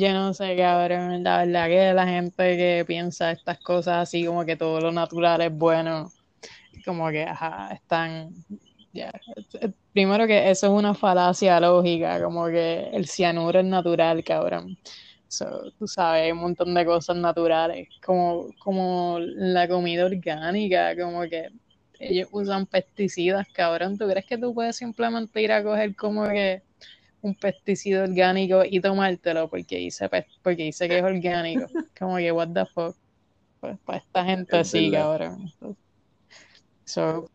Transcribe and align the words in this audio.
yo 0.00 0.12
no 0.14 0.34
sé, 0.34 0.56
cabrón. 0.56 1.22
La 1.22 1.44
verdad 1.44 1.68
que 1.68 1.92
la 1.94 2.06
gente 2.06 2.56
que 2.56 2.84
piensa 2.86 3.30
estas 3.32 3.58
cosas 3.60 4.08
así, 4.08 4.24
como 4.24 4.44
que 4.44 4.56
todo 4.56 4.80
lo 4.80 4.92
natural 4.92 5.42
es 5.42 5.52
bueno, 5.52 6.10
como 6.84 7.10
que, 7.10 7.22
ajá, 7.24 7.70
están. 7.74 8.30
ya. 8.92 9.12
Primero 9.92 10.26
que 10.26 10.50
eso 10.50 10.66
es 10.68 10.72
una 10.72 10.94
falacia 10.94 11.60
lógica, 11.60 12.22
como 12.22 12.46
que 12.46 12.88
el 12.92 13.06
cianuro 13.06 13.60
es 13.60 13.66
natural, 13.66 14.24
cabrón. 14.24 14.78
So, 15.28 15.70
tú 15.78 15.86
sabes, 15.86 16.24
hay 16.24 16.32
un 16.32 16.38
montón 16.38 16.74
de 16.74 16.84
cosas 16.84 17.16
naturales, 17.16 17.88
como, 18.04 18.48
como 18.58 19.18
la 19.20 19.68
comida 19.68 20.06
orgánica, 20.06 20.96
como 20.96 21.22
que 21.22 21.50
ellos 22.00 22.28
usan 22.32 22.66
pesticidas, 22.66 23.46
cabrón. 23.52 23.98
¿Tú 23.98 24.08
crees 24.08 24.26
que 24.26 24.38
tú 24.38 24.54
puedes 24.54 24.76
simplemente 24.76 25.42
ir 25.42 25.52
a 25.52 25.62
coger 25.62 25.94
como 25.94 26.26
que 26.28 26.62
un 27.22 27.34
pesticida 27.34 28.04
orgánico 28.04 28.62
y 28.64 28.80
tomártelo 28.80 29.48
porque 29.50 29.76
dice, 29.76 30.08
porque 30.42 30.64
dice 30.64 30.88
que 30.88 30.98
es 30.98 31.04
orgánico? 31.04 31.66
Como 31.98 32.16
que, 32.16 32.32
what 32.32 32.48
the 32.54 32.66
fuck. 32.66 32.96
Pues 33.60 33.78
para 33.84 33.98
esta 33.98 34.24
gente 34.24 34.60
Es 34.60 34.68
sí, 34.70 34.90
verdad. 34.90 35.18
cabrón. 35.18 35.52
So, 36.84 37.30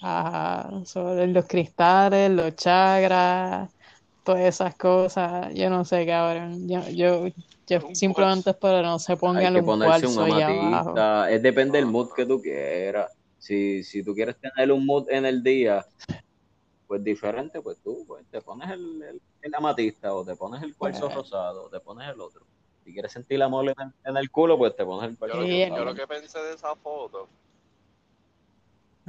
ajá, 0.00 0.84
so, 0.84 1.14
los 1.26 1.46
cristales, 1.46 2.30
los 2.30 2.54
chakras, 2.56 3.70
todas 4.22 4.42
esas 4.42 4.76
cosas, 4.76 5.52
yo 5.54 5.68
no 5.70 5.84
sé, 5.84 6.06
cabrón. 6.06 6.68
Yo, 6.68 6.88
yo, 6.90 7.26
yo 7.66 7.78
Un 7.86 7.94
simplemente 7.94 8.50
espero 8.50 8.82
no 8.82 8.98
se 8.98 9.16
pongan 9.16 9.56
un 9.56 9.68
un 9.68 9.82
cuarzo 9.82 10.24
abajo. 10.24 10.44
amatista. 10.44 11.30
Es 11.30 11.42
depende 11.42 11.78
del 11.78 11.86
mood 11.86 12.10
que 12.14 12.26
tú 12.26 12.40
quieras. 12.40 13.10
Si, 13.38 13.82
si 13.84 14.02
tú 14.02 14.14
quieres 14.14 14.36
tener 14.40 14.72
un 14.72 14.84
mood 14.86 15.08
en 15.10 15.26
el 15.26 15.42
día, 15.42 15.84
pues 16.88 17.04
diferente, 17.04 17.60
pues 17.60 17.78
tú 17.84 18.04
pues, 18.06 18.26
te 18.30 18.40
pones 18.40 18.70
el, 18.70 19.02
el, 19.02 19.22
el 19.42 19.54
amatista 19.54 20.12
o 20.14 20.24
te 20.24 20.34
pones 20.34 20.62
el 20.62 20.74
cuarzo 20.74 21.02
Pues, 21.02 21.14
rosado 21.14 21.64
o 21.66 21.68
te 21.70 21.78
pones 21.80 22.08
el 22.12 22.20
otro. 22.20 22.44
Si 22.82 22.92
quieres 22.92 23.12
sentir 23.12 23.38
la 23.38 23.48
mole 23.48 23.74
en, 23.78 23.92
en 24.04 24.16
el 24.16 24.30
culo, 24.30 24.56
pues 24.58 24.74
te 24.74 24.84
pones 24.86 25.10
el 25.10 25.16
Yo 25.18 25.26
cuarzo 25.26 25.36
lo, 25.36 25.42
sí, 25.44 25.48
que, 25.50 25.62
el- 25.64 25.68
yo 25.68 25.84
lo 25.84 25.90
rosado. 25.92 26.08
que 26.08 26.14
pensé 26.14 26.38
de 26.40 26.54
esa 26.54 26.74
foto, 26.74 27.28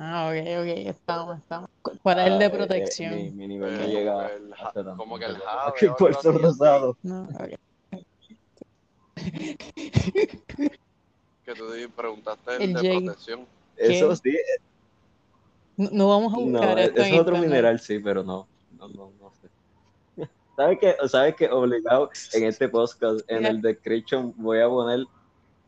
Ah, 0.02 0.30
ok, 0.31 0.47
ok, 0.61 0.88
estamos, 0.88 1.38
estamos. 1.39 1.69
¿Cuál 2.03 2.19
es 2.19 2.27
el 2.27 2.39
de 2.39 2.45
eh, 2.45 2.47
eh, 2.47 2.52
mi, 2.52 2.58
protección? 2.58 3.38
mi 3.38 3.47
nivel 3.49 3.73
no 3.73 3.83
eh, 3.83 3.88
llega 3.88 4.31
hasta 4.58 4.71
tanto. 4.83 4.97
como 4.97 5.17
que 5.19 5.25
el 5.25 5.38
jade 5.38 5.73
el 5.81 5.95
cuarzo 5.95 6.31
rosado. 6.31 6.97
No, 7.03 7.23
ok. 7.23 7.59
que 11.43 11.53
tú 11.55 11.66
preguntaste 11.95 12.55
el 12.55 12.61
El 12.61 12.73
de 12.73 13.02
protección. 13.02 13.47
Eso 13.75 14.16
sí, 14.16 14.38
No, 15.80 16.09
vamos 16.09 16.33
a 16.33 16.38
buscar 16.38 16.75
no, 16.75 16.77
esto 16.77 17.02
en 17.02 17.08
es 17.08 17.19
otro 17.19 17.35
internet. 17.35 17.49
mineral, 17.49 17.80
sí, 17.80 17.99
pero 17.99 18.22
no, 18.23 18.47
no, 18.77 18.89
no, 18.89 19.11
no 19.22 19.31
sé. 19.41 19.49
¿Sabes 20.58 20.77
qué? 20.80 20.95
¿Sabes 21.08 21.36
qué? 21.36 21.49
Obligado 21.49 22.09
en 22.33 22.44
este 22.44 22.67
podcast, 22.67 23.21
en 23.30 23.45
el 23.45 23.61
description, 23.61 24.33
voy 24.38 24.59
a 24.59 24.67
poner 24.67 25.05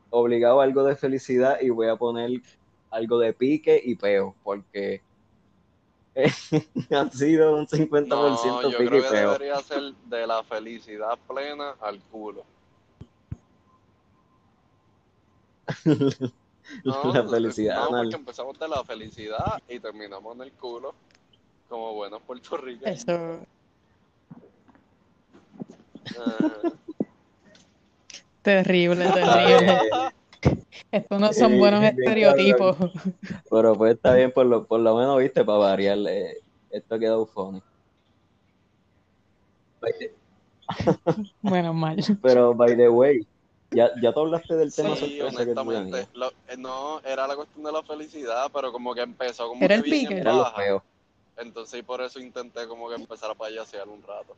obligado 0.10 0.60
algo 0.60 0.84
de 0.84 0.96
felicidad 0.98 1.60
y 1.62 1.70
voy 1.70 1.88
a 1.88 1.96
poner 1.96 2.42
algo 2.90 3.20
de 3.20 3.32
pique 3.34 3.82
y 3.84 3.96
peo, 3.96 4.36
porque 4.44 5.02
ha 6.92 7.10
sido 7.10 7.56
un 7.56 7.66
50% 7.68 8.08
No, 8.10 8.62
yo 8.70 8.78
pique 8.78 8.90
creo 8.90 9.00
y 9.00 9.04
que 9.04 9.10
peo. 9.10 9.32
debería 9.32 9.62
ser 9.62 9.94
de 10.10 10.28
la 10.28 10.44
felicidad 10.44 11.18
plena 11.26 11.76
al 11.80 12.02
culo. 12.02 12.44
No, 16.86 17.14
La 17.14 17.24
no, 17.24 17.30
felicidad 17.30 17.76
no, 17.76 17.82
porque 17.88 18.00
anal. 18.02 18.14
empezamos 18.16 18.60
de 18.60 18.68
la 18.68 18.84
felicidad 18.84 19.62
y 19.68 19.80
terminamos 19.80 20.36
en 20.36 20.42
el 20.44 20.52
culo, 20.54 20.94
como 21.68 21.94
buenos 21.94 22.22
puertorriqueños. 22.24 23.02
eso, 23.02 23.40
Ajá. 26.18 26.62
terrible, 28.42 29.06
terrible. 29.14 29.80
Estos 30.92 31.20
no 31.20 31.32
son 31.34 31.58
buenos 31.60 31.84
estereotipos. 31.84 32.76
Pero 33.50 33.76
pues 33.78 33.96
está 33.96 34.14
bien, 34.16 34.32
por 34.32 34.46
lo, 34.46 34.66
por 34.66 34.80
lo 34.80 34.96
menos, 34.96 35.20
viste, 35.20 35.44
para 35.46 35.58
variar, 35.60 35.98
eh, 36.08 36.38
esto. 36.70 36.98
By 39.80 39.92
the- 40.00 40.16
Menos 41.42 41.76
mal. 41.76 41.98
Pero, 42.22 42.54
by 42.54 42.76
the 42.76 42.90
way, 42.90 43.28
ya, 43.72 43.90
ya 44.02 44.14
tú 44.14 44.20
hablaste 44.22 44.56
del 44.56 44.74
tema 44.74 44.96
Sí, 44.96 45.20
sorpresa 45.20 45.46
que 45.46 45.54
tú 45.54 45.60
honestamente, 45.62 46.08
lo- 46.14 46.32
eh, 46.48 46.58
no, 46.58 47.00
era 47.02 47.28
la 47.28 47.36
cuestión 47.36 47.64
de 47.64 47.72
la 47.72 47.84
felicidad, 47.84 48.50
pero 48.54 48.72
como 48.72 48.94
que 48.94 49.02
empezó 49.02 49.48
como 49.48 49.66
Era 49.66 49.76
que 49.76 49.80
el 49.80 49.84
bien 49.84 49.98
en 49.98 50.04
pique. 50.08 50.18
Eran 50.20 50.38
los 50.38 50.54
baja, 50.54 50.84
entonces 51.38 51.80
y 51.80 51.84
por 51.84 52.02
eso 52.02 52.20
intenté 52.20 52.68
como 52.68 52.90
que 52.90 52.96
empezar 52.96 53.32
a 53.32 53.36
payasear 53.36 53.88
un 53.88 54.02
rato. 54.04 54.36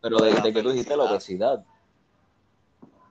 Pero 0.00 0.18
de 0.20 0.32
de, 0.40 0.52
que 0.52 0.62
tú 0.62 0.70
dijiste 0.70 0.96
la 0.96 1.06
felicidad. 1.06 1.54
obesidad. 1.54 1.66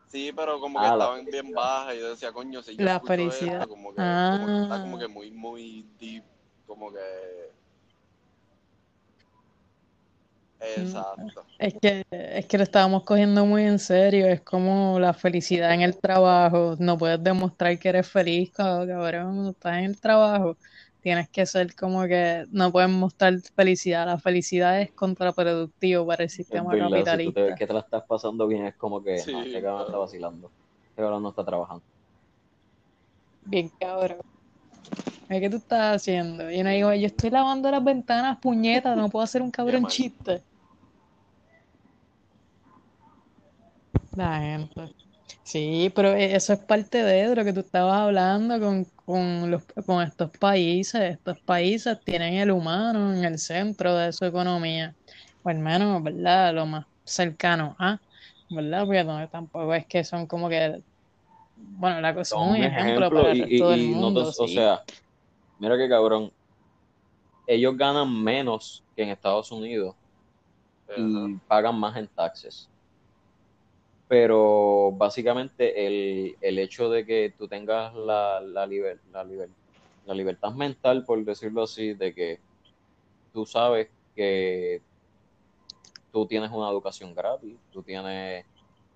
Sí, 0.08 0.34
pero 0.36 0.60
como 0.60 0.78
que 0.78 0.86
Ah, 0.86 0.94
estaban 0.94 1.26
bien 1.26 1.54
bajas 1.54 1.96
y 1.96 2.00
yo 2.00 2.10
decía, 2.10 2.34
coño, 2.34 2.62
si 2.62 2.76
yo 2.76 2.84
La 2.86 2.96
escucho 2.96 3.14
felicidad. 3.14 3.62
esto, 3.62 3.70
como 3.70 3.94
que, 3.94 4.00
como 4.30 4.46
que 4.48 4.62
está 4.62 4.82
como 4.82 4.96
Ah, 4.96 5.00
que 5.00 5.08
muy, 5.08 5.32
muy 5.32 5.86
deep, 5.98 6.24
como 6.68 6.92
que... 6.92 7.00
no. 7.00 7.02
Exacto. 10.62 11.44
Es 11.60 11.76
que, 11.80 12.04
es 12.12 12.46
que 12.48 12.58
lo 12.58 12.64
estábamos 12.64 13.04
cogiendo 13.04 13.46
muy 13.46 13.64
en 13.64 13.80
serio. 13.80 14.26
Es 14.28 14.42
como 14.42 15.00
la 15.00 15.14
felicidad 15.14 15.74
en 15.74 15.82
el 15.82 15.98
trabajo. 16.00 16.76
No 16.80 16.98
puedes 16.98 17.24
demostrar 17.24 17.78
que 17.78 17.90
eres 17.90 18.08
feliz, 18.10 18.52
cab- 18.54 18.88
cabrón. 18.88 19.24
Cuando 19.34 19.50
estás 19.52 19.78
en 19.78 19.86
el 19.86 20.00
trabajo, 20.02 20.58
tienes 21.02 21.30
que 21.30 21.46
ser 21.46 21.76
como 21.76 22.04
que 22.06 22.46
no 22.52 22.72
puedes 22.72 22.90
mostrar 22.90 23.34
felicidad. 23.56 24.06
La 24.08 24.18
felicidad 24.18 24.82
es 24.82 24.92
contraproductivo 24.94 26.06
para 26.08 26.24
el 26.24 26.30
Es 26.30 26.36
sistema 26.36 26.72
verdad, 26.72 26.88
si 26.90 27.24
tú 27.24 27.32
te 27.32 27.42
ves 27.42 27.56
capitalista. 27.56 27.56
que 27.56 27.68
te 27.68 27.74
la 27.74 27.80
estás 27.82 28.04
pasando 28.08 28.48
bien, 28.48 28.66
es 28.66 28.76
como 28.76 29.04
que, 29.04 29.18
no, 29.18 29.18
Sí, 29.24 29.32
este 29.46 29.62
cabrón 29.62 29.86
está 29.86 29.98
vacilando. 29.98 30.52
Este 30.90 31.02
cabrón 31.02 31.24
no 31.24 31.30
está 31.30 31.46
trabajando. 31.46 31.84
Bien, 33.46 33.70
cabrón. 33.80 34.18
¿Qué 35.28 35.50
tú 35.50 35.58
estás 35.58 35.96
haciendo? 35.96 36.52
Y 36.52 36.60
uno 36.62 36.70
digo, 36.70 36.94
yo 36.94 37.08
estoy 37.08 37.30
lavando 37.30 37.72
las 37.72 37.84
ventanas, 37.84 38.38
puñetas, 38.42 38.98
no 38.98 39.10
puedo 39.10 39.24
hacer 39.24 39.42
un 39.42 39.52
cabrón 39.52 39.88
chiste. 39.88 40.44
La 44.16 44.40
gente. 44.40 44.94
Sí, 45.44 45.92
pero 45.96 46.10
e- 46.14 46.36
eso 46.36 46.54
es 46.54 46.60
parte 46.60 47.04
de 47.04 47.36
lo 47.36 47.44
que 47.46 47.54
tú 47.54 47.62
estabas 47.62 47.96
hablando 48.02 48.60
con, 48.60 48.86
con, 49.06 49.50
los, 49.52 49.66
con 49.86 50.02
estos 50.04 50.32
países. 50.38 51.02
Estos 51.02 51.40
países 51.42 51.98
tienen 52.04 52.36
el 52.36 52.52
humano 52.52 53.14
en 53.14 53.24
el 53.26 53.40
centro 53.40 53.96
de 53.96 54.12
su 54.14 54.26
economía. 54.26 54.96
O 55.44 55.50
al 55.50 55.60
menos, 55.60 56.04
¿verdad? 56.04 56.54
Lo 56.54 56.66
más 56.66 56.86
cercano 57.06 57.76
a, 57.80 58.00
¿verdad? 58.50 58.86
Porque 58.86 59.04
no, 59.04 59.28
tampoco 59.30 59.74
es 59.74 59.88
que 59.88 60.04
son 60.04 60.28
como 60.28 60.50
que, 60.50 60.84
bueno, 61.56 62.02
la 62.02 62.14
cosa 62.14 62.36
es 62.38 62.42
Son 62.42 62.50
un 62.50 62.64
ejemplo 62.64 63.08
ejemplo 63.08 63.12
para 63.14 63.32
el 63.32 63.38
y, 63.38 63.40
resto 63.40 63.70
del 63.70 63.82
y, 63.82 63.92
y 63.94 63.96
no 64.00 64.14
te, 64.14 64.22
o 64.22 64.48
sea, 64.48 64.82
mira 65.60 65.78
que 65.78 65.90
cabrón, 65.90 66.32
ellos 67.48 67.78
ganan 67.78 68.24
menos 68.24 68.84
que 68.96 69.04
en 69.04 69.10
Estados 69.10 69.52
Unidos 69.52 69.96
y 70.98 71.36
pagan 71.48 71.80
más 71.80 71.98
en 71.98 72.08
taxes. 72.10 72.71
Pero 74.12 74.92
básicamente 74.94 75.88
el, 75.88 76.36
el 76.42 76.60
hecho 76.60 76.90
de 76.90 77.06
que 77.06 77.34
tú 77.38 77.48
tengas 77.48 77.94
la, 77.96 78.42
la, 78.42 78.68
liber- 78.68 79.02
la, 79.06 79.24
liber- 79.24 79.56
la 80.04 80.14
libertad 80.14 80.52
mental, 80.54 81.06
por 81.06 81.24
decirlo 81.24 81.64
así, 81.64 81.94
de 81.94 82.14
que 82.14 82.42
tú 83.34 83.46
sabes 83.46 83.90
que 84.16 84.84
tú 86.12 86.28
tienes 86.28 86.52
una 86.52 86.70
educación 86.70 87.14
gratis, 87.14 87.60
tú 87.72 87.84
tienes 87.84 88.46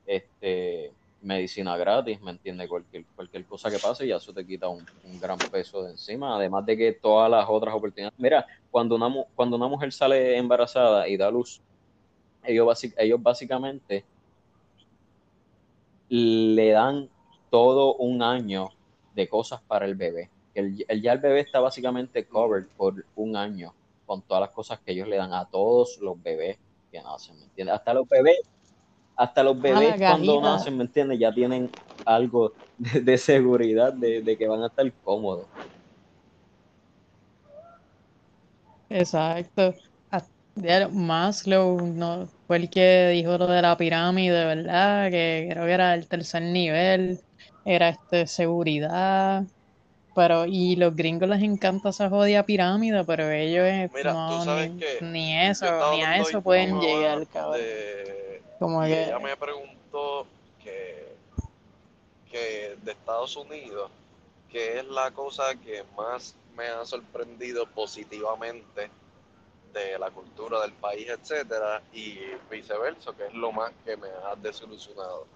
este, 0.06 0.96
medicina 1.22 1.78
gratis, 1.78 2.22
¿me 2.22 2.32
entiendes? 2.32 2.68
Cualquier, 2.70 3.06
cualquier 3.16 3.46
cosa 3.48 3.72
que 3.72 3.80
pase, 3.80 4.08
ya 4.08 4.18
eso 4.18 4.34
te 4.34 4.46
quita 4.46 4.70
un, 4.70 4.88
gran 5.20 5.38
peso 5.52 5.84
de 5.84 5.92
encima, 5.92 6.36
además 6.38 6.66
de 6.66 6.78
que 6.78 6.94
todas 6.94 7.30
las 7.32 7.46
otras 7.50 7.76
oportunidades. 7.76 8.14
Mira, 8.18 8.46
cuando 8.70 8.96
una, 8.96 9.14
cuando 9.36 9.58
una 9.58 9.68
mujer 9.68 9.92
sale 9.94 10.38
embarazada 10.38 11.08
y 11.08 11.18
da 11.18 11.32
luz, 11.32 11.64
ellos, 12.44 12.68
basi- 12.68 12.94
ellos 12.98 13.22
básicamente 13.22 14.08
le 16.10 16.72
dan 16.72 17.10
todo 17.50 17.96
un 17.98 18.22
año 18.24 18.70
de 19.12 19.28
cosas 19.30 19.62
para 19.68 19.86
el 19.86 19.96
bebé. 19.96 20.32
El, 20.54 20.84
el- 20.88 21.02
ya 21.02 21.14
el 21.14 21.20
bebé 21.20 21.42
está 21.42 21.60
básicamente 21.60 22.28
covered 22.28 22.68
por 22.76 23.06
un 23.16 23.36
año 23.36 23.76
con 24.06 24.24
todas 24.24 24.42
las 24.42 24.52
cosas 24.52 24.80
que 24.82 24.92
ellos 24.94 25.08
le 25.08 25.18
dan 25.18 25.34
a 25.34 25.46
todos 25.50 25.98
los 26.02 26.22
bebés 26.22 26.60
que 26.92 27.02
nacen, 27.02 27.38
¿me 27.40 27.46
entiendes? 27.46 27.76
Hasta 27.76 27.94
los 27.94 28.08
bebés, 28.08 28.38
hasta 29.16 29.44
los 29.44 29.60
Ah, 29.68 29.96
bebés 29.96 29.98
cuando 30.06 30.42
nacen, 30.42 30.78
¿me 30.78 30.84
entiendes? 30.86 31.20
Ya 31.20 31.34
tienen 31.34 31.76
algo 32.06 32.54
de, 32.78 33.02
de 33.02 33.18
seguridad 33.18 33.94
de, 33.94 34.22
de 34.24 34.38
que 34.38 34.48
van 34.48 34.64
a 34.64 34.68
estar 34.68 34.94
cómodos. 35.02 35.50
Exacto. 38.90 39.74
A- 40.12 40.28
ya 40.56 40.88
Maslow 40.90 41.86
no, 41.88 42.28
fue 42.48 42.58
el 42.58 42.70
que 42.70 43.10
dijo 43.10 43.38
lo 43.38 43.48
de 43.48 43.62
la 43.62 43.78
pirámide, 43.78 44.46
¿verdad? 44.46 45.10
Que 45.10 45.48
creo 45.50 45.66
que 45.66 45.72
era 45.72 45.94
el 45.94 46.08
tercer 46.08 46.44
nivel, 46.44 47.20
era 47.66 47.90
este 47.90 48.28
seguridad, 48.28 49.44
pero 50.14 50.46
y 50.46 50.76
los 50.76 50.96
gringos 50.96 51.28
les 51.28 51.42
encanta 51.42 51.90
esa 51.90 52.10
jodida 52.10 52.44
pirámide, 52.44 53.04
pero 53.04 53.30
ellos 53.30 53.66
eh, 53.66 53.90
Mira, 53.94 54.12
tú 54.12 54.18
no 54.18 54.44
sabes 54.44 54.72
ni, 54.72 54.80
que 54.80 55.00
ni 55.02 55.34
yo 55.34 55.52
eso, 55.52 55.92
ni 55.92 56.04
a 56.04 56.18
eso 56.18 56.42
pueden 56.42 56.80
llegar, 56.80 57.28
cabrón. 57.28 57.58
de, 57.58 58.42
Como 58.60 58.82
que, 58.84 59.04
ella 59.04 59.20
me 59.20 59.36
preguntó 59.36 60.28
que, 60.64 61.16
que 62.32 62.78
de 62.84 62.92
Estados 62.92 63.36
Unidos, 63.36 63.90
que 64.52 64.80
es 64.80 64.86
la 64.86 65.12
cosa 65.12 65.56
que 65.56 65.84
más 65.98 66.36
me 66.56 66.68
ha 66.68 66.86
sorprendido 66.86 67.66
positivamente 67.66 68.90
de 69.76 70.00
la 70.00 70.10
cultura 70.10 70.62
del 70.62 70.74
país, 70.74 71.08
etcétera, 71.10 71.84
y 71.94 72.18
viceversa, 72.50 73.14
que 73.14 73.28
es 73.28 73.34
lo 73.34 73.52
más 73.52 73.72
que 73.84 73.98
me 73.98 74.08
ha 74.08 74.36
desilusionado. 74.36 75.28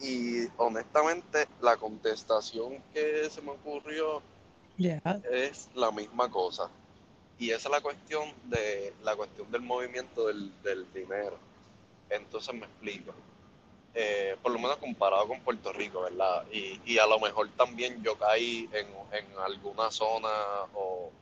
Y 0.00 0.46
honestamente, 0.56 1.46
la 1.60 1.76
contestación 1.76 2.82
que 2.92 3.30
se 3.30 3.40
me 3.40 3.52
ocurrió 3.52 4.20
ya, 4.76 5.00
es 5.30 5.70
la 5.74 5.92
misma 5.92 6.28
cosa. 6.30 6.68
Y 7.38 7.50
esa 7.50 7.68
es 7.68 7.72
la 7.72 7.80
cuestión 7.80 8.32
de 8.44 8.92
la 9.02 9.14
cuestión 9.14 9.50
del 9.50 9.62
movimiento 9.62 10.26
del, 10.26 10.52
del 10.62 10.92
dinero. 10.92 11.38
Entonces 12.10 12.52
me 12.54 12.66
explico. 12.66 13.14
Eh, 13.94 14.36
por 14.42 14.50
lo 14.50 14.58
menos 14.58 14.76
comparado 14.78 15.28
con 15.28 15.40
Puerto 15.40 15.72
Rico, 15.72 16.02
¿verdad? 16.02 16.44
Y, 16.50 16.80
y 16.84 16.98
a 16.98 17.06
lo 17.06 17.20
mejor 17.20 17.48
también 17.56 18.02
yo 18.02 18.18
caí 18.18 18.68
en, 18.72 18.88
en 19.12 19.38
alguna 19.38 19.92
zona 19.92 20.28
o 20.74 21.12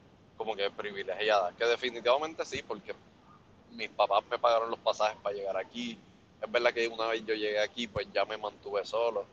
como 0.42 0.56
que 0.56 0.68
privilegiada, 0.72 1.52
que 1.52 1.64
definitivamente 1.64 2.44
sí, 2.44 2.64
porque 2.66 2.94
mis 3.70 3.88
papás 3.90 4.24
me 4.28 4.40
pagaron 4.40 4.70
los 4.70 4.80
pasajes 4.80 5.16
para 5.22 5.36
llegar 5.36 5.56
aquí. 5.56 5.96
Es 6.40 6.50
verdad 6.50 6.74
que 6.74 6.88
una 6.88 7.06
vez 7.06 7.24
yo 7.24 7.34
llegué 7.34 7.60
aquí, 7.60 7.86
pues 7.86 8.08
ya 8.12 8.24
me 8.24 8.36
mantuve 8.36 8.84
solo, 8.84 9.24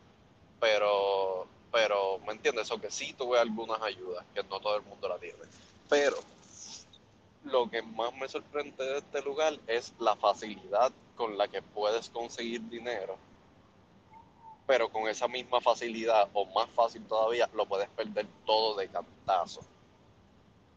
pero, 0.60 1.48
pero, 1.72 2.20
¿me 2.20 2.34
entiendes? 2.34 2.70
O 2.70 2.80
que 2.80 2.92
sí 2.92 3.14
tuve 3.14 3.40
algunas 3.40 3.82
ayudas, 3.82 4.24
que 4.36 4.44
no 4.44 4.60
todo 4.60 4.76
el 4.76 4.84
mundo 4.84 5.10
la 5.10 5.18
tiene. 5.18 5.40
Pero 5.90 6.18
lo 7.46 7.68
que 7.72 7.82
más 7.82 8.14
me 8.14 8.30
sorprende 8.30 8.86
de 8.86 9.00
este 9.00 9.24
lugar 9.24 9.58
es 9.66 9.92
la 9.98 10.16
facilidad 10.16 10.92
con 11.16 11.36
la 11.36 11.48
que 11.48 11.64
puedes 11.64 12.08
conseguir 12.12 12.62
dinero, 12.70 13.18
pero 14.68 14.90
con 14.90 15.08
esa 15.08 15.28
misma 15.28 15.60
facilidad 15.60 16.30
o 16.34 16.46
más 16.46 16.70
fácil 16.70 17.04
todavía 17.08 17.50
lo 17.56 17.66
puedes 17.66 17.90
perder 17.90 18.28
todo 18.46 18.76
de 18.76 18.88
cantazo. 18.90 19.62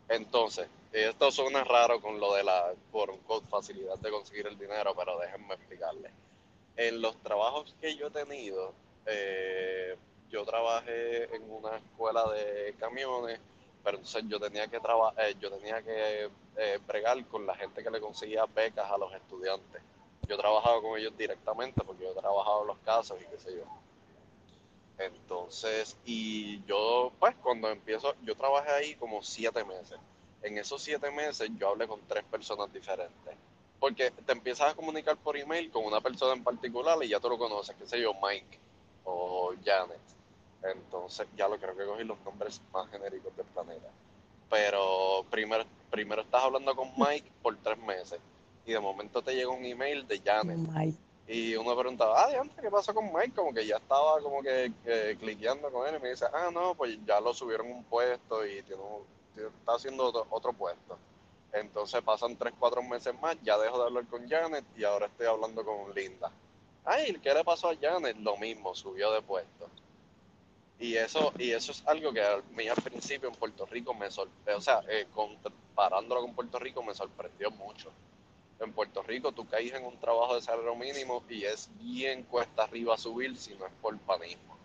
Entonces, 0.09 0.69
esto 0.93 1.31
suena 1.31 1.65
raro 1.65 2.01
con 2.01 2.21
lo 2.21 2.35
de 2.35 2.45
la 2.45 2.73
por 2.91 3.19
facilidad 3.49 3.99
de 3.99 4.11
conseguir 4.11 4.47
el 4.47 4.59
dinero, 4.59 4.95
pero 4.97 5.19
déjenme 5.19 5.55
explicarles. 5.55 6.13
En 6.77 7.01
los 7.01 7.17
trabajos 7.23 7.75
que 7.81 7.97
yo 7.97 8.09
he 8.09 8.11
tenido, 8.11 8.75
eh, 9.07 9.97
yo 10.31 10.45
trabajé 10.45 11.35
en 11.35 11.51
una 11.51 11.77
escuela 11.77 12.31
de 12.31 12.75
camiones, 12.79 13.41
pero 13.83 13.99
entonces 13.99 14.25
yo 14.29 14.39
tenía 14.39 14.69
que 14.69 14.81
trabajar, 14.81 15.29
eh, 15.29 15.35
yo 15.41 15.51
tenía 15.51 15.83
que 15.83 16.31
eh, 16.57 16.81
con 17.31 17.47
la 17.47 17.55
gente 17.57 17.83
que 17.83 17.91
le 17.91 18.01
conseguía 18.01 18.45
becas 18.47 18.91
a 18.91 18.99
los 18.99 19.13
estudiantes. 19.15 19.83
Yo 20.29 20.37
trabajaba 20.37 20.81
con 20.81 20.99
ellos 20.99 21.17
directamente 21.17 21.83
porque 21.85 22.05
yo 22.05 22.13
he 22.13 22.21
trabajado 22.21 22.63
en 22.63 22.69
los 22.69 22.79
casos 22.79 23.19
y 23.21 23.25
qué 23.27 23.39
sé 23.39 23.57
yo. 23.57 23.65
Entonces, 24.99 25.97
y 26.05 26.63
yo, 26.65 27.13
pues, 27.19 27.35
cuando 27.43 27.69
empiezo, 27.69 28.15
yo 28.23 28.35
trabajé 28.37 28.71
ahí 28.71 28.95
como 28.97 29.23
siete 29.23 29.65
meses. 29.65 29.99
En 30.43 30.59
esos 30.59 30.83
siete 30.83 31.11
meses 31.11 31.51
yo 31.59 31.71
hablé 31.71 31.87
con 31.87 32.01
tres 32.07 32.25
personas 32.25 32.73
diferentes. 32.73 33.35
Porque 33.79 34.11
te 34.11 34.33
empiezas 34.33 34.73
a 34.73 34.75
comunicar 34.75 35.17
por 35.17 35.37
email 35.37 35.71
con 35.71 35.85
una 35.85 36.01
persona 36.01 36.35
en 36.35 36.45
particular 36.45 36.97
y 37.03 37.09
ya 37.09 37.19
tú 37.19 37.29
lo 37.29 37.39
conoces, 37.39 37.75
qué 37.77 37.87
sé 37.87 38.01
yo, 38.01 38.13
Mike 38.15 38.59
o 39.05 39.55
Janet. 39.65 40.01
Entonces, 40.63 41.27
ya 41.37 41.49
lo 41.49 41.59
creo 41.59 41.77
que 41.77 41.85
cogí 41.85 42.05
los 42.05 42.21
nombres 42.21 42.61
más 42.73 42.89
genéricos 42.91 43.37
del 43.37 43.47
planeta. 43.47 43.89
Pero 44.49 45.25
primero, 45.31 45.65
primero 45.91 46.23
estás 46.23 46.45
hablando 46.45 46.77
con 46.77 46.93
Mike 46.97 47.31
por 47.43 47.57
tres 47.57 47.79
meses 47.79 48.21
y 48.65 48.73
de 48.73 48.81
momento 48.81 49.23
te 49.23 49.35
llega 49.35 49.51
un 49.51 49.65
email 49.65 50.07
de 50.07 50.21
Janet. 50.21 50.57
Mike. 50.57 50.99
Y 51.29 51.55
uno 51.55 51.77
preguntaba, 51.77 52.25
ah, 52.25 52.29
diantre, 52.29 52.63
¿qué 52.63 52.71
pasó 52.71 52.93
con 52.93 53.13
Mike? 53.13 53.33
Como 53.35 53.55
que 53.55 53.67
ya 53.67 53.77
estaba 53.77 54.21
como 54.21 54.43
que, 54.43 54.73
que 54.85 55.17
cliqueando 55.19 55.71
con 55.71 55.87
él 55.87 55.97
y 55.97 56.03
me 56.03 56.11
dice, 56.11 56.27
ah, 56.33 56.51
no, 56.53 56.75
pues 56.75 56.99
ya 57.07 57.21
lo 57.21 57.33
subieron 57.33 57.71
un 57.71 57.85
puesto 57.85 58.45
y 58.45 58.63
tiene 58.63 58.83
está 59.37 59.75
haciendo 59.75 60.07
otro, 60.07 60.27
otro 60.31 60.53
puesto. 60.53 60.99
Entonces 61.53 62.03
pasan 62.03 62.37
tres, 62.37 62.55
cuatro 62.59 62.83
meses 62.83 63.15
más, 63.21 63.37
ya 63.43 63.59
dejo 63.59 63.79
de 63.79 63.85
hablar 63.85 64.07
con 64.07 64.29
Janet 64.29 64.65
y 64.77 64.85
ahora 64.85 65.07
estoy 65.07 65.27
hablando 65.27 65.65
con 65.65 65.95
Linda. 65.95 66.31
Ay, 66.85 67.15
¿qué 67.23 67.33
le 67.33 67.45
pasó 67.45 67.71
a 67.71 67.77
Janet? 67.77 68.17
Lo 68.19 68.37
mismo, 68.37 68.75
subió 68.75 69.13
de 69.13 69.23
puesto. 69.23 69.69
Y 70.79 70.97
eso, 70.97 71.33
y 71.39 71.53
eso 71.53 71.73
es 71.73 71.83
algo 71.87 72.13
que 72.13 72.23
a 72.23 72.43
mí 72.57 72.67
al 72.67 72.83
principio 72.83 73.29
en 73.29 73.35
Puerto 73.37 73.67
Rico 73.67 73.95
me 73.95 74.11
sorprendió, 74.11 74.57
o 74.57 74.61
sea, 74.61 74.81
eh, 74.89 75.07
comparándolo 75.15 76.23
con 76.23 76.35
Puerto 76.35 76.59
Rico 76.59 76.83
me 76.83 76.95
sorprendió 76.95 77.51
mucho. 77.53 77.93
En 78.63 78.73
Puerto 78.73 79.03
Rico 79.03 79.33
tú 79.33 79.47
caes 79.47 79.73
en 79.73 79.85
un 79.85 79.99
trabajo 79.99 80.37
de 80.37 80.43
salario 80.43 80.75
mínimo 80.77 81.25
y 81.29 81.45
es 81.45 81.69
bien 81.81 82.23
cuesta 82.25 82.63
arriba 82.65 82.97
subir 82.97 83.37
si 83.37 83.55
no 83.55 83.67
es 83.67 83.73
por 83.81 83.99
panismo. 83.99 84.57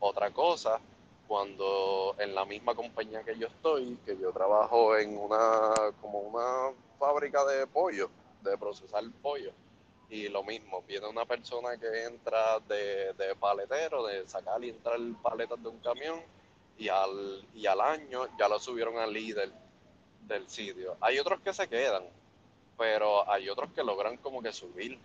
Otra 0.00 0.30
cosa, 0.30 0.80
cuando 1.26 2.14
en 2.18 2.34
la 2.34 2.44
misma 2.46 2.74
compañía 2.74 3.22
que 3.22 3.38
yo 3.38 3.48
estoy, 3.48 3.98
que 4.06 4.16
yo 4.16 4.32
trabajo 4.32 4.96
en 4.96 5.18
una, 5.18 5.74
como 6.00 6.20
una 6.20 6.74
fábrica 6.98 7.44
de 7.44 7.66
pollo, 7.66 8.10
de 8.42 8.56
procesar 8.56 9.04
pollo, 9.22 9.52
y 10.08 10.28
lo 10.28 10.42
mismo, 10.42 10.82
viene 10.88 11.06
una 11.06 11.26
persona 11.26 11.76
que 11.76 12.04
entra 12.04 12.60
de, 12.60 13.12
de 13.12 13.36
paletero, 13.36 14.06
de 14.06 14.26
sacar 14.26 14.64
y 14.64 14.70
entrar 14.70 14.98
paletas 15.22 15.62
de 15.62 15.68
un 15.68 15.78
camión, 15.80 16.20
y 16.78 16.88
al, 16.88 17.44
y 17.54 17.66
al 17.66 17.80
año 17.80 18.26
ya 18.38 18.48
lo 18.48 18.58
subieron 18.58 18.96
a 18.98 19.06
líder 19.06 19.52
del 20.26 20.48
sitio. 20.48 20.96
Hay 21.00 21.18
otros 21.18 21.40
que 21.40 21.52
se 21.52 21.68
quedan, 21.68 22.04
pero 22.78 23.28
hay 23.30 23.48
otros 23.50 23.70
que 23.74 23.82
logran 23.82 24.16
como 24.18 24.40
que 24.40 24.52
subir, 24.52 24.96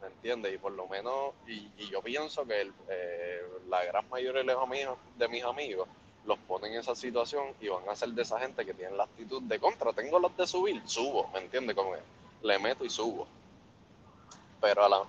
¿me 0.00 0.06
entiendes? 0.08 0.54
Y 0.54 0.58
por 0.58 0.72
lo 0.72 0.86
menos, 0.86 1.32
y, 1.48 1.70
y 1.78 1.88
yo 1.90 2.02
pienso 2.02 2.44
que 2.46 2.60
el, 2.60 2.72
eh, 2.90 3.40
la 3.68 3.82
gran 3.84 4.08
mayoría 4.10 4.42
de, 4.42 4.46
los 4.46 4.62
amigos, 4.62 4.98
de 5.16 5.28
mis 5.28 5.42
amigos 5.42 5.88
los 6.26 6.38
ponen 6.40 6.72
en 6.74 6.80
esa 6.80 6.94
situación 6.94 7.46
y 7.60 7.68
van 7.68 7.88
a 7.88 7.96
ser 7.96 8.10
de 8.10 8.22
esa 8.22 8.38
gente 8.38 8.64
que 8.64 8.74
tienen 8.74 8.96
la 8.96 9.04
actitud 9.04 9.42
de 9.42 9.58
contra, 9.58 9.92
tengo 9.92 10.20
las 10.20 10.36
de 10.36 10.46
subir, 10.46 10.82
subo, 10.86 11.28
¿me 11.32 11.40
entiendes? 11.40 11.74
Como 11.74 11.92
que 11.92 12.00
le 12.42 12.58
meto 12.58 12.84
y 12.84 12.90
subo. 12.90 13.26
Pero 14.60 14.84
a 14.84 14.88
la, 14.88 15.02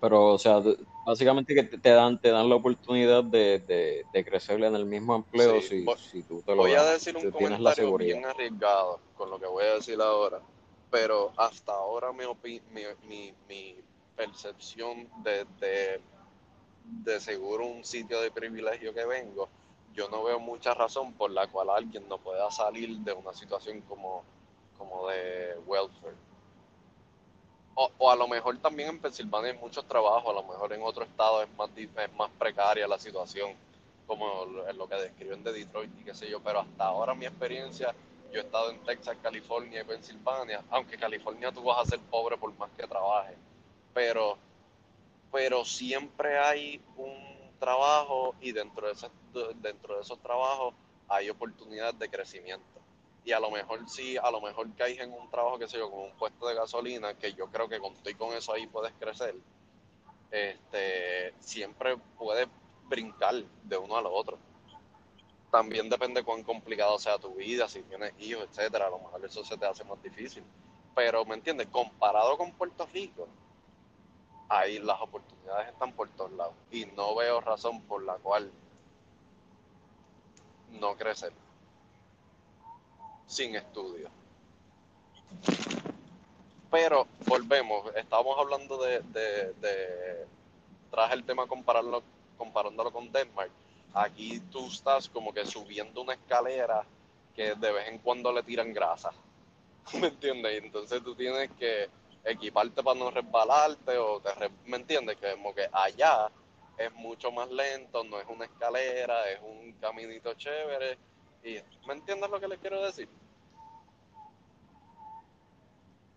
Pero, 0.00 0.34
o 0.34 0.38
sea, 0.38 0.60
básicamente 1.06 1.54
que 1.54 1.64
te 1.64 1.90
dan, 1.90 2.20
te 2.20 2.30
dan 2.30 2.48
la 2.48 2.54
oportunidad 2.56 3.24
de, 3.24 3.58
de, 3.60 4.04
de 4.12 4.24
crecer 4.24 4.62
en 4.62 4.74
el 4.74 4.84
mismo 4.84 5.14
empleo 5.16 5.60
Sí, 5.60 5.68
si, 5.68 5.84
voy- 5.84 5.96
si 5.98 6.22
tú 6.22 6.42
te 6.42 6.52
lo 6.52 6.58
Voy 6.58 6.72
a 6.72 6.84
decir 6.84 7.16
un 7.16 7.30
comentario 7.30 7.96
bien 7.96 8.24
arriesgado 8.24 9.00
con 9.16 9.30
lo 9.30 9.38
que 9.40 9.46
voy 9.46 9.64
a 9.64 9.74
decir 9.74 10.00
ahora, 10.00 10.40
pero 10.90 11.32
hasta 11.36 11.72
ahora 11.72 12.12
mi, 12.12 12.24
mi, 12.72 12.82
mi, 13.06 13.34
mi 13.48 13.76
percepción 14.16 15.08
de, 15.22 15.44
de, 15.60 16.00
de 16.84 17.20
seguro 17.20 17.66
un 17.66 17.84
sitio 17.84 18.20
de 18.20 18.30
privilegio 18.30 18.94
que 18.94 19.04
vengo, 19.04 19.48
yo 19.94 20.08
no 20.08 20.24
veo 20.24 20.38
mucha 20.38 20.74
razón 20.74 21.12
por 21.14 21.30
la 21.30 21.46
cual 21.48 21.70
alguien 21.70 22.08
no 22.08 22.18
pueda 22.18 22.50
salir 22.50 22.98
de 22.98 23.12
una 23.12 23.32
situación 23.32 23.80
como, 23.82 24.24
como 24.76 25.08
de 25.08 25.56
welfare. 25.66 26.16
O, 27.74 27.90
o 27.98 28.10
a 28.10 28.16
lo 28.16 28.26
mejor 28.26 28.58
también 28.58 28.88
en 28.88 29.00
Pensilvania 29.00 29.52
hay 29.52 29.58
muchos 29.58 29.84
trabajos, 29.86 30.30
a 30.30 30.40
lo 30.40 30.42
mejor 30.42 30.72
en 30.72 30.82
otro 30.82 31.04
estado 31.04 31.42
es 31.42 31.48
más, 31.56 31.70
es 31.76 32.12
más 32.16 32.30
precaria 32.38 32.88
la 32.88 32.98
situación, 32.98 33.54
como 34.06 34.44
en 34.68 34.78
lo 34.78 34.88
que 34.88 34.96
describen 34.96 35.44
de 35.44 35.52
Detroit 35.52 35.90
y 36.00 36.04
qué 36.04 36.14
sé 36.14 36.28
yo, 36.30 36.40
pero 36.40 36.60
hasta 36.60 36.86
ahora 36.86 37.14
mi 37.14 37.26
experiencia, 37.26 37.94
yo 38.32 38.40
he 38.40 38.44
estado 38.44 38.70
en 38.70 38.82
Texas, 38.84 39.16
California 39.22 39.80
y 39.80 39.84
Pensilvania, 39.84 40.64
aunque 40.70 40.96
California 40.96 41.52
tú 41.52 41.62
vas 41.62 41.86
a 41.86 41.90
ser 41.90 42.00
pobre 42.00 42.36
por 42.36 42.52
más 42.58 42.70
que 42.76 42.86
trabajes, 42.86 43.36
pero, 43.94 44.36
pero 45.32 45.64
siempre 45.64 46.38
hay 46.38 46.80
un 46.96 47.50
trabajo 47.58 48.34
y 48.40 48.52
dentro 48.52 48.86
de, 48.86 48.92
esos, 48.92 49.10
dentro 49.56 49.96
de 49.96 50.02
esos 50.02 50.18
trabajos 50.20 50.74
hay 51.08 51.30
oportunidades 51.30 51.98
de 51.98 52.08
crecimiento 52.08 52.78
y 53.24 53.32
a 53.32 53.40
lo 53.40 53.50
mejor 53.50 53.88
sí, 53.88 54.16
a 54.16 54.30
lo 54.30 54.40
mejor 54.40 54.74
caes 54.74 54.98
en 55.00 55.12
un 55.12 55.30
trabajo, 55.30 55.58
qué 55.58 55.68
sé 55.68 55.76
yo, 55.76 55.90
como 55.90 56.04
un 56.04 56.16
puesto 56.16 56.48
de 56.48 56.54
gasolina, 56.54 57.12
que 57.12 57.34
yo 57.34 57.46
creo 57.48 57.68
que 57.68 57.78
con, 57.78 57.92
y 58.04 58.14
con 58.14 58.32
eso 58.34 58.54
ahí 58.54 58.66
puedes 58.66 58.92
crecer, 58.98 59.34
este, 60.30 61.34
siempre 61.38 61.98
puedes 62.16 62.48
brincar 62.84 63.34
de 63.64 63.76
uno 63.76 63.96
al 63.96 64.06
otro. 64.06 64.38
También 65.50 65.88
depende 65.88 66.22
cuán 66.22 66.42
complicado 66.42 66.98
sea 66.98 67.18
tu 67.18 67.34
vida, 67.34 67.68
si 67.68 67.82
tienes 67.82 68.12
hijos, 68.18 68.48
etcétera, 68.50 68.86
a 68.86 68.90
lo 68.90 68.98
mejor 68.98 69.24
eso 69.24 69.42
se 69.44 69.56
te 69.56 69.64
hace 69.66 69.84
más 69.84 70.02
difícil. 70.02 70.44
Pero, 70.94 71.24
¿me 71.24 71.34
entiendes? 71.34 71.68
Comparado 71.68 72.36
con 72.36 72.52
Puerto 72.52 72.86
Rico, 72.92 73.26
ahí 74.48 74.78
las 74.78 75.00
oportunidades 75.00 75.68
están 75.68 75.92
por 75.92 76.08
todos 76.10 76.32
lados. 76.32 76.54
Y 76.70 76.86
no 76.86 77.14
veo 77.14 77.40
razón 77.40 77.80
por 77.82 78.02
la 78.02 78.14
cual 78.16 78.50
no 80.72 80.96
crecer 80.96 81.32
sin 83.26 83.54
estudio. 83.54 84.10
Pero 86.70 87.06
volvemos, 87.26 87.94
estábamos 87.94 88.38
hablando 88.38 88.82
de, 88.82 89.00
de, 89.00 89.52
de 89.54 90.26
traje 90.90 91.14
el 91.14 91.24
tema 91.24 91.46
compararlo, 91.46 92.02
comparándolo 92.36 92.90
con 92.90 93.10
Denmark. 93.12 93.50
Aquí 93.94 94.40
tú 94.50 94.66
estás 94.68 95.08
como 95.08 95.32
que 95.32 95.44
subiendo 95.46 96.02
una 96.02 96.14
escalera 96.14 96.84
que 97.34 97.54
de 97.54 97.72
vez 97.72 97.88
en 97.88 97.98
cuando 97.98 98.32
le 98.32 98.42
tiran 98.42 98.72
grasa. 98.72 99.10
¿Me 100.00 100.08
entiendes? 100.08 100.62
Entonces 100.62 101.02
tú 101.02 101.14
tienes 101.14 101.50
que 101.52 101.88
equiparte 102.24 102.82
para 102.82 102.98
no 102.98 103.10
resbalarte 103.10 103.96
o 103.98 104.20
te 104.20 104.34
re- 104.34 104.50
¿me 104.66 104.76
entiendes? 104.76 105.16
Que 105.16 105.32
como 105.32 105.54
que 105.54 105.68
allá 105.72 106.30
es 106.76 106.92
mucho 106.94 107.32
más 107.32 107.50
lento, 107.50 108.04
no 108.04 108.20
es 108.20 108.26
una 108.28 108.44
escalera, 108.46 109.30
es 109.30 109.40
un 109.42 109.72
caminito 109.74 110.34
chévere 110.34 110.98
y 111.42 111.56
¿me 111.86 111.94
entiendes 111.94 112.30
lo 112.30 112.40
que 112.40 112.48
les 112.48 112.58
quiero 112.58 112.82
decir? 112.84 113.08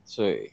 Sí. 0.04 0.52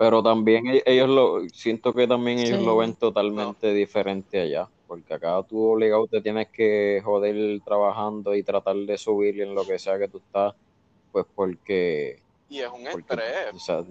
Pero 0.00 0.22
también 0.22 0.66
e- 0.66 0.82
ellos 0.86 1.10
lo, 1.10 1.40
siento 1.52 1.92
que 1.92 2.06
también 2.08 2.38
ellos 2.38 2.58
Sí. 2.60 2.64
lo 2.64 2.76
ven 2.78 2.94
totalmente 2.96 3.70
diferente 3.74 4.40
allá, 4.40 4.70
porque 4.86 5.12
acá 5.14 5.42
tú 5.46 5.58
obligado 5.72 6.06
te 6.08 6.22
tienes 6.22 6.48
que 6.50 7.02
joder 7.04 7.60
trabajando 7.62 8.34
y 8.34 8.42
tratar 8.42 8.76
de 8.76 8.96
subir 8.96 9.42
en 9.42 9.54
lo 9.54 9.66
que 9.66 9.78
sea 9.78 9.98
que 9.98 10.08
tú 10.08 10.18
estás, 10.18 10.54
pues 11.12 11.26
porque, 11.34 12.22
Y 12.48 12.60
es 12.60 12.70
un 12.70 12.88
porque 12.90 12.98
estrés. 13.14 13.54
o 13.54 13.58
sea, 13.58 13.84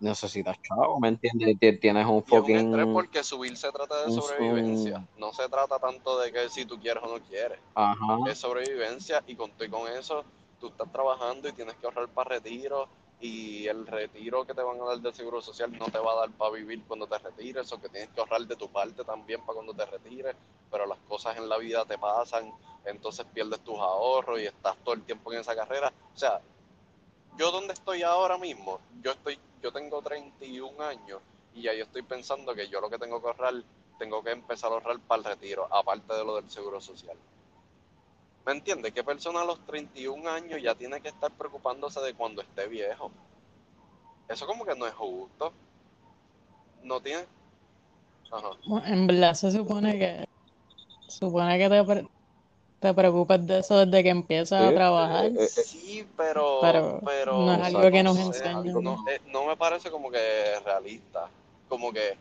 necesitas 0.00 0.56
chavo, 0.62 0.98
¿me 0.98 1.08
entiendes? 1.08 1.56
Ti- 1.60 1.78
Tienes 1.78 2.06
un 2.06 2.24
Y 2.26 2.34
es 2.34 2.40
un 2.40 2.40
fucking 2.40 2.56
estrés 2.56 2.86
porque 2.92 3.22
subir 3.22 3.56
se 3.56 3.70
trata 3.70 4.04
de 4.04 4.10
sobrevivencia. 4.10 4.98
un- 4.98 5.20
No 5.20 5.32
se 5.32 5.48
trata 5.48 5.78
tanto 5.78 6.18
de 6.18 6.32
que 6.32 6.48
si 6.48 6.64
tú 6.64 6.78
quieres 6.80 7.04
o 7.04 7.06
no 7.18 7.24
quieres. 7.24 7.60
ajá, 7.76 8.18
Es 8.28 8.38
sobrevivencia 8.38 9.22
y 9.28 9.36
con, 9.36 9.52
y 9.60 9.68
con 9.68 9.86
eso 9.92 10.24
tú 10.58 10.68
estás 10.68 10.90
trabajando 10.90 11.48
y 11.48 11.52
tienes 11.52 11.76
que 11.76 11.86
ahorrar 11.86 12.08
para 12.08 12.30
retiro 12.30 12.88
y 13.20 13.66
el 13.66 13.86
retiro 13.86 14.44
que 14.44 14.52
te 14.52 14.62
van 14.62 14.80
a 14.80 14.84
dar 14.84 14.98
del 14.98 15.14
seguro 15.14 15.40
social 15.40 15.72
no 15.78 15.86
te 15.86 15.98
va 15.98 16.12
a 16.12 16.16
dar 16.16 16.30
para 16.32 16.50
vivir 16.50 16.82
cuando 16.86 17.06
te 17.06 17.18
retires 17.18 17.72
o 17.72 17.80
que 17.80 17.88
tienes 17.88 18.10
que 18.10 18.20
ahorrar 18.20 18.42
de 18.42 18.56
tu 18.56 18.68
parte 18.68 19.04
también 19.04 19.40
para 19.40 19.54
cuando 19.54 19.72
te 19.72 19.86
retires, 19.86 20.36
pero 20.70 20.86
las 20.86 20.98
cosas 21.08 21.36
en 21.36 21.48
la 21.48 21.56
vida 21.56 21.84
te 21.86 21.96
pasan, 21.96 22.52
entonces 22.84 23.26
pierdes 23.32 23.60
tus 23.60 23.78
ahorros 23.78 24.40
y 24.40 24.46
estás 24.46 24.76
todo 24.84 24.94
el 24.94 25.02
tiempo 25.02 25.32
en 25.32 25.40
esa 25.40 25.54
carrera. 25.54 25.92
O 26.14 26.18
sea, 26.18 26.40
yo 27.38 27.50
donde 27.50 27.72
estoy 27.72 28.02
ahora 28.02 28.36
mismo, 28.36 28.80
yo 29.02 29.12
estoy, 29.12 29.38
yo 29.62 29.72
tengo 29.72 30.02
31 30.02 30.82
años 30.82 31.20
y 31.54 31.62
ya 31.62 31.74
yo 31.74 31.84
estoy 31.84 32.02
pensando 32.02 32.54
que 32.54 32.68
yo 32.68 32.80
lo 32.80 32.90
que 32.90 32.98
tengo 32.98 33.20
que 33.20 33.28
ahorrar, 33.28 33.54
tengo 33.98 34.22
que 34.22 34.30
empezar 34.30 34.70
a 34.70 34.74
ahorrar 34.74 35.00
para 35.00 35.20
el 35.20 35.24
retiro, 35.24 35.66
aparte 35.74 36.12
de 36.14 36.24
lo 36.24 36.36
del 36.36 36.50
seguro 36.50 36.82
social. 36.82 37.16
¿Me 38.46 38.52
entiendes? 38.52 38.92
¿Qué 38.92 39.02
persona 39.02 39.42
a 39.42 39.44
los 39.44 39.58
31 39.66 40.28
años 40.28 40.62
ya 40.62 40.74
tiene 40.74 41.00
que 41.00 41.08
estar 41.08 41.32
preocupándose 41.32 42.00
de 42.00 42.14
cuando 42.14 42.42
esté 42.42 42.68
viejo? 42.68 43.10
Eso 44.28 44.46
como 44.46 44.64
que 44.64 44.76
no 44.76 44.86
es 44.86 44.94
justo. 44.94 45.52
No 46.84 47.00
tiene... 47.00 47.24
Ajá. 48.30 48.50
En 48.86 49.06
verdad 49.08 49.34
se 49.34 49.50
supone 49.50 49.98
que 49.98 50.24
supone 51.08 51.58
que 51.58 51.68
te, 51.68 51.84
pre- 51.84 52.08
te 52.80 52.94
preocupes 52.94 53.46
de 53.46 53.58
eso 53.58 53.84
desde 53.84 54.02
que 54.04 54.10
empiezas 54.10 54.70
a 54.70 54.72
trabajar. 54.74 55.26
eh, 55.26 55.34
eh, 55.38 55.48
Sí, 55.48 56.06
pero... 56.16 56.58
Pero 56.60 57.00
pero 57.04 57.32
no 57.32 57.52
es 57.54 57.62
algo 57.74 57.90
que 57.90 58.02
nos 58.04 58.16
enseñan. 58.16 58.82
No, 58.82 59.04
eh, 59.08 59.20
no 59.26 59.44
me 59.46 59.56
parece 59.56 59.90
como 59.90 60.08
que 60.10 60.60
realista. 60.64 61.28
Como 61.68 61.92
que 61.92 62.16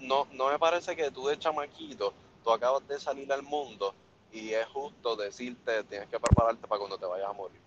no, 0.00 0.26
no 0.32 0.50
me 0.50 0.58
parece 0.58 0.94
que 0.94 1.10
tú 1.10 1.26
de 1.28 1.38
chamaquito, 1.38 2.12
tú 2.44 2.50
acabas 2.50 2.86
de 2.86 3.00
salir 3.00 3.32
al 3.32 3.42
mundo 3.42 3.94
y 4.32 4.54
es 4.54 4.66
justo 4.68 5.14
decirte 5.14 5.84
tienes 5.84 6.08
que 6.08 6.18
prepararte 6.18 6.66
para 6.66 6.78
cuando 6.78 6.98
te 6.98 7.06
vayas 7.06 7.28
a 7.28 7.32
morir. 7.32 7.60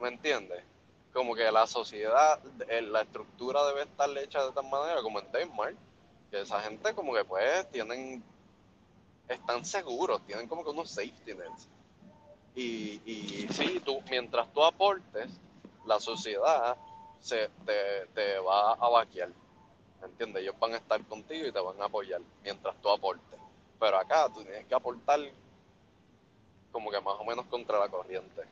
¿Me 0.00 0.08
entiendes? 0.08 0.62
Como 1.12 1.34
que 1.34 1.50
la 1.50 1.66
sociedad, 1.66 2.40
eh, 2.68 2.82
la 2.82 3.00
estructura 3.00 3.66
debe 3.66 3.82
estar 3.82 4.16
hecha 4.18 4.44
de 4.44 4.52
tal 4.52 4.68
manera 4.68 5.02
como 5.02 5.18
en 5.18 5.32
Denmark, 5.32 5.76
que 6.30 6.42
esa 6.42 6.60
gente 6.60 6.94
como 6.94 7.14
que 7.14 7.24
pues 7.24 7.68
tienen, 7.70 8.22
están 9.26 9.64
seguros, 9.64 10.20
tienen 10.26 10.46
como 10.46 10.62
que 10.62 10.70
unos 10.70 10.90
safety 10.90 11.34
nets. 11.34 11.68
Y, 12.54 13.00
y 13.04 13.48
sí, 13.52 13.80
tú, 13.84 14.02
mientras 14.10 14.52
tú 14.52 14.64
aportes, 14.64 15.28
la 15.86 15.98
sociedad 15.98 16.76
se, 17.20 17.48
te, 17.64 18.06
te 18.14 18.38
va 18.38 18.72
a 18.74 18.88
vaquear. 18.88 19.30
¿Me 20.00 20.06
entiendes? 20.06 20.42
Ellos 20.42 20.58
van 20.58 20.74
a 20.74 20.76
estar 20.76 21.02
contigo 21.06 21.46
y 21.46 21.52
te 21.52 21.60
van 21.60 21.80
a 21.80 21.86
apoyar 21.86 22.20
mientras 22.42 22.76
tú 22.82 22.90
aportes. 22.90 23.27
Pero 23.80 23.98
acá 23.98 24.28
tú 24.32 24.42
tienes 24.44 24.66
que 24.66 24.74
aportar 24.74 25.20
como 26.70 26.90
que 26.90 27.00
más 27.00 27.16
o 27.18 27.24
menos 27.24 27.46
contra 27.46 27.78
la 27.78 27.88
corriente. 27.90 28.42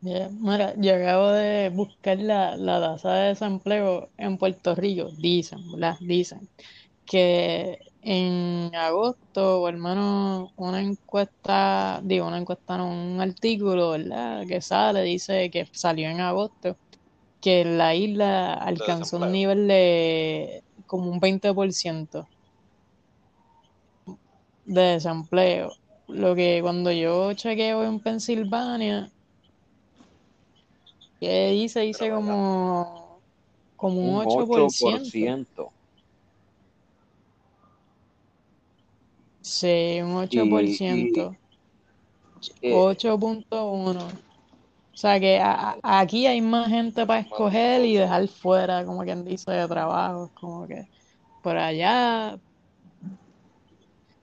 Mira, 0.00 0.74
yo 0.76 0.94
acabo 0.96 1.28
de 1.30 1.70
buscar 1.70 2.18
la, 2.18 2.56
la 2.56 2.80
tasa 2.80 3.12
de 3.14 3.28
desempleo 3.28 4.10
en 4.16 4.36
Puerto 4.36 4.74
Rico. 4.74 5.10
Dicen, 5.16 5.60
¿verdad? 5.72 5.96
Dicen 6.00 6.50
que 7.04 7.78
en 8.02 8.74
agosto, 8.74 9.62
o 9.62 9.66
al 9.68 9.78
menos 9.78 10.50
una 10.56 10.80
encuesta, 10.82 12.00
digo, 12.04 12.26
una 12.28 12.38
encuesta, 12.38 12.78
no, 12.78 12.88
un 12.88 13.20
artículo, 13.20 13.90
¿verdad? 13.92 14.46
Que 14.48 14.60
sale, 14.62 15.02
dice 15.02 15.50
que 15.50 15.66
salió 15.72 16.10
en 16.10 16.20
agosto, 16.20 16.78
que 17.42 17.64
la 17.64 17.94
isla 17.94 18.54
alcanzó 18.54 19.18
un 19.18 19.32
nivel 19.32 19.66
de 19.66 20.62
como 20.86 21.10
un 21.10 21.20
20% 21.20 22.26
de 24.64 24.82
desempleo. 24.82 25.72
Lo 26.08 26.34
que 26.34 26.60
cuando 26.62 26.92
yo 26.92 27.32
chequeo 27.34 27.84
en 27.84 27.98
Pensilvania, 28.00 29.10
que 31.20 31.50
dice, 31.50 31.80
dice 31.80 32.00
Pero 32.00 32.16
vaya. 32.20 32.26
como, 32.26 33.20
como 33.76 34.00
un 34.00 34.16
un 34.16 34.26
8%. 34.26 35.00
8%. 35.00 35.72
Sí, 39.40 40.00
un 40.00 40.26
Y, 40.30 40.38
y 40.38 40.40
8%. 40.40 41.36
eh, 42.62 42.72
8.1. 42.72 44.31
O 45.02 45.04
sea 45.04 45.18
que 45.18 45.40
a- 45.40 45.74
a- 45.82 45.98
aquí 46.00 46.28
hay 46.28 46.40
más 46.40 46.68
gente 46.68 47.04
para 47.04 47.18
escoger 47.18 47.84
y 47.84 47.96
dejar 47.96 48.28
fuera, 48.28 48.84
como 48.84 49.02
quien 49.02 49.24
dice, 49.24 49.50
de 49.50 49.66
trabajo. 49.66 50.30
Como 50.32 50.68
que 50.68 50.86
por 51.42 51.56
allá. 51.56 52.38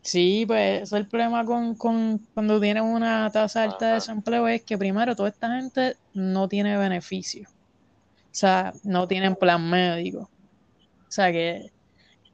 Sí, 0.01 0.45
pues 0.47 0.83
ese 0.83 0.83
es 0.83 0.93
el 0.93 1.07
problema 1.09 1.43
con, 1.43 1.75
con 1.75 2.25
cuando 2.33 2.61
tienes 2.61 2.81
una 2.81 3.29
tasa 3.29 3.63
alta 3.63 3.87
de 3.87 3.93
desempleo, 3.95 4.47
es 4.47 4.63
que 4.63 4.77
primero 4.77 5.17
toda 5.17 5.27
esta 5.27 5.53
gente 5.53 5.97
no 6.13 6.47
tiene 6.47 6.77
beneficio. 6.77 7.49
O 7.49 8.31
sea, 8.31 8.71
no 8.85 9.05
tienen 9.05 9.35
plan 9.35 9.69
médico. 9.69 10.19
O 10.21 11.09
sea 11.11 11.29
que 11.33 11.73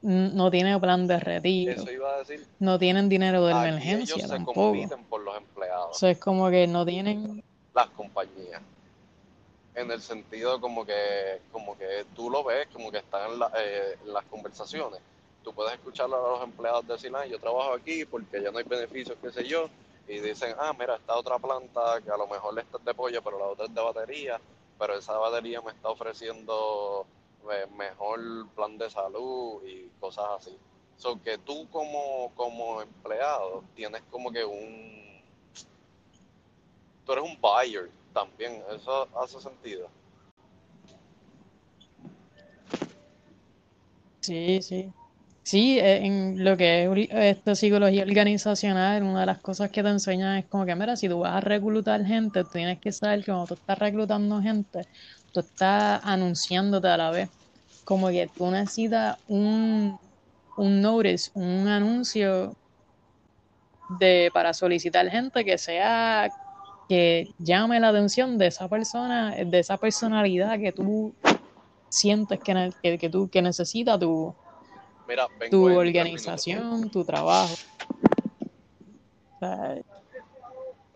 no 0.02 0.52
tiene 0.52 0.78
plan 0.78 1.08
de 1.08 1.18
retiro. 1.18 1.72
Eso 1.72 1.90
iba 1.90 2.14
a 2.14 2.18
decir. 2.18 2.46
No 2.60 2.78
tienen 2.78 3.08
dinero 3.08 3.44
de 3.44 3.50
emergencia 3.50 4.14
ellos 4.14 4.22
se 4.22 4.28
tampoco. 4.36 4.88
por 5.10 5.20
los 5.20 5.34
O 5.34 5.38
empleados, 5.38 5.98
sea, 5.98 6.12
es 6.12 6.20
como 6.20 6.48
que 6.48 6.68
no 6.68 6.86
tienen. 6.86 7.42
Las 7.76 7.88
compañías. 7.90 8.62
En 9.74 9.90
el 9.90 10.00
sentido 10.00 10.58
como 10.60 10.86
que, 10.86 11.42
como 11.52 11.76
que 11.76 12.06
tú 12.14 12.30
lo 12.30 12.42
ves, 12.42 12.66
como 12.72 12.90
que 12.90 12.98
están 12.98 13.30
en, 13.32 13.38
la- 13.38 13.52
eh, 13.56 13.98
las 14.06 14.24
conversaciones. 14.24 15.00
Tú 15.44 15.52
puedes 15.52 15.74
escuchar 15.74 16.06
a 16.06 16.08
los 16.08 16.42
empleados 16.42 16.86
decir, 16.88 17.12
ah, 17.14 17.26
yo 17.26 17.38
trabajo 17.38 17.74
aquí 17.74 18.04
porque 18.06 18.40
ya 18.42 18.50
no 18.50 18.58
hay 18.58 18.64
beneficios, 18.64 19.16
qué 19.20 19.30
sé 19.30 19.44
yo. 19.46 19.68
Y 20.08 20.18
dicen, 20.20 20.54
ah, 20.58 20.72
mira, 20.78 20.96
esta 20.96 21.14
otra 21.16 21.38
planta 21.38 22.00
que 22.02 22.10
a 22.10 22.16
lo 22.16 22.26
mejor 22.26 22.58
esta 22.58 22.78
es 22.78 22.84
de 22.84 22.94
pollo, 22.94 23.22
pero 23.22 23.38
la 23.38 23.46
otra 23.46 23.66
es 23.66 23.74
de 23.74 23.80
batería. 23.82 24.40
Pero 24.78 24.94
esa 24.94 25.16
batería 25.18 25.60
me 25.60 25.72
está 25.72 25.88
ofreciendo 25.90 27.06
eh, 27.52 27.66
mejor 27.76 28.48
plan 28.54 28.78
de 28.78 28.88
salud 28.90 29.62
y 29.66 29.88
cosas 30.00 30.24
así. 30.38 30.56
So 30.96 31.20
que 31.22 31.36
tú 31.38 31.68
como, 31.70 32.32
como 32.34 32.80
empleado 32.80 33.62
tienes 33.74 34.02
como 34.10 34.32
que 34.32 34.44
un... 34.44 35.05
Tú 37.06 37.12
eres 37.12 37.24
un 37.24 37.38
buyer 37.40 37.88
también, 38.12 38.62
eso 38.74 39.08
hace 39.16 39.40
sentido. 39.40 39.88
Sí, 44.20 44.60
sí. 44.60 44.92
Sí, 45.44 45.78
eh, 45.78 46.04
en 46.04 46.42
lo 46.42 46.56
que 46.56 46.82
es 46.84 47.08
esta 47.36 47.54
psicología 47.54 48.02
organizacional, 48.02 49.04
una 49.04 49.20
de 49.20 49.26
las 49.26 49.38
cosas 49.38 49.70
que 49.70 49.80
te 49.84 49.88
enseñan 49.88 50.38
es 50.38 50.46
como 50.46 50.66
que, 50.66 50.74
mira, 50.74 50.96
si 50.96 51.08
tú 51.08 51.20
vas 51.20 51.36
a 51.36 51.40
reclutar 51.40 52.04
gente, 52.04 52.42
tú 52.42 52.50
tienes 52.52 52.80
que 52.80 52.90
saber 52.90 53.20
que 53.20 53.26
cuando 53.26 53.46
tú 53.46 53.54
estás 53.54 53.78
reclutando 53.78 54.42
gente, 54.42 54.88
tú 55.32 55.38
estás 55.40 56.00
anunciándote 56.02 56.88
a 56.88 56.96
la 56.96 57.10
vez. 57.12 57.30
Como 57.84 58.08
que 58.08 58.28
tú 58.36 58.50
necesitas 58.50 59.18
un, 59.28 59.96
un 60.56 60.82
notice, 60.82 61.30
un 61.34 61.68
anuncio 61.68 62.56
de, 64.00 64.30
para 64.34 64.52
solicitar 64.52 65.08
gente 65.08 65.44
que 65.44 65.58
sea, 65.58 66.28
que 66.88 67.32
llame 67.38 67.80
la 67.80 67.88
atención 67.88 68.38
de 68.38 68.46
esa 68.48 68.68
persona, 68.68 69.34
de 69.34 69.58
esa 69.58 69.76
personalidad 69.76 70.58
que 70.58 70.72
tú 70.72 71.14
sientes 71.88 72.38
que, 72.40 72.70
que, 72.82 72.98
que 72.98 73.08
tú 73.08 73.28
que 73.28 73.42
necesita 73.42 73.98
tu, 73.98 74.34
Mira, 75.08 75.26
vengo 75.38 75.50
tu 75.50 75.64
organización, 75.78 76.90
tu 76.90 77.04
trabajo. 77.04 77.54
O 79.34 79.38
sea, 79.38 79.76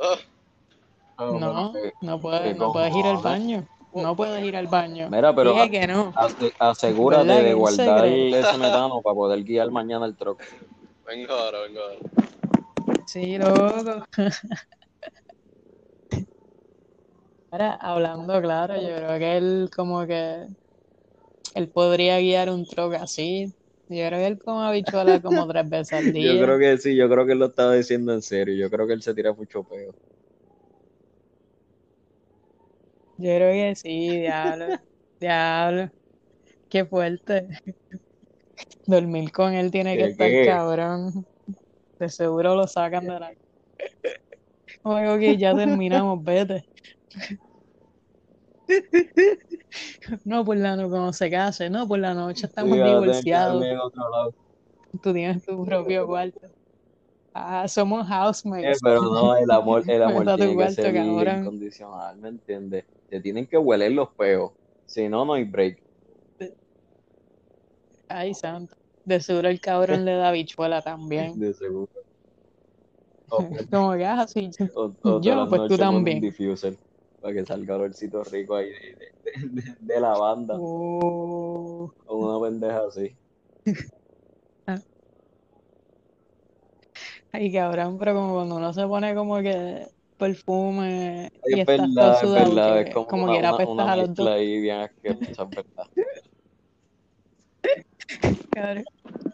Ah, 0.02 1.26
oh, 1.28 1.38
no, 1.38 1.72
no 2.00 2.18
puedes, 2.20 2.54
¿qué 2.54 2.54
no 2.58 2.72
puedes 2.72 2.96
ir 2.96 3.04
al 3.06 3.18
baño. 3.18 3.66
No 3.92 4.16
puedes 4.16 4.42
ir 4.42 4.56
al 4.56 4.66
baño. 4.68 5.10
Mira, 5.10 5.34
pero 5.34 5.52
Dije 5.52 5.62
a- 5.64 5.68
que 5.70 5.86
no. 5.86 6.12
ase- 6.16 6.52
asegúrate 6.58 7.24
¿Verdad 7.26 7.40
que 7.42 7.48
de 7.48 7.54
guardar 7.54 8.04
ese 8.06 8.56
metano 8.56 9.02
para 9.02 9.14
poder 9.14 9.42
guiar 9.44 9.70
mañana 9.70 10.06
el 10.06 10.16
truck. 10.16 10.40
vengo 11.06 11.32
ahora, 11.34 11.60
vengo 11.60 11.80
ahora. 11.80 11.98
Sí, 13.06 13.36
loco. 13.36 14.04
Ahora, 17.52 17.74
hablando 17.74 18.40
claro, 18.40 18.76
yo 18.76 18.88
creo 18.96 19.18
que 19.18 19.36
él 19.36 19.70
como 19.74 20.06
que 20.06 20.46
él 21.54 21.70
podría 21.70 22.18
guiar 22.20 22.50
un 22.50 22.66
truck 22.66 22.94
así. 22.94 23.46
Yo 23.88 24.06
creo 24.08 24.18
que 24.20 24.26
él 24.26 24.38
come 24.38 24.66
habichuela 24.66 25.20
como 25.22 25.46
tres 25.48 25.68
veces 25.68 25.92
al 25.94 26.12
día. 26.12 26.34
Yo 26.34 26.38
creo 26.38 26.58
que 26.58 26.78
sí, 26.78 26.96
yo 26.96 27.08
creo 27.08 27.26
que 27.26 27.32
él 27.32 27.38
lo 27.38 27.46
estaba 27.46 27.74
diciendo 27.74 28.12
en 28.14 28.22
serio. 28.22 28.54
Yo 28.56 28.70
creo 28.70 28.86
que 28.86 28.92
él 28.94 29.02
se 29.02 29.14
tira 29.14 29.32
mucho 29.32 29.64
peo. 29.64 29.94
Yo 33.16 33.26
creo 33.36 33.52
que 33.52 33.76
sí, 33.76 34.20
diablo. 34.20 34.66
Diablo. 35.20 35.90
Qué 36.68 36.86
fuerte. 36.86 37.48
Dormir 38.86 39.32
con 39.32 39.54
él 39.54 39.70
tiene 39.70 39.96
que 39.96 40.04
¿Qué, 40.04 40.04
estar 40.04 40.38
qué? 40.38 40.40
cabrón. 40.40 41.26
De 41.98 42.08
seguro 42.10 42.54
lo 42.56 42.66
sacan 42.68 43.06
de 43.06 43.20
la. 43.20 43.34
Oye, 44.82 45.08
ok, 45.08 45.38
ya 45.38 45.54
terminamos, 45.54 46.22
vete. 46.24 46.69
No, 50.24 50.44
por 50.44 50.56
la 50.56 50.76
noche, 50.76 50.90
cuando 50.90 51.12
se 51.12 51.30
case, 51.30 51.68
no, 51.70 51.86
por 51.88 51.98
la 51.98 52.14
noche 52.14 52.46
estamos 52.46 52.76
Sí, 52.76 52.82
divorciados. 52.84 53.64
Tú 55.02 55.12
tienes 55.12 55.44
tu 55.44 55.64
propio 55.64 56.02
cuarto. 56.06 56.38
Ah, 57.34 57.66
somos 57.68 58.06
Eh, 58.06 58.10
housemates. 58.10 58.80
pero 58.82 59.02
no, 59.02 59.36
el 59.36 59.50
amor, 59.50 59.84
el 59.86 60.02
amor 60.02 60.32
tiene 60.32 60.56
que 60.56 60.68
ser 60.68 60.96
incondicional, 60.96 62.16
¿me 62.18 62.28
entiendes? 62.28 62.84
Te 63.08 63.20
tienen 63.20 63.46
que 63.46 63.58
hueler 63.58 63.92
los 63.92 64.08
peos. 64.16 64.52
Si 64.86 65.08
no, 65.08 65.24
no 65.24 65.34
hay 65.34 65.44
break. 65.44 65.78
Ay, 68.08 68.34
santo. 68.34 68.74
De 69.04 69.20
seguro 69.20 69.48
el 69.48 69.60
cabrón 69.60 70.04
le 70.04 70.14
da 70.14 70.30
bichuela 70.32 70.82
también. 70.82 71.38
De 71.40 71.54
seguro. 71.54 71.88
O, 73.30 73.48
Como 73.70 73.96
que 73.96 74.04
ah, 74.04 74.26
sí. 74.26 74.50
o- 74.74 74.84
o 74.84 74.92
todas 75.22 75.26
Yo, 75.26 75.48
pues 75.48 75.68
tú 75.68 75.78
también. 75.78 76.20
Para 77.20 77.34
que 77.34 77.44
salga 77.46 77.76
olorcito 77.76 78.24
rico 78.24 78.56
ahí 78.56 78.70
de, 78.70 78.96
de, 79.24 79.62
de- 79.62 79.76
de 79.78 80.00
lavanda 80.00 80.54
Oh. 80.58 81.92
o 82.06 82.16
una 82.16 82.48
pendeja 82.48 82.80
así. 82.88 83.16
Ay, 87.32 87.52
cabrón, 87.52 87.98
pero 87.98 88.14
como 88.14 88.34
cuando 88.34 88.56
uno 88.56 88.72
se 88.72 88.86
pone 88.86 89.14
como 89.14 89.40
que 89.40 89.86
perfume 90.16 91.30
y 91.46 91.60
Es 91.60 91.68
estás 91.68 91.88
todo 91.94 91.94
verdad, 91.94 92.24
es 92.24 92.34
verdad, 92.34 92.74
que 92.84 92.88
es 92.90 92.94
como 92.94 93.06
como 93.06 93.22
una, 93.24 93.32
quiera 93.32 93.48
una, 93.48 93.56
apestas 93.56 93.74
una 93.74 93.92
a 93.92 93.96
los 93.96 94.14
dos, 94.14 94.28
ahí 94.28 94.60
bien 94.60 94.76
asquerosa, 94.80 95.42
es 95.42 95.50
verdad. 95.50 95.86
cabrón. 98.52 98.84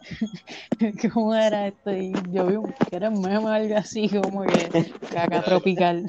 ¿Cómo 1.13 1.35
era 1.35 1.67
esto? 1.67 1.91
Y 1.91 2.13
yo 2.31 2.45
vi 2.45 2.55
un, 2.55 2.73
que 2.89 2.95
era 2.95 3.09
un 3.09 3.21
meme 3.21 3.49
algo 3.49 3.75
así, 3.77 4.07
como 4.09 4.43
que 4.43 4.69
caca 5.11 5.43
tropical. 5.43 6.05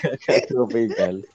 Caca 0.00 0.46
tropical. 0.46 1.26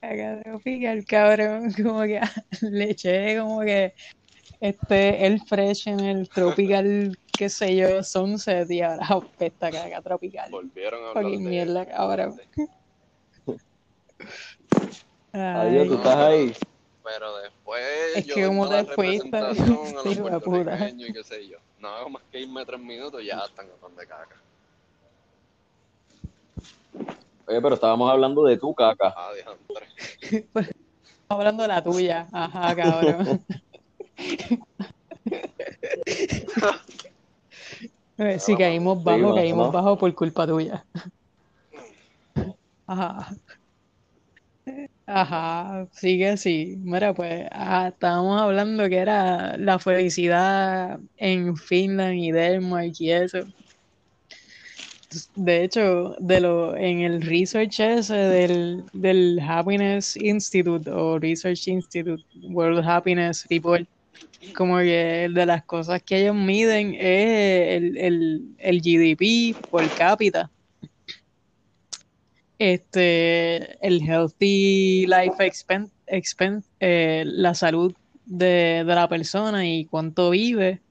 Caca 0.00 0.42
tropical, 0.42 1.04
cabrón. 1.04 1.72
Como 1.72 2.02
que 2.02 2.20
le 2.62 2.90
eché 2.90 3.38
como 3.38 3.60
que 3.60 3.94
este, 4.60 5.26
el 5.26 5.40
fresh 5.42 5.88
en 5.88 6.00
el 6.00 6.28
tropical, 6.28 7.18
qué 7.36 7.48
sé 7.48 7.76
yo, 7.76 8.02
sunset 8.02 8.70
y 8.70 8.80
ahora 8.80 9.06
apesta 9.08 9.70
caca 9.70 10.00
tropical. 10.02 10.50
Volvieron 10.50 11.04
a 11.04 11.08
hablar 11.10 11.32
de 11.32 11.38
mierda, 11.38 11.86
cabrón. 11.86 12.40
Adiós, 15.32 15.88
tú 15.88 15.94
estás 15.94 16.16
ahí. 16.16 16.54
Pero 17.02 17.36
después 17.36 17.82
Es 18.16 18.26
yo 18.26 18.34
que 18.34 18.46
como 18.46 18.68
te 18.68 18.84
fuiste, 18.86 19.36
a 19.36 19.52
los 19.52 20.18
puertorriqueños 20.18 21.10
y 21.10 21.12
qué 21.12 21.22
sé 21.22 21.46
yo. 21.46 21.58
No 21.78 21.88
hago 21.88 22.08
más 22.08 22.22
que 22.32 22.40
irme 22.40 22.64
tres 22.64 22.80
minutos 22.80 23.22
y 23.22 23.26
ya 23.26 23.44
están 23.44 23.68
con 23.80 23.94
de 23.94 24.06
caca. 24.06 24.40
Oye, 27.46 27.60
pero 27.60 27.74
estábamos 27.74 28.10
hablando 28.10 28.44
de 28.44 28.56
tu 28.56 28.74
caca. 28.74 29.14
Ah, 29.16 29.32
hablando 31.28 31.62
de 31.62 31.68
la 31.68 31.82
tuya. 31.82 32.28
Ajá, 32.32 32.74
cabrón. 32.74 33.44
Eh, 38.16 38.38
Si 38.38 38.56
caímos 38.56 39.02
bajo, 39.02 39.34
Sí, 39.34 39.40
caímos 39.40 39.66
¿no? 39.66 39.72
bajo 39.72 39.98
por 39.98 40.14
culpa 40.14 40.46
tuya. 40.46 40.84
Ajá. 42.86 43.34
Ajá, 45.06 45.86
sigue 45.92 46.36
sí. 46.36 46.76
Mira, 46.78 47.12
pues 47.12 47.46
ah, 47.52 47.88
estábamos 47.92 48.40
hablando 48.40 48.88
que 48.88 48.96
era 48.96 49.56
la 49.58 49.78
felicidad 49.78 50.98
en 51.16 51.56
Finland 51.56 52.14
y 52.14 52.32
Denmark 52.32 52.92
y 52.98 53.10
eso. 53.10 53.40
De 55.36 55.64
hecho, 55.64 56.16
de 56.18 56.40
lo, 56.40 56.76
en 56.76 57.00
el 57.00 57.22
research 57.22 57.80
ese 57.80 58.14
del, 58.14 58.84
del 58.92 59.40
Happiness 59.40 60.16
Institute 60.16 60.90
o 60.90 61.18
Research 61.18 61.68
Institute, 61.68 62.22
World 62.42 62.84
Happiness 62.86 63.46
Report, 63.50 63.86
como 64.56 64.78
que 64.78 65.28
de 65.32 65.46
las 65.46 65.64
cosas 65.64 66.02
que 66.02 66.22
ellos 66.22 66.36
miden 66.36 66.94
es 66.94 67.76
el, 67.76 67.96
el, 67.96 68.42
el 68.58 68.80
GDP 68.80 69.56
por 69.70 69.88
cápita. 69.96 70.50
Este, 72.58 73.76
el 73.86 74.00
Healthy 74.00 75.06
Life 75.06 75.44
expen, 75.44 75.90
expen- 76.06 76.64
eh, 76.80 77.24
la 77.26 77.52
salud 77.54 77.92
de, 78.24 78.84
de 78.86 78.94
la 78.94 79.08
persona 79.08 79.66
y 79.68 79.86
cuánto 79.86 80.30
vive, 80.30 80.83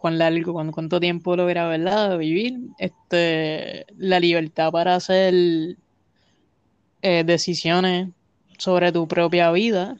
cuán 0.00 0.18
largo, 0.18 0.54
cuánto 0.72 0.98
tiempo 0.98 1.36
logra, 1.36 1.68
¿verdad? 1.68 2.16
vivir, 2.16 2.58
este, 2.78 3.84
la 3.98 4.18
libertad 4.18 4.70
para 4.72 4.94
hacer 4.94 5.34
eh, 7.02 7.22
decisiones 7.24 8.08
sobre 8.58 8.92
tu 8.92 9.06
propia 9.06 9.50
vida, 9.52 9.96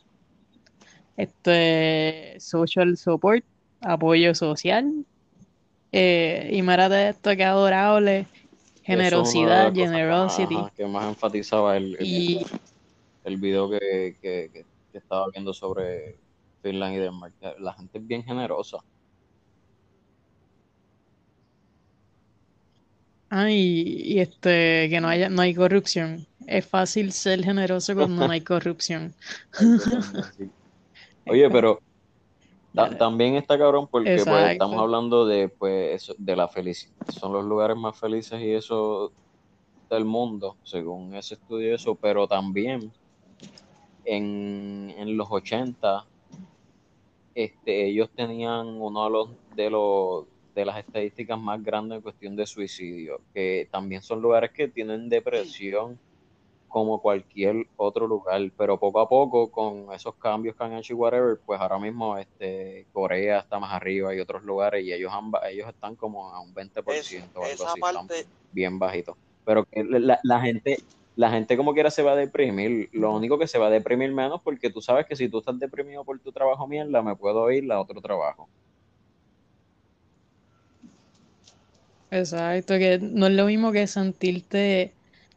este, 1.17 2.37
social 2.41 2.97
support, 2.97 3.45
apoyo 3.81 4.35
social, 4.35 5.05
eh, 5.93 6.49
y 6.53 6.63
mira 6.63 6.89
de 6.89 7.11
esto 7.11 7.37
que 7.37 7.45
adorable, 7.45 8.27
generosidad, 8.83 9.73
más- 9.73 9.77
generosity, 9.91 10.55
ajá, 10.57 10.73
que 10.77 10.87
más 10.87 11.09
enfatizaba 11.09 11.77
el, 11.77 11.97
el, 11.99 12.07
y 12.07 12.47
el 13.25 13.37
video 13.37 13.71
que, 13.71 14.17
que, 14.21 14.51
que- 14.53 14.67
que 14.93 14.99
estaba 14.99 15.27
viendo 15.33 15.53
sobre 15.55 16.19
Finland 16.63 16.95
y 16.95 16.99
Denmark. 16.99 17.35
La 17.61 17.73
gente 17.75 17.99
es 17.99 18.07
bien 18.07 18.25
generosa. 18.25 18.79
Ah, 23.31 23.51
y, 23.51 24.15
y 24.15 24.19
este, 24.21 24.89
que 24.91 25.01
no 25.01 25.09
haya, 25.09 25.29
no 25.29 25.43
hay 25.43 25.55
corrupción. 25.55 26.27
Es 26.47 26.67
fácil 26.67 27.13
ser 27.13 27.45
generoso 27.45 27.95
cuando 27.95 28.27
no 28.27 28.33
hay 28.33 28.41
corrupción. 28.43 29.15
Oye, 31.27 31.49
pero 31.51 31.79
ta- 32.75 32.97
también 32.99 33.37
está 33.37 33.59
cabrón 33.59 33.89
porque 33.91 34.25
pues, 34.25 34.53
estamos 34.53 34.81
hablando 34.81 35.27
de, 35.27 35.49
pues, 35.49 36.03
eso- 36.03 36.15
de 36.19 36.37
la 36.37 36.49
felicidad. 36.49 36.95
Son 37.09 37.33
los 37.33 37.45
lugares 37.45 37.77
más 37.77 37.99
felices 37.99 38.41
y 38.41 38.53
eso 38.53 39.13
del 39.91 40.05
mundo, 40.05 40.59
según 40.63 41.15
ese 41.15 41.35
estudio 41.35 41.75
eso, 41.75 41.95
pero 41.97 42.27
también 42.29 42.93
en, 44.05 44.91
en 44.97 45.17
los 45.17 45.29
80 45.31 46.05
este, 47.35 47.87
ellos 47.87 48.11
tenían 48.15 48.67
uno 48.81 49.05
de 49.05 49.11
los, 49.11 49.31
de 49.55 49.71
los 49.71 50.27
de 50.61 50.67
las 50.67 50.79
estadísticas 50.79 51.39
más 51.39 51.63
grandes 51.63 51.97
en 51.97 52.03
cuestión 52.03 52.37
de 52.37 52.47
suicidio, 52.47 53.25
que 53.35 53.69
también 53.73 54.03
son 54.03 54.23
lugares 54.23 54.51
que 54.55 54.69
tienen 54.69 55.09
depresión 55.09 56.01
como 56.69 57.01
cualquier 57.03 57.67
otro 57.77 58.07
lugar, 58.07 58.41
pero 58.57 58.79
poco 58.79 59.01
a 59.01 59.09
poco 59.09 59.51
con 59.51 59.93
esos 59.93 60.17
cambios 60.19 60.55
que 60.57 60.65
han 60.65 60.75
hecho 60.75 60.93
y 60.95 60.97
whatever, 60.97 61.41
pues 61.45 61.61
ahora 61.61 61.79
mismo 61.79 62.17
este 62.19 62.89
Corea 62.93 63.41
está 63.41 63.59
más 63.59 63.73
arriba 63.75 64.15
y 64.15 64.21
otros 64.21 64.43
lugares 64.45 64.85
y 64.85 64.93
ellos 64.93 65.13
han, 65.13 65.33
ellos 65.51 65.69
están 65.69 65.97
como 65.97 66.33
a 66.33 66.41
un 66.41 66.55
20% 66.55 67.41
o 67.43 67.45
Es- 67.45 67.47
algo 67.47 67.65
esa 67.65 67.65
así, 67.65 67.81
parte, 67.83 68.29
bien 68.51 68.79
bajitos. 68.79 69.17
Pero 69.45 69.65
que 69.71 69.83
la, 69.85 70.21
la 70.23 70.41
gente 70.41 70.85
la 71.17 71.31
gente 71.31 71.57
como 71.57 71.75
quiera 71.75 71.91
se 71.91 72.03
va 72.03 72.13
a 72.13 72.17
deprimir, 72.17 72.89
lo 72.93 73.13
único 73.15 73.39
que 73.39 73.47
se 73.49 73.59
va 73.59 73.67
a 73.67 73.71
deprimir 73.71 74.13
menos 74.13 74.41
porque 74.43 74.71
tú 74.71 74.81
sabes 74.81 75.07
que 75.07 75.17
si 75.17 75.29
tú 75.29 75.39
estás 75.41 75.59
deprimido 75.59 76.05
por 76.05 76.19
tu 76.21 76.33
trabajo 76.33 76.67
mierda, 76.69 77.03
me 77.03 77.17
puedo 77.17 77.51
ir 77.51 77.71
a 77.73 77.81
otro 77.81 78.01
trabajo. 78.01 78.51
Exacto, 82.11 82.75
que 82.79 82.99
no 83.01 83.27
es 83.27 83.33
lo 83.33 83.47
mismo 83.47 83.73
que 83.73 83.87
sentirte 83.87 84.93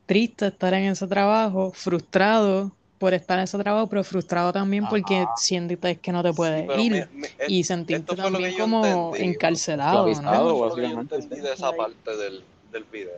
triste 0.05 0.47
estar 0.47 0.73
en 0.73 0.85
ese 0.85 1.07
trabajo, 1.07 1.71
frustrado 1.71 2.71
por 2.97 3.13
estar 3.13 3.37
en 3.37 3.43
ese 3.43 3.57
trabajo, 3.57 3.87
pero 3.89 4.03
frustrado 4.03 4.51
también 4.53 4.85
porque 4.89 5.25
sientes 5.37 5.99
que 5.99 6.11
no 6.11 6.23
te 6.23 6.33
puedes 6.33 6.79
ir 6.79 6.91
me- 6.91 7.05
me- 7.21 7.27
es- 7.37 7.49
y 7.49 7.63
sentirte 7.63 8.15
también 8.15 8.57
como 8.57 8.85
entendí. 8.85 9.35
encarcelado. 9.35 10.07
¿no? 10.21 10.43
Lo 10.49 10.55
que 10.55 10.57
yo 10.57 10.59
básicamente, 10.61 11.15
entendí 11.15 11.41
de 11.41 11.53
esa 11.53 11.71
parte 11.73 12.17
del, 12.17 12.43
del 12.71 12.83
video. 12.85 13.13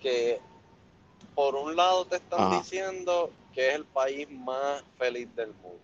Que 0.00 0.40
por 1.34 1.54
un 1.54 1.74
lado 1.76 2.04
te 2.06 2.16
están 2.16 2.40
Ajá. 2.40 2.58
diciendo 2.58 3.30
que 3.54 3.68
es 3.70 3.74
el 3.76 3.84
país 3.84 4.28
más 4.30 4.82
feliz 4.98 5.28
del 5.36 5.52
mundo. 5.62 5.78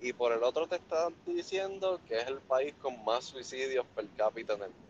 Y 0.00 0.12
por 0.12 0.32
el 0.32 0.42
otro 0.42 0.66
te 0.66 0.76
están 0.76 1.14
diciendo 1.26 2.00
que 2.06 2.18
es 2.18 2.26
el 2.28 2.38
país 2.38 2.74
con 2.80 3.02
más 3.04 3.24
suicidios 3.24 3.84
per 3.94 4.06
cápita 4.16 4.54
en 4.54 4.62
el 4.62 4.68
mundo. 4.68 4.85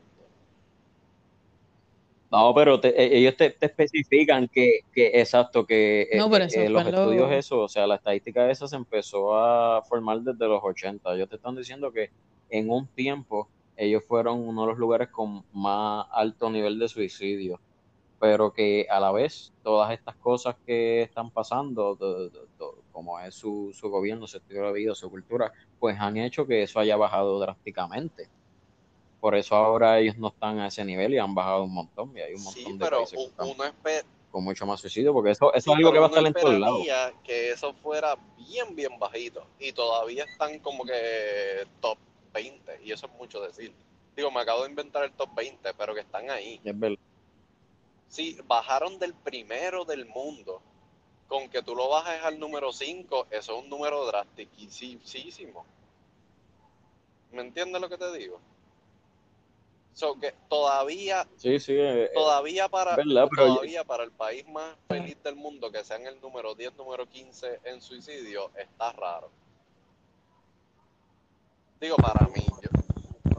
No, 2.31 2.53
pero 2.55 2.81
te, 2.81 2.89
e, 2.89 3.19
ellos 3.19 3.37
te, 3.37 3.51
te 3.51 3.67
especifican 3.67 4.49
que, 4.49 4.81
que, 4.93 5.21
exacto, 5.21 5.65
que 5.65 6.09
No, 6.17 6.27
eh, 6.27 6.31
por 6.31 6.41
eh, 6.43 6.45
eso 6.47 6.61
eh, 6.61 6.69
los 6.69 6.87
estudios 6.87 7.33
eso, 7.33 7.61
o 7.61 7.69
sea, 7.69 7.87
la 7.87 7.97
estadística 7.97 8.51
esa 8.51 8.67
se 8.67 8.77
empezó 8.77 9.37
a 9.37 9.83
formar 9.83 10.21
desde 10.21 10.47
los 10.49 10.63
80. 10.63 11.15
Ellos 11.15 11.29
te 11.29 11.37
están 11.37 11.55
diciendo 11.55 11.93
que 11.93 12.11
en 12.51 12.71
un 12.71 12.87
tiempo 12.89 13.49
ellos 13.77 14.03
fueron 14.07 14.41
uno 14.41 14.63
de 14.63 14.69
los 14.69 14.79
lugares 14.79 15.09
con 15.09 15.45
más 15.53 16.07
alto 16.11 16.51
nivel 16.51 16.79
de 16.79 16.89
suicidio, 16.89 17.61
pero 18.19 18.53
que 18.53 18.87
a 18.91 18.99
la 18.99 19.13
vez 19.13 19.53
todas 19.63 19.93
estas 19.93 20.17
cosas 20.17 20.57
que 20.67 21.03
están 21.03 21.31
pasando, 21.31 21.97
como 22.91 23.21
es 23.21 23.35
su, 23.35 23.71
su 23.73 23.89
gobierno, 23.89 24.27
su 24.27 24.39
estilo 24.39 24.67
de 24.69 24.73
vida, 24.73 24.95
su 24.95 25.11
cultura, 25.11 25.53
pues 25.79 25.97
han 26.01 26.17
hecho 26.17 26.47
que 26.47 26.63
eso 26.63 26.81
haya 26.81 26.97
bajado 26.97 27.39
drásticamente. 27.39 28.29
Por 29.27 29.35
eso 29.35 29.57
ahora 29.57 29.99
ellos 29.99 30.17
no 30.19 30.29
están 30.29 30.61
a 30.61 30.69
ese 30.69 30.85
nivel 30.85 31.13
y 31.13 31.19
han 31.19 31.35
bajado 31.35 31.65
un 31.65 31.75
montón. 31.75 32.17
Y 32.17 32.21
hay 32.21 32.35
un 32.35 32.45
montón 32.45 32.63
Sí, 32.63 32.73
de 32.75 32.79
pero 32.79 32.99
países 32.99 33.19
que 33.19 33.25
u- 33.25 33.27
están 33.27 33.49
uno, 33.49 33.65
con 34.31 34.45
mucho 34.45 34.67
más 34.67 34.81
suicidio, 34.81 35.13
porque 35.13 35.33
eso, 35.33 35.53
eso 35.53 35.65
sí, 35.65 35.71
es 35.73 35.77
algo 35.77 35.91
que 35.91 35.99
va 35.99 36.05
a 36.05 36.09
estar 36.11 36.25
en 36.29 36.33
todos 36.33 36.55
lados. 36.61 36.87
que 37.25 37.51
eso 37.51 37.75
fuera 37.75 38.17
bien, 38.37 38.77
bien 38.77 38.97
bajito. 39.01 39.45
Y 39.59 39.73
todavía 39.73 40.23
están 40.23 40.61
como 40.61 40.85
que 40.85 41.67
top 41.81 41.99
20. 42.33 42.79
Y 42.85 42.93
eso 42.93 43.07
es 43.07 43.13
mucho 43.15 43.41
decir. 43.41 43.75
Digo, 44.15 44.31
me 44.31 44.43
acabo 44.43 44.63
de 44.63 44.71
inventar 44.71 45.03
el 45.03 45.11
top 45.11 45.35
20, 45.35 45.75
pero 45.75 45.93
que 45.93 46.03
están 46.03 46.31
ahí. 46.31 46.61
Es 46.63 46.79
verdad. 46.79 46.97
Sí, 48.07 48.39
bajaron 48.47 48.97
del 49.01 49.13
primero 49.13 49.85
del 49.85 50.07
mundo. 50.07 50.63
Con 51.27 51.49
que 51.49 51.63
tú 51.65 51.75
lo 51.75 51.89
bajes 51.89 52.23
al 52.23 52.39
número 52.39 52.73
5, 52.73 53.27
eso 53.33 53.57
es 53.59 53.65
un 53.65 53.69
número 53.69 54.07
drasticísimo. 54.07 55.67
¿Me 57.33 57.43
entiendes 57.43 57.81
lo 57.83 57.89
que 57.89 57.99
te 57.99 58.13
digo? 58.17 58.41
So 59.97 60.21
que 60.21 60.35
todavía, 60.51 61.27
Sí, 61.39 61.59
sí, 61.59 61.73
eh, 61.73 62.05
eh, 62.05 62.11
todavía 62.13 62.69
para, 62.69 62.97
verdad, 62.97 63.29
pero 63.31 63.47
yo- 63.47 63.55
todavía 63.55 63.83
para 63.83 64.05
el 64.05 64.13
país 64.13 64.47
más 64.47 64.77
feliz 64.89 65.17
del 65.25 65.37
mundo, 65.37 65.73
que 65.73 65.83
sean 65.85 66.07
el 66.07 66.21
número 66.21 66.55
10, 66.55 66.75
número 66.77 67.09
15 67.09 67.61
en 67.65 67.81
suicidio, 67.81 68.53
está 68.59 68.93
raro. 68.93 69.31
Digo, 71.81 71.97
para 71.97 72.27
mí, 72.29 72.45
yo. 72.63 72.69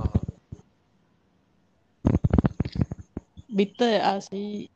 Ajá. 0.01 0.19
¿Viste? 3.47 3.97
Así... 3.97 4.71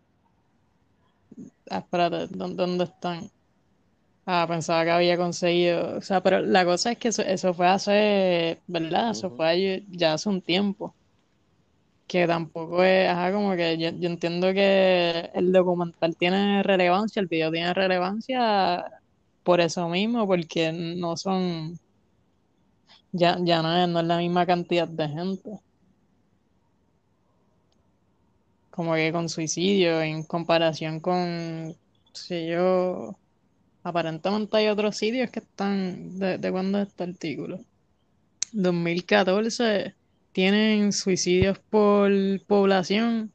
Ah, 1.71 1.79
espérate, 1.79 2.27
¿dó- 2.37 2.49
¿dónde 2.49 2.83
están? 2.83 3.31
Ah, 4.27 4.45
pensaba 4.47 4.83
que 4.83 4.91
había 4.91 5.17
conseguido... 5.17 5.97
O 5.97 6.01
sea, 6.01 6.21
pero 6.21 6.41
la 6.41 6.63
cosa 6.63 6.91
es 6.91 6.99
que 6.99 7.07
eso, 7.07 7.23
eso 7.23 7.55
fue 7.55 7.67
hace... 7.67 8.61
¿Verdad? 8.67 9.11
Eso 9.11 9.27
Ujú. 9.27 9.37
fue 9.37 9.47
ayer- 9.47 9.83
ya 9.89 10.13
hace 10.13 10.29
un 10.29 10.41
tiempo. 10.43 10.95
Que 12.11 12.27
tampoco 12.27 12.83
es... 12.83 13.07
Ajá, 13.09 13.31
como 13.31 13.55
que 13.55 13.77
yo, 13.77 13.89
yo 13.91 14.09
entiendo 14.09 14.53
que 14.53 15.29
el 15.33 15.53
documental 15.53 16.17
tiene 16.17 16.61
relevancia, 16.61 17.21
el 17.21 17.27
video 17.27 17.51
tiene 17.51 17.73
relevancia 17.73 18.83
por 19.43 19.61
eso 19.61 19.87
mismo, 19.87 20.27
porque 20.27 20.73
no 20.73 21.15
son... 21.15 21.79
Ya, 23.13 23.37
ya 23.41 23.61
no 23.61 23.77
es, 23.77 23.87
no 23.87 24.01
es 24.01 24.05
la 24.07 24.17
misma 24.17 24.45
cantidad 24.45 24.89
de 24.89 25.07
gente. 25.07 25.51
Como 28.71 28.93
que 28.95 29.11
con 29.13 29.29
suicidio 29.29 30.01
en 30.01 30.23
comparación 30.23 30.99
con, 30.99 31.73
si 32.13 32.47
yo, 32.47 33.15
aparentemente 33.83 34.57
hay 34.57 34.67
otros 34.67 34.97
sitios 34.97 35.31
que 35.31 35.39
están, 35.39 36.19
¿de, 36.19 36.37
de 36.37 36.51
cuándo 36.51 36.79
es 36.79 36.89
este 36.89 37.03
artículo? 37.03 37.61
2014 38.51 39.95
tienen 40.31 40.91
suicidios 40.93 41.59
por 41.69 42.11
población, 42.47 43.33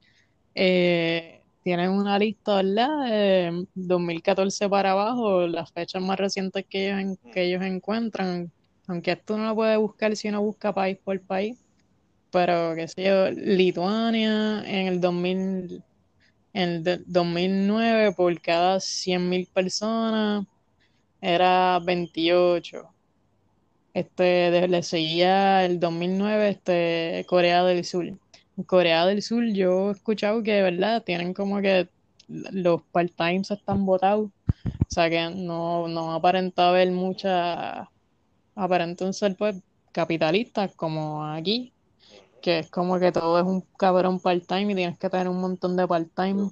eh, 0.54 1.44
tienen 1.62 1.90
una 1.90 2.18
lista, 2.18 2.56
¿verdad? 2.56 2.88
Eh, 3.10 3.52
2014 3.74 4.68
para 4.68 4.92
abajo, 4.92 5.46
las 5.48 5.72
fechas 5.72 6.02
más 6.02 6.18
recientes 6.18 6.66
que 6.68 6.90
ellos, 6.92 7.18
que 7.32 7.44
ellos 7.44 7.62
encuentran, 7.64 8.52
aunque 8.88 9.12
esto 9.12 9.36
no 9.38 9.46
lo 9.48 9.54
puede 9.56 9.76
buscar 9.78 10.16
si 10.16 10.28
uno 10.28 10.42
busca 10.42 10.74
país 10.74 10.98
por 11.04 11.24
país, 11.26 11.58
pero 12.30 12.74
qué 12.76 12.88
sé 12.88 13.04
yo, 13.04 13.30
Lituania 13.30 14.62
en 14.66 14.86
el 14.88 15.00
2000, 15.00 15.84
en 16.52 16.68
el 16.70 16.84
de- 16.84 16.98
2009 17.06 18.12
por 18.14 18.40
cada 18.40 18.80
100.000 18.80 19.48
personas 19.52 20.44
era 21.20 21.80
28. 21.80 22.95
Este, 23.96 24.50
de- 24.50 24.68
le 24.68 24.82
seguía 24.82 25.64
el 25.64 25.80
2009 25.80 26.50
este, 26.50 27.24
Corea 27.26 27.64
del 27.64 27.82
Sur. 27.82 28.04
En 28.04 28.64
Corea 28.66 29.06
del 29.06 29.22
Sur 29.22 29.42
yo 29.54 29.88
he 29.88 29.92
escuchado 29.92 30.42
que 30.42 30.52
de 30.52 30.60
verdad 30.60 31.02
tienen 31.02 31.32
como 31.32 31.62
que 31.62 31.88
los 32.28 32.82
part-times 32.92 33.50
están 33.50 33.86
botados. 33.86 34.28
O 34.66 34.90
sea 34.90 35.08
que 35.08 35.30
no, 35.34 35.88
no 35.88 36.12
aparenta 36.12 36.68
haber 36.68 36.90
mucha, 36.90 37.88
aparentan 38.54 39.14
ser 39.14 39.34
pues 39.34 39.56
capitalistas 39.92 40.74
como 40.74 41.24
aquí, 41.24 41.72
que 42.42 42.58
es 42.58 42.70
como 42.70 42.98
que 42.98 43.12
todo 43.12 43.38
es 43.38 43.46
un 43.46 43.62
cabrón 43.78 44.20
part-time 44.20 44.72
y 44.72 44.76
tienes 44.76 44.98
que 44.98 45.08
tener 45.08 45.26
un 45.26 45.40
montón 45.40 45.74
de 45.74 45.88
part-time 45.88 46.50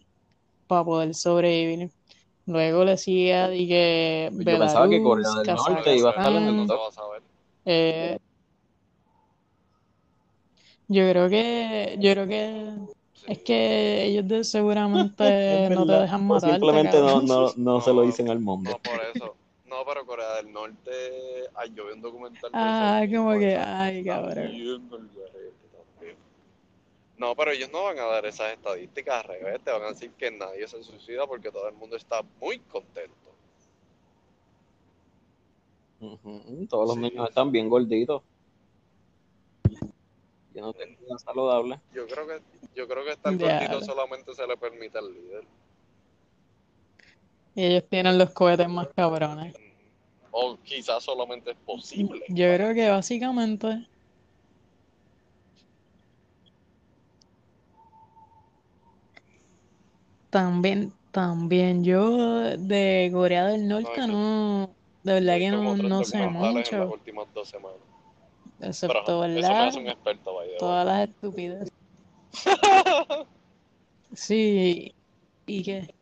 para 0.67 0.83
poder 0.83 1.15
sobrevivir. 1.15 1.91
Luego 2.47 2.87
le 2.87 2.95
y 2.95 3.69
que 3.69 4.31
Yo 4.33 4.45
pensaba 4.45 4.89
que 4.89 5.03
Corea 5.03 5.29
del 5.45 5.55
Norte 5.57 5.95
iba 5.95 6.09
a 6.09 6.13
estar 6.13 6.33
en 6.33 6.43
el 6.45 6.67
No 7.67 7.73
eh, 7.73 8.19
yo 10.89 11.09
creo 11.11 11.29
que, 11.29 11.97
yo 12.01 12.13
creo 12.13 12.27
que 12.29 12.75
es 13.27 13.39
que 13.39 14.05
ellos 14.05 14.29
de- 14.29 14.45
seguramente 14.45 15.25
no 15.71 15.87
te 15.87 15.93
verdad. 15.93 16.03
dejan 16.03 16.21
O 16.29 16.29
matarte, 16.29 16.51
simplemente 16.53 17.01
no, 17.01 17.23
no, 17.23 17.55
no 17.57 17.81
se 17.81 17.93
lo 17.93 18.03
dicen 18.03 18.29
al 18.29 18.37
No, 18.39 18.45
mundo. 18.45 18.79
por 18.83 19.01
eso. 19.03 19.37
No, 19.67 19.85
pero 19.87 20.05
Corea 20.07 20.35
del 20.37 20.53
Norte. 20.53 20.91
Ay, 21.55 21.73
yo 21.75 21.87
vi 21.87 21.93
un 21.95 22.03
documental 22.03 22.53
de 22.53 22.59
Ah, 22.59 23.01
eso 23.03 23.17
como 23.17 23.31
mismo, 23.31 23.41
que, 23.41 23.49
está- 23.55 23.83
ay, 23.83 23.99
está 24.01 24.15
cabrón. 24.15 24.51
No, 27.17 27.35
pero 27.37 27.53
ellos 27.53 27.71
no 27.73 27.85
van 27.85 27.99
a 27.99 28.05
dar 28.07 28.27
esas 28.27 28.53
estadísticas 28.53 29.23
al 29.25 29.29
revés. 29.29 29.61
Te 29.65 29.71
van 29.71 29.83
a 29.83 29.89
decir 29.89 30.11
que 30.19 30.31
nadie 30.31 30.67
se 30.69 30.83
suicida 30.83 31.27
porque 31.27 31.51
todo 31.51 31.69
el 31.69 31.75
mundo 31.75 31.97
está 31.97 32.23
muy 32.41 32.59
contento. 32.59 33.24
Todos 36.69 36.89
los 36.89 36.95
Sí. 36.95 37.01
niños 37.01 37.29
están 37.29 37.51
bien 37.53 37.69
gorditos. 37.69 38.23
Yo 40.53 40.61
no 40.61 40.73
tengo 40.73 41.01
nada 41.03 41.19
saludable. 41.19 41.81
Yo 41.93 42.07
creo 42.07 42.27
que, 42.27 42.41
yo 42.75 42.87
creo 42.87 43.05
que 43.05 43.13
estar 43.13 43.37
Ya. 43.37 43.59
gordito 43.59 43.81
solamente 43.85 44.35
se 44.35 44.47
le 44.47 44.57
permite 44.57 44.99
al 44.99 45.13
líder. 45.13 45.45
Y 47.57 47.65
ellos 47.65 47.85
tienen 47.89 48.19
los 48.19 48.31
cohetes 48.31 48.69
más 48.69 48.89
cabrones. 48.95 49.55
O 50.31 50.57
quizás 50.65 51.03
solamente 51.03 51.53
es 51.53 51.57
posible. 51.59 52.25
Yo 52.29 52.53
creo 52.55 52.75
que 52.75 52.91
básicamente 52.91 53.87
también, 60.31 60.93
también 61.13 61.85
yo 61.85 62.17
de 62.59 63.09
Corea 63.13 63.47
del 63.47 63.69
Norte 63.69 64.07
no, 64.09 64.75
de 65.05 65.13
verdad 65.13 65.39
que 65.39 65.51
no, 65.51 65.77
no 65.77 66.05
sé 66.05 66.19
documentales 66.19 66.73
en 66.73 66.79
las 66.79 66.87
mucho, 66.87 66.93
últimas 66.93 67.35
dos 67.35 67.49
semanas. 67.49 67.79
excepto, 68.61 69.05
Pero 69.05 69.25
eso 69.25 69.35
me 69.35 69.35
¿verdad? 69.43 69.69
hace 69.69 69.79
un 69.79 69.89
experto, 69.89 70.37
way. 70.37 70.49
Todas 70.59 70.87
las 70.87 71.09
estúpidas. 71.09 71.69
Sí, 74.17 74.95
¿y 75.45 75.63
qué? 75.65 75.93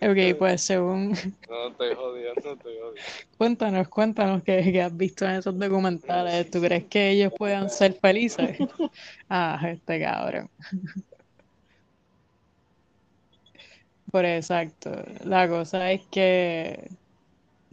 Ok, 0.00 0.36
pues 0.38 0.62
según, 0.62 1.10
No 1.48 1.68
estoy 1.68 1.94
jodiendo, 1.94 2.52
estoy 2.52 2.74
jodiendo. 2.80 3.00
cuéntanos, 3.38 3.88
cuéntanos 3.88 4.42
qué, 4.42 4.72
qué 4.72 4.82
has 4.82 4.96
visto 4.96 5.24
en 5.24 5.32
esos 5.36 5.56
documentales. 5.56 6.50
¿Tú 6.50 6.60
crees 6.60 6.86
que 6.86 7.10
ellos 7.10 7.32
puedan 7.36 7.70
ser 7.70 7.94
felices? 7.94 8.58
Ah, 9.28 9.60
este 9.64 10.00
cabrón. 10.00 10.50
Por 14.10 14.24
exacto. 14.24 14.90
La 15.24 15.48
cosa 15.48 15.90
es 15.92 16.06
que 16.06 16.88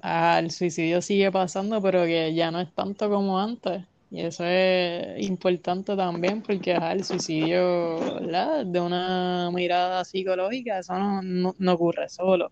ah, 0.04 0.40
el 0.40 0.52
suicidio 0.52 1.02
sigue 1.02 1.32
pasando, 1.32 1.82
pero 1.82 2.06
que 2.06 2.34
ya 2.36 2.52
no 2.52 2.60
es 2.62 2.72
tanto 2.74 3.10
como 3.10 3.40
antes. 3.40 3.84
Y 4.12 4.22
eso 4.22 4.46
es 4.46 5.26
importante 5.28 5.96
también 5.96 6.44
porque 6.44 6.76
ajá, 6.76 6.92
el 6.92 7.04
suicidio. 7.04 8.20
De 8.66 8.80
una 8.80 9.50
mirada 9.52 10.06
psicológica, 10.06 10.80
eso 10.80 10.94
no, 10.94 11.22
no, 11.24 11.56
no 11.58 11.74
ocurre 11.74 12.10
solo. 12.10 12.52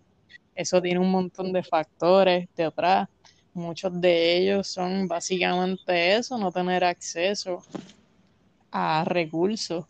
Eso 0.54 0.82
tiene 0.82 0.98
un 0.98 1.10
montón 1.10 1.52
de 1.52 1.62
factores 1.62 2.48
detrás. 2.56 3.08
Muchos 3.54 4.00
de 4.00 4.38
ellos 4.38 4.66
son 4.66 5.06
básicamente 5.06 6.16
eso, 6.16 6.38
no 6.38 6.50
tener 6.50 6.84
acceso 6.84 7.62
a 8.72 9.04
recursos. 9.04 9.84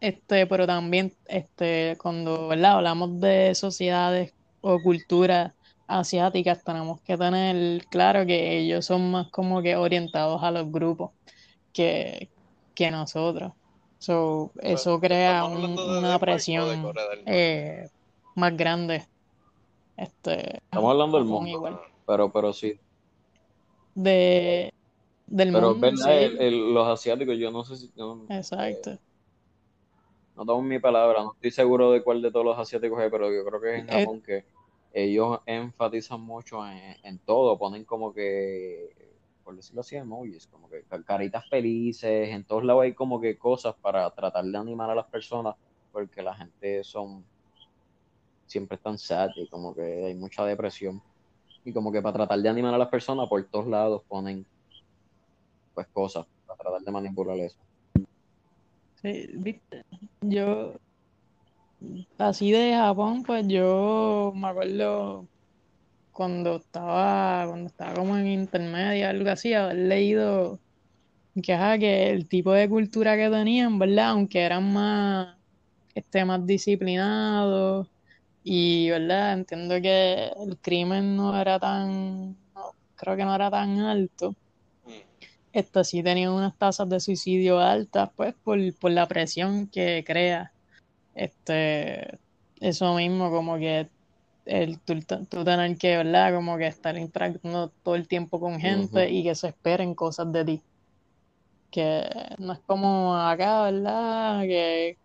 Este, 0.00 0.46
pero 0.46 0.66
también, 0.66 1.14
este, 1.26 1.96
cuando, 2.00 2.50
hablamos 2.50 3.20
de 3.20 3.54
sociedades 3.54 4.34
o 4.60 4.80
culturas 4.82 5.52
asiáticas, 5.86 6.62
tenemos 6.64 7.00
que 7.02 7.16
tener 7.18 7.86
claro 7.88 8.26
que 8.26 8.58
ellos 8.58 8.86
son 8.86 9.10
más 9.10 9.30
como 9.30 9.62
que 9.62 9.76
orientados 9.76 10.42
a 10.42 10.50
los 10.50 10.70
grupos 10.70 11.12
que, 11.72 12.30
que 12.74 12.90
nosotros. 12.90 13.52
So, 13.98 14.52
eso 14.62 15.00
crea 15.00 15.44
un- 15.46 15.80
una 15.80 16.18
presión 16.20 16.92
eh, 17.26 17.88
más 18.34 18.56
grande. 18.56 19.06
Este, 19.96 20.60
Estamos 20.66 20.90
hablando 20.90 21.16
del 21.18 21.26
mundo, 21.26 21.48
igual. 21.48 21.80
pero, 22.06 22.30
pero 22.30 22.52
sí. 22.52 22.78
De, 23.94 24.70
del 25.26 25.52
Pero 25.52 25.74
mundo, 25.76 25.80
verdad, 25.80 25.96
sí. 25.96 26.22
el- 26.22 26.36
el- 26.38 26.74
los 26.74 26.86
asiáticos, 26.88 27.36
yo 27.38 27.50
no 27.50 27.64
sé 27.64 27.76
si. 27.76 27.92
no- 27.96 28.28
Exacto. 28.28 29.00
no 30.34 30.44
tomo 30.46 30.62
mi 30.62 30.78
palabra, 30.78 31.22
no 31.22 31.32
estoy 31.34 31.50
seguro 31.50 31.90
de 31.92 32.02
cuál 32.02 32.22
de 32.22 32.30
todos 32.30 32.44
los 32.46 32.58
asiáticos 32.58 33.00
es, 33.02 33.10
pero 33.10 33.32
yo 33.32 33.44
creo 33.44 33.60
que 33.60 33.74
es 33.76 33.80
en 33.82 33.88
Eh, 33.88 33.88
Japón 33.88 34.22
que 34.22 34.46
ellos 34.94 35.40
enfatizan 35.46 36.22
mucho 36.22 36.66
en, 36.68 36.96
en 37.04 37.20
todo, 37.20 37.58
ponen 37.58 37.84
como 37.86 38.14
que, 38.14 39.20
por 39.44 39.56
decirlo 39.56 39.82
así, 39.82 39.96
emojis, 39.96 40.48
como 40.48 40.70
que 40.70 40.84
ca- 40.86 41.04
caritas 41.04 41.48
felices, 41.48 42.30
en 42.30 42.46
todos 42.46 42.64
lados 42.64 42.84
hay 42.84 42.94
como 42.94 43.20
que 43.20 43.38
cosas 43.38 43.76
para 43.82 44.10
tratar 44.14 44.44
de 44.46 44.58
animar 44.58 44.90
a 44.90 44.96
las 44.96 45.08
personas, 45.08 45.56
porque 45.92 46.22
la 46.22 46.36
gente 46.36 46.84
son, 46.84 47.28
siempre 48.46 48.76
están 48.76 48.98
sad 48.98 49.30
y 49.36 49.48
como 49.48 49.74
que 49.74 49.82
hay 50.06 50.14
mucha 50.14 50.44
depresión. 50.46 51.02
Y 51.64 51.72
como 51.72 51.92
que 51.92 52.02
para 52.02 52.14
tratar 52.14 52.40
de 52.40 52.48
animar 52.50 52.74
a 52.74 52.78
las 52.78 52.88
personas, 52.90 53.28
por 53.28 53.48
todos 53.50 53.68
lados 53.68 54.04
ponen 54.08 54.48
pues 55.72 55.86
cosas, 55.92 56.26
para 56.46 56.56
tratar 56.58 56.82
de 56.82 56.90
manipular 56.92 57.38
eso. 57.38 57.60
Sí, 58.94 59.26
viste, 59.36 59.82
yo, 60.22 60.76
así 62.18 62.52
de 62.52 62.74
Japón, 62.74 63.22
pues 63.24 63.46
yo 63.48 64.32
me 64.36 64.48
acuerdo 64.48 65.28
cuando 66.12 66.56
estaba, 66.56 67.46
cuando 67.48 67.68
estaba 67.68 67.94
como 67.94 68.16
en 68.16 68.28
intermedia, 68.28 69.10
algo 69.10 69.30
así, 69.30 69.54
haber 69.54 69.76
leído 69.76 70.60
que, 71.42 71.52
ajá, 71.54 71.78
que 71.78 72.10
el 72.10 72.28
tipo 72.28 72.52
de 72.52 72.68
cultura 72.68 73.16
que 73.16 73.30
tenían, 73.30 73.78
¿verdad? 73.78 74.10
Aunque 74.10 74.40
eran 74.42 74.72
más, 74.72 75.36
este, 75.94 76.24
más 76.24 76.46
disciplinados 76.46 77.88
y, 78.44 78.90
¿verdad? 78.90 79.34
Entiendo 79.34 79.80
que 79.82 80.28
el 80.46 80.58
crimen 80.60 81.16
no 81.16 81.38
era 81.40 81.58
tan, 81.60 82.32
no, 82.54 82.72
creo 82.96 83.16
que 83.16 83.24
no 83.24 83.34
era 83.34 83.50
tan 83.50 83.80
alto. 83.80 84.36
Mm. 84.84 84.92
Esto 85.52 85.84
sí 85.84 86.02
tenían 86.02 86.32
unas 86.32 86.56
tasas 86.58 86.88
de 86.88 87.00
suicidio 87.00 87.58
altas, 87.60 88.10
pues, 88.16 88.34
por, 88.44 88.58
por 88.78 88.92
la 88.92 89.08
presión 89.08 89.68
que 89.68 90.04
crea. 90.06 90.53
Este, 91.14 92.18
eso 92.60 92.94
mismo, 92.94 93.30
como 93.30 93.56
que 93.56 93.88
el 94.44 94.78
tú, 94.80 94.94
tú 95.28 95.44
tener 95.44 95.76
que, 95.78 95.96
¿verdad? 95.96 96.34
Como 96.34 96.56
que 96.58 96.66
estar 96.66 96.96
interactuando 96.96 97.70
todo 97.82 97.94
el 97.94 98.08
tiempo 98.08 98.40
con 98.40 98.60
gente 98.60 99.08
y 99.10 99.22
que 99.22 99.34
se 99.34 99.48
esperen 99.48 99.94
cosas 99.94 100.32
de 100.32 100.44
ti. 100.44 100.62
Que 101.70 102.04
no 102.38 102.52
es 102.52 102.60
como 102.60 103.16
acá, 103.16 103.64
¿verdad? 103.64 104.42
Que 104.42 104.96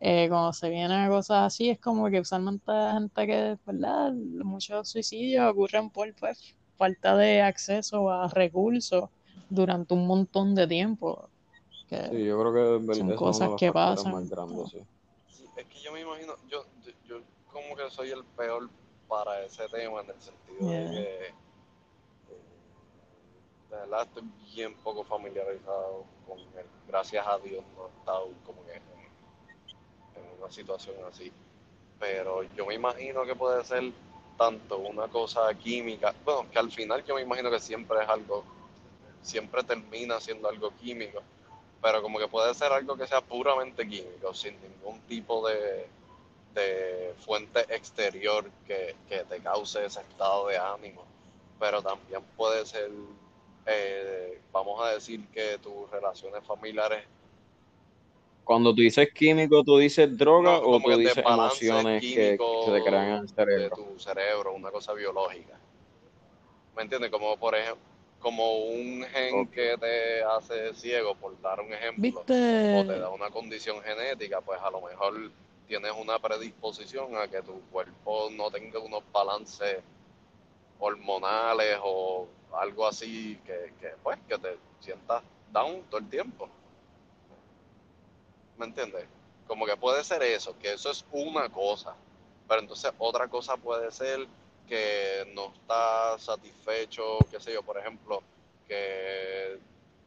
eh, 0.00 0.28
cuando 0.28 0.52
se 0.52 0.68
vienen 0.68 0.92
a 0.92 1.08
cosas 1.08 1.46
así, 1.46 1.70
es 1.70 1.78
como 1.78 2.10
que 2.10 2.20
usualmente 2.20 2.64
la 2.66 2.94
gente 2.94 3.26
que, 3.26 3.58
¿verdad? 3.64 4.12
Muchos 4.12 4.88
suicidios 4.88 5.50
ocurren 5.50 5.90
por, 5.90 6.12
pues, 6.14 6.54
falta 6.76 7.16
de 7.16 7.40
acceso 7.42 8.10
a 8.10 8.28
recursos 8.28 9.08
durante 9.48 9.94
un 9.94 10.06
montón 10.06 10.54
de 10.54 10.66
tiempo. 10.66 11.28
Que, 11.88 12.08
Sí, 12.10 12.24
yo 12.24 12.38
creo 12.40 12.80
que 12.80 12.94
Son 12.94 13.14
cosas 13.14 13.50
que 13.58 13.72
pasan. 13.72 14.12
más 14.12 14.28
grandes, 14.28 14.68
sí. 14.70 14.78
Es 15.56 15.64
que 15.66 15.80
yo 15.80 15.92
me 15.92 16.00
imagino, 16.00 16.34
yo, 16.48 16.64
yo, 16.84 16.92
yo 17.06 17.20
como 17.50 17.74
que 17.74 17.90
soy 17.90 18.10
el 18.10 18.24
peor 18.24 18.68
para 19.08 19.42
ese 19.42 19.68
tema 19.68 20.00
en 20.02 20.10
el 20.10 20.20
sentido 20.20 20.70
Yeah. 20.70 20.80
de 20.82 20.90
que 20.90 21.26
eh, 21.26 21.34
de 23.70 23.76
verdad 23.76 24.02
estoy 24.02 24.22
bien 24.54 24.74
poco 24.76 25.04
familiarizado 25.04 26.04
con 26.26 26.38
él. 26.38 26.66
Gracias 26.88 27.26
a 27.26 27.38
Dios 27.38 27.64
no 27.76 27.86
he 27.86 27.98
estado 27.98 28.28
como 28.44 28.64
que 28.64 28.72
en, 28.72 28.82
en 30.16 30.38
una 30.40 30.50
situación 30.50 30.96
así. 31.08 31.32
Pero 31.98 32.42
yo 32.42 32.66
me 32.66 32.74
imagino 32.74 33.24
que 33.24 33.34
puede 33.34 33.64
ser 33.64 33.92
tanto 34.36 34.78
una 34.78 35.08
cosa 35.08 35.52
química, 35.54 36.14
bueno, 36.24 36.50
que 36.50 36.58
al 36.58 36.70
final 36.70 37.02
yo 37.04 37.14
me 37.14 37.22
imagino 37.22 37.50
que 37.50 37.58
siempre 37.58 38.02
es 38.02 38.08
algo, 38.08 38.44
siempre 39.22 39.62
termina 39.62 40.20
siendo 40.20 40.48
algo 40.48 40.70
químico, 40.76 41.22
pero 41.82 42.02
como 42.02 42.18
que 42.18 42.28
puede 42.28 42.54
ser 42.54 42.72
algo 42.72 42.96
que 42.96 43.06
sea 43.06 43.20
puramente 43.20 43.86
químico, 43.86 44.34
sin 44.34 44.54
ningún 44.60 45.00
tipo 45.02 45.46
de, 45.48 45.86
de 46.54 47.14
fuente 47.18 47.60
exterior 47.68 48.50
que, 48.66 48.96
que 49.08 49.24
te 49.24 49.38
cause 49.40 49.84
ese 49.84 50.00
estado 50.00 50.48
de 50.48 50.58
ánimo. 50.58 51.04
Pero 51.60 51.82
también 51.82 52.22
puede 52.36 52.66
ser, 52.66 52.90
eh, 53.66 54.40
vamos 54.52 54.80
a 54.84 54.90
decir 54.90 55.26
que 55.28 55.58
tus 55.58 55.90
relaciones 55.90 56.44
familiares, 56.44 57.04
Cuando 58.44 58.74
tú 58.74 58.80
dices 58.82 59.08
químico, 59.12 59.64
¿tú 59.64 59.78
dices 59.78 60.16
droga 60.16 60.52
no, 60.52 60.68
o 60.68 60.80
tú 60.80 60.96
dices 60.96 61.18
emociones 61.18 62.00
que, 62.02 62.38
que 62.38 62.70
te 62.72 62.82
crean 62.84 63.08
en 63.08 63.14
el 63.16 63.26
de 63.26 63.34
cerebro? 63.34 63.76
tu 63.76 63.98
cerebro, 63.98 64.54
una 64.54 64.70
cosa 64.70 64.92
biológica. 64.92 65.58
¿Me 66.76 66.82
entiendes? 66.82 67.10
Como 67.10 67.36
por 67.38 67.54
ejemplo, 67.56 67.82
como 68.26 68.56
un 68.56 69.04
gen 69.04 69.46
que 69.46 69.78
te 69.78 70.24
hace 70.24 70.74
ciego, 70.74 71.14
por 71.14 71.40
dar 71.40 71.60
un 71.60 71.72
ejemplo. 71.72 72.22
o 72.22 72.24
te 72.24 72.98
da 72.98 73.08
una 73.08 73.30
condición 73.30 73.80
genética, 73.82 74.40
pues 74.40 74.60
a 74.60 74.68
lo 74.68 74.80
mejor 74.80 75.30
tienes 75.68 75.92
una 75.92 76.18
predisposición 76.18 77.16
a 77.16 77.28
que 77.28 77.40
tu 77.42 77.60
cuerpo 77.70 78.28
no 78.32 78.50
tenga 78.50 78.80
unos 78.80 79.04
balances 79.12 79.78
hormonales 80.80 81.78
o 81.84 82.26
algo 82.58 82.88
así 82.88 83.38
que, 83.46 83.72
que, 83.80 83.90
pues 84.02 84.18
que 84.26 84.36
te 84.38 84.58
sientas 84.80 85.22
down 85.52 85.82
todo 85.88 86.00
el 86.00 86.10
tiempo. 86.10 86.48
¿Me 88.58 88.66
entiendes? 88.66 89.04
Como 89.46 89.66
que 89.66 89.76
puede 89.76 90.02
ser 90.02 90.24
eso, 90.24 90.58
que 90.58 90.72
eso 90.72 90.90
es 90.90 91.04
una 91.12 91.48
cosa, 91.48 91.94
pero 92.48 92.60
entonces 92.60 92.90
otra 92.98 93.28
cosa 93.28 93.56
puede 93.56 93.92
ser 93.92 94.26
que 94.66 95.30
no 95.34 95.52
estás 95.54 96.22
satisfecho, 96.22 97.26
qué 97.30 97.40
sé 97.40 97.52
yo, 97.52 97.62
por 97.62 97.78
ejemplo, 97.78 98.22
que 98.68 99.58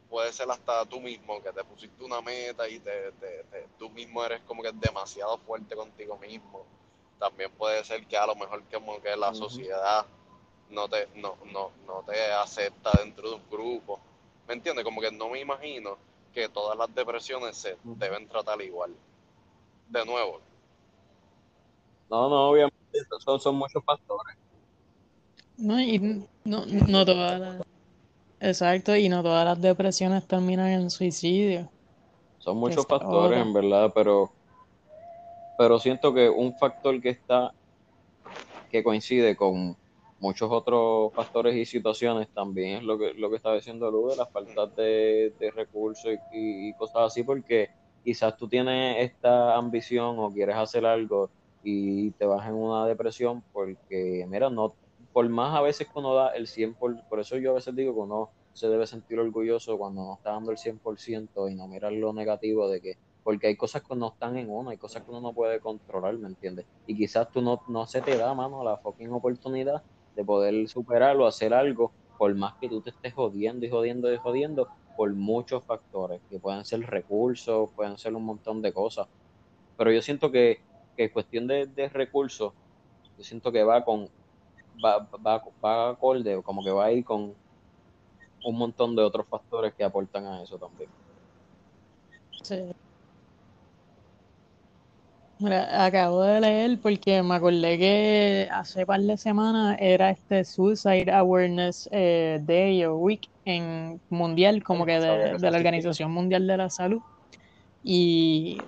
puede 0.08 0.32
ser 0.32 0.50
hasta 0.50 0.84
tú 0.86 1.00
mismo, 1.00 1.42
que 1.42 1.52
te 1.52 1.64
pusiste 1.64 2.04
una 2.04 2.20
meta 2.20 2.68
y 2.68 2.78
te, 2.80 3.12
te- 3.12 3.44
te- 3.44 3.68
tú 3.78 3.90
mismo 3.90 4.24
eres 4.24 4.40
como 4.42 4.62
que 4.62 4.72
demasiado 4.72 5.38
fuerte 5.38 5.74
contigo 5.76 6.18
mismo. 6.18 6.64
También 7.18 7.50
puede 7.52 7.84
ser 7.84 8.06
que 8.06 8.16
a 8.16 8.26
lo 8.26 8.34
mejor 8.34 8.62
como 8.72 9.00
que 9.00 9.16
la 9.16 9.34
sociedad 9.34 10.06
no 10.70 10.88
te, 10.88 11.08
no, 11.16 11.36
no, 11.52 11.72
no 11.86 12.02
te 12.06 12.32
acepta 12.32 12.98
dentro 12.98 13.28
de 13.30 13.36
un 13.36 13.50
grupo. 13.50 14.00
¿Me 14.48 14.54
entiendes? 14.54 14.84
Como 14.84 15.00
que 15.00 15.10
no 15.12 15.28
me 15.30 15.40
imagino 15.40 15.98
que 16.32 16.48
todas 16.48 16.76
las 16.78 16.94
depresiones 16.94 17.56
se 17.56 17.76
deben 17.98 18.28
tratar 18.28 18.60
igual. 18.62 18.94
De 19.88 20.04
nuevo, 20.06 20.40
No, 22.08 22.28
no, 22.28 22.50
obviamente, 22.50 22.76
son, 23.24 23.40
son 23.40 23.54
muchos 23.56 23.82
factores. 23.84 24.36
No, 25.60 25.80
y 25.80 25.98
no, 26.44 26.64
no 26.66 27.04
todas 27.04 27.38
las, 27.38 27.62
exacto, 28.40 28.96
y 28.96 29.08
no 29.08 29.22
todas 29.22 29.44
las 29.44 29.60
depresiones 29.62 30.26
terminan 30.26 30.68
en 30.68 30.90
suicidio. 30.90 31.70
Son 32.38 32.56
muchos 32.58 32.88
factores, 32.88 33.40
en 33.40 33.52
verdad, 33.52 33.92
pero, 33.94 34.32
pero 35.56 35.78
siento 35.78 36.12
que 36.12 36.28
un 36.28 36.56
factor 36.56 37.00
que 37.00 37.10
está, 37.10 37.54
que 38.68 38.82
coincide 38.84 39.36
con 39.36 39.76
muchos 40.18 40.50
otros 40.50 41.12
factores 41.14 41.56
y 41.56 41.64
situaciones 41.66 42.28
también 42.32 42.78
es 42.78 42.82
lo 42.84 42.98
que, 42.98 43.14
lo 43.14 43.30
que 43.30 43.36
estaba 43.36 43.54
diciendo 43.56 43.90
Lu 43.90 44.08
de 44.10 44.16
las 44.16 44.30
faltas 44.30 44.74
de, 44.74 45.34
de 45.38 45.50
recursos 45.50 46.12
y, 46.12 46.14
y- 46.30 46.68
y 46.70 46.74
cosas 46.74 47.02
así, 47.06 47.22
porque 47.24 47.68
quizás 48.02 48.36
tú 48.36 48.48
tienes 48.48 48.98
esta 49.10 49.56
ambición 49.56 50.18
o 50.18 50.32
quieres 50.32 50.56
hacer 50.56 50.84
algo 50.86 51.32
y 51.62 52.12
te 52.12 52.26
vas 52.26 52.46
en 52.48 52.54
una 52.54 52.86
depresión 52.86 53.44
porque, 53.52 54.24
mira, 54.28 54.50
no, 54.50 54.76
por 55.12 55.28
más 55.28 55.56
a 55.56 55.60
veces 55.60 55.88
que 55.88 55.98
uno 55.98 56.14
da 56.14 56.28
el 56.28 56.46
100%, 56.46 56.76
por, 56.76 57.02
por 57.08 57.20
eso 57.20 57.36
yo 57.36 57.50
a 57.50 57.54
veces 57.54 57.74
digo 57.74 57.94
que 57.94 58.00
uno 58.00 58.30
se 58.52 58.68
debe 58.68 58.86
sentir 58.86 59.18
orgulloso 59.18 59.78
cuando 59.78 60.04
no 60.04 60.14
está 60.14 60.30
dando 60.30 60.50
el 60.50 60.56
100% 60.56 61.50
y 61.50 61.54
no 61.54 61.66
mirar 61.68 61.92
lo 61.92 62.12
negativo 62.12 62.68
de 62.68 62.80
que, 62.80 62.98
porque 63.22 63.48
hay 63.48 63.56
cosas 63.56 63.82
que 63.82 63.94
no 63.94 64.08
están 64.08 64.36
en 64.36 64.50
uno, 64.50 64.70
hay 64.70 64.76
cosas 64.76 65.02
que 65.02 65.10
uno 65.10 65.20
no 65.20 65.32
puede 65.32 65.60
controlar, 65.60 66.16
¿me 66.18 66.28
entiendes? 66.28 66.66
Y 66.86 66.96
quizás 66.96 67.30
tú 67.30 67.42
no, 67.42 67.62
no 67.68 67.86
se 67.86 68.00
te 68.02 68.16
da, 68.16 68.34
mano, 68.34 68.64
la 68.64 68.76
fucking 68.76 69.12
oportunidad 69.12 69.82
de 70.16 70.24
poder 70.24 70.68
superarlo, 70.68 71.26
hacer 71.26 71.54
algo, 71.54 71.92
por 72.18 72.34
más 72.34 72.54
que 72.54 72.68
tú 72.68 72.80
te 72.80 72.90
estés 72.90 73.14
jodiendo 73.14 73.64
y 73.64 73.70
jodiendo 73.70 74.12
y 74.12 74.16
jodiendo, 74.16 74.68
por 74.96 75.12
muchos 75.14 75.64
factores, 75.64 76.20
que 76.28 76.38
pueden 76.38 76.64
ser 76.64 76.80
recursos, 76.80 77.70
pueden 77.70 77.96
ser 77.96 78.14
un 78.14 78.24
montón 78.24 78.60
de 78.60 78.72
cosas. 78.72 79.08
Pero 79.78 79.92
yo 79.92 80.02
siento 80.02 80.30
que, 80.30 80.60
que 80.96 81.10
cuestión 81.10 81.46
de, 81.46 81.66
de 81.66 81.88
recursos, 81.88 82.52
yo 83.16 83.24
siento 83.24 83.50
que 83.52 83.62
va 83.62 83.84
con, 83.84 84.10
va, 84.84 85.06
va, 85.24 85.42
va 85.64 85.90
acorde, 85.90 86.42
como 86.42 86.62
que 86.62 86.70
va 86.70 86.86
ahí 86.86 87.02
con 87.02 87.34
un 88.44 88.56
montón 88.56 88.96
de 88.96 89.02
otros 89.02 89.26
factores 89.28 89.74
que 89.74 89.84
aportan 89.84 90.26
a 90.26 90.42
eso 90.42 90.58
también. 90.58 90.88
Sí. 92.42 92.72
Mira, 95.38 95.86
acabo 95.86 96.22
de 96.22 96.40
leer 96.40 96.78
porque 96.82 97.22
me 97.22 97.34
acordé 97.34 97.78
que 97.78 98.48
hace 98.52 98.84
par 98.84 99.00
de 99.00 99.16
semanas 99.16 99.78
era 99.80 100.10
este 100.10 100.44
Suicide 100.44 101.10
Awareness 101.10 101.88
eh, 101.92 102.40
Day 102.42 102.84
o 102.84 102.96
Week 102.96 103.26
en 103.46 103.98
mundial, 104.10 104.62
como 104.62 104.84
que 104.84 105.00
de, 105.00 105.38
de 105.38 105.50
la. 105.50 105.56
Organización 105.56 106.10
Mundial 106.10 106.46
de 106.46 106.56
la 106.58 106.68
Salud. 106.68 107.00
Y 107.82 108.60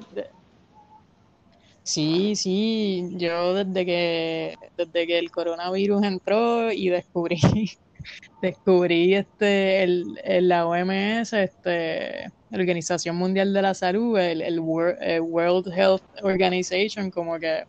sí, 1.83 2.37
sí, 2.37 3.11
yo 3.17 3.55
desde 3.55 3.87
que, 3.87 4.55
desde 4.77 5.07
que 5.07 5.19
el 5.19 5.31
coronavirus 5.31 6.03
entró 6.03 6.73
y 6.73 6.89
descubrí, 6.89 7.41
descubrí 8.43 9.15
este, 9.15 9.83
el, 9.83 10.49
la 10.49 10.67
OMS, 10.67 11.33
este, 11.33 12.31
Organización 12.53 13.17
Mundial 13.17 13.53
de 13.53 13.63
la 13.63 13.75
Salud, 13.75 14.19
el, 14.19 14.43
el 14.43 14.61
World 14.61 15.73
Health 15.73 16.03
Organization, 16.23 17.11
como 17.11 17.39
que 17.39 17.65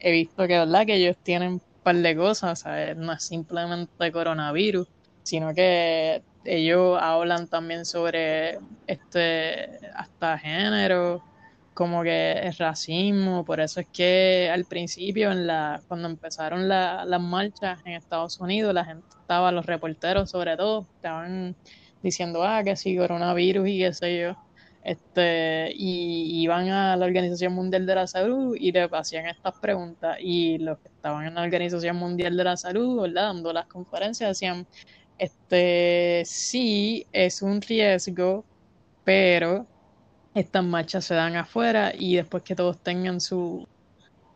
he 0.00 0.12
visto 0.12 0.46
que, 0.46 0.58
¿verdad? 0.58 0.86
que 0.86 0.94
ellos 0.94 1.16
tienen 1.22 1.52
un 1.54 1.62
par 1.82 1.96
de 1.96 2.16
cosas, 2.16 2.64
no 2.96 3.12
es 3.12 3.22
simplemente 3.22 4.12
coronavirus, 4.12 4.88
sino 5.22 5.52
que 5.54 6.22
ellos 6.44 6.98
hablan 7.00 7.48
también 7.48 7.84
sobre 7.84 8.58
este 8.86 9.78
hasta 9.94 10.38
género, 10.38 11.22
como 11.78 12.02
que 12.02 12.32
es 12.42 12.58
racismo, 12.58 13.44
por 13.44 13.60
eso 13.60 13.78
es 13.78 13.86
que 13.86 14.50
al 14.52 14.64
principio, 14.64 15.30
en 15.30 15.46
la, 15.46 15.80
cuando 15.86 16.08
empezaron 16.08 16.66
las 16.66 17.20
marchas 17.20 17.78
en 17.84 17.92
Estados 17.92 18.40
Unidos, 18.40 18.74
la 18.74 18.84
gente 18.84 19.06
estaba, 19.20 19.52
los 19.52 19.64
reporteros 19.64 20.28
sobre 20.28 20.56
todo, 20.56 20.88
estaban 20.96 21.54
diciendo, 22.02 22.42
ah, 22.42 22.64
que 22.64 22.74
sí, 22.74 22.96
coronavirus 22.96 23.68
y 23.68 23.78
qué 23.78 23.92
sé 23.92 24.20
yo. 24.20 24.36
Este, 24.82 25.70
y 25.72 26.42
iban 26.42 26.68
a 26.68 26.96
la 26.96 27.06
Organización 27.06 27.52
Mundial 27.52 27.86
de 27.86 27.94
la 27.94 28.08
Salud 28.08 28.56
y 28.58 28.72
le 28.72 28.88
hacían 28.90 29.26
estas 29.26 29.56
preguntas. 29.60 30.16
Y 30.20 30.58
los 30.58 30.78
que 30.80 30.88
estaban 30.88 31.26
en 31.26 31.36
la 31.36 31.42
Organización 31.42 31.94
Mundial 31.94 32.36
de 32.36 32.42
la 32.42 32.56
Salud. 32.56 33.08
Dando 33.14 33.52
las 33.52 33.66
conferencias, 33.66 34.30
decían, 34.30 34.66
este, 35.16 36.24
sí, 36.24 37.06
es 37.12 37.40
un 37.40 37.60
riesgo, 37.60 38.44
pero 39.04 39.64
estas 40.40 40.64
marchas 40.64 41.04
se 41.04 41.14
dan 41.14 41.36
afuera 41.36 41.92
y 41.96 42.16
después 42.16 42.42
que 42.42 42.54
todos 42.54 42.78
tengan 42.82 43.20
su 43.20 43.66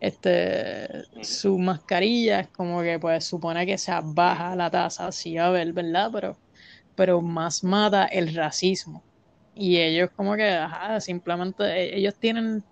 este 0.00 1.04
su 1.22 1.58
mascarilla 1.58 2.40
es 2.40 2.48
como 2.48 2.82
que 2.82 2.98
pues 2.98 3.24
supone 3.24 3.64
que 3.66 3.78
se 3.78 3.92
baja 4.02 4.56
la 4.56 4.70
tasa 4.70 5.12
sí 5.12 5.38
a 5.38 5.50
ver 5.50 5.72
verdad 5.72 6.10
pero 6.12 6.36
pero 6.94 7.20
más 7.20 7.64
mata 7.64 8.06
el 8.06 8.34
racismo. 8.34 9.02
Y 9.54 9.78
ellos 9.78 10.10
como 10.16 10.34
que 10.36 10.48
ajá, 10.48 11.00
simplemente 11.00 11.64
e, 11.64 11.98
ellos 11.98 12.14
tienen 12.18 12.64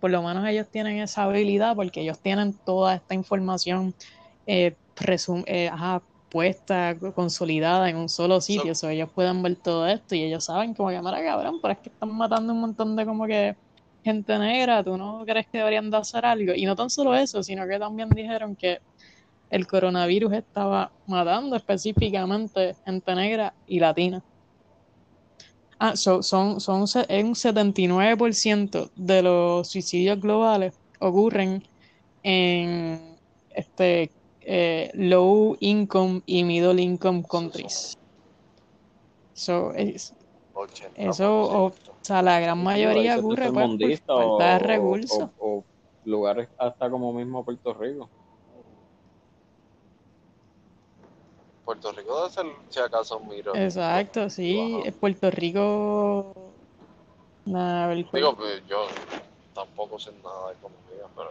por 0.00 0.10
lo 0.10 0.22
menos 0.22 0.46
ellos 0.48 0.68
tienen 0.70 0.98
esa 0.98 1.24
habilidad 1.24 1.76
porque 1.76 2.00
ellos 2.00 2.20
tienen 2.20 2.54
toda 2.64 2.94
esta 2.96 3.14
información 3.14 3.94
eh, 4.46 4.76
eh 5.46 5.68
ajá, 5.68 6.02
puesta, 6.32 6.96
consolidada 7.14 7.90
en 7.90 7.96
un 7.96 8.08
solo 8.08 8.40
sitio, 8.40 8.74
so, 8.74 8.88
ellos 8.88 9.10
pueden 9.14 9.42
ver 9.42 9.56
todo 9.56 9.86
esto 9.86 10.14
y 10.14 10.22
ellos 10.22 10.44
saben 10.44 10.72
como 10.72 10.88
que, 10.88 10.98
mira 11.00 11.22
cabrón, 11.22 11.58
pero 11.60 11.74
es 11.74 11.80
que 11.80 11.90
están 11.90 12.16
matando 12.16 12.54
un 12.54 12.60
montón 12.60 12.96
de 12.96 13.04
como 13.04 13.26
que 13.26 13.54
gente 14.02 14.38
negra, 14.38 14.82
¿tú 14.82 14.96
no 14.96 15.24
crees 15.26 15.46
que 15.46 15.58
deberían 15.58 15.90
de 15.90 15.98
hacer 15.98 16.24
algo? 16.24 16.54
Y 16.54 16.64
no 16.64 16.74
tan 16.74 16.88
solo 16.88 17.14
eso, 17.14 17.42
sino 17.42 17.68
que 17.68 17.78
también 17.78 18.08
dijeron 18.08 18.56
que 18.56 18.80
el 19.50 19.66
coronavirus 19.66 20.32
estaba 20.32 20.90
matando 21.06 21.54
específicamente 21.54 22.76
gente 22.86 23.14
negra 23.14 23.52
y 23.66 23.78
latina. 23.78 24.22
Ah, 25.78 25.96
son, 25.96 26.22
son 26.22 26.80
un 26.80 26.86
79% 26.86 28.90
de 28.96 29.22
los 29.22 29.68
suicidios 29.68 30.18
globales 30.18 30.72
ocurren 30.98 31.62
en 32.22 33.18
este 33.50 34.10
eh, 34.44 34.90
low 34.94 35.56
income 35.60 36.22
y 36.26 36.44
middle 36.44 36.80
income 36.80 37.22
countries. 37.28 37.96
So, 39.34 39.72
es, 39.72 40.14
eso, 40.94 41.66
o, 41.66 41.72
sea, 42.02 42.22
la 42.22 42.38
gran 42.40 42.62
mayoría 42.62 43.18
ocurre 43.18 43.50
pues, 43.52 44.00
por 44.04 44.38
falta 44.38 44.52
de 44.52 44.58
recursos. 44.58 45.30
O, 45.38 45.64
lugares 46.04 46.48
hasta 46.58 46.90
como 46.90 47.12
mismo 47.12 47.44
Puerto 47.44 47.72
Rico. 47.74 48.10
Puerto 51.64 51.92
Rico 51.92 52.16
debe 52.16 52.30
ser, 52.30 52.46
si 52.68 52.80
acaso, 52.80 53.20
miro. 53.20 53.54
Exacto, 53.54 54.28
sí. 54.28 54.82
Puerto 55.00 55.30
Rico. 55.30 56.32
Nada, 57.44 57.94
Digo, 57.94 58.36
pues 58.36 58.62
yo 58.68 58.86
tampoco 59.54 59.98
sé 59.98 60.12
nada 60.22 60.48
de 60.48 60.54
economía, 60.54 61.08
pero 61.16 61.30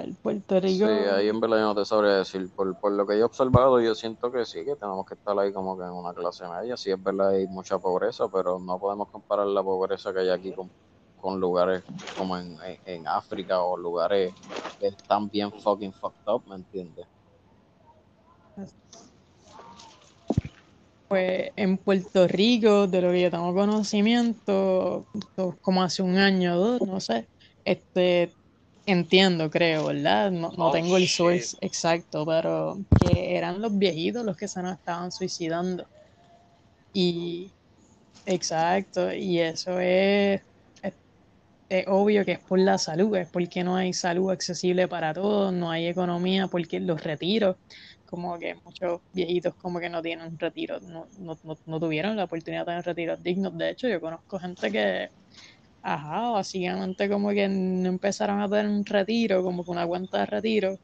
el 0.00 0.14
Puerto 0.14 0.60
Rico. 0.60 0.86
Sí, 0.86 0.92
ahí 0.92 1.28
en 1.28 1.40
verdad 1.40 1.58
yo 1.58 1.64
no 1.64 1.74
te 1.74 1.84
sabría 1.84 2.12
decir. 2.18 2.48
Por, 2.54 2.78
por 2.78 2.92
lo 2.92 3.06
que 3.06 3.14
yo 3.14 3.20
he 3.20 3.24
observado, 3.24 3.80
yo 3.80 3.94
siento 3.94 4.30
que 4.30 4.44
sí, 4.44 4.64
que 4.64 4.76
tenemos 4.76 5.06
que 5.06 5.14
estar 5.14 5.38
ahí 5.38 5.52
como 5.52 5.76
que 5.76 5.84
en 5.84 5.90
una 5.90 6.12
clase 6.14 6.46
media. 6.46 6.76
Sí, 6.76 6.90
es 6.90 7.02
verdad, 7.02 7.30
hay 7.30 7.46
mucha 7.46 7.78
pobreza, 7.78 8.28
pero 8.28 8.58
no 8.58 8.78
podemos 8.78 9.08
comparar 9.08 9.46
la 9.46 9.62
pobreza 9.62 10.12
que 10.12 10.20
hay 10.20 10.30
aquí 10.30 10.52
con, 10.52 10.70
con 11.24 11.40
lugares 11.40 11.82
como 12.18 12.36
en, 12.36 12.58
en, 12.84 13.08
África 13.08 13.62
o 13.62 13.76
lugares 13.76 14.34
que 14.78 14.88
están 14.88 15.28
bien 15.30 15.50
fucking 15.50 15.92
fucked 15.92 16.30
up, 16.30 16.42
¿me 16.46 16.56
entiendes? 16.56 17.06
Pues 21.08 21.50
en 21.56 21.78
Puerto 21.78 22.28
Rico, 22.28 22.86
de 22.86 23.00
lo 23.00 23.10
que 23.10 23.22
yo 23.22 23.30
tengo 23.30 23.54
conocimiento, 23.54 25.06
como 25.62 25.82
hace 25.82 26.02
un 26.02 26.18
año 26.18 26.56
o 26.56 26.58
dos, 26.58 26.82
no 26.82 27.00
sé, 27.00 27.28
este 27.64 28.34
Entiendo, 28.86 29.48
creo, 29.50 29.86
¿verdad? 29.86 30.30
No, 30.30 30.52
no 30.58 30.68
oh, 30.68 30.70
tengo 30.70 30.98
el 30.98 31.08
source 31.08 31.56
exacto, 31.62 32.26
pero 32.26 32.76
que 32.98 33.34
eran 33.34 33.62
los 33.62 33.76
viejitos 33.78 34.24
los 34.24 34.36
que 34.36 34.46
se 34.46 34.62
nos 34.62 34.76
estaban 34.76 35.10
suicidando. 35.10 35.86
Y, 36.92 37.50
exacto, 38.26 39.12
y 39.12 39.40
eso 39.40 39.80
es, 39.80 40.42
es, 41.68 41.84
obvio 41.88 42.26
que 42.26 42.32
es 42.32 42.40
por 42.40 42.58
la 42.58 42.76
salud, 42.76 43.16
es 43.16 43.28
porque 43.30 43.64
no 43.64 43.74
hay 43.76 43.94
salud 43.94 44.30
accesible 44.30 44.86
para 44.86 45.14
todos, 45.14 45.52
no 45.52 45.70
hay 45.70 45.86
economía, 45.86 46.46
porque 46.48 46.78
los 46.78 47.02
retiros, 47.02 47.56
como 48.04 48.38
que 48.38 48.54
muchos 48.64 49.00
viejitos 49.12 49.54
como 49.56 49.80
que 49.80 49.88
no 49.88 50.02
tienen 50.02 50.38
retiros, 50.38 50.82
no, 50.82 51.08
no, 51.18 51.38
no, 51.42 51.58
no 51.64 51.80
tuvieron 51.80 52.16
la 52.16 52.24
oportunidad 52.24 52.62
de 52.62 52.66
tener 52.66 52.84
retiros 52.84 53.22
dignos. 53.22 53.56
De 53.56 53.70
hecho, 53.70 53.88
yo 53.88 54.00
conozco 54.00 54.38
gente 54.38 54.70
que 54.70 55.08
Ajá, 55.86 56.30
básicamente 56.30 57.10
como 57.10 57.28
que 57.28 57.46
no 57.46 57.90
empezaron 57.90 58.40
a 58.40 58.48
tener 58.48 58.68
un 58.68 58.86
retiro, 58.86 59.42
como 59.42 59.62
que 59.62 59.70
una 59.70 59.86
cuenta 59.86 60.20
de 60.20 60.26
retiro, 60.26 60.78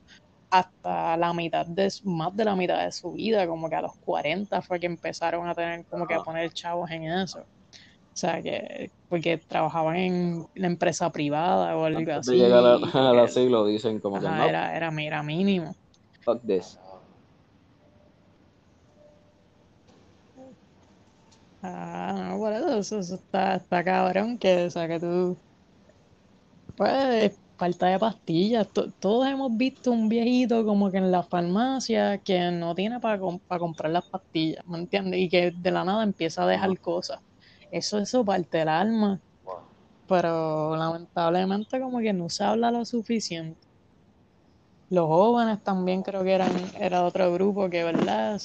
hasta 0.51 1.17
la 1.17 1.33
mitad 1.33 1.65
de, 1.65 1.91
más 2.05 2.37
de 2.37 2.45
la 2.45 2.55
mitad 2.55 2.85
de 2.85 2.93
su 2.93 3.13
vida, 3.13 3.47
como 3.47 3.71
que 3.71 3.77
a 3.77 3.81
los 3.81 3.97
40 3.97 4.61
fue 4.61 4.79
que 4.79 4.85
empezaron 4.85 5.49
a 5.49 5.55
tener 5.55 5.87
como 5.87 6.07
que 6.07 6.13
a 6.13 6.23
poner 6.23 6.53
chavos 6.53 6.91
en 6.91 7.05
eso. 7.05 7.41
O 7.41 8.17
sea, 8.21 8.43
que 8.43 8.91
porque 9.09 9.39
trabajaban 9.39 9.97
en 9.97 10.47
la 10.55 10.67
empresa 10.67 11.11
privada 11.11 11.75
o 11.79 11.85
algo 11.87 12.13
así. 12.13 12.37
llega 12.37 12.59
a 12.59 13.15
la, 13.15 13.29
siglo, 13.29 13.65
dicen 13.65 14.01
como 14.01 14.21
que 14.21 14.27
no. 14.27 14.45
Era, 14.45 14.77
era, 14.77 14.93
era 15.01 15.23
mínimo. 15.23 15.75
Fuck 16.21 16.43
this. 16.47 16.79
Ah, 21.63 22.29
no, 22.31 22.39
por 22.39 22.53
eso, 22.53 22.99
eso, 22.99 23.15
está, 23.15 23.57
está 23.57 23.85
cabrón 23.85 24.39
que, 24.39 24.67
o 24.67 24.71
sea, 24.71 24.89
que 24.89 24.99
tú, 24.99 25.37
pues, 26.77 27.39
falta 27.61 27.89
de 27.89 27.99
pastillas. 27.99 28.67
todos 29.01 29.29
hemos 29.29 29.55
visto 29.55 29.93
un 29.93 30.09
viejito 30.09 30.65
como 30.65 30.91
que 30.91 30.97
en 30.97 31.13
la 31.13 31.23
farmacia 31.23 32.17
que 32.19 32.51
no 32.51 32.75
tiene 32.75 33.01
para, 33.01 33.19
comprar 33.59 33.91
las 33.93 34.07
pastillas, 34.07 34.67
¿me 34.67 34.79
entiendes? 34.79 35.21
Y 35.21 35.29
que 35.29 35.51
de 35.51 35.71
la 35.71 35.85
nada 35.85 36.03
empieza 36.03 36.45
a 36.45 36.47
dejar 36.47 36.79
cosas. 36.81 37.21
Eso, 37.71 37.99
eso 37.99 38.25
parte 38.25 38.63
el 38.63 38.69
alma. 38.69 39.21
Pero 40.09 40.75
lamentablemente 40.77 41.79
como 41.79 41.99
que 41.99 42.15
no 42.15 42.31
se 42.31 42.45
habla 42.45 42.71
lo 42.71 42.85
suficiente. 42.87 43.61
Los 44.89 45.07
jóvenes 45.07 45.63
también 45.63 46.03
creo 46.03 46.25
que 46.25 46.33
eran, 46.33 46.53
era 46.81 47.05
otro 47.05 47.31
grupo 47.33 47.69
que, 47.69 47.85
¿verdad? 47.85 48.41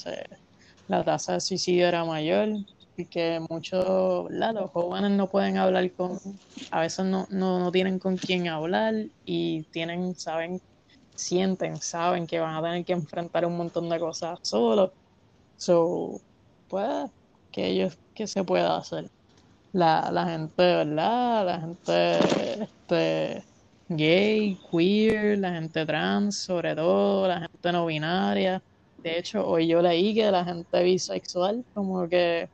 la 0.88 1.02
tasa 1.02 1.32
de 1.32 1.40
suicidio 1.40 1.88
era 1.88 2.04
mayor 2.04 2.48
y 2.96 3.04
que 3.04 3.40
muchos, 3.48 4.30
los 4.30 4.70
jóvenes 4.70 5.10
no 5.12 5.28
pueden 5.28 5.58
hablar 5.58 5.90
con, 5.92 6.18
a 6.70 6.80
veces 6.80 7.04
no, 7.04 7.26
no, 7.30 7.58
no 7.58 7.72
tienen 7.72 7.98
con 7.98 8.16
quién 8.16 8.48
hablar 8.48 8.94
y 9.24 9.62
tienen, 9.64 10.14
saben, 10.14 10.60
sienten, 11.14 11.76
saben 11.80 12.26
que 12.26 12.40
van 12.40 12.54
a 12.54 12.62
tener 12.62 12.84
que 12.84 12.92
enfrentar 12.92 13.44
un 13.46 13.56
montón 13.56 13.88
de 13.88 13.98
cosas 13.98 14.38
solos. 14.42 14.90
So, 15.56 16.20
pues, 16.68 17.10
que 17.52 17.66
ellos, 17.66 17.98
que 18.14 18.26
se 18.26 18.44
pueda 18.44 18.76
hacer? 18.76 19.10
La, 19.72 20.10
la 20.10 20.26
gente, 20.26 20.62
¿verdad? 20.62 21.46
La 21.46 21.60
gente, 21.60 22.62
este, 22.62 23.44
gay, 23.88 24.58
queer, 24.70 25.38
la 25.38 25.52
gente 25.52 25.84
trans, 25.86 26.36
sobre 26.38 26.74
todo, 26.74 27.28
la 27.28 27.40
gente 27.40 27.72
no 27.72 27.86
binaria. 27.86 28.62
De 28.98 29.18
hecho, 29.18 29.46
hoy 29.46 29.68
yo 29.68 29.82
leí 29.82 30.14
que 30.14 30.30
la 30.30 30.44
gente 30.44 30.82
bisexual, 30.82 31.64
como 31.74 32.08
que 32.08 32.48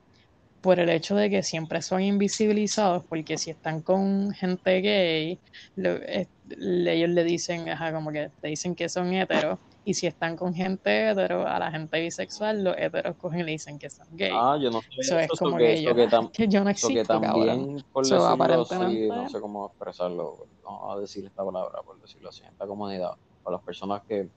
por 0.63 0.79
el 0.81 0.89
hecho 0.89 1.15
de 1.17 1.29
que 1.29 1.43
siempre 1.43 1.83
son 1.83 2.01
invisibilizados, 2.03 3.05
porque 3.09 3.37
si 3.37 3.51
están 3.51 3.83
con 3.83 4.31
gente 4.33 4.81
gay, 4.81 5.41
lo- 5.75 5.97
es- 5.97 6.29
le- 6.45 6.95
ellos 6.95 7.11
le 7.11 7.25
dicen, 7.25 7.69
ajá, 7.69 7.93
como 7.93 8.13
que 8.13 8.31
te 8.41 8.49
dicen 8.49 8.75
que 8.75 8.89
son 8.89 9.13
heteros, 9.13 9.59
y 9.85 9.95
si 9.95 10.07
están 10.07 10.37
con 10.37 10.55
gente 10.55 11.11
hetero, 11.11 11.47
a 11.47 11.59
la 11.59 11.71
gente 11.73 12.01
bisexual, 12.01 12.63
los 12.63 12.77
heteros 12.79 13.17
cogen 13.17 13.41
y 13.41 13.43
le 13.45 13.51
dicen 13.53 13.79
que 13.79 13.91
son 13.91 14.07
gay. 14.17 14.31
Ah, 14.33 14.57
yo 14.63 14.71
no 14.71 14.81
sé 14.81 15.01
Eso 15.01 15.19
es 15.19 15.29
como 15.39 15.59
que, 15.59 15.65
que, 15.67 15.77
so 15.79 15.83
yo, 15.83 15.95
que 15.97 16.09
tam- 16.09 16.31
que 16.33 16.49
yo 16.49 16.65
no 16.65 16.75
so 16.75 16.89
que 16.89 17.01
existo, 17.01 17.21
cabrón. 17.21 17.35
también, 17.47 17.85
por 17.93 18.07
So, 18.07 18.15
decirlo 18.15 18.63
así, 18.63 19.09
no 19.09 19.29
sé 19.29 19.41
cómo 19.41 19.67
expresarlo, 19.67 20.47
vamos 20.63 20.97
a 20.97 21.01
decir 21.01 21.27
esta 21.27 21.45
palabra, 21.45 21.83
por 21.85 22.01
decirlo 22.01 22.29
así, 22.29 22.45
esta 22.45 22.67
comunidad, 22.69 23.11
o 23.43 23.51
las 23.51 23.63
personas 23.63 24.03
que, 24.07 24.31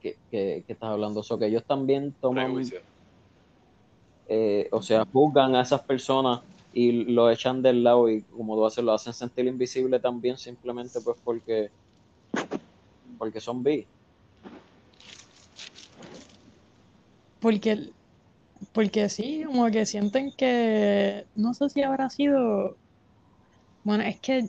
que, 0.00 0.14
que, 0.30 0.62
que 0.64 0.72
estás 0.72 0.90
hablando, 0.90 1.20
eso 1.20 1.36
que 1.36 1.46
ellos 1.46 1.64
también 1.66 2.14
toman, 2.20 2.44
Prejuicio. 2.46 2.80
Eh, 4.28 4.68
o 4.72 4.82
sea, 4.82 5.04
juzgan 5.12 5.54
a 5.56 5.62
esas 5.62 5.82
personas 5.82 6.40
y 6.72 7.04
lo 7.04 7.30
echan 7.30 7.62
del 7.62 7.82
lado 7.82 8.08
y 8.08 8.22
como 8.22 8.54
tú 8.54 8.66
haces, 8.66 8.84
lo 8.84 8.92
hacen 8.92 9.12
sentir 9.12 9.46
invisible 9.46 9.98
también 9.98 10.36
simplemente 10.36 11.00
pues 11.00 11.16
porque 11.24 11.70
porque 13.18 13.40
son 13.40 13.62
bi. 13.62 13.86
Porque, 17.40 17.90
porque 18.72 19.08
sí, 19.08 19.44
como 19.46 19.70
que 19.70 19.86
sienten 19.86 20.32
que, 20.36 21.26
no 21.34 21.54
sé 21.54 21.68
si 21.68 21.82
habrá 21.82 22.10
sido, 22.10 22.76
bueno, 23.84 24.04
es 24.04 24.20
que 24.20 24.48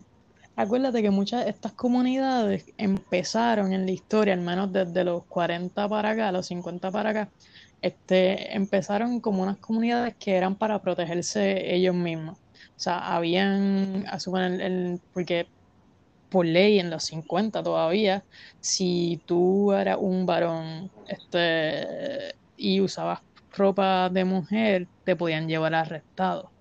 acuérdate 0.55 1.01
que 1.01 1.11
muchas 1.11 1.45
de 1.45 1.51
estas 1.51 1.73
comunidades 1.73 2.65
empezaron 2.77 3.73
en 3.73 3.86
la 3.86 3.91
historia, 3.91 4.34
al 4.34 4.41
menos 4.41 4.73
desde 4.73 5.03
los 5.03 5.25
40 5.25 5.88
para 5.88 6.11
acá, 6.11 6.32
los 6.32 6.47
50 6.47 6.91
para 6.91 7.09
acá, 7.11 7.30
este, 7.82 8.55
empezaron 8.55 9.21
como 9.21 9.43
unas 9.43 9.59
comunidades 9.59 10.15
que 10.19 10.36
eran 10.36 10.57
para 10.57 10.82
protegerse 10.82 11.73
ellos 11.75 11.95
mismos. 11.95 12.39
O 12.39 12.43
sea, 12.77 12.99
habían, 13.15 14.05
asumen, 14.07 14.43
el, 14.55 14.61
el- 14.61 15.01
porque 15.13 15.49
por 16.30 16.45
ley 16.45 16.80
en 16.80 16.89
los 16.89 17.05
50 17.05 17.63
todavía, 17.63 18.25
si 18.59 19.23
tú 19.25 19.73
eras 19.73 19.97
un 19.99 20.25
varón 20.25 20.91
este, 21.05 22.34
y 22.55 22.82
usabas 22.82 23.19
ropa 23.51 24.09
de 24.09 24.25
mujer, 24.25 24.89
te 25.03 25.15
podían 25.15 25.47
llevar 25.47 25.73
arrestado. 25.75 26.53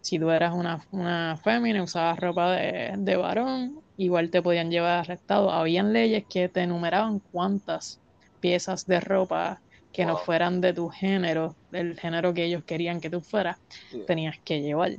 Si 0.00 0.18
tú 0.18 0.30
eras 0.30 0.52
una, 0.54 0.84
una 0.90 1.36
fémina 1.38 1.78
y 1.78 1.82
usabas 1.82 2.18
ropa 2.18 2.52
de, 2.52 2.94
de 2.98 3.16
varón, 3.16 3.82
igual 3.96 4.30
te 4.30 4.42
podían 4.42 4.70
llevar 4.70 5.00
arrestado. 5.00 5.50
Habían 5.50 5.92
leyes 5.92 6.24
que 6.28 6.48
te 6.48 6.62
enumeraban 6.62 7.20
cuántas 7.30 8.02
piezas 8.40 8.84
de 8.86 9.00
ropa 9.00 9.62
que 9.92 10.06
no 10.06 10.16
fueran 10.16 10.60
de 10.60 10.72
tu 10.72 10.88
género, 10.90 11.56
del 11.70 11.98
género 11.98 12.34
que 12.34 12.44
ellos 12.44 12.64
querían 12.64 13.00
que 13.00 13.10
tú 13.10 13.20
fueras, 13.22 13.58
tenías 14.06 14.36
que 14.44 14.60
llevar. 14.62 14.92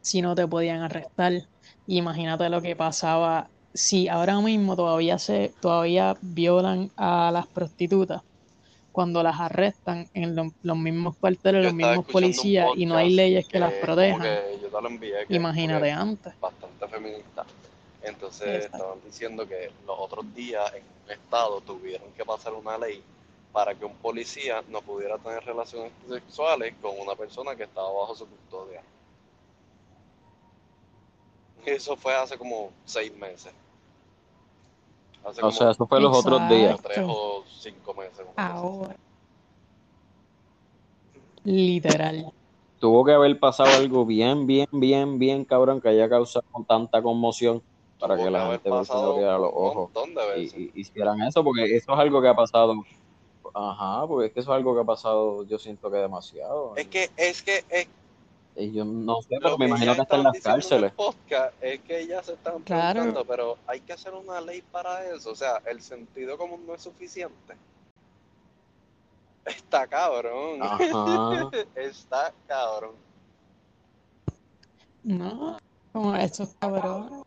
Si 0.00 0.22
no 0.22 0.34
te 0.34 0.46
podían 0.48 0.82
arrestar. 0.82 1.32
Imagínate 1.86 2.48
lo 2.48 2.62
que 2.62 2.76
pasaba 2.76 3.50
si 3.74 4.08
ahora 4.08 4.40
mismo 4.40 4.76
todavía 4.76 5.18
se 5.18 5.54
todavía 5.60 6.16
violan 6.22 6.90
a 6.96 7.30
las 7.32 7.46
prostitutas 7.48 8.22
cuando 8.92 9.22
las 9.22 9.38
arrestan 9.40 10.06
en 10.14 10.34
lo- 10.34 10.50
los 10.62 10.76
mismos 10.78 11.16
cuarteles, 11.18 11.62
Yo 11.62 11.68
los 11.68 11.74
mismos 11.74 12.06
policías 12.06 12.68
y 12.76 12.86
no 12.86 12.96
hay 12.96 13.14
leyes 13.14 13.46
que 13.48 13.58
las 13.58 13.72
como 13.72 13.86
protejan. 13.86 14.22
que 14.22 14.58
yo 14.62 14.68
te 14.68 14.82
lo 14.82 14.88
envié, 14.88 15.26
que 15.26 15.34
es 15.34 15.36
Imagínate 15.36 15.90
antes. 15.90 16.32
es 16.32 16.40
bastante 16.40 16.88
feminista. 16.88 17.44
Entonces 18.02 18.48
Exacto. 18.48 18.76
estaban 18.76 18.98
diciendo 19.04 19.46
que 19.46 19.70
los 19.86 19.96
otros 19.98 20.24
días 20.34 20.72
en 20.74 20.82
un 21.04 21.10
estado 21.12 21.60
tuvieron 21.60 22.10
que 22.16 22.24
pasar 22.24 22.54
una 22.54 22.78
ley 22.78 23.02
para 23.56 23.74
que 23.74 23.86
un 23.86 23.94
policía 23.94 24.62
no 24.68 24.82
pudiera 24.82 25.16
tener 25.16 25.42
relaciones 25.42 25.90
sexuales 26.06 26.74
con 26.82 26.90
una 27.00 27.14
persona 27.14 27.56
que 27.56 27.62
estaba 27.62 27.90
bajo 27.90 28.14
su 28.14 28.26
custodia. 28.26 28.82
Eso 31.64 31.96
fue 31.96 32.14
hace 32.14 32.36
como 32.36 32.68
seis 32.84 33.16
meses. 33.16 33.54
Hace 35.24 35.40
O 35.40 35.44
como 35.44 35.52
sea, 35.52 35.70
eso 35.70 35.86
fue 35.86 36.02
los 36.02 36.14
otros 36.18 36.46
días. 36.50 36.78
Tres 36.82 36.98
o 37.08 37.44
cinco 37.48 37.94
meses. 37.94 38.26
Ahora. 38.36 38.94
Literal. 41.42 42.30
Tuvo 42.78 43.06
que 43.06 43.12
haber 43.12 43.40
pasado 43.40 43.70
algo 43.74 44.04
bien, 44.04 44.46
bien, 44.46 44.68
bien, 44.70 45.18
bien 45.18 45.46
cabrón 45.46 45.80
que 45.80 45.88
haya 45.88 46.10
causado 46.10 46.44
tanta 46.68 47.00
conmoción 47.00 47.62
para 47.98 48.16
Tuvo 48.16 48.24
que 48.26 48.30
la 48.32 48.50
gente 48.50 48.68
abriera 48.68 49.38
los 49.38 49.50
un 49.54 49.64
ojos 49.64 49.74
montón 49.94 50.14
de 50.14 50.22
y, 50.40 50.42
veces. 50.42 50.58
y- 50.60 50.72
hicieran 50.78 51.22
eso, 51.22 51.42
porque 51.42 51.74
eso 51.74 51.94
es 51.94 51.98
algo 51.98 52.20
que 52.20 52.28
ha 52.28 52.36
pasado. 52.36 52.74
Ajá, 53.58 54.06
porque 54.06 54.26
es 54.26 54.32
que 54.34 54.40
eso 54.40 54.52
es 54.52 54.56
algo 54.56 54.74
que 54.74 54.82
ha 54.82 54.84
pasado, 54.84 55.42
yo 55.44 55.58
siento 55.58 55.90
que 55.90 55.96
demasiado. 55.96 56.76
Es 56.76 56.88
que, 56.88 57.10
es 57.16 57.40
que, 57.42 57.64
es 57.70 57.88
Y 58.54 58.70
yo 58.72 58.84
no 58.84 59.22
sé, 59.22 59.38
pero 59.42 59.56
me 59.56 59.64
que 59.64 59.68
imagino 59.70 59.92
ellas 59.92 59.96
que 59.96 60.02
hasta 60.02 60.16
en 60.16 60.22
las 60.24 60.34
en 60.36 60.42
cárceles. 60.42 60.90
el 60.90 60.96
podcast 60.96 61.54
es 61.62 61.80
que 61.80 62.00
ellas 62.00 62.26
se 62.26 62.34
están 62.34 62.62
Claro. 62.64 63.00
preguntando, 63.00 63.24
pero 63.26 63.56
hay 63.66 63.80
que 63.80 63.94
hacer 63.94 64.12
una 64.12 64.42
ley 64.42 64.60
para 64.60 65.04
eso. 65.10 65.30
O 65.30 65.34
sea, 65.34 65.62
el 65.64 65.80
sentido 65.80 66.36
común 66.36 66.66
no 66.66 66.74
es 66.74 66.82
suficiente. 66.82 67.54
Está 69.46 69.86
cabrón. 69.86 70.58
Ajá. 70.60 71.50
Está 71.76 72.34
cabrón. 72.46 72.92
No, 75.02 75.56
como 75.94 76.14
estos 76.16 76.54
cabrones. 76.58 77.22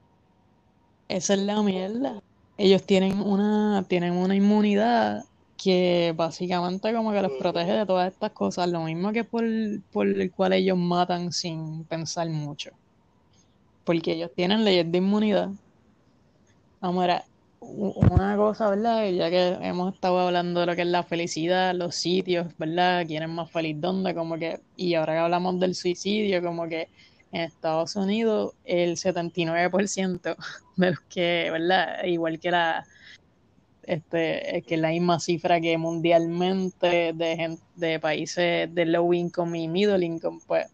Esa 1.07 1.34
es 1.34 1.39
la 1.39 1.63
mierda. 1.63 2.21
Ellos 2.57 2.84
tienen 2.84 3.19
una, 3.21 3.84
tienen 3.88 4.13
una 4.13 4.36
inmunidad 4.36 5.23
que 5.62 6.14
básicamente 6.16 6.93
como 6.93 7.12
que 7.14 7.22
los 7.22 7.34
protege 7.34 7.74
de 7.74 7.86
todas 7.86 8.12
estas 8.14 8.32
cosas. 8.34 8.70
Lo 8.70 8.84
mismo 8.84 9.12
que 9.14 9.24
por, 9.26 9.43
por 9.91 10.07
el 10.07 10.32
cual 10.32 10.53
ellos 10.53 10.78
matan 10.78 11.32
sin 11.34 11.86
pensar 11.88 12.30
mucho. 12.30 12.72
Porque 13.84 14.14
ellos 14.14 14.32
tienen 14.34 14.64
leyes 14.64 14.89
de 14.89 14.99
inmunidad. 14.99 15.49
Vamos, 16.82 17.07
u- 17.60 17.93
una 18.12 18.36
cosa, 18.38 18.70
¿verdad? 18.70 19.10
Ya 19.12 19.30
que 19.30 19.49
hemos 19.62 19.93
estado 19.93 20.20
hablando 20.20 20.62
de 20.62 20.66
lo 20.68 20.76
que 20.76 20.82
es 20.84 20.88
la 20.88 21.03
felicidad, 21.03 21.74
los 21.76 21.95
sitios, 21.95 22.55
¿verdad? 22.57 23.05
¿Quién 23.07 23.24
es 23.24 23.30
más 23.30 23.51
feliz 23.51 23.76
dónde? 23.80 24.16
Como 24.16 24.38
que, 24.38 24.62
y 24.76 24.93
ahora 24.95 25.14
que 25.14 25.20
hablamos 25.20 25.60
del 25.60 25.76
suicidio, 25.76 26.41
como 26.41 26.68
que 26.70 26.89
en 27.32 27.41
Estados 27.41 27.95
Unidos 27.95 28.53
el 28.64 28.97
79% 28.97 30.36
de 30.78 30.91
los 30.91 30.99
que, 31.10 31.49
¿verdad? 31.51 32.03
Igual 32.05 32.39
que 32.39 32.51
la, 32.51 32.86
este, 33.90 34.64
que 34.68 34.78
la 34.78 34.90
misma 34.90 35.20
cifra 35.20 35.60
que 35.62 35.78
mundialmente 35.78 37.14
de, 37.14 37.36
gen- 37.38 37.60
de 37.76 38.00
países 38.00 38.74
de 38.74 38.86
low 38.86 39.14
income 39.14 39.60
y 39.60 39.68
middle 39.68 40.06
income, 40.06 40.40
pues 40.48 40.68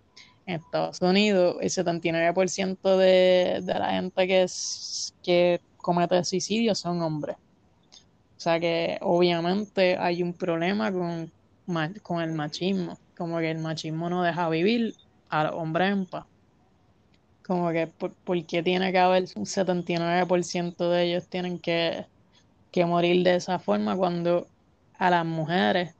en 0.45 0.55
Estados 0.55 1.01
Unidos 1.01 1.57
el 1.61 1.70
79% 1.70 2.97
de, 2.97 3.61
de 3.63 3.74
la 3.80 3.91
gente 3.93 4.28
que, 4.28 4.43
es, 4.43 5.16
que 5.24 5.61
comete 5.78 6.24
suicidio 6.26 6.76
son 6.76 7.01
hombres. 7.01 7.38
O 8.38 8.39
sea 8.39 8.59
que 8.59 8.97
obviamente 9.01 9.97
hay 9.97 10.22
un 10.22 10.34
problema 10.34 10.91
con, 10.91 11.32
con 12.03 12.22
el 12.22 12.34
machismo, 12.34 12.99
como 13.18 13.39
que 13.39 13.51
el 13.51 13.59
machismo 13.59 14.09
no 14.09 14.24
deja 14.24 14.49
vivir 14.49 14.93
a 15.30 15.45
los 15.45 15.53
hombres 15.53 15.91
en 15.91 16.05
paz. 16.05 16.26
Como 17.43 17.72
que, 17.72 17.88
¿por, 17.88 18.16
por 18.24 18.45
qué 18.45 18.63
tiene 18.63 18.91
que 18.91 18.97
haber 18.99 19.26
un 19.36 19.45
79% 19.45 20.89
de 20.89 21.03
ellos 21.03 21.30
tienen 21.30 21.59
que, 21.59 22.05
que 22.76 22.86
morir 22.86 23.23
de 23.23 23.36
esa 23.36 23.57
forma 23.57 23.95
cuando 23.95 24.47
a 24.99 25.09
las 25.09 25.26
mujeres 25.26 25.95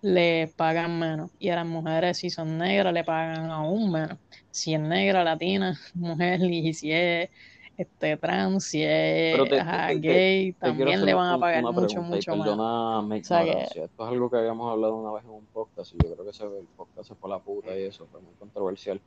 le 0.00 0.46
pagan 0.56 0.96
menos? 0.96 1.32
Y 1.40 1.48
a 1.48 1.56
las 1.56 1.66
mujeres, 1.66 2.18
si 2.18 2.30
son 2.30 2.56
negras, 2.56 2.94
le 2.94 3.02
pagan 3.02 3.50
aún 3.50 3.90
menos. 3.90 4.16
Si 4.52 4.72
es 4.72 4.80
negra, 4.80 5.24
latina, 5.24 5.76
mujer, 5.94 6.40
y 6.44 6.72
si 6.72 6.92
es 6.92 7.30
este, 7.76 8.16
trans, 8.16 8.64
si 8.64 8.84
es 8.84 9.42
te, 9.48 9.58
ajá, 9.58 9.88
te- 9.88 9.94
gay, 9.96 10.52
te 10.52 10.58
también 10.60 11.04
le 11.04 11.14
van 11.14 11.34
a 11.34 11.38
pagar 11.40 11.64
mucho, 11.64 12.00
mucho 12.00 12.36
más. 12.36 12.48
O 12.48 13.24
sea 13.24 13.42
que-. 13.42 13.62
Esto 13.64 13.82
es 13.82 13.98
algo 13.98 14.30
que 14.30 14.36
habíamos 14.36 14.70
hablado 14.70 14.94
una 14.98 15.10
vez 15.10 15.24
en 15.24 15.30
un 15.30 15.46
podcast 15.46 15.92
y 15.94 15.98
yo 15.98 16.12
creo 16.14 16.24
que 16.24 16.30
ese, 16.30 16.44
el 16.44 16.68
podcast 16.76 17.08
se 17.08 17.16
fue 17.16 17.28
a 17.28 17.34
la 17.38 17.42
puta 17.42 17.76
y 17.76 17.82
eso 17.82 18.06
fue 18.06 18.20
muy 18.20 18.34
controversial. 18.38 19.00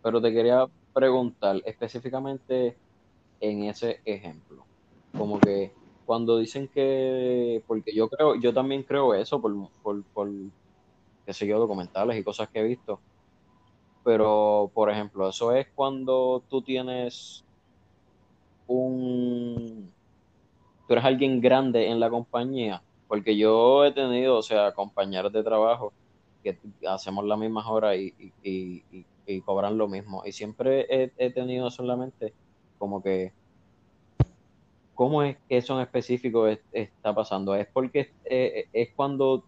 Pero 0.00 0.22
te 0.22 0.32
quería 0.32 0.64
preguntar 0.92 1.60
específicamente 1.64 2.76
en 3.40 3.64
ese 3.64 4.00
ejemplo, 4.04 4.64
como 5.18 5.40
que 5.40 5.72
cuando 6.12 6.36
dicen 6.36 6.68
que, 6.68 7.64
porque 7.66 7.94
yo 7.94 8.06
creo, 8.10 8.34
yo 8.34 8.52
también 8.52 8.82
creo 8.82 9.14
eso 9.14 9.40
por, 9.40 9.70
por, 9.82 10.02
por 10.12 10.28
qué 11.24 11.32
sé 11.32 11.46
yo, 11.46 11.58
documentales 11.58 12.18
y 12.18 12.22
cosas 12.22 12.50
que 12.50 12.60
he 12.60 12.64
visto. 12.64 13.00
Pero, 14.04 14.70
por 14.74 14.90
ejemplo, 14.90 15.26
eso 15.26 15.52
es 15.52 15.68
cuando 15.74 16.42
tú 16.50 16.60
tienes 16.60 17.46
un, 18.66 19.90
tú 20.86 20.92
eres 20.92 21.06
alguien 21.06 21.40
grande 21.40 21.88
en 21.88 21.98
la 21.98 22.10
compañía, 22.10 22.82
porque 23.08 23.34
yo 23.34 23.82
he 23.86 23.92
tenido, 23.92 24.36
o 24.36 24.42
sea, 24.42 24.72
compañeros 24.72 25.32
de 25.32 25.42
trabajo 25.42 25.94
que 26.44 26.58
hacemos 26.86 27.24
las 27.24 27.38
mismas 27.38 27.64
horas 27.66 27.96
y, 27.96 28.84
cobran 29.46 29.78
lo 29.78 29.88
mismo. 29.88 30.24
Y 30.26 30.32
siempre 30.32 30.84
he, 30.90 31.10
he 31.16 31.30
tenido 31.30 31.70
solamente 31.70 32.34
como 32.76 33.02
que, 33.02 33.32
¿cómo 35.02 35.22
es 35.24 35.36
que 35.48 35.56
eso 35.56 35.74
en 35.74 35.80
específico 35.82 36.46
es- 36.46 36.60
está 36.72 37.12
pasando? 37.12 37.56
¿Es 37.56 37.66
porque 37.72 38.12
eh, 38.24 38.66
es 38.72 38.90
cuando 38.94 39.44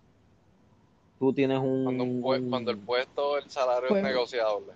tú 1.21 1.33
tienes 1.33 1.61
un, 1.61 1.85
Cuando, 1.85 2.03
un 2.05 2.49
cuando 2.51 2.71
el 2.73 2.79
puesto, 2.79 3.39
el 3.39 3.49
salario 3.49 3.89
Pues- 3.89 4.03
es 4.03 4.11
negociable. 4.11 4.73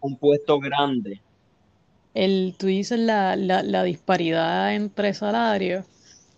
un 0.00 0.16
puesto 0.16 0.58
grande. 0.58 1.20
El, 2.14 2.56
tú 2.58 2.66
dices 2.66 2.98
la, 2.98 3.36
la, 3.36 3.62
la 3.62 3.84
disparidad 3.84 4.74
entre 4.74 5.14
salarios, 5.14 5.86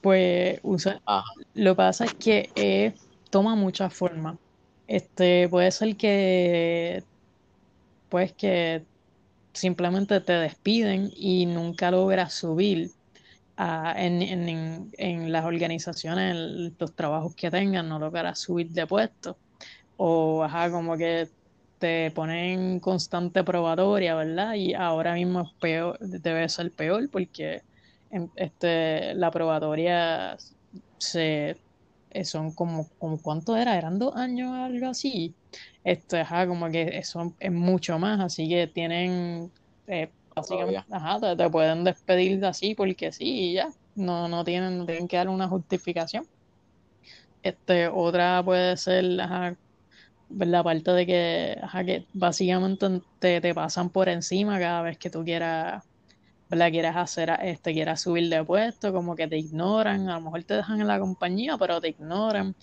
pues 0.03 0.61
usa, 0.63 1.01
Ajá. 1.07 1.25
lo 1.55 1.73
que 1.73 1.77
pasa 1.77 2.05
es 2.05 2.13
que 2.15 2.51
eh, 2.57 2.93
toma 3.31 3.55
muchas 3.55 3.95
formas. 3.95 4.37
Este, 4.89 5.49
puede 5.49 5.71
ser 5.71 5.97
que, 5.97 7.03
pues 8.11 8.33
que 8.35 8.83
simplemente 9.55 10.21
te 10.21 10.33
despiden 10.35 11.11
y 11.17 11.47
nunca 11.47 11.91
logras 11.91 12.35
subir 12.35 12.91
en, 13.97 14.23
en, 14.23 14.91
en, 14.99 15.33
las 15.33 15.45
organizaciones, 15.45 16.35
en 16.37 16.77
los 16.79 16.95
trabajos 16.95 17.35
que 17.37 17.51
tengan, 17.51 17.89
no 17.89 17.99
logras 17.99 18.41
subir 18.41 18.71
de 18.71 18.87
puesto. 18.87 19.41
O, 19.97 20.43
ajá, 20.45 20.71
como 20.71 20.97
que 20.97 21.31
te 21.79 22.11
ponen 22.13 22.81
constante 22.81 23.45
probatoria, 23.45 24.15
¿verdad? 24.17 24.55
Y 24.55 24.75
ahora 24.75 25.15
mismo 25.15 25.53
peor, 25.61 25.99
debe 26.01 26.49
ser 26.49 26.75
peor 26.75 27.11
porque 27.11 27.63
en- 28.11 28.33
este, 28.37 29.15
la 29.15 29.31
probatoria 29.31 30.37
se, 30.99 31.63
eh, 32.11 32.25
son 32.25 32.55
como, 32.55 32.89
como 32.99 33.21
¿cuánto 33.23 33.57
era? 33.57 33.77
¿Eran 33.79 33.99
dos 33.99 34.17
años 34.17 34.53
algo 34.57 34.89
así? 34.89 35.37
Este, 35.85 36.21
ajá, 36.21 36.47
como 36.47 36.71
que 36.71 36.83
eso 36.99 37.37
es 37.39 37.53
mucho 37.53 37.99
más, 37.99 38.21
así 38.21 38.49
que 38.49 38.67
tienen, 38.69 39.53
eh, 39.87 40.13
ajá, 40.91 41.37
te, 41.37 41.51
pueden 41.51 41.85
despedir 41.85 42.41
de 42.41 42.47
así 42.47 42.75
porque 42.75 43.13
sí 43.13 43.51
y 43.51 43.53
ya, 43.55 43.71
no, 43.95 44.29
no 44.29 44.45
tienen, 44.45 44.79
no 44.79 44.87
tienen 44.87 45.09
que 45.09 45.17
dar 45.17 45.29
una 45.29 45.49
justificación. 45.49 46.27
Este, 47.43 47.89
otra 47.89 48.43
puede 48.45 48.77
ser, 48.77 49.05
la 49.05 49.57
parte 50.63 50.91
de 50.93 51.07
que, 51.07 52.05
básicamente 52.13 53.03
te, 53.19 53.41
te 53.41 53.55
pasan 53.55 53.91
por 53.91 54.09
encima 54.09 54.59
cada 54.59 54.83
vez 54.83 54.99
que 54.99 55.11
tú 55.11 55.25
quieras, 55.25 55.85
¿verdad? 56.49 56.71
Quieras 56.71 56.97
hacer, 56.97 57.31
este, 57.43 57.73
quieras 57.73 58.03
subir 58.03 58.29
de 58.29 58.45
puesto, 58.45 58.93
como 58.93 59.17
que 59.17 59.27
te 59.27 59.39
ignoran, 59.39 60.09
a 60.09 60.17
lo 60.17 60.23
mejor 60.23 60.45
te 60.45 60.55
dejan 60.55 60.81
en 60.81 60.87
la 60.87 60.99
compañía, 60.99 61.57
pero 61.59 61.81
te 61.81 61.89
ignoran. 61.89 62.55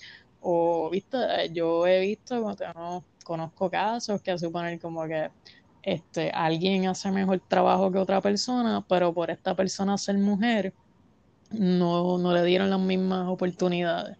O, 0.41 0.89
viste, 0.91 1.17
yo 1.51 1.87
he 1.87 1.99
visto, 2.01 2.55
no, 2.75 3.03
conozco 3.23 3.69
casos 3.69 4.21
que 4.21 4.37
suponen 4.37 4.79
como 4.79 5.05
que 5.05 5.29
este, 5.87 6.31
alguien 6.31 6.87
hace 6.87 7.11
mejor 7.11 7.41
trabajo 7.47 7.91
que 7.91 7.99
otra 7.99 8.21
persona, 8.21 8.85
pero 8.89 9.13
por 9.15 9.31
esta 9.31 9.55
persona 9.55 9.97
ser 9.97 10.17
mujer, 10.19 10.75
no, 11.51 12.17
no 12.19 12.33
le 12.33 12.43
dieron 12.45 12.69
las 12.71 12.79
mismas 12.81 13.27
oportunidades. 13.29 14.17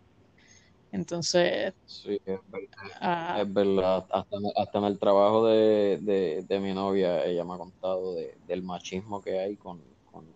Entonces, 0.91 1.73
Sí, 1.85 2.19
es 2.25 2.39
verdad. 2.47 2.91
ah, 3.01 3.41
Es 3.41 3.53
verdad, 3.53 4.07
hasta, 4.11 4.37
hasta 4.57 4.77
en 4.79 4.83
el 4.85 4.99
trabajo 4.99 5.47
de, 5.47 5.99
de, 6.01 6.43
de 6.43 6.59
mi 6.59 6.73
novia, 6.73 7.23
ella 7.25 7.43
me 7.45 7.53
ha 7.53 7.57
contado 7.57 8.15
de, 8.15 8.35
del 8.41 8.63
machismo 8.63 9.21
que 9.21 9.39
hay 9.39 9.57
con, 9.57 9.83
con 10.05 10.27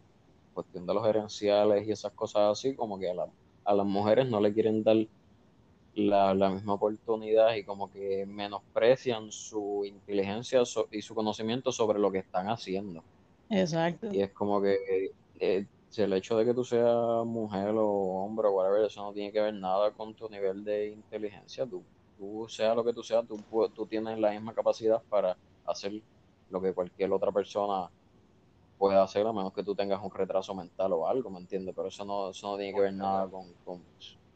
cuestión 0.54 0.86
de 0.86 0.94
los 0.94 1.06
gerenciales 1.06 1.88
y 1.88 1.92
esas 1.92 2.14
cosas 2.14 2.52
así, 2.52 2.76
como 2.76 3.00
que 3.00 3.10
a, 3.10 3.14
la- 3.14 3.34
a 3.66 3.76
las 3.76 3.86
mujeres 3.86 4.28
no 4.30 4.40
le 4.42 4.54
quieren 4.54 4.84
dar 4.84 4.98
la, 5.94 6.34
la 6.34 6.50
misma 6.50 6.74
oportunidad 6.76 7.56
y 7.56 7.66
como 7.66 7.90
que 7.92 8.26
menosprecian 8.28 9.32
su 9.32 9.84
inteligencia 9.86 10.66
so- 10.66 10.88
y 10.92 11.02
su 11.02 11.16
conocimiento 11.16 11.72
sobre 11.72 12.00
lo 12.00 12.12
que 12.12 12.20
están 12.20 12.48
haciendo. 12.50 13.06
exacto. 13.50 14.10
Y 14.10 14.22
es 14.22 14.34
como 14.34 14.62
que 14.62 14.78
eh, 15.40 15.68
si 15.88 16.02
el 16.02 16.14
hecho 16.14 16.38
de 16.38 16.46
que 16.46 16.54
tú 16.54 16.64
seas 16.64 17.26
mujer 17.26 17.70
o 17.78 17.88
hombre 18.24 18.48
o 18.48 18.52
whatever, 18.52 18.86
eso 18.86 19.02
no 19.04 19.14
tiene 19.14 19.32
que 19.32 19.42
ver 19.42 19.54
nada 19.54 19.94
con 19.94 20.16
tu 20.16 20.30
nivel 20.30 20.64
de 20.64 20.90
inteligencia. 20.90 21.66
Tú, 21.68 21.88
tú 22.16 22.48
sea 22.50 22.76
lo 22.76 22.84
que 22.84 22.94
tú 22.94 23.04
seas, 23.04 23.26
tú, 23.28 23.46
tú 23.74 23.88
tienes 23.88 24.20
la 24.20 24.32
misma 24.32 24.54
capacidad 24.54 25.04
para 25.10 25.38
hacer 25.66 26.04
lo 26.50 26.62
que 26.62 26.74
cualquier 26.74 27.12
otra 27.14 27.32
persona 27.32 27.92
puede 28.78 28.98
hacer, 29.00 29.28
a 29.28 29.34
menos 29.34 29.54
que 29.54 29.64
tú 29.64 29.76
tengas 29.76 30.02
un 30.04 30.12
retraso 30.12 30.56
mental 30.56 30.94
o 30.94 31.08
algo, 31.08 31.30
¿me 31.32 31.40
entiendes? 31.40 31.76
Pero 31.76 31.90
eso 31.90 32.06
no, 32.06 32.32
eso 32.32 32.52
no 32.52 32.58
tiene 32.58 32.74
que 32.74 32.82
ver 32.82 32.94
nada 32.94 33.30
con, 33.30 33.56
con, 33.64 33.88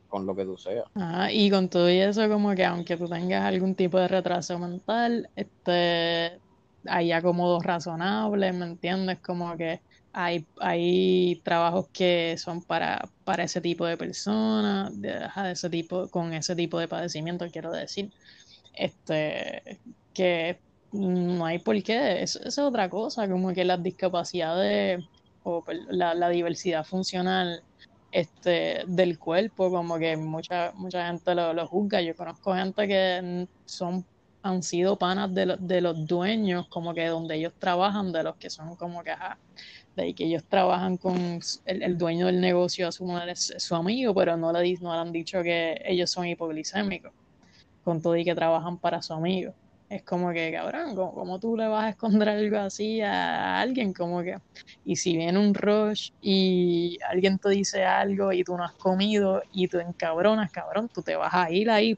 con 0.07 0.25
lo 0.25 0.35
que 0.35 0.45
tú 0.45 0.57
seas. 0.57 0.85
Ajá, 0.95 1.31
y 1.31 1.49
con 1.49 1.69
todo 1.69 1.87
eso, 1.87 2.27
como 2.29 2.53
que 2.55 2.65
aunque 2.65 2.97
tú 2.97 3.07
tengas 3.07 3.45
algún 3.45 3.75
tipo 3.75 3.99
de 3.99 4.07
retraso 4.07 4.57
mental, 4.59 5.29
este, 5.35 6.39
hay 6.87 7.11
acomodos 7.11 7.63
razonables, 7.63 8.53
¿me 8.53 8.65
entiendes? 8.65 9.19
Como 9.19 9.55
que 9.57 9.81
hay, 10.13 10.45
hay 10.59 11.41
trabajos 11.43 11.87
que 11.91 12.35
son 12.37 12.61
para, 12.61 13.09
para 13.23 13.43
ese 13.43 13.61
tipo 13.61 13.85
de 13.85 13.97
personas, 13.97 14.99
de, 15.01 15.11
de 15.11 15.51
ese 15.51 15.69
tipo, 15.69 16.07
con 16.09 16.33
ese 16.33 16.55
tipo 16.55 16.79
de 16.79 16.87
padecimiento, 16.87 17.45
quiero 17.51 17.71
decir. 17.71 18.11
Este, 18.73 19.79
que 20.13 20.59
no 20.91 21.45
hay 21.45 21.59
por 21.59 21.81
qué, 21.83 22.21
eso, 22.21 22.39
es 22.43 22.57
otra 22.57 22.89
cosa, 22.89 23.27
como 23.29 23.53
que 23.53 23.65
las 23.65 23.81
discapacidades 23.81 25.03
o 25.43 25.63
la 25.89 26.29
diversidad 26.29 26.85
funcional 26.85 27.61
este, 28.15 28.83
del 28.87 29.19
cuerpo, 29.19 29.69
como 29.71 29.97
que 29.99 30.17
mucha, 30.17 30.71
mucha 30.75 31.07
gente 31.07 31.35
lo, 31.35 31.53
lo 31.53 31.67
juzga. 31.67 32.01
Yo 32.01 32.15
conozco 32.15 32.53
gente 32.55 32.87
que 32.87 33.47
son, 33.65 34.07
han 34.43 34.63
sido 34.63 34.97
panas 34.97 35.33
de, 35.33 35.45
lo- 35.47 35.57
de 35.57 35.81
los 35.81 36.05
dueños, 36.07 36.67
como 36.69 36.93
que 36.93 37.07
donde 37.07 37.35
ellos 37.37 37.53
trabajan, 37.59 38.11
de 38.13 38.23
los 38.23 38.37
que 38.37 38.49
son 38.49 38.75
como 38.77 39.03
que, 39.03 39.11
ajá, 39.11 39.39
de 39.95 40.03
ahí 40.03 40.13
que 40.15 40.25
ellos 40.25 40.45
trabajan 40.47 40.97
con 40.97 41.17
el, 41.65 41.83
el 41.83 41.97
dueño 41.97 42.27
del 42.27 42.41
negocio, 42.41 42.87
a 42.87 42.91
su 42.91 43.05
madre 43.05 43.33
es 43.33 43.53
su 43.57 43.75
amigo, 43.75 44.13
pero 44.15 44.37
no 44.37 44.51
le, 44.53 44.75
no 44.81 44.93
le 44.93 44.99
han 45.01 45.11
dicho 45.11 45.43
que 45.43 45.77
ellos 45.85 46.11
son 46.11 46.27
hipoglicémicos, 46.27 47.13
con 47.83 48.01
todo 48.01 48.15
y 48.17 48.25
que 48.25 48.35
trabajan 48.35 48.79
para 48.79 49.01
su 49.01 49.13
amigo. 49.13 49.55
Es 49.87 50.03
como 50.03 50.31
que, 50.33 50.51
cabrón, 50.51 50.95
¿cómo, 50.95 51.13
cómo 51.13 51.39
tú 51.39 51.55
le 51.55 51.67
vas 51.67 51.85
a 51.85 51.89
esconder 51.89 52.27
algo 52.29 52.57
así 52.57 53.01
a 53.01 53.59
alguien? 53.59 53.93
Como 53.93 54.23
que, 54.23 54.35
y 54.83 54.95
si 54.95 55.15
viene 55.15 55.37
un 55.37 55.53
rush 55.53 56.09
y 56.19 56.97
alguien 57.07 57.37
te 57.37 57.49
dice 57.49 57.83
algo 57.85 58.33
y 58.33 58.43
tú 58.43 58.57
no 58.57 58.63
has 58.63 58.73
comido 58.77 59.43
y 59.51 59.67
tú 59.67 59.77
encabronas, 59.79 60.51
cabrón, 60.51 60.89
tú 60.93 61.03
te 61.03 61.15
vas 61.15 61.33
a 61.33 61.51
ir 61.51 61.69
ahí, 61.69 61.95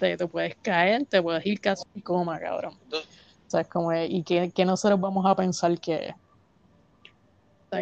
te, 0.00 0.16
te 0.16 0.26
puedes 0.26 0.56
caer, 0.62 1.06
te 1.06 1.22
puedes 1.22 1.46
ir 1.46 1.60
casi 1.60 1.84
coma, 2.02 2.40
cabrón. 2.40 2.74
O 2.92 3.50
sea, 3.50 3.60
es 3.60 3.68
como, 3.68 3.94
¿y 3.94 4.24
qué, 4.24 4.50
qué 4.52 4.64
nosotros 4.64 5.00
vamos 5.00 5.24
a 5.24 5.36
pensar 5.36 5.78
que 5.78 6.08
es? 6.08 6.14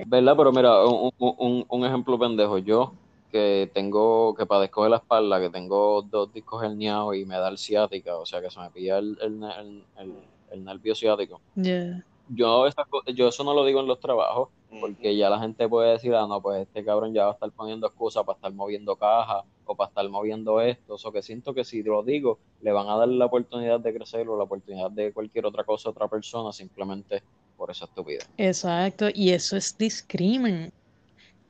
¿Verdad? 0.07 0.35
Pero 0.37 0.53
mira, 0.53 0.85
un- 0.87 1.11
un- 1.19 1.67
un 1.69 1.85
ejemplo 1.87 2.19
pendejo. 2.19 2.59
Yo 2.59 2.93
que 3.31 3.71
tengo, 3.75 4.35
que 4.35 4.47
padezco 4.47 4.85
de 4.85 4.91
la 4.91 4.97
espalda, 4.97 5.41
que 5.41 5.51
tengo 5.51 6.03
dos 6.03 6.33
discos 6.33 6.63
herniados 6.65 7.17
y 7.17 7.25
me 7.25 7.37
da 7.37 7.49
el 7.49 7.59
ciática, 7.59 8.17
o 8.17 8.27
sea 8.27 8.41
que 8.41 8.51
se 8.51 8.61
me 8.61 8.71
pilla 8.71 8.99
el, 8.99 9.17
el, 9.23 9.43
el- 9.43 9.85
el- 9.99 10.15
el 10.51 10.65
nervio 10.65 10.95
ciático. 10.95 11.41
Yeah. 11.55 12.05
Yo, 12.29 12.67
esas 12.67 12.87
co- 12.89 13.03
yo 13.15 13.29
eso 13.29 13.43
no 13.45 13.55
lo 13.55 13.65
digo 13.65 13.81
en 13.81 13.87
los 13.87 14.01
trabajos, 14.01 14.49
porque 14.81 15.17
ya 15.17 15.29
la 15.31 15.41
gente 15.41 15.69
puede 15.69 15.93
decir, 15.93 16.15
ah, 16.15 16.27
no, 16.29 16.41
pues 16.41 16.63
este 16.63 16.85
cabrón 16.85 17.13
ya 17.13 17.25
va 17.25 17.31
a 17.31 17.35
estar 17.35 17.51
poniendo 17.53 17.87
excusas 17.89 18.25
para 18.25 18.37
estar 18.37 18.53
moviendo 18.53 18.95
cajas 18.97 19.45
o 19.65 19.75
para 19.77 19.89
estar 19.89 20.09
moviendo 20.09 20.61
esto. 20.61 20.95
O 20.95 20.99
sea, 20.99 21.11
que 21.11 21.23
siento 21.23 21.55
que 21.55 21.65
si 21.65 21.83
lo 21.83 22.03
digo, 22.05 22.39
le 22.63 22.71
van 22.73 22.89
a 22.89 22.97
dar 22.97 23.09
la 23.09 23.27
oportunidad 23.27 23.81
de 23.81 23.93
crecer 23.95 24.29
o 24.29 24.37
la 24.37 24.45
oportunidad 24.45 24.91
de 24.93 25.13
cualquier 25.13 25.47
otra 25.47 25.65
cosa 25.65 25.89
a 25.89 25.93
otra 25.93 26.07
persona 26.09 26.53
simplemente 26.53 27.23
por 27.57 27.71
esa 27.71 27.85
estupidez. 27.87 28.29
Exacto, 28.37 29.09
y 29.13 29.31
eso 29.31 29.57
es 29.57 29.77
discrimen. 29.77 30.71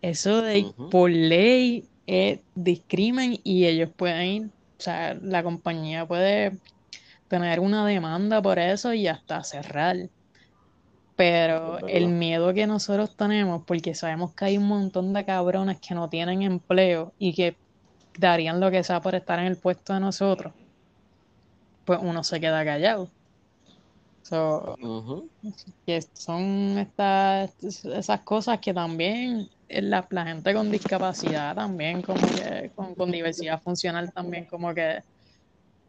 Eso 0.03 0.43
de 0.43 0.73
por 0.91 1.11
ley 1.11 1.89
es 2.07 2.41
discrimen 2.55 3.39
y 3.45 3.67
ellos 3.67 3.91
pueden 3.95 4.27
ir, 4.27 4.47
o 4.47 4.83
sea, 4.83 5.15
la 5.15 5.43
compañía 5.43 6.07
puede 6.07 6.59
tener 7.29 7.61
una 7.61 7.87
demanda 7.87 8.43
por 8.43 8.59
eso 8.59 8.93
y 8.93 9.07
hasta 9.07 9.45
cerrar. 9.45 9.97
Pero 11.17 11.79
Es 11.87 11.95
el 11.97 12.09
miedo 12.09 12.55
que 12.55 12.67
nosotros 12.67 13.15
tenemos, 13.15 13.63
porque 13.67 13.95
sabemos 13.95 14.35
que 14.35 14.47
hay 14.47 14.59
un 14.59 14.67
montón 14.67 15.13
de 15.13 15.25
cabrones 15.25 15.79
que 15.79 15.95
no 15.95 16.09
tienen 16.09 16.43
empleo 16.43 17.13
y 17.19 17.35
que 17.35 17.57
darían 18.19 18.59
lo 18.59 18.71
que 18.71 18.83
sea 18.83 19.01
por 19.01 19.15
estar 19.15 19.39
en 19.39 19.47
el 19.47 19.57
puesto 19.57 19.93
de 19.93 20.01
nosotros, 20.01 20.55
pues 21.85 22.01
uno 22.03 22.25
se 22.25 22.41
queda 22.41 22.65
callado. 22.65 23.11
So, 24.23 24.77
que 25.87 26.03
son 26.15 26.79
estas 26.79 27.63
esas 27.63 28.21
cosas 28.23 28.61
que 28.61 28.75
también 28.75 29.49
eh, 29.69 29.83
la, 29.83 30.07
la 30.11 30.27
gente 30.27 30.55
con 30.55 30.71
discapacidad 30.71 31.55
también 31.55 32.03
como 32.03 32.21
que 32.21 32.71
con, 32.75 32.95
con 32.95 33.11
diversidad 33.11 33.61
funcional 33.63 34.13
también 34.13 34.45
como 34.47 34.75
que 34.75 35.03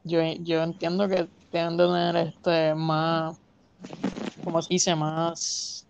yo, 0.03 0.19
yo 0.39 0.63
entiendo 0.63 1.07
que 1.07 1.27
deben 1.51 1.77
de 1.77 1.85
tener 1.85 2.15
este 2.27 2.73
más 2.75 3.37
como 4.43 4.61
se 4.61 4.73
dice 4.73 4.95
más 4.95 5.87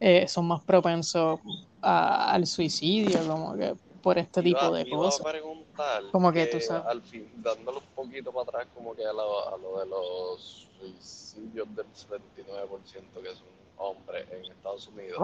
eh, 0.00 0.26
son 0.28 0.48
más 0.48 0.62
propensos 0.64 1.40
a- 1.80 2.32
al 2.32 2.46
suicidio 2.46 3.26
como 3.26 3.56
que 3.56 3.74
por 4.02 4.18
este 4.18 4.40
Iba- 4.42 4.60
tipo 4.60 4.74
de 4.74 4.90
cosas. 4.90 5.26
Como 6.12 6.30
que 6.30 6.46
tú 6.46 6.60
sabes. 6.60 6.84
al 6.86 7.02
fin, 7.02 7.30
dándolo 7.36 7.78
un 7.78 7.94
poquito 7.94 8.30
para 8.32 8.42
atrás, 8.42 8.68
como 8.74 8.94
que 8.94 9.04
a 9.04 9.12
lo, 9.12 9.48
a 9.54 9.56
lo 9.56 9.80
de 9.80 9.86
los 9.86 10.68
suicidios 10.92 11.74
del 11.74 11.86
79% 11.86 13.22
que 13.22 13.34
son 13.34 13.46
hombres 13.76 14.26
en 14.30 14.52
Estados 14.52 14.88
Unidos. 14.88 15.18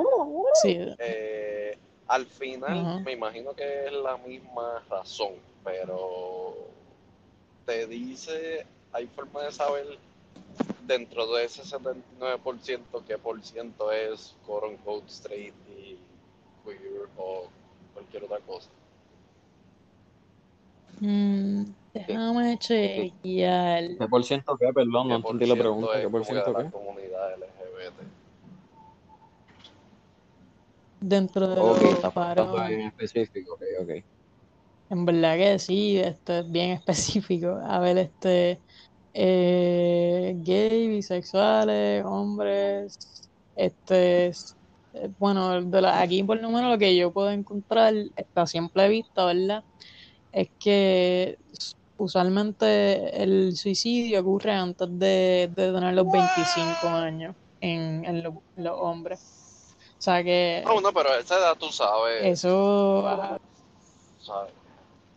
sí 0.62 0.78
Eh, 0.98 1.78
al 2.08 2.26
final, 2.26 3.02
me 3.04 3.12
imagino 3.12 3.54
que 3.54 3.86
es 3.86 3.92
la 3.92 4.16
misma 4.16 4.82
razón, 4.90 5.34
pero 5.62 6.56
te 7.64 7.86
dice, 7.86 8.66
hay 8.92 9.06
forma 9.06 9.42
de 9.44 9.52
saber 9.52 9.86
dentro 10.86 11.32
de 11.32 11.44
ese 11.44 11.62
79% 11.62 13.04
qué 13.06 13.16
por 13.16 13.40
ciento 13.42 13.92
es 13.92 14.34
quote 14.44 14.66
unquote 14.66 15.06
straight 15.06 15.54
y 15.68 15.96
queer 16.64 17.08
o 17.16 17.44
cualquier 17.94 18.24
otra 18.24 18.40
cosa. 18.40 18.68
Mm, 20.98 21.64
déjame 21.94 22.58
chequear. 22.58 23.84
¿Qué 23.98 24.08
por 24.08 24.24
ciento 24.24 24.56
qué? 24.58 24.72
Perdón, 24.72 25.08
no 25.08 25.16
¿Qué 25.18 25.22
por 25.22 25.32
entendí 25.32 25.46
la 25.46 25.56
pregunta. 25.56 26.00
¿Qué 26.00 26.08
por 26.08 26.24
ciento 26.24 26.52
la 26.52 26.64
qué? 26.64 26.70
comunidad 26.70 27.34
LGBT? 27.34 28.02
Dentro 31.00 31.48
de 31.48 31.56
Ok, 31.56 31.80
los 32.02 32.12
paros. 32.12 32.68
bien 32.68 32.80
específico. 32.88 33.54
Ok, 33.54 33.62
ok. 33.82 33.90
En 34.90 35.04
verdad 35.04 35.36
que 35.36 35.58
sí, 35.58 35.98
esto 35.98 36.38
es 36.40 36.50
bien 36.50 36.70
específico. 36.78 37.58
A 37.64 37.78
ver, 37.80 37.98
este, 37.98 38.62
eh, 39.12 40.34
gay, 40.38 40.88
bisexuales, 40.88 42.04
hombres, 42.04 42.98
este, 43.54 44.28
eh, 44.28 45.08
bueno, 45.18 45.62
de 45.62 45.82
la- 45.82 46.00
aquí 46.00 46.22
por 46.24 46.40
lo 46.40 46.50
menos 46.50 46.72
lo 46.72 46.78
que 46.78 46.96
yo 46.96 47.12
puedo 47.12 47.30
encontrar, 47.30 47.94
está 48.16 48.46
siempre 48.46 48.88
visto, 48.88 49.26
¿verdad? 49.26 49.64
Es 50.32 50.48
que 50.58 51.36
usualmente 51.96 53.22
el 53.22 53.56
suicidio 53.56 54.20
ocurre 54.20 54.52
antes 54.52 54.88
de, 54.90 55.50
de 55.54 55.72
tener 55.72 55.94
los 55.94 56.10
25 56.10 56.94
años 56.94 57.34
en, 57.60 58.04
en 58.04 58.22
los, 58.22 58.34
los 58.56 58.74
hombres. 58.78 59.20
O 59.78 60.02
sea 60.02 60.22
que 60.24 60.62
No, 60.64 60.80
no, 60.80 60.92
pero 60.92 61.10
a 61.10 61.18
esa 61.18 61.36
edad 61.36 61.56
tú 61.58 61.66
sabes, 61.70 62.24
eso, 62.24 63.06
ajá, 63.06 63.36
sabes. 64.18 64.54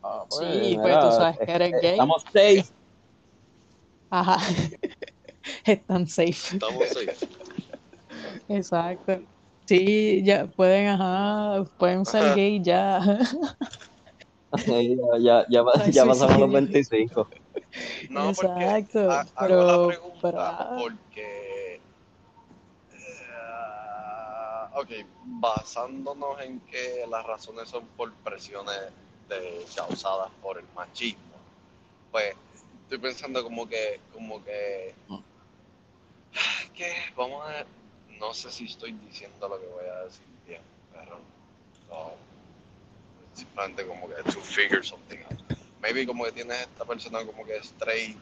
Ah, 0.01 0.25
pues, 0.27 0.39
sí, 0.41 0.75
pues 0.75 0.83
mira, 0.85 0.99
tú 0.99 1.11
sabes 1.15 1.39
es- 1.39 1.45
que 1.45 1.51
eres 1.53 1.73
es- 1.73 1.81
gay. 1.81 1.91
Estamos 1.91 2.23
safe. 2.23 2.65
Ajá, 4.09 4.37
están 5.65 6.07
safe. 6.07 6.31
Estamos 6.31 6.97
ahí. 6.97 7.07
Exacto. 8.49 9.21
Sí, 9.65 10.21
ya 10.25 10.47
pueden, 10.47 10.87
ajá, 10.89 11.63
pueden 11.77 12.05
ser 12.05 12.35
gay 12.35 12.61
ya. 12.61 12.99
ya, 14.67 15.17
ya, 15.19 15.45
ya, 15.49 15.63
Ay, 15.75 15.91
ya 15.91 16.05
pasamos 16.05 16.39
los 16.39 16.51
suicidio. 16.51 16.53
25. 16.53 17.27
No, 18.09 18.33
porque 18.33 18.51
Exacto, 18.51 19.11
hago 19.11 19.31
pero, 19.39 19.81
la 19.81 19.87
pregunta 19.87 20.19
pero, 20.21 20.41
ah, 20.41 20.75
porque, 20.79 21.75
eh, 22.91 24.75
ok, 24.75 24.89
basándonos 25.41 26.39
en 26.41 26.59
que 26.61 27.05
las 27.09 27.25
razones 27.25 27.69
son 27.69 27.85
por 27.97 28.13
presiones 28.15 28.79
de- 29.29 29.65
causadas 29.75 30.29
por 30.41 30.57
el 30.59 30.65
machismo, 30.75 31.21
pues 32.11 32.35
estoy 32.83 32.97
pensando 32.99 33.43
como 33.43 33.67
que, 33.67 33.99
como 34.13 34.43
que, 34.43 34.93
que 36.75 36.93
vamos 37.15 37.43
a, 37.47 37.65
no 38.19 38.33
sé 38.33 38.51
si 38.51 38.65
estoy 38.65 38.91
diciendo 38.93 39.47
lo 39.47 39.59
que 39.59 39.67
voy 39.67 39.85
a 39.85 40.03
decir 40.05 40.25
bien, 40.45 40.61
pero 40.91 41.17
no, 41.89 42.11
simplemente 43.33 43.85
como 43.85 44.07
que 44.07 44.15
to 44.31 44.41
figure 44.41 44.83
something 44.83 45.19
out. 45.29 45.57
Maybe 45.81 46.05
como 46.05 46.23
que 46.25 46.31
tienes 46.31 46.61
esta 46.61 46.85
persona 46.85 47.25
como 47.25 47.45
que 47.45 47.57
straight 47.57 48.17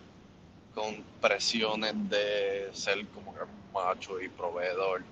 con 0.74 1.04
presiones 1.22 1.94
de 2.10 2.70
ser 2.74 3.06
como 3.08 3.34
que 3.34 3.42
macho 3.74 4.20
y 4.22 4.30
proveedor. 4.30 5.04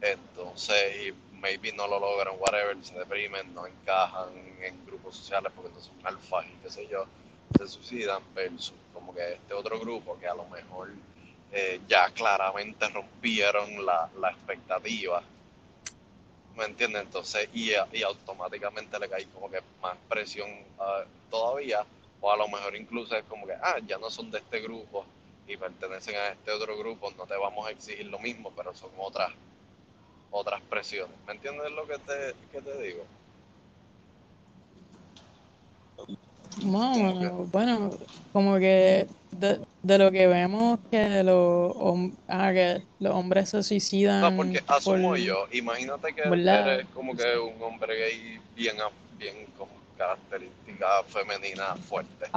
Entonces, 0.00 1.14
maybe 1.32 1.72
no 1.72 1.86
lo 1.86 1.98
logran, 1.98 2.34
whatever, 2.38 2.76
se 2.82 2.94
deprimen, 2.98 3.52
no 3.54 3.66
encajan 3.66 4.28
en 4.62 4.86
grupos 4.86 5.16
sociales 5.16 5.52
porque 5.54 5.70
no 5.74 5.80
son 5.80 5.94
alfas 6.04 6.46
y 6.46 6.56
qué 6.62 6.70
sé 6.70 6.88
yo, 6.88 7.06
se 7.58 7.68
suicidan 7.68 8.22
versus 8.34 8.74
como 8.92 9.14
que 9.14 9.34
este 9.34 9.54
otro 9.54 9.78
grupo 9.80 10.18
que 10.18 10.26
a 10.26 10.34
lo 10.34 10.46
mejor 10.46 10.90
eh, 11.52 11.80
ya 11.88 12.10
claramente 12.10 12.88
rompieron 12.88 13.84
la, 13.84 14.08
la 14.18 14.30
expectativa. 14.30 15.22
¿Me 16.56 16.64
entiendes? 16.64 17.02
Entonces, 17.02 17.48
y, 17.52 17.70
y 17.92 18.02
automáticamente 18.02 18.98
le 18.98 19.08
cae 19.08 19.26
como 19.26 19.50
que 19.50 19.60
más 19.80 19.96
presión 20.08 20.48
ah, 20.78 21.04
todavía, 21.30 21.84
o 22.20 22.30
a 22.30 22.36
lo 22.36 22.48
mejor 22.48 22.76
incluso 22.76 23.16
es 23.16 23.24
como 23.24 23.46
que, 23.46 23.54
ah, 23.54 23.78
ya 23.86 23.98
no 23.98 24.10
son 24.10 24.30
de 24.30 24.38
este 24.38 24.60
grupo 24.60 25.04
y 25.46 25.56
pertenecen 25.56 26.16
a 26.16 26.28
este 26.28 26.52
otro 26.52 26.76
grupo, 26.76 27.10
no 27.16 27.26
te 27.26 27.36
vamos 27.36 27.66
a 27.66 27.70
exigir 27.70 28.06
lo 28.06 28.18
mismo, 28.18 28.52
pero 28.56 28.74
son 28.74 28.90
otras 28.98 29.32
otras 30.30 30.60
presiones. 30.62 31.16
¿Me 31.26 31.32
entiendes 31.32 31.72
lo 31.72 31.86
que 31.86 31.98
te, 31.98 32.34
que 32.52 32.62
te 32.62 32.82
digo? 32.82 33.04
Más 36.56 36.96
o 36.96 36.98
Como 36.98 37.18
que, 37.18 37.30
menos, 37.30 37.50
bueno, 37.50 37.98
como 38.32 38.58
que 38.58 39.08
de, 39.30 39.64
de 39.82 39.98
lo 39.98 40.10
que 40.12 40.26
vemos 40.26 40.80
que 40.90 41.22
los, 41.22 41.72
ah, 42.28 42.52
que 42.52 42.88
los 42.98 43.14
hombres 43.14 43.50
se 43.50 43.62
no, 44.20 44.32
suicidan 44.32 44.34
porque 44.34 44.60
por, 44.82 45.00
asumo 45.00 45.16
yo, 45.16 45.46
imagínate 45.52 46.14
que 46.14 46.22
¿verdad? 46.22 46.50
eres 46.50 46.86
como 46.94 47.14
que 47.16 47.38
un 47.38 47.60
hombre 47.62 47.96
gay 47.98 48.40
bien, 48.54 48.80
a- 48.80 48.90
bien 49.16 49.46
con 49.56 49.68
características 49.96 51.06
femeninas 51.08 51.78
fuertes 51.86 52.30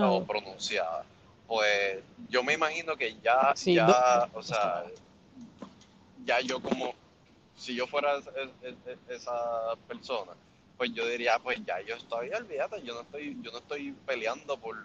o 0.00 0.22
pronunciadas. 0.22 1.06
Pues 1.46 2.02
yo 2.28 2.42
me 2.42 2.54
imagino 2.54 2.96
que 2.96 3.14
ya, 3.22 3.54
Sí, 3.54 3.74
ya, 3.74 4.28
o 4.34 4.42
sea, 4.42 4.84
ya 6.24 6.40
yo 6.40 6.60
como, 6.60 6.94
si 7.56 7.74
yo 7.74 7.86
fuera 7.86 8.16
es- 8.18 8.26
es- 8.62 8.76
es- 8.86 8.98
esa 9.22 9.76
persona, 9.88 10.32
pues 10.76 10.92
yo 10.92 11.06
diría, 11.06 11.38
pues 11.38 11.58
ya 11.64 11.80
yo 11.80 11.96
estoy, 11.96 12.30
olvídate, 12.30 12.82
yo 12.82 12.94
no 12.94 13.00
estoy, 13.00 13.36
yo 13.42 13.50
no 13.50 13.58
estoy 13.58 13.94
peleando 14.06 14.58
por, 14.58 14.76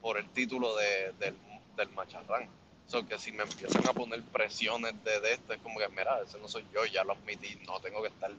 por 0.00 0.18
el 0.18 0.28
título 0.30 0.74
de, 0.76 1.12
del, 1.18 1.36
del 1.76 1.88
macharrán. 1.90 2.48
So 2.86 3.06
que 3.06 3.18
si 3.18 3.32
me 3.32 3.44
empiezan 3.44 3.86
a 3.88 3.92
poner 3.92 4.22
presiones 4.22 4.92
de, 5.04 5.20
de 5.20 5.32
esto, 5.32 5.54
es 5.54 5.60
como 5.60 5.78
que, 5.78 5.88
mira, 5.88 6.20
ese 6.22 6.38
no 6.38 6.48
soy 6.48 6.64
yo, 6.72 6.84
ya 6.86 7.04
lo 7.04 7.12
admití, 7.12 7.56
no 7.66 7.80
tengo 7.80 8.02
que 8.02 8.08
estar 8.08 8.30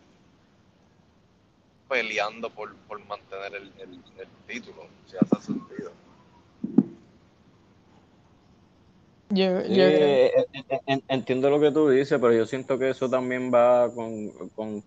peleando 1.89 2.49
por, 2.49 2.75
por 2.87 3.03
mantener 3.05 3.55
el, 3.55 3.71
el, 3.79 3.93
el 4.17 4.27
título, 4.47 4.87
si 5.07 5.17
hace 5.17 5.45
sentido. 5.45 5.91
Yo, 9.29 9.61
yo 9.63 9.83
eh, 9.83 10.31
entiendo 11.07 11.49
lo 11.49 11.59
que 11.59 11.71
tú 11.71 11.89
dices, 11.89 12.19
pero 12.21 12.33
yo 12.33 12.45
siento 12.45 12.77
que 12.77 12.91
eso 12.91 13.09
también 13.09 13.51
va 13.51 13.91
con, 13.93 14.29
con, 14.49 14.83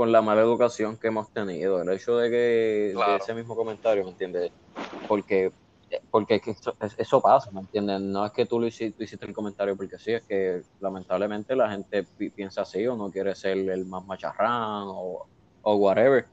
con 0.00 0.12
la 0.12 0.22
mala 0.22 0.40
educación 0.40 0.96
que 0.96 1.08
hemos 1.08 1.30
tenido. 1.30 1.82
El 1.82 1.90
hecho 1.90 2.16
de 2.16 2.30
que 2.30 2.36
de 2.96 3.16
ese 3.18 3.34
mismo 3.34 3.54
comentario, 3.54 4.02
¿me 4.02 4.12
entiendes? 4.12 4.50
Porque, 5.06 5.52
porque 6.10 6.36
es 6.36 6.40
que 6.40 6.50
eso, 6.52 6.74
es- 6.80 6.94
eso 6.98 7.20
pasa, 7.20 7.50
¿me 7.50 7.60
entiendes? 7.60 8.00
No 8.00 8.24
es 8.24 8.32
que 8.32 8.46
tú, 8.46 8.58
lo 8.58 8.66
hiciste, 8.66 8.96
tú 8.96 9.02
hiciste 9.02 9.26
el 9.26 9.34
comentario 9.34 9.76
porque 9.76 9.98
sí, 9.98 10.12
es 10.14 10.22
que 10.26 10.62
lamentablemente 10.78 11.54
la 11.54 11.70
gente 11.70 12.04
pi- 12.16 12.30
piensa 12.30 12.62
así 12.62 12.86
o 12.86 12.96
no 12.96 13.10
quiere 13.10 13.34
ser 13.34 13.58
el 13.58 13.84
más 13.84 14.02
macharrán 14.06 14.84
o, 14.86 15.28
o 15.60 15.74
whatever. 15.76 16.26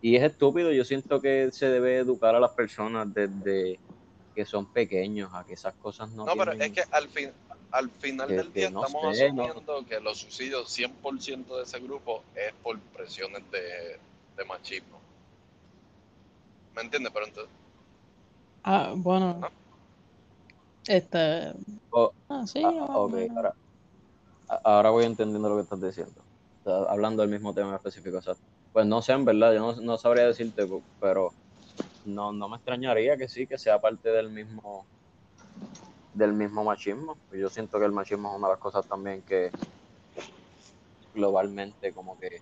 Y 0.00 0.16
es 0.16 0.24
estúpido, 0.24 0.72
yo 0.72 0.84
siento 0.84 1.20
que 1.20 1.50
se 1.52 1.70
debe 1.70 1.98
educar 1.98 2.34
a 2.34 2.40
las 2.40 2.50
personas 2.54 3.06
desde 3.14 3.80
que 4.34 4.44
son 4.44 4.72
pequeños 4.72 5.30
a 5.34 5.44
que 5.44 5.52
esas 5.52 5.76
cosas 5.76 6.10
no 6.10 6.24
No, 6.26 6.32
pero 6.36 6.50
es 6.50 6.72
que 6.72 6.82
al, 6.90 7.08
fin, 7.08 7.32
al 7.70 7.90
final 7.90 8.28
que, 8.28 8.34
del 8.34 8.52
día 8.52 8.70
no 8.70 8.84
estamos 8.84 9.16
sé, 9.16 9.32
no, 9.32 9.44
asumiendo 9.44 9.86
que 9.86 10.00
los 10.00 10.18
suicidios, 10.18 10.70
100% 10.70 11.56
de 11.56 11.62
ese 11.64 11.78
grupo, 11.80 12.22
es 12.34 12.52
por 12.62 12.78
presiones 12.80 13.42
de, 13.50 13.98
de 14.36 14.44
machismo. 14.44 14.98
¿Me 16.74 16.82
entiendes? 16.82 17.12
Pero 17.12 17.26
entonces, 17.26 17.52
ah, 18.64 18.92
bueno, 18.96 19.34
¿no? 19.40 19.50
este, 20.86 21.52
o- 21.90 22.12
ah, 22.28 22.44
sí, 22.46 22.62
ah, 22.64 22.70
o 22.70 23.10
ahora, 23.36 23.54
ahora 24.64 24.90
voy 24.90 25.04
entendiendo 25.04 25.48
lo 25.48 25.56
que 25.56 25.62
estás 25.62 25.80
diciendo. 25.80 26.24
Hablando 26.64 27.22
del 27.22 27.30
mismo 27.30 27.54
tema 27.54 27.76
específico, 27.76 28.18
exacto. 28.18 28.42
Pues 28.72 28.86
no 28.86 29.00
sé, 29.02 29.12
en 29.12 29.24
verdad, 29.24 29.54
yo 29.54 29.60
no, 29.60 29.80
no 29.80 29.96
sabría 29.96 30.26
decirte, 30.26 30.68
pero 31.00 31.32
no, 32.04 32.32
no 32.32 32.48
me 32.48 32.56
extrañaría 32.56 33.16
que 33.16 33.28
sí, 33.28 33.46
que 33.46 33.58
sea 33.58 33.80
parte 33.80 34.10
del 34.10 34.30
mismo, 34.30 34.86
del 36.12 36.32
mismo 36.32 36.64
machismo. 36.64 37.16
Yo 37.32 37.48
siento 37.50 37.78
que 37.78 37.86
el 37.86 37.92
machismo 37.92 38.30
es 38.30 38.38
una 38.38 38.48
de 38.48 38.52
las 38.54 38.60
cosas 38.60 38.86
también 38.86 39.22
que 39.22 39.50
globalmente 41.12 41.92
como 41.92 42.18
que 42.18 42.40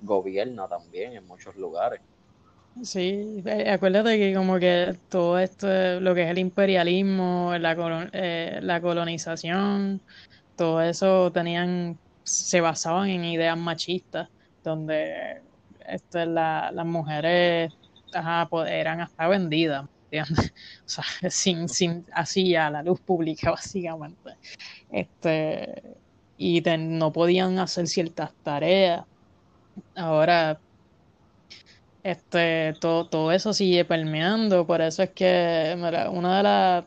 gobierna 0.00 0.68
también 0.68 1.14
en 1.14 1.26
muchos 1.26 1.56
lugares. 1.56 2.00
Sí, 2.82 3.42
eh, 3.44 3.68
acuérdate 3.70 4.16
que 4.18 4.32
como 4.34 4.58
que 4.58 4.98
todo 5.08 5.38
esto, 5.38 5.66
lo 6.00 6.14
que 6.14 6.22
es 6.22 6.30
el 6.30 6.38
imperialismo, 6.38 7.52
eh, 7.54 8.60
la 8.62 8.80
colonización, 8.80 10.02
todo 10.56 10.82
eso 10.82 11.32
tenían, 11.32 12.00
se 12.24 12.60
basaban 12.60 13.08
en 13.10 13.24
ideas 13.24 13.58
machistas, 13.58 14.28
donde 14.62 15.42
este, 15.80 16.26
la- 16.26 16.70
las 16.72 16.86
mujeres 16.86 17.72
ajá, 18.12 18.48
po- 18.50 18.64
eran 18.66 19.00
hasta 19.00 19.28
vendidas, 19.28 19.86
O 20.86 20.88
sea, 20.88 21.04
sin, 21.30 21.68
sin, 21.68 22.04
así 22.12 22.54
a 22.56 22.70
la 22.70 22.82
luz 22.82 23.00
pública, 23.00 23.50
básicamente. 23.52 24.36
Este, 24.90 25.82
y 26.38 26.62
no 26.78 27.12
podían 27.12 27.58
hacer 27.58 27.86
ciertas 27.86 28.32
tareas. 28.42 29.04
Ahora 29.94 30.58
este, 32.02 32.74
todo, 32.80 33.06
todo 33.08 33.32
eso 33.32 33.52
sigue 33.52 33.84
permeando, 33.84 34.66
por 34.66 34.80
eso 34.80 35.02
es 35.02 35.10
que 35.10 35.74
mira, 35.76 36.10
una 36.10 36.38
de 36.38 36.42
las 36.42 36.84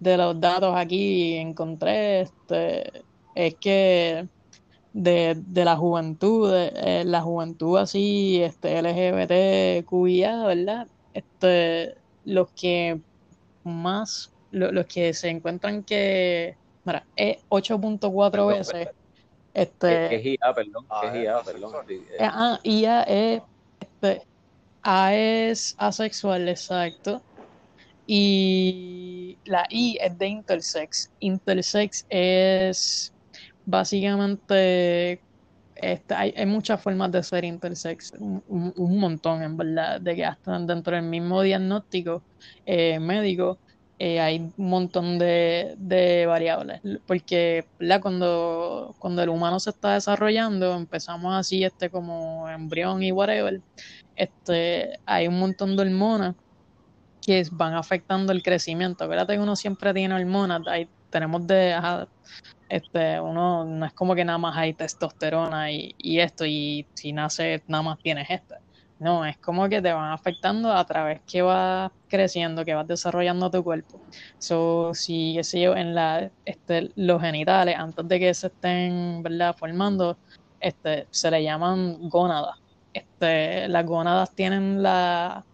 de 0.00 0.16
los 0.18 0.40
datos 0.40 0.74
aquí 0.76 1.36
encontré 1.36 2.22
este, 2.22 3.04
es 3.34 3.54
que 3.56 4.28
de, 4.92 5.34
de 5.46 5.64
la 5.64 5.76
juventud, 5.76 6.52
de, 6.52 6.72
eh, 6.76 7.04
la 7.06 7.22
juventud 7.22 7.78
así, 7.78 8.42
este, 8.42 8.82
LGBTQIA, 8.82 10.44
¿verdad? 10.44 10.88
Este, 11.14 11.96
los 12.24 12.52
que 12.54 13.02
más, 13.64 14.34
lo- 14.50 14.72
los 14.72 14.86
que 14.86 15.14
se 15.14 15.30
encuentran 15.30 15.84
que, 15.84 16.56
mira, 16.84 17.08
es 17.16 17.38
8.4 17.48 18.46
Perdón, 18.46 18.48
veces, 18.48 18.90
¿Qué, 19.84 20.00
este, 20.00 20.08
qué 20.08 20.16
es 20.16 20.26
IA, 20.26 20.54
perdón? 20.54 20.86
¿Qué 20.98 21.06
Ah, 21.06 21.14
IA, 21.14 21.42
perdón? 21.44 21.72
Sí, 21.86 22.06
eh, 22.10 22.16
eh, 22.18 22.24
ah, 22.26 22.58
IA 22.64 23.02
es, 23.04 23.42
este, 23.80 24.28
A 24.82 25.14
es 25.16 25.74
asexual, 25.78 26.48
exacto. 26.48 27.26
Y 28.06 29.40
la 29.44 29.66
I 29.70 29.98
es 30.00 30.18
de 30.18 30.28
intersex. 30.28 31.12
Intersex 31.20 32.06
es 32.08 33.14
básicamente, 33.64 35.24
este, 35.76 36.14
hay, 36.14 36.34
hay 36.36 36.46
muchas 36.46 36.80
formas 36.80 37.10
de 37.12 37.22
ser 37.22 37.44
intersex, 37.44 38.12
un, 38.18 38.98
montón 38.98 39.42
en 39.42 39.56
verdad, 39.56 40.00
de 40.00 40.14
que 40.14 40.24
hasta 40.24 40.58
dentro 40.60 40.94
del 40.94 41.04
mismo 41.04 41.42
diagnóstico 41.42 42.22
eh, 42.64 42.98
médico 43.00 43.58
eh, 43.98 44.20
hay 44.20 44.38
un 44.56 44.68
montón 44.68 45.18
de, 45.18 46.24
variables. 46.26 46.80
Porque. 47.06 47.66
Cuando, 48.00 48.94
cuando 48.98 49.22
el 49.22 49.28
humano 49.28 49.60
se 49.60 49.70
está 49.70 49.94
desarrollando, 49.94 50.74
empezamos 50.74 51.34
así 51.34 51.64
este 51.64 51.90
como 51.90 52.48
embrión 52.48 53.02
y 53.02 53.12
whatever, 53.12 53.60
este, 54.16 54.98
hay 55.06 55.28
un 55.28 55.38
montón 55.38 55.76
de 55.76 55.82
hormonas 55.82 56.34
que 57.24 57.46
van 57.52 57.74
afectando 57.74 58.32
el 58.32 58.42
crecimiento. 58.42 59.04
Acuérdate 59.04 59.34
que 59.34 59.40
uno 59.40 59.56
siempre 59.56 59.94
tiene 59.94 60.14
hormonas, 60.14 60.62
ahí 60.66 60.88
tenemos 61.10 61.46
de, 61.46 61.74
este, 62.68 63.20
uno 63.20 63.64
no 63.64 63.86
es 63.86 63.92
como 63.92 64.14
que 64.14 64.24
nada 64.24 64.38
más 64.38 64.56
hay 64.56 64.74
testosterona 64.74 65.70
y, 65.70 65.94
y 65.98 66.20
esto, 66.20 66.44
y 66.46 66.86
si 66.94 67.12
nace 67.12 67.62
nada 67.66 67.82
más 67.82 67.98
tienes 67.98 68.28
esto. 68.30 68.54
No, 68.98 69.24
es 69.26 69.36
como 69.38 69.68
que 69.68 69.82
te 69.82 69.92
van 69.92 70.12
afectando 70.12 70.72
a 70.72 70.84
través 70.86 71.20
que 71.26 71.42
vas 71.42 71.90
creciendo, 72.08 72.64
que 72.64 72.74
vas 72.74 72.86
desarrollando 72.86 73.50
tu 73.50 73.62
cuerpo. 73.62 74.00
So, 74.38 74.94
si, 74.94 75.34
qué 75.34 75.60
yo, 75.60 75.76
en 75.76 75.94
la, 75.94 76.30
este, 76.44 76.90
los 76.96 77.20
genitales, 77.20 77.76
antes 77.76 78.06
de 78.08 78.20
que 78.20 78.32
se 78.34 78.46
estén, 78.46 79.22
¿verdad?, 79.22 79.54
formando, 79.58 80.16
este, 80.60 81.06
se 81.10 81.30
le 81.30 81.42
llaman 81.42 82.08
gónadas. 82.08 82.56
Este, 82.92 83.68
las 83.68 83.84
gónadas 83.84 84.34
tienen 84.34 84.82
la, 84.82 85.44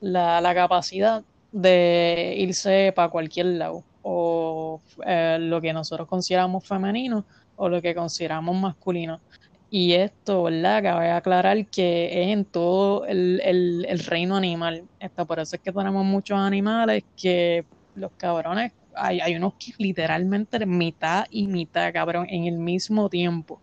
la, 0.00 0.40
la 0.40 0.54
capacidad 0.54 1.24
de 1.52 2.34
irse 2.38 2.92
para 2.94 3.08
cualquier 3.10 3.46
lado, 3.46 3.82
o 4.02 4.82
eh, 5.06 5.38
lo 5.40 5.60
que 5.60 5.72
nosotros 5.72 6.08
consideramos 6.08 6.66
femenino 6.66 7.26
o 7.56 7.68
lo 7.68 7.82
que 7.82 7.94
consideramos 7.94 8.56
masculino. 8.56 9.22
Y 9.70 9.94
esto, 9.94 10.42
¿verdad? 10.44 10.82
Cabe 10.82 11.10
aclarar 11.10 11.68
que 11.70 12.22
es 12.24 12.28
en 12.28 12.44
todo 12.44 13.06
el, 13.06 13.40
el, 13.42 13.86
el 13.88 13.98
reino 14.00 14.36
animal. 14.36 14.88
Esto, 14.98 15.26
por 15.26 15.40
eso 15.40 15.56
es 15.56 15.62
que 15.62 15.72
tenemos 15.72 16.04
muchos 16.04 16.38
animales 16.38 17.04
que 17.16 17.66
los 17.94 18.12
cabrones, 18.16 18.72
hay, 18.94 19.20
hay 19.20 19.34
unos 19.36 19.54
que 19.58 19.72
literalmente 19.78 20.66
mitad 20.66 21.24
y 21.30 21.46
mitad, 21.48 21.92
cabrón, 21.92 22.26
en 22.28 22.44
el 22.46 22.58
mismo 22.58 23.08
tiempo 23.08 23.62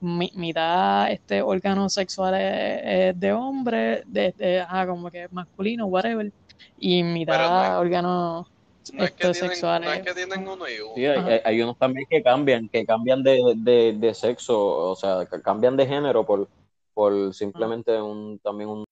mi- 0.00 0.32
mitad 0.34 1.10
este 1.12 1.42
órganos 1.42 1.94
sexuales 1.94 2.40
eh, 2.42 3.12
de 3.16 3.32
hombre, 3.32 4.02
de, 4.06 4.32
de- 4.36 4.60
ajá, 4.60 4.86
como 4.86 5.10
que 5.10 5.28
masculino, 5.30 5.86
whatever, 5.86 6.32
y 6.76 7.02
mitad 7.02 7.46
es, 7.46 7.74
órganos 7.78 8.46
no 8.92 9.04
es 9.04 9.10
que 9.12 9.30
este, 9.30 9.32
tienen, 9.32 9.40
no 9.40 9.52
es 9.52 9.58
sexuales. 9.58 10.02
que 10.02 10.14
tienen 10.14 10.48
uno 10.48 10.68
y 10.68 10.72
Sí, 10.72 10.80
uno. 11.06 11.12
hay, 11.12 11.18
Ajá. 11.18 11.28
hay- 11.28 11.40
hay 11.44 11.62
unos 11.62 11.78
también 11.78 12.06
que 12.08 12.22
cambian, 12.22 12.68
que 12.68 12.84
cambian 12.84 13.22
de, 13.22 13.40
de, 13.56 13.92
de 13.98 14.14
sexo, 14.14 14.58
o 14.90 14.96
sea, 14.96 15.26
que 15.26 15.40
cambian 15.42 15.76
de 15.76 15.86
género 15.86 16.24
por, 16.26 16.48
por 16.94 17.32
simplemente 17.34 18.00
un, 18.00 18.38
también 18.40 18.68
un... 18.70 18.84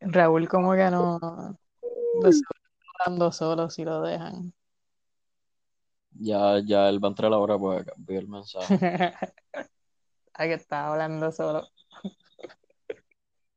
Raúl 0.00 0.48
como 0.48 0.72
que 0.72 0.90
no, 0.90 1.18
hablando 3.06 3.32
solo 3.32 3.70
si 3.70 3.84
lo 3.84 4.02
dejan. 4.02 4.52
Ya, 6.16 6.60
ya 6.64 6.88
él 6.90 7.02
va 7.02 7.08
a 7.08 7.10
entrar 7.10 7.32
ahora 7.32 7.58
pues 7.58 7.84
cambiar 7.84 8.22
el 8.22 8.28
mensaje. 8.28 8.78
Ay, 10.34 10.48
que 10.48 10.54
está 10.54 10.86
hablando 10.92 11.32
solo. 11.32 11.66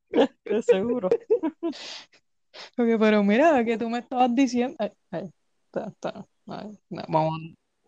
De 0.43 0.61
seguro. 0.63 1.07
Ok, 2.77 2.87
pero 2.99 3.23
mira, 3.23 3.63
que 3.65 3.77
tú 3.77 3.89
me 3.89 3.99
estabas 3.99 4.33
diciendo. 4.33 4.75
Ay, 4.79 4.91
ay, 5.11 5.31
está, 5.65 5.87
está. 5.89 6.27
Ay, 6.47 6.77
no, 6.89 7.03
vamos, 7.07 7.39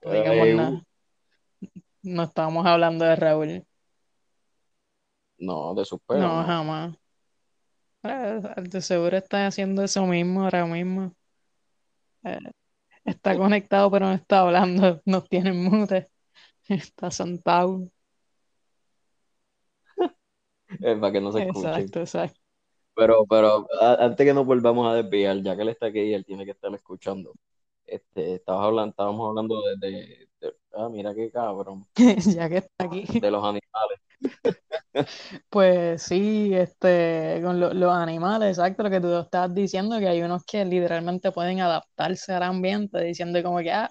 no 0.03 0.11
digamos 0.11 0.47
nada. 0.49 0.83
No 2.01 2.23
estábamos 2.23 2.65
hablando 2.65 3.05
de 3.05 3.15
Raúl. 3.15 3.65
no, 5.39 5.73
de 5.73 5.85
sus 5.85 5.99
pelos, 6.01 6.23
No, 6.23 6.43
jamás. 6.43 6.95
Eh, 8.03 8.41
De 8.63 8.81
seguro 8.81 9.17
está 9.17 9.47
haciendo 9.47 9.83
eso 9.83 10.05
mismo 10.05 10.43
ahora 10.43 10.65
mismo. 10.65 11.13
Eh, 12.23 12.37
está 13.05 13.37
conectado, 13.37 13.91
pero 13.91 14.07
no 14.07 14.13
está 14.13 14.41
hablando. 14.41 15.01
Nos 15.05 15.27
tiene 15.27 15.49
en 15.49 15.63
mute. 15.63 16.09
Está 16.69 17.11
sentado. 17.11 17.89
Eh, 20.81 20.95
para 20.97 21.11
que 21.11 21.19
no 21.19 21.31
se 21.31 21.39
escuchen. 21.39 21.71
Exacto, 21.71 21.99
exacto. 21.99 22.38
Pero, 22.99 23.25
pero 23.29 23.67
a- 23.81 23.95
antes 24.05 24.25
que 24.25 24.33
nos 24.33 24.45
volvamos 24.45 24.87
a 24.91 24.95
desviar, 24.95 25.41
ya 25.43 25.55
que 25.55 25.61
él 25.63 25.69
está 25.69 25.87
aquí 25.87 25.99
y 26.01 26.13
él 26.13 26.25
tiene 26.25 26.45
que 26.45 26.51
estar 26.51 26.73
escuchando, 26.75 27.33
este, 27.85 28.35
estabas 28.35 28.65
hablando, 28.65 28.91
estábamos 28.91 29.29
hablando 29.29 29.61
de, 29.63 29.77
de- 29.89 30.29
de- 30.41 30.53
ah, 30.73 30.89
mira 30.89 31.13
qué 31.15 31.31
cabrón, 31.31 31.85
Ya 32.35 32.49
que 32.49 32.57
está 32.57 32.85
aquí. 32.85 33.05
de 33.19 33.31
los 33.31 33.43
animales. 33.43 33.99
Pues 35.49 36.01
sí, 36.03 36.51
este, 36.53 37.41
con 37.43 37.59
lo- 37.59 37.73
los 37.73 37.93
animales, 37.93 38.57
exacto, 38.57 38.83
lo 38.83 38.89
que 38.89 38.99
tú 39.01 39.17
estabas 39.19 39.53
diciendo, 39.53 39.99
que 39.99 40.07
hay 40.07 40.21
unos 40.21 40.43
que 40.45 40.65
literalmente 40.65 41.31
pueden 41.31 41.61
adaptarse 41.61 42.33
al 42.33 42.43
ambiente, 42.43 42.99
diciendo 43.03 43.41
como 43.43 43.59
que, 43.59 43.71
ah, 43.71 43.89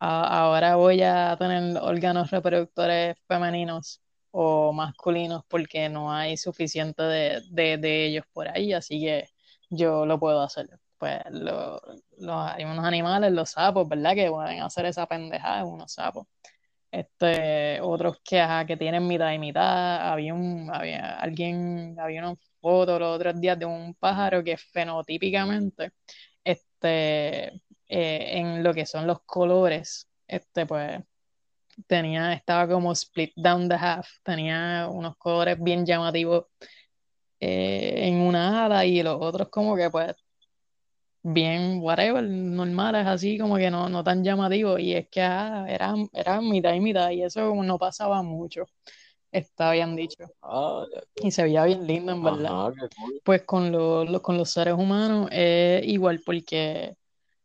a- 0.00 0.40
ahora 0.44 0.76
voy 0.76 1.02
a 1.02 1.36
tener 1.38 1.78
órganos 1.82 2.30
reproductores 2.30 3.16
femeninos 3.28 4.02
o 4.30 4.72
masculinos 4.72 5.42
porque 5.48 5.88
no 5.88 6.12
hay 6.12 6.36
suficiente 6.36 7.02
de, 7.02 7.42
de, 7.50 7.78
de 7.78 8.06
ellos 8.06 8.24
por 8.32 8.48
ahí, 8.48 8.72
así 8.72 9.00
que 9.00 9.24
yo 9.70 10.06
lo 10.06 10.18
puedo 10.20 10.42
hacer. 10.42 10.68
Pues 10.98 11.20
lo- 11.30 11.80
hay 12.40 12.64
unos 12.64 12.84
animales, 12.84 13.32
los 13.32 13.50
sapos, 13.50 13.88
¿verdad? 13.88 14.14
Que 14.14 14.30
pueden 14.30 14.60
hacer 14.62 14.86
esa 14.86 15.06
pendejada, 15.06 15.64
unos 15.64 15.92
sapos. 15.92 16.26
Este, 16.90 17.80
otros 17.82 18.18
que, 18.24 18.42
que 18.66 18.76
tienen 18.76 19.06
mitad 19.06 19.32
y 19.32 19.38
mitad. 19.38 20.10
Había 20.12 20.34
un, 20.34 20.70
había 20.74 21.16
alguien, 21.18 21.96
había 22.00 22.20
una 22.22 22.34
foto 22.60 22.98
los 22.98 23.16
otros 23.16 23.40
días 23.40 23.58
de 23.58 23.66
un 23.66 23.94
pájaro 23.94 24.42
que 24.42 24.56
fenotípicamente, 24.56 25.92
este, 26.44 27.48
eh, 27.54 27.60
en 27.88 28.62
lo 28.62 28.72
que 28.74 28.86
son 28.86 29.06
los 29.06 29.20
colores, 29.22 30.08
este, 30.26 30.66
pues, 30.66 31.00
tenía, 31.86 32.32
estaba 32.32 32.68
como 32.68 32.92
split 32.92 33.32
down 33.36 33.68
the 33.68 33.74
half, 33.76 34.08
tenía 34.22 34.88
unos 34.90 35.16
colores 35.16 35.56
bien 35.62 35.84
llamativos 35.86 36.46
eh, 37.40 38.08
en 38.08 38.16
una 38.20 38.64
ala 38.66 38.84
y 38.84 39.02
los 39.02 39.16
otros 39.20 39.48
como 39.48 39.76
que, 39.76 39.90
pues, 39.90 40.14
bien, 41.22 41.80
whatever, 41.82 42.22
normales, 42.24 43.06
así 43.06 43.38
como 43.38 43.56
que 43.56 43.70
no, 43.70 43.88
no 43.88 44.02
tan 44.04 44.24
llamativos. 44.24 44.80
Y 44.80 44.94
es 44.94 45.08
que 45.08 45.22
ah, 45.22 45.66
eran, 45.68 46.08
eran 46.12 46.48
mitad 46.48 46.72
y 46.74 46.80
mitad, 46.80 47.10
y 47.10 47.22
eso 47.22 47.54
no 47.54 47.78
pasaba 47.78 48.22
mucho, 48.22 48.64
está 49.32 49.72
bien 49.72 49.96
dicho. 49.96 50.24
Ah, 50.42 50.84
Y 51.22 51.30
se 51.30 51.44
veía 51.44 51.64
bien 51.64 51.86
lindo, 51.86 52.12
en 52.12 52.24
verdad. 52.24 52.68
ajá, 52.68 52.72
qué 52.74 52.88
cool. 52.96 53.20
Pues 53.24 53.42
con, 53.42 53.72
lo- 53.72 54.04
lo- 54.04 54.22
con 54.22 54.36
los 54.38 54.50
seres 54.50 54.74
humanos 54.74 55.28
es 55.32 55.84
igual, 55.86 56.20
porque 56.24 56.96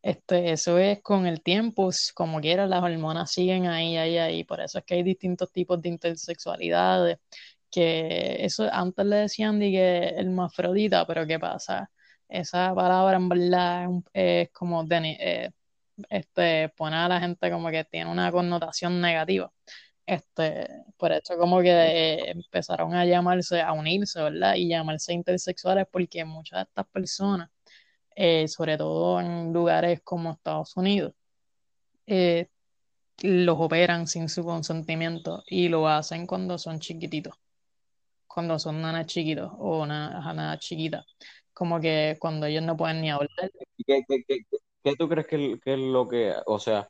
este, 0.03 0.51
eso 0.51 0.77
es 0.79 1.01
con 1.01 1.25
el 1.27 1.41
tiempo, 1.41 1.89
como 2.15 2.41
quiera, 2.41 2.67
las 2.67 2.83
hormonas 2.83 3.31
siguen 3.31 3.67
ahí, 3.67 3.97
ahí, 3.97 4.17
ahí. 4.17 4.43
Por 4.43 4.61
eso 4.61 4.79
es 4.79 4.85
que 4.85 4.95
hay 4.95 5.03
distintos 5.03 5.51
tipos 5.51 5.81
de 5.81 5.89
intersexualidades, 5.89 7.19
que 7.71 8.45
eso 8.45 8.69
antes 8.71 9.05
le 9.05 9.17
decían 9.17 9.59
de 9.59 9.71
que 9.71 10.09
hermafrodita, 10.17 11.07
pero 11.07 11.25
¿qué 11.27 11.39
pasa? 11.39 11.89
Esa 12.29 12.75
palabra 12.75 13.17
en 13.17 13.29
verdad 13.29 13.87
es, 14.13 14.49
como 14.51 14.85
eh, 14.89 15.51
este, 16.09 16.69
pone 16.69 16.95
a 16.95 17.07
la 17.07 17.19
gente 17.19 17.51
como 17.51 17.69
que 17.69 17.83
tiene 17.85 18.11
una 18.11 18.31
connotación 18.31 19.01
negativa. 19.01 19.51
Este, 20.05 20.67
por 20.97 21.11
eso 21.13 21.37
como 21.37 21.61
que 21.61 22.19
empezaron 22.31 22.93
a 22.95 23.05
llamarse, 23.05 23.61
a 23.61 23.71
unirse, 23.73 24.21
¿verdad? 24.21 24.55
Y 24.55 24.67
llamarse 24.69 25.13
intersexuales 25.13 25.87
porque 25.91 26.25
muchas 26.25 26.59
de 26.59 26.63
estas 26.63 26.87
personas, 26.87 27.49
eh, 28.15 28.47
sobre 28.47 28.77
todo 28.77 29.19
en 29.19 29.53
lugares 29.53 30.01
como 30.03 30.31
Estados 30.31 30.75
Unidos, 30.77 31.13
eh, 32.05 32.47
los 33.21 33.57
operan 33.59 34.07
sin 34.07 34.29
su 34.29 34.43
consentimiento 34.43 35.43
y 35.47 35.69
lo 35.69 35.87
hacen 35.87 36.27
cuando 36.27 36.57
son 36.57 36.79
chiquititos, 36.79 37.35
cuando 38.27 38.59
son 38.59 38.81
nanas 38.81 39.07
chiquitos 39.07 39.51
o 39.57 39.85
nanas 39.85 40.59
chiquitas. 40.59 41.05
Como 41.53 41.79
que 41.79 42.17
cuando 42.19 42.47
ellos 42.47 42.63
no 42.63 42.75
pueden 42.75 43.01
ni 43.01 43.11
hablar. 43.11 43.29
¿Qué, 43.85 44.01
qué, 44.07 44.23
qué, 44.27 44.39
qué 44.83 44.95
tú 44.95 45.07
crees 45.07 45.27
que, 45.27 45.59
que, 45.63 45.73
es 45.73 45.79
lo 45.79 46.07
que, 46.07 46.33
o 46.47 46.57
sea, 46.57 46.89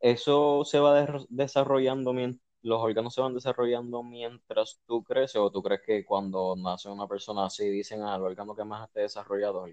eso 0.00 0.64
se 0.64 0.78
va 0.78 1.06
desarrollando 1.28 2.12
mientras 2.12 2.45
los 2.62 2.80
órganos 2.82 3.14
se 3.14 3.20
van 3.20 3.34
desarrollando 3.34 4.02
mientras 4.02 4.80
tú 4.86 5.02
creces 5.02 5.36
o 5.36 5.50
tú 5.50 5.62
crees 5.62 5.82
que 5.84 6.04
cuando 6.04 6.56
nace 6.56 6.88
una 6.88 7.06
persona 7.06 7.46
así 7.46 7.68
dicen 7.68 8.02
al 8.02 8.20
ah, 8.20 8.24
órgano 8.24 8.54
que 8.56 8.64
más 8.64 8.88
esté 8.88 9.00
desarrollado, 9.02 9.66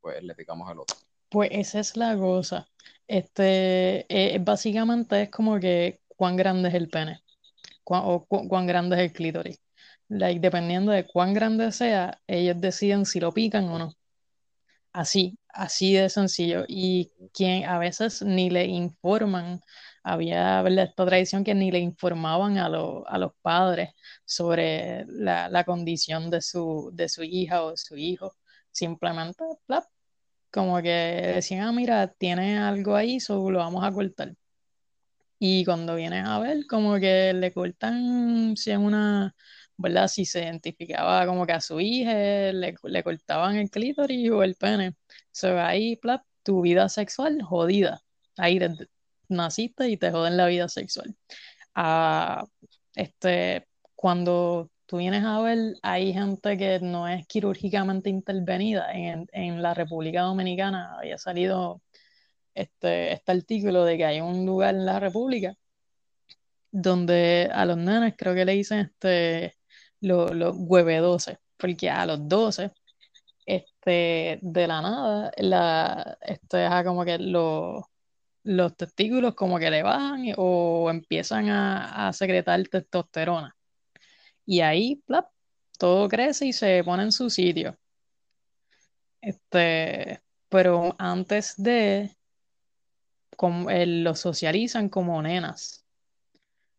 pues 0.00 0.22
le 0.22 0.34
picamos 0.34 0.70
el 0.70 0.78
otro? 0.78 0.96
Pues 1.28 1.50
esa 1.52 1.80
es 1.80 1.96
la 1.96 2.16
cosa. 2.16 2.68
Este, 3.06 4.06
eh, 4.08 4.38
básicamente 4.40 5.22
es 5.22 5.30
como 5.30 5.58
que 5.58 6.00
cuán 6.08 6.36
grande 6.36 6.68
es 6.68 6.74
el 6.74 6.88
pene 6.88 7.22
o 7.84 8.26
cuán 8.26 8.66
grande 8.66 8.96
es 8.96 9.02
el 9.02 9.12
clítoris. 9.12 9.60
Like, 10.08 10.40
dependiendo 10.40 10.92
de 10.92 11.06
cuán 11.06 11.34
grande 11.34 11.72
sea, 11.72 12.20
ellos 12.26 12.60
deciden 12.60 13.04
si 13.06 13.20
lo 13.20 13.32
pican 13.32 13.68
o 13.68 13.78
no. 13.78 13.94
Así, 14.92 15.38
así 15.48 15.94
de 15.94 16.08
sencillo. 16.08 16.64
Y 16.68 17.12
quien 17.32 17.64
a 17.66 17.78
veces 17.78 18.22
ni 18.22 18.50
le 18.50 18.64
informan, 18.66 19.60
había 20.12 20.62
esta 20.66 21.06
tradición 21.06 21.44
que 21.44 21.54
ni 21.54 21.70
le 21.70 21.78
informaban 21.80 22.58
a, 22.58 22.66
a 22.66 23.18
los 23.18 23.32
padres 23.42 23.90
sobre 24.24 25.04
la, 25.08 25.48
la, 25.48 25.64
condición 25.64 26.30
de 26.30 26.40
su, 26.42 26.90
de 26.94 27.08
su 27.08 27.22
hija 27.24 27.62
o 27.62 27.76
su 27.76 27.96
hijo. 27.96 28.34
Simplemente, 28.70 29.44
como 30.50 30.80
que 30.82 31.32
decían, 31.36 31.62
ah, 31.68 31.72
mira, 31.72 32.08
tiene 32.08 32.58
algo 32.58 32.96
ahí, 32.96 33.20
solo 33.20 33.50
lo 33.50 33.58
vamos 33.58 33.84
a 33.84 33.92
cortar. 33.92 34.34
Y 35.40 35.64
cuando 35.64 35.94
vienes 35.94 36.24
a 36.26 36.38
ver, 36.40 36.66
como 36.66 36.98
que 36.98 37.32
le 37.32 37.52
cortan, 37.52 38.56
si 38.56 38.72
es 38.72 38.78
una, 38.78 39.34
¿verdad? 39.76 40.08
Si 40.08 40.24
se 40.24 40.42
identificaba 40.42 41.26
como 41.26 41.46
que 41.46 41.52
a 41.52 41.60
su 41.60 41.80
hija, 41.80 42.12
le, 42.52 42.74
le 42.82 43.02
cortaban 43.04 43.56
el 43.56 43.70
clítoris 43.70 44.30
o 44.30 44.42
el 44.42 44.56
pene. 44.56 44.96
Ve 45.42 45.60
ahí, 45.60 45.96
plap, 45.96 46.24
tu 46.42 46.62
vida 46.62 46.88
sexual 46.88 47.40
jodida. 47.42 48.00
Ahí 48.36 48.58
naciste 49.28 49.88
y 49.88 49.96
te 49.96 50.10
joden 50.10 50.36
la 50.36 50.46
vida 50.46 50.68
sexual. 50.68 51.14
Ah, 51.74 52.44
este, 52.94 53.68
cuando 53.94 54.70
tú 54.86 54.98
vienes 54.98 55.24
a 55.24 55.40
ver, 55.40 55.74
hay 55.82 56.12
gente 56.12 56.56
que 56.58 56.80
no 56.80 57.08
es 57.08 57.26
quirúrgicamente 57.26 58.10
intervenida. 58.10 58.92
En, 58.92 59.62
la 59.62 59.74
República 59.74 60.22
Dominicana 60.22 60.96
había 60.98 61.18
salido 61.18 61.82
este, 62.54 63.12
este 63.12 63.32
artículo 63.32 63.84
de 63.84 63.98
que 63.98 64.04
hay 64.06 64.20
un 64.20 64.46
lugar 64.46 64.74
en 64.74 64.86
la 64.86 65.00
República 65.00 65.56
donde 66.70 67.50
a 67.52 67.64
los 67.64 67.76
nenes 67.76 68.14
creo 68.16 68.34
que 68.34 68.44
le 68.44 68.52
dicen 68.52 68.80
este, 68.80 69.56
los, 70.00 70.34
los 70.34 70.56
12, 70.56 71.38
porque 71.56 71.90
a 71.90 72.06
los 72.06 72.28
12, 72.28 72.70
este, 73.46 74.38
de 74.42 74.66
la 74.66 74.82
nada, 74.82 75.32
la, 75.38 76.18
este, 76.22 76.68
como 76.84 77.04
que 77.04 77.18
los, 77.18 77.84
los 78.48 78.76
testículos 78.76 79.34
como 79.34 79.58
que 79.58 79.70
le 79.70 79.82
bajan 79.82 80.32
o 80.38 80.88
empiezan 80.90 81.50
a, 81.50 82.12
secretar 82.14 82.62
testosterona. 82.66 83.54
Y 84.46 84.60
ahí, 84.60 84.96
plap, 85.06 85.30
todo 85.78 86.08
crece 86.08 86.46
y 86.46 86.52
se 86.54 86.82
pone 86.84 87.02
en 87.04 87.12
su 87.12 87.28
sitio. 87.30 87.78
Este, 89.20 90.22
pero 90.48 90.94
antes 90.98 91.54
de, 91.58 92.16
como, 93.36 93.70
eh, 93.70 93.86
lo 93.86 94.14
socializan 94.14 94.88
como 94.88 95.20
nenas. 95.22 95.84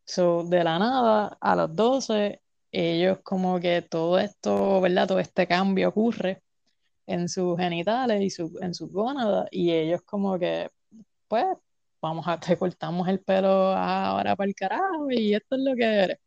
So, 0.05 0.43
de 0.43 0.63
la 0.63 0.79
nada, 0.79 1.37
a 1.39 1.55
los 1.55 1.75
12, 1.75 2.41
ellos 2.71 3.19
como 3.23 3.59
que 3.59 3.83
todo 3.83 4.17
esto, 4.19 4.81
¿verdad? 4.81 5.07
Todo 5.07 5.19
este 5.19 5.47
cambio 5.47 5.89
ocurre 5.89 6.41
en 7.07 7.29
sus 7.29 7.57
genitales 7.59 8.21
y 8.23 8.29
su, 8.31 8.57
en 8.61 8.73
sus 8.73 8.91
gónadas 8.91 9.47
y 9.51 9.71
ellos 9.71 10.01
como 10.03 10.39
que, 10.39 10.69
pues, 11.29 11.45
vamos 12.01 12.27
a, 12.27 12.39
te 12.55 12.57
cortamos 12.57 13.07
el 13.07 13.21
pelo 13.21 13.49
ahora 13.49 14.35
para 14.35 14.49
el 14.49 14.55
carajo 14.55 15.09
y 15.11 15.33
esto 15.33 15.55
es 15.55 15.61
lo 15.61 15.75
que 15.75 15.85
eres. 15.85 16.19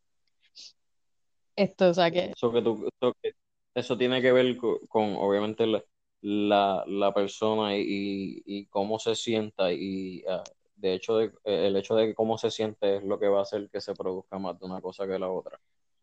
Esto, 1.54 1.90
o 1.90 1.94
sea 1.94 2.10
que... 2.10 2.32
Eso, 2.34 2.50
que, 2.50 2.62
tú, 2.62 2.86
eso, 3.74 3.98
tiene 3.98 4.22
que 4.22 4.32
ver 4.32 4.56
con, 4.56 5.16
obviamente, 5.16 5.66
la, 6.22 6.84
la, 6.86 7.12
persona 7.12 7.76
y, 7.76 8.42
y, 8.46 8.66
cómo 8.66 8.98
se 8.98 9.14
sienta 9.14 9.70
y 9.70 10.24
ah, 10.26 10.42
de 10.76 10.94
hecho 10.94 11.16
de, 11.16 11.32
el 11.44 11.76
hecho 11.76 11.94
de 11.94 12.14
cómo 12.14 12.38
se 12.38 12.50
siente 12.50 12.96
es 12.96 13.04
lo 13.04 13.18
que 13.18 13.28
va 13.28 13.40
a 13.40 13.42
hacer 13.42 13.68
que 13.70 13.80
se 13.80 13.94
produzca 13.94 14.38
más 14.38 14.58
de 14.58 14.66
una 14.66 14.80
cosa 14.80 15.06
que 15.06 15.18
la 15.18 15.30
otra. 15.30 15.58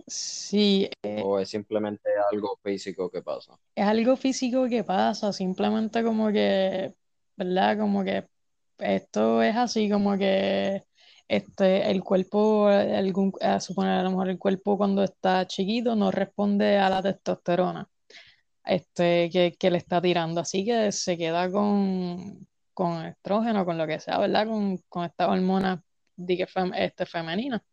Sí. 0.08 0.90
Eh, 1.04 1.22
o 1.24 1.40
es 1.40 1.50
simplemente 1.50 2.10
algo 2.32 2.58
físico 2.64 3.10
que 3.10 3.22
pasa. 3.22 3.60
Es 3.76 3.86
algo 3.86 4.16
físico 4.16 4.68
que 4.68 4.84
pasa, 4.84 5.34
simplemente 5.34 6.04
como 6.04 6.32
que, 6.32 6.96
¿verdad? 7.36 7.78
Como 7.78 8.04
que 8.04 8.28
esto 8.80 9.42
es 9.42 9.56
así, 9.56 9.90
como 9.90 10.18
que 10.18 10.86
este, 11.28 11.92
el 11.92 12.04
cuerpo, 12.04 12.68
algún, 12.68 13.34
a 13.42 13.60
suponer 13.60 14.00
a 14.00 14.04
lo 14.04 14.12
mejor 14.12 14.30
el 14.30 14.40
cuerpo 14.40 14.78
cuando 14.78 15.04
está 15.04 15.46
chiquito 15.48 15.96
no 15.96 16.12
responde 16.12 16.78
a 16.78 16.90
la 16.90 17.02
testosterona 17.02 17.88
este, 18.66 19.30
que, 19.60 19.72
le 19.72 19.78
está 19.78 20.02
tirando, 20.02 20.42
así 20.42 20.66
que 20.66 20.92
se 20.92 21.18
queda 21.18 21.52
con, 21.52 22.48
con 22.74 23.06
estrógeno, 23.06 23.66
con 23.66 23.78
lo 23.78 23.88
que 23.88 24.00
sea, 24.00 24.20
¿verdad? 24.20 24.48
Con, 24.48 24.78
con 24.90 25.06
esta 25.06 25.30
hormona 25.30 25.84
este, 26.76 27.06
femenina. 27.06 27.64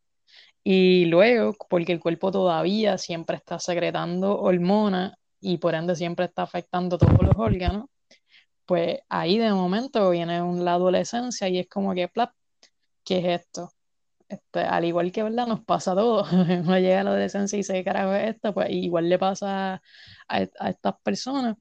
Y 0.64 1.06
luego, 1.06 1.54
porque 1.68 1.92
el 1.92 2.00
cuerpo 2.00 2.32
todavía 2.32 2.98
siempre 2.98 3.36
está 3.36 3.58
secretando 3.60 4.40
hormonas 4.40 5.14
y 5.40 5.58
por 5.58 5.74
ende 5.74 5.94
siempre 5.96 6.26
está 6.26 6.42
afectando 6.42 6.98
todos 6.98 7.22
los 7.22 7.36
órganos, 7.36 7.86
pues 8.66 8.98
ahí 9.08 9.38
de 9.38 9.52
momento 9.52 10.10
viene 10.10 10.40
la 10.62 10.74
adolescencia 10.74 11.48
y 11.48 11.60
es 11.60 11.68
como 11.68 11.94
que, 11.94 12.10
¿qué 13.04 13.18
es 13.18 13.42
esto? 13.42 13.70
Este, 14.28 14.60
al 14.60 14.84
igual 14.84 15.12
que 15.12 15.22
verdad 15.22 15.46
nos 15.46 15.64
pasa 15.64 15.92
a 15.92 15.94
todos, 15.96 16.30
uno 16.32 16.78
llega 16.78 17.00
a 17.00 17.04
la 17.04 17.10
adolescencia 17.10 17.58
y 17.58 17.62
se 17.62 17.84
carajo 17.84 18.12
es 18.14 18.34
esto, 18.34 18.52
pues 18.54 18.70
igual 18.70 19.08
le 19.08 19.18
pasa 19.18 19.80
a, 20.28 20.42
estas 20.42 20.94
personas 21.02 21.56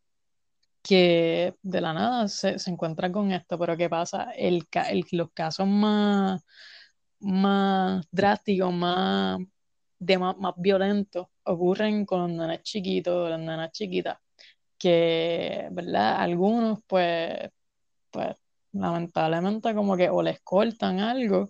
que 0.81 1.55
de 1.61 1.81
la 1.81 1.93
nada 1.93 2.27
se, 2.27 2.57
encuentran 2.67 3.11
con 3.11 3.31
esto, 3.31 3.57
pero 3.59 3.77
¿qué 3.77 3.89
pasa? 3.89 4.31
El, 4.31 4.67
los 5.11 5.31
casos 5.33 5.67
más, 5.67 6.43
más 7.19 8.05
drásticos, 8.11 8.73
más, 8.73 9.39
de 9.99 10.17
más, 10.17 10.35
violentos, 10.57 11.27
ocurren 11.43 12.05
con 12.05 12.21
los 12.21 12.31
nenes 12.31 12.63
chiquitos, 12.63 13.29
las 13.29 13.39
nenas 13.39 13.71
chiquitas, 13.71 14.17
que, 14.77 15.67
¿verdad? 15.71 16.17
Algunos, 16.21 16.79
pues, 16.87 17.49
pues, 18.11 18.35
lamentablemente 18.73 19.73
como 19.75 19.97
que 19.97 20.09
o 20.09 20.21
les 20.21 20.41
cortan 20.41 20.99
algo, 20.99 21.49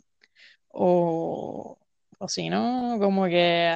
o, 0.69 1.77
o 2.19 2.27
si 2.29 2.49
no, 2.49 2.97
como 2.99 3.25
que 3.25 3.67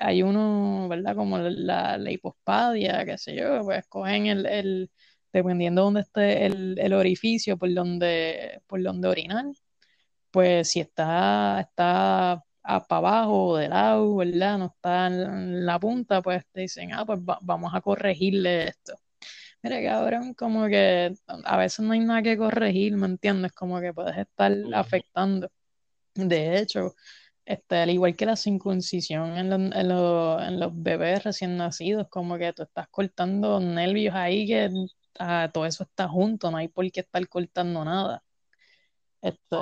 hay 0.00 0.22
uno, 0.22 0.88
¿verdad? 0.88 1.16
Como 1.16 1.38
la, 1.38 1.98
la 1.98 2.10
hipospadia, 2.12 3.04
qué 3.04 3.18
sé 3.18 3.36
yo, 3.36 3.62
pues 3.64 3.86
cogen 3.88 4.26
el, 4.26 4.46
el 4.46 4.90
dependiendo 5.32 5.82
de 5.82 5.84
dónde 5.84 6.00
esté 6.02 6.46
el, 6.46 6.78
el, 6.78 6.92
orificio 6.94 7.56
por 7.58 7.72
donde, 7.74 8.62
por 8.66 8.82
donde 8.82 9.08
orinar, 9.08 9.44
pues 10.30 10.70
si 10.70 10.80
está, 10.80 11.60
está 11.60 12.44
para 12.68 12.98
abajo 12.98 13.46
o 13.48 13.56
de 13.56 13.68
lado, 13.68 14.16
¿verdad? 14.16 14.58
No 14.58 14.66
está 14.66 15.06
en 15.06 15.64
la 15.66 15.78
punta, 15.78 16.22
pues 16.22 16.44
te 16.52 16.62
dicen, 16.62 16.92
ah, 16.92 17.04
pues 17.06 17.20
vamos 17.42 17.74
a 17.74 17.80
corregirle 17.80 18.68
esto. 18.68 18.94
Mira, 19.62 19.82
cabrón, 19.82 20.34
como 20.34 20.66
que 20.68 21.14
a 21.26 21.56
veces 21.56 21.80
no 21.80 21.92
hay 21.92 22.00
nada 22.00 22.22
que 22.22 22.36
corregir, 22.36 22.96
¿me 22.96 23.06
entiendes? 23.06 23.52
Como 23.52 23.80
que 23.80 23.92
puedes 23.92 24.16
estar 24.16 24.52
afectando. 24.74 25.50
De 26.14 26.58
hecho, 26.58 26.94
este, 27.44 27.76
al 27.76 27.90
igual 27.90 28.14
que 28.16 28.26
la 28.26 28.36
circuncisión 28.36 29.36
en, 29.38 29.72
en, 29.72 29.88
los 30.60 30.72
bebés 30.74 31.24
recién 31.24 31.56
nacidos, 31.56 32.08
como 32.08 32.38
que 32.38 32.52
tú 32.52 32.62
estás 32.64 32.88
cortando 32.88 33.60
nervios 33.60 34.14
ahí 34.14 34.46
que 34.46 34.70
ah, 35.18 35.50
todo 35.52 35.66
eso 35.66 35.84
está 35.84 36.08
junto, 36.08 36.50
no 36.50 36.58
hay 36.58 36.68
por 36.68 36.90
qué 36.92 37.00
estar 37.00 37.26
cortando 37.28 37.84
nada. 37.84 38.22
Este, 39.22 39.56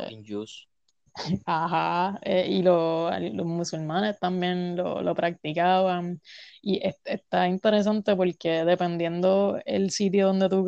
Ajá, 1.46 2.18
eh, 2.22 2.46
y 2.48 2.62
los 2.62 3.46
musulmanes 3.46 4.18
también 4.20 4.76
lo, 4.76 5.14
practicaban. 5.14 6.20
Y 6.62 6.80
está 7.04 7.48
interesante 7.48 8.14
porque 8.16 8.64
dependiendo 8.64 9.58
el 9.64 9.90
sitio 9.90 10.26
donde 10.28 10.48
tú 10.50 10.66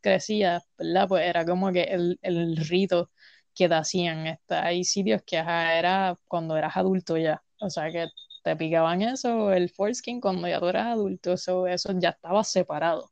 crecías, 0.00 0.64
¿verdad? 0.78 1.06
Pues 1.08 1.24
era 1.26 1.44
como 1.44 1.70
que 1.72 1.82
el, 1.84 2.18
el 2.22 2.56
rito 2.56 3.10
que 3.54 3.68
te 3.68 3.74
hacían. 3.74 4.26
Este, 4.26 4.54
hay 4.54 4.84
sitios 4.84 5.22
que 5.26 5.36
era 5.36 6.16
cuando 6.28 6.56
eras 6.56 6.76
adulto 6.76 7.16
ya. 7.18 7.42
O 7.60 7.68
sea, 7.68 7.90
que 7.92 8.06
te 8.42 8.56
picaban 8.56 9.02
eso, 9.02 9.52
el 9.52 9.68
foreskin, 9.70 10.20
cuando 10.20 10.48
ya 10.48 10.60
tú 10.60 10.66
eras 10.68 10.86
adulto, 10.86 11.32
eso, 11.34 11.66
eso 11.66 11.92
ya 11.98 12.10
estaba 12.10 12.42
separado. 12.44 13.10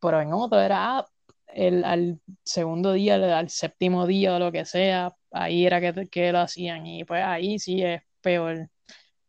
Pero 0.00 0.20
en 0.20 0.32
otro 0.32 0.60
era 0.60 0.98
ah, 0.98 1.06
el, 1.56 1.84
al 1.84 2.20
segundo 2.44 2.92
día, 2.92 3.16
al 3.38 3.48
séptimo 3.50 4.06
día 4.06 4.36
o 4.36 4.38
lo 4.38 4.52
que 4.52 4.64
sea, 4.64 5.14
ahí 5.32 5.66
era 5.66 5.80
que, 5.80 6.08
que 6.08 6.32
lo 6.32 6.40
hacían. 6.40 6.86
Y 6.86 7.04
pues 7.04 7.22
ahí 7.24 7.58
sí 7.58 7.82
es 7.82 8.02
peor. 8.20 8.70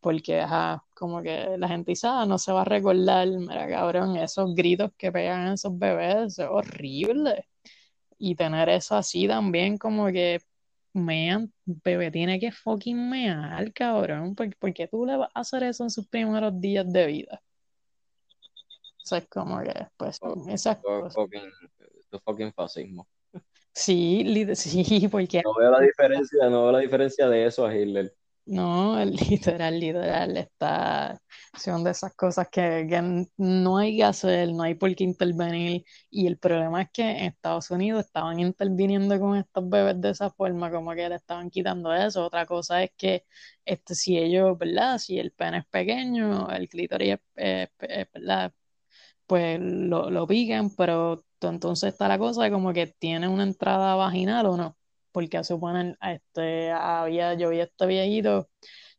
porque, 0.00 0.40
ajá, 0.40 0.84
como 0.94 1.22
que 1.22 1.56
la 1.58 1.68
gente 1.68 1.92
dice, 1.92 2.06
ah, 2.08 2.26
no 2.26 2.38
se 2.38 2.52
va 2.52 2.62
a 2.62 2.64
recordar, 2.64 3.28
mira, 3.28 3.68
cabrón, 3.68 4.16
esos 4.16 4.54
gritos 4.54 4.92
que 4.96 5.12
pegan 5.12 5.52
esos 5.54 5.76
bebés, 5.78 6.38
es 6.38 6.46
horrible. 6.48 7.46
Y 8.18 8.34
tener 8.36 8.68
eso 8.70 8.96
así 8.96 9.28
también, 9.28 9.78
como 9.78 10.06
que, 10.08 10.40
mean, 10.94 11.52
bebé 11.66 12.10
tiene 12.10 12.40
que 12.40 12.52
fucking 12.52 13.10
mear, 13.10 13.72
cabrón, 13.72 14.34
¿por, 14.34 14.54
por 14.58 14.72
qué 14.74 14.88
tú 14.88 15.06
le 15.06 15.16
vas 15.16 15.30
a 15.34 15.40
hacer 15.40 15.62
eso 15.64 15.84
en 15.84 15.90
sus 15.90 16.08
primeros 16.08 16.60
días 16.60 16.90
de 16.92 17.06
vida? 17.06 17.42
O 18.98 19.06
sea, 19.08 19.18
es 19.18 19.28
como 19.28 19.60
que, 19.62 19.74
pues, 19.96 20.20
esas 20.48 20.78
Esto 20.78 20.98
es 20.98 21.06
cosas. 21.10 21.14
fucking, 21.14 21.50
esto 22.08 22.16
es 22.18 22.22
fucking 22.24 22.52
fascismo. 22.54 23.08
Sí, 23.74 24.24
sí, 24.56 25.08
porque 25.10 25.44
No 25.44 25.52
veo 25.58 25.70
la 25.72 25.80
diferencia, 25.80 26.48
no 26.48 26.62
veo 26.64 26.72
la 26.72 26.78
diferencia 26.80 27.28
de 27.28 27.46
eso 27.46 27.66
a 27.66 27.74
Hitler. 27.76 28.14
No, 28.46 28.96
literal, 29.04 29.78
literal, 29.78 30.34
está, 30.38 31.20
son 31.58 31.84
de 31.84 31.90
esas 31.90 32.14
cosas 32.14 32.48
que, 32.50 32.86
que 32.88 33.26
no 33.36 33.76
hay 33.76 33.98
que 33.98 34.04
hacer, 34.04 34.48
no 34.54 34.62
hay 34.62 34.74
por 34.74 34.94
qué 34.96 35.04
intervenir. 35.04 35.84
Y 36.08 36.26
el 36.26 36.38
problema 36.38 36.80
es 36.82 36.88
que 36.90 37.02
en 37.02 37.16
Estados 37.26 37.70
Unidos 37.70 38.06
estaban 38.06 38.40
interviniendo 38.40 39.20
con 39.20 39.36
estos 39.36 39.68
bebés 39.68 40.00
de 40.00 40.10
esa 40.10 40.30
forma, 40.30 40.70
como 40.70 40.92
que 40.94 41.08
le 41.10 41.16
estaban 41.16 41.50
quitando 41.50 41.92
eso. 41.92 42.24
Otra 42.24 42.46
cosa 42.46 42.82
es 42.82 42.90
que 42.96 43.24
este, 43.66 43.94
si 43.94 44.16
ellos, 44.16 44.56
¿verdad? 44.56 44.96
Si 44.98 45.18
el 45.18 45.32
pene 45.32 45.58
es 45.58 45.66
pequeño, 45.66 46.50
el 46.50 46.68
clítoris 46.70 47.16
es, 47.16 47.20
es- 47.36 47.68
es, 47.80 48.06
¿verdad? 48.14 48.50
Pues 49.26 49.60
lo, 49.60 50.10
lo 50.10 50.26
pican, 50.26 50.70
pero 50.76 51.24
entonces 51.42 51.92
está 51.92 52.08
la 52.08 52.18
cosa 52.18 52.42
de 52.44 52.50
como 52.50 52.72
que 52.72 52.86
tiene 52.86 53.28
una 53.28 53.44
entrada 53.44 53.94
vaginal 53.94 54.46
o 54.46 54.56
no. 54.56 54.76
Porque 55.12 55.42
suponen, 55.44 55.96
este, 56.02 56.70
había, 56.72 57.34
yo 57.34 57.50
vi 57.50 57.60
este 57.60 57.86
viejito, 57.86 58.48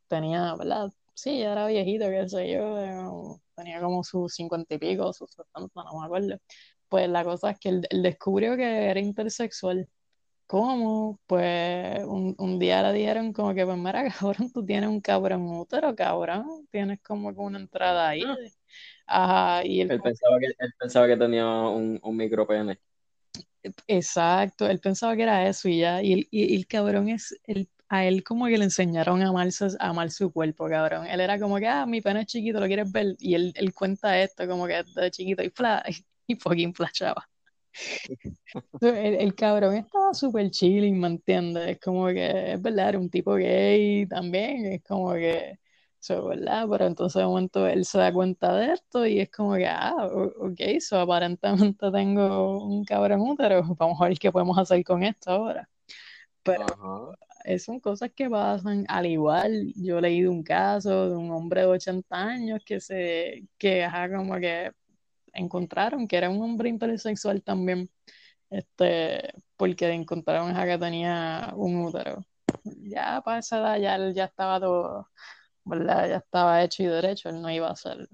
tenía, 0.07 0.55
¿verdad? 0.55 0.91
Sí, 1.13 1.39
ya 1.39 1.51
era 1.53 1.67
viejito, 1.67 2.07
qué 2.09 2.27
sé 2.29 2.51
yo, 2.51 3.39
tenía 3.55 3.81
como 3.81 4.03
sus 4.03 4.33
cincuenta 4.33 4.75
y 4.75 4.77
pico, 4.79 5.13
sus 5.13 5.31
setenta, 5.31 5.83
no 5.83 5.99
me 5.99 6.05
acuerdo. 6.05 6.37
Pues 6.89 7.09
la 7.09 7.23
cosa 7.23 7.51
es 7.51 7.59
que 7.59 7.69
él, 7.69 7.87
él 7.89 8.03
descubrió 8.03 8.55
que 8.57 8.89
era 8.89 8.99
intersexual. 8.99 9.87
¿Cómo? 10.47 11.19
Pues 11.27 12.03
un, 12.05 12.35
un 12.39 12.59
día 12.59 12.81
le 12.83 12.93
dijeron 12.97 13.33
como 13.33 13.53
que, 13.53 13.65
pues 13.65 13.77
mira, 13.77 14.03
cabrón, 14.19 14.51
tú 14.51 14.65
tienes 14.65 14.89
un 14.89 14.99
cabrón 15.01 15.43
útero, 15.47 15.95
cabrón, 15.95 16.67
tienes 16.71 16.99
como 17.03 17.33
que 17.33 17.39
una 17.39 17.59
entrada 17.59 18.09
ahí. 18.09 18.23
Ajá, 19.11 19.65
y 19.65 19.81
él 19.81 19.91
Él 19.91 20.01
pensaba 20.01 20.39
que, 20.39 20.45
él 20.45 20.73
pensaba 20.79 21.07
que 21.07 21.17
tenía 21.17 21.47
un, 21.47 21.99
un 22.01 22.15
micropene. 22.15 22.79
Exacto, 23.87 24.67
él 24.67 24.79
pensaba 24.79 25.15
que 25.15 25.23
era 25.23 25.47
eso 25.47 25.67
y 25.67 25.79
ya, 25.79 26.01
y 26.01 26.13
el, 26.13 26.27
y 26.31 26.55
el 26.55 26.67
cabrón 26.67 27.09
es, 27.09 27.37
el, 27.45 27.69
a 27.89 28.05
él 28.05 28.23
como 28.23 28.45
que 28.45 28.57
le 28.57 28.63
enseñaron 28.65 29.21
a 29.23 29.29
amarse, 29.29 29.65
a 29.79 29.89
amar 29.89 30.11
su 30.11 30.31
cuerpo, 30.31 30.69
cabrón. 30.69 31.07
Él 31.07 31.19
era 31.19 31.39
como 31.39 31.57
que, 31.57 31.67
ah, 31.67 31.85
mi 31.85 32.01
pene 32.01 32.21
es 32.21 32.27
chiquito, 32.27 32.59
¿lo 32.59 32.67
quieres 32.67 32.91
ver? 32.91 33.15
Y 33.19 33.33
él, 33.33 33.51
él 33.55 33.73
cuenta 33.73 34.21
esto 34.21 34.47
como 34.47 34.67
que 34.67 34.83
de 34.95 35.11
chiquito 35.11 35.43
y 35.43 35.49
fla, 35.49 35.83
y 36.27 36.35
fucking 36.35 36.73
flashaba. 36.73 37.27
El, 38.81 39.15
el 39.15 39.35
cabrón 39.35 39.75
estaba 39.75 40.13
súper 40.13 40.49
chilling, 40.51 40.99
¿me 40.99 41.07
entiendes? 41.07 41.67
Es 41.67 41.79
como 41.79 42.07
que, 42.07 42.53
es 42.53 42.61
verdad, 42.61 42.89
era 42.89 42.99
un 42.99 43.09
tipo 43.09 43.35
gay 43.35 44.05
también, 44.07 44.65
es 44.65 44.83
como 44.83 45.13
que, 45.13 45.59
eso 45.99 46.25
¿verdad? 46.27 46.67
Pero 46.69 46.85
entonces 46.87 47.19
de 47.19 47.25
momento 47.25 47.67
él 47.67 47.85
se 47.85 47.97
da 47.99 48.13
cuenta 48.13 48.55
de 48.55 48.73
esto 48.73 49.05
y 49.05 49.19
es 49.19 49.29
como 49.31 49.55
que, 49.55 49.67
ah, 49.67 49.93
ok, 50.39 50.59
so 50.79 50.99
aparentemente 50.99 51.91
tengo 51.93 52.63
un 52.63 52.85
cabrón 52.85 53.21
útero, 53.21 53.61
vamos 53.77 54.01
a 54.01 54.07
ver 54.07 54.17
qué 54.19 54.31
podemos 54.31 54.57
hacer 54.57 54.83
con 54.83 55.03
esto 55.03 55.31
ahora. 55.31 55.69
Pero 56.43 56.65
Ajá. 56.65 57.17
eh, 57.45 57.59
son 57.59 57.79
cosas 57.79 58.11
que 58.15 58.29
pasan, 58.29 58.85
al 58.87 59.05
igual, 59.05 59.73
yo 59.75 59.99
he 59.99 60.01
leído 60.01 60.31
un 60.31 60.43
caso 60.43 61.09
de 61.09 61.15
un 61.15 61.31
hombre 61.31 61.61
de 61.61 61.67
80 61.67 62.17
años 62.17 62.61
que 62.65 62.79
se, 62.79 63.45
que, 63.57 63.83
ajá, 63.83 64.09
como 64.15 64.35
que 64.39 64.71
encontraron 65.33 66.07
que 66.07 66.17
era 66.17 66.29
un 66.29 66.41
hombre 66.41 66.69
intersexual 66.69 67.41
también 67.43 67.89
este, 68.49 69.33
porque 69.57 69.91
encontraron 69.91 70.55
a 70.55 70.65
que 70.65 70.77
tenía 70.77 71.53
un 71.55 71.85
útero. 71.85 72.25
Ya 72.63 73.21
para 73.23 73.39
esa 73.39 73.59
edad 73.59 73.79
ya 73.79 74.11
ya 74.13 74.25
estaba 74.25 74.59
todo, 74.59 75.09
¿verdad? 75.69 76.09
Ya 76.09 76.17
estaba 76.17 76.63
hecho 76.63 76.83
y 76.83 76.87
derecho, 76.87 77.29
él 77.29 77.41
no 77.41 77.49
iba 77.51 77.69
a 77.69 77.75
ser, 77.75 78.09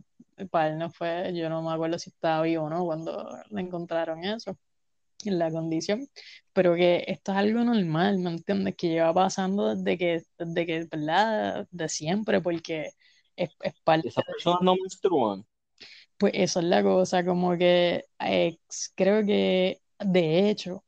para 0.51 0.69
él 0.69 0.77
no 0.77 0.89
fue, 0.91 1.33
yo 1.33 1.49
no 1.49 1.61
me 1.61 1.73
acuerdo 1.73 1.97
si 1.99 2.09
estaba 2.09 2.43
vivo 2.43 2.65
o 2.65 2.69
no 2.69 2.85
cuando 2.85 3.39
le 3.49 3.61
encontraron 3.61 4.23
eso, 4.23 4.57
en 5.23 5.39
la 5.39 5.49
condición, 5.51 6.07
pero 6.53 6.75
que 6.75 7.03
esto 7.07 7.31
es 7.31 7.37
algo 7.37 7.63
normal, 7.63 8.19
¿me 8.19 8.31
entiendes? 8.31 8.75
Que 8.75 8.89
lleva 8.89 9.13
pasando 9.13 9.75
desde 9.75 9.97
que, 9.97 10.23
desde 10.37 10.65
que, 10.65 10.87
¿verdad? 10.91 11.67
De 11.71 11.89
siempre, 11.89 12.41
porque 12.41 12.91
es, 13.35 13.49
es 13.61 13.73
parte 13.83 14.09
Esas 14.09 14.25
personas 14.25 14.59
no 14.61 14.75
menstruan. 14.75 15.45
pues 16.17 16.33
eso 16.35 16.59
es 16.59 16.65
la 16.65 16.83
cosa, 16.83 17.25
como 17.25 17.57
que 17.57 18.05
eh, 18.19 18.57
creo 18.95 19.25
que 19.25 19.81
de 19.99 20.49
hecho 20.49 20.83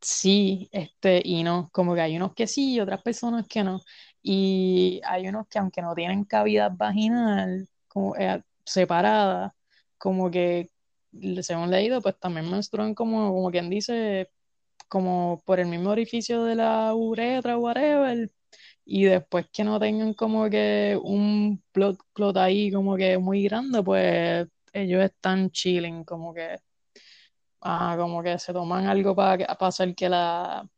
sí, 0.00 0.68
este, 0.72 1.22
y 1.24 1.42
no, 1.42 1.70
como 1.72 1.94
que 1.94 2.00
hay 2.00 2.16
unos 2.16 2.34
que 2.34 2.46
sí 2.46 2.74
y 2.74 2.80
otras 2.80 3.02
personas 3.02 3.46
que 3.48 3.64
no. 3.64 3.80
Y 4.22 5.00
hay 5.04 5.28
unos 5.28 5.46
que 5.48 5.58
aunque 5.58 5.82
no 5.82 5.94
tienen 5.94 6.24
cavidad 6.24 6.72
vaginal 6.74 7.68
como, 7.88 8.16
eh, 8.16 8.42
separada, 8.64 9.54
como 9.98 10.30
que 10.30 10.70
según 11.42 11.70
leído, 11.70 12.00
pues 12.02 12.18
también 12.18 12.50
menstruan 12.50 12.94
como, 12.94 13.32
como 13.32 13.50
quien 13.50 13.70
dice, 13.70 14.30
como 14.88 15.42
por 15.46 15.60
el 15.60 15.68
mismo 15.68 15.90
orificio 15.90 16.44
de 16.44 16.56
la 16.56 16.94
uretra, 16.94 17.58
whatever. 17.58 18.30
Y 18.84 19.04
después 19.04 19.46
que 19.52 19.64
no 19.64 19.80
tengan 19.80 20.14
como 20.14 20.48
que 20.50 20.98
un 21.02 21.62
blood 21.74 21.96
clot 22.14 22.36
ahí 22.38 22.72
como 22.72 22.96
que 22.96 23.18
muy 23.18 23.44
grande, 23.44 23.82
pues 23.82 24.48
ellos 24.72 25.02
están 25.04 25.50
chilling, 25.50 26.04
como 26.04 26.34
que, 26.34 26.56
ah, 27.60 27.96
como 27.98 28.22
que 28.22 28.38
se 28.38 28.52
toman 28.52 28.86
algo 28.86 29.14
para 29.14 29.44
hacer 29.44 29.94
que 29.94 30.08
la, 30.08 30.68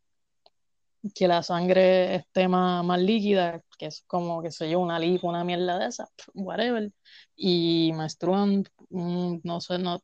que 1.15 1.29
la 1.29 1.43
sangre 1.43 2.17
esté 2.17 2.49
más, 2.49 2.85
más 2.85 3.01
líquida, 3.01 3.63
que 3.79 3.87
es 3.87 4.03
como, 4.07 4.43
que 4.43 4.51
sé 4.51 4.71
yo, 4.71 4.81
una 4.81 4.99
lipo, 4.99 5.29
una 5.29 5.45
mierda 5.45 5.79
de 5.79 5.87
esa, 5.87 6.09
whatever. 6.35 6.93
Y 7.37 7.93
menstruan, 7.95 8.65
mm, 8.91 9.39
no 9.45 9.61
sé, 9.61 9.79
no. 9.79 10.01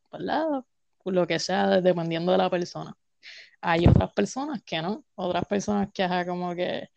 Lo 1.05 1.25
que 1.27 1.39
sea, 1.39 1.81
dependiendo 1.81 2.31
de 2.31 2.37
la 2.37 2.49
persona. 2.49 2.95
Hay 3.61 3.87
otras 3.87 4.13
personas 4.13 4.63
que 4.63 4.81
no, 4.81 5.05
otras 5.15 5.45
personas 5.45 5.89
que 5.93 6.03
ajá, 6.03 6.25
como 6.25 6.55
que, 6.55 6.89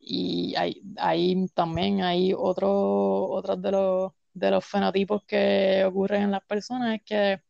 y 0.00 0.54
hay, 0.56 0.82
hay 0.98 1.46
también 1.54 2.02
hay 2.02 2.32
otro, 2.36 3.26
otros 3.28 3.60
de 3.62 3.72
los, 3.72 4.12
de 4.34 4.50
los 4.50 4.64
fenotipos 4.64 5.24
que 5.26 5.84
ocurren 5.86 6.24
en 6.24 6.30
las 6.32 6.44
personas 6.44 6.96
es 6.96 7.02
que 7.04 7.42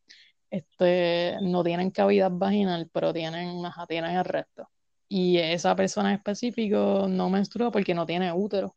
este, 0.51 1.37
no 1.41 1.63
tienen 1.63 1.91
cavidad 1.91 2.31
vaginal, 2.31 2.89
pero 2.93 3.13
tienen, 3.13 3.65
ajá, 3.65 3.85
tienen 3.87 4.17
el 4.17 4.25
resto. 4.25 4.69
Y 5.09 5.37
esa 5.37 5.75
persona 5.75 6.09
en 6.09 6.15
específico 6.17 7.07
no 7.09 7.29
menstrua 7.29 7.71
porque 7.71 7.93
no 7.93 8.05
tiene 8.05 8.31
útero. 8.31 8.75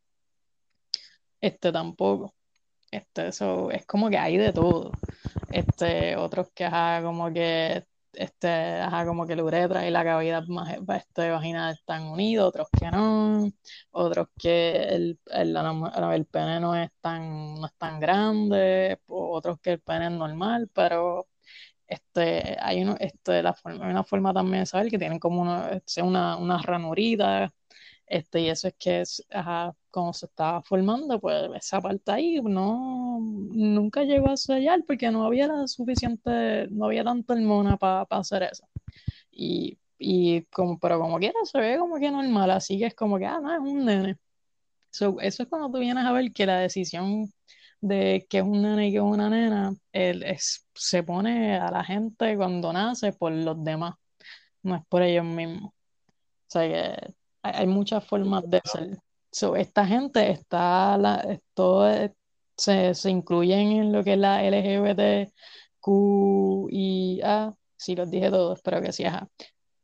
Este 1.40 1.72
tampoco. 1.72 2.34
Este, 2.90 3.28
eso 3.28 3.70
es 3.70 3.86
como 3.86 4.10
que 4.10 4.18
hay 4.18 4.36
de 4.36 4.52
todo. 4.52 4.92
Este, 5.50 6.16
otros 6.16 6.50
que 6.54 6.64
ajá, 6.64 7.02
como 7.02 7.32
que 7.32 7.84
este, 8.12 8.48
ajá, 8.48 9.06
como 9.06 9.26
que 9.26 9.36
la 9.36 9.44
uretra 9.44 9.86
y 9.86 9.90
la 9.90 10.04
cavidad 10.04 10.44
este, 10.96 11.30
vaginal 11.30 11.74
están 11.74 12.04
unidos, 12.04 12.48
otros 12.48 12.68
que 12.78 12.90
no, 12.90 13.50
otros 13.92 14.28
que 14.38 14.72
el, 14.72 15.20
el, 15.26 15.56
el 15.56 16.26
pene 16.26 16.60
no 16.60 16.74
es 16.74 16.90
tan, 17.00 17.54
no 17.54 17.66
es 17.66 17.74
tan 17.76 18.00
grande, 18.00 19.00
otros 19.06 19.60
que 19.60 19.72
el 19.72 19.80
pene 19.80 20.06
es 20.06 20.12
normal, 20.12 20.68
pero 20.74 21.28
este, 21.90 22.56
hay 22.60 22.82
uno, 22.82 22.96
este, 23.00 23.42
la 23.42 23.52
forma, 23.54 23.88
una 23.90 24.04
forma 24.04 24.32
también 24.32 24.60
de 24.62 24.66
saber 24.66 24.90
que 24.90 24.98
tienen 24.98 25.18
como 25.18 25.42
una, 25.42 25.70
este, 25.70 26.02
una, 26.02 26.36
una 26.36 26.62
ranurita, 26.62 27.52
este, 28.06 28.40
y 28.42 28.48
eso 28.50 28.68
es 28.68 28.74
que 28.78 29.00
es, 29.02 29.26
ajá, 29.30 29.74
como 29.90 30.12
se 30.12 30.26
estaba 30.26 30.62
formando, 30.62 31.20
pues 31.20 31.50
esa 31.56 31.80
parte 31.80 32.12
ahí 32.12 32.40
no, 32.42 33.18
nunca 33.20 34.04
llegó 34.04 34.30
a 34.30 34.36
sellar 34.36 34.84
porque 34.86 35.10
no 35.10 35.24
había 35.26 35.48
la 35.48 35.66
suficiente, 35.68 36.68
no 36.70 36.86
había 36.86 37.04
tanta 37.04 37.34
hormona 37.34 37.76
para 37.76 38.06
hacer 38.10 38.44
eso. 38.44 38.68
Y, 39.32 39.78
y 39.98 40.42
como, 40.46 40.78
pero 40.78 41.00
como 41.00 41.18
quiera 41.18 41.40
se 41.44 41.58
ve 41.60 41.78
como 41.78 41.98
que 41.98 42.10
normal, 42.10 42.50
así 42.52 42.78
que 42.78 42.86
es 42.86 42.94
como 42.94 43.18
que, 43.18 43.26
ah, 43.26 43.40
no, 43.42 43.52
es 43.54 43.60
un 43.60 43.84
nene. 43.84 44.18
So, 44.90 45.20
eso 45.20 45.42
es 45.44 45.48
cuando 45.48 45.70
tú 45.70 45.78
vienes 45.80 46.04
a 46.04 46.12
ver 46.12 46.32
que 46.32 46.46
la 46.46 46.58
decisión 46.60 47.32
de 47.80 48.26
que 48.28 48.38
es 48.38 48.44
un 48.44 48.62
nene 48.62 48.88
y 48.88 48.90
que 48.92 48.98
es 48.98 49.02
una 49.02 49.30
nena, 49.30 49.74
el, 49.92 50.22
es, 50.22 50.66
se 50.74 51.02
pone 51.02 51.56
a 51.58 51.70
la 51.70 51.84
gente 51.84 52.36
cuando 52.36 52.72
nace 52.72 53.12
por 53.12 53.32
los 53.32 53.62
demás, 53.64 53.94
no 54.62 54.76
es 54.76 54.82
por 54.88 55.02
ellos 55.02 55.24
mismos. 55.24 55.72
O 55.72 55.74
sea 56.48 56.68
que 56.68 57.14
hay, 57.42 57.66
muchas 57.66 58.06
formas 58.06 58.44
de 58.48 58.60
ser. 58.64 58.98
So, 59.32 59.56
esta 59.56 59.86
gente 59.86 60.30
está, 60.30 60.98
la, 60.98 61.38
todo 61.54 61.88
es- 61.88 62.12
se, 62.56 62.94
se 62.94 63.10
incluyen 63.10 63.72
en 63.72 63.92
lo 63.92 64.04
que 64.04 64.14
es 64.14 64.18
la 64.18 64.44
LGBTQIA, 64.44 65.32
si 67.76 67.94
los 67.96 68.10
dije 68.10 68.30
todos, 68.30 68.58
espero 68.58 68.82
que 68.82 68.92
sí. 68.92 69.04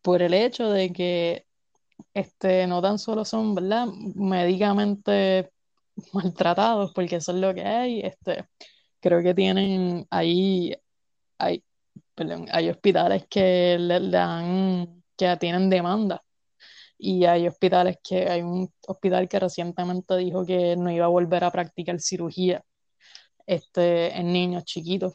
Por 0.03 0.23
el 0.23 0.35
hecho 0.35 0.71
de 0.71 0.93
que 0.93 1.47
este, 2.15 2.67
no 2.67 2.83
tan 2.83 2.99
solo 2.99 3.25
son, 3.25 3.55
¿verdad? 3.55 3.87
Médicamente 4.15 5.51
maltratados, 6.13 6.93
porque 6.93 7.17
eso 7.17 7.33
es 7.33 7.39
lo 7.39 7.55
que 7.55 7.65
hay. 7.65 8.01
Este, 8.01 8.47
creo 9.01 9.23
que 9.23 9.35
tienen 9.35 10.07
ahí, 10.11 10.75
hay, 11.39 11.65
hay 12.53 12.71
hospitales 12.71 13.27
que 13.31 13.77
le, 13.79 14.01
dan, 14.11 15.03
que 15.17 15.37
tienen 15.39 15.71
demanda. 15.71 16.23
Y 16.99 17.25
hay 17.27 17.47
hospitales 17.49 17.99
que, 18.03 18.29
hay 18.29 18.43
un 18.43 18.71
hospital 18.87 19.29
que 19.29 19.39
recientemente 19.41 20.17
dijo 20.17 20.47
que 20.47 20.77
no 20.77 20.91
iba 20.91 21.05
a 21.07 21.09
volver 21.09 21.45
a 21.45 21.51
practicar 21.51 22.01
cirugía 22.01 22.65
este, 23.47 24.17
en 24.19 24.33
niños 24.33 24.65
chiquitos, 24.65 25.15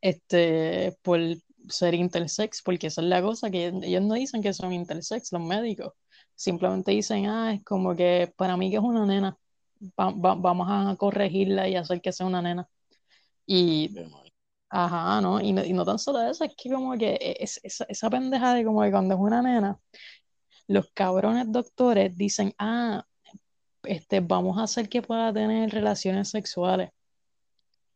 este, 0.00 0.96
por 1.02 1.20
ser 1.68 1.94
intersex, 1.94 2.62
porque 2.62 2.88
esa 2.88 3.02
es 3.02 3.08
la 3.08 3.22
cosa, 3.22 3.50
que 3.50 3.66
ellos 3.68 4.02
no 4.02 4.14
dicen 4.14 4.42
que 4.42 4.52
son 4.52 4.72
intersex, 4.72 5.32
los 5.32 5.42
médicos, 5.42 5.92
simplemente 6.34 6.92
dicen, 6.92 7.26
ah, 7.26 7.54
es 7.54 7.64
como 7.64 7.94
que 7.96 8.32
para 8.36 8.56
mí 8.56 8.70
que 8.70 8.76
es 8.76 8.82
una 8.82 9.06
nena, 9.06 9.38
vamos 9.96 10.66
a 10.70 10.96
corregirla 10.96 11.68
y 11.68 11.76
hacer 11.76 12.00
que 12.00 12.12
sea 12.12 12.26
una 12.26 12.42
nena. 12.42 12.68
Y, 13.46 13.90
ajá, 14.68 15.20
¿no? 15.20 15.40
Y, 15.40 15.52
no, 15.52 15.84
tan 15.84 15.98
solo 15.98 16.22
eso, 16.22 16.44
es 16.44 16.54
que 16.56 16.70
como 16.70 16.96
que 16.98 17.14
e, 17.14 17.36
es, 17.40 17.60
esa 17.62 18.10
pendeja 18.10 18.54
de 18.54 18.64
como 18.64 18.82
que 18.82 18.90
cuando 18.90 19.14
es 19.14 19.20
una 19.20 19.42
nena, 19.42 19.78
los 20.66 20.90
cabrones 20.94 21.50
doctores 21.52 22.16
dicen, 22.16 22.54
ah, 22.58 23.04
este, 23.84 24.20
vamos 24.20 24.58
a 24.58 24.64
hacer 24.64 24.88
que 24.88 25.02
pueda 25.02 25.32
tener 25.32 25.70
relaciones 25.70 26.30
sexuales. 26.30 26.90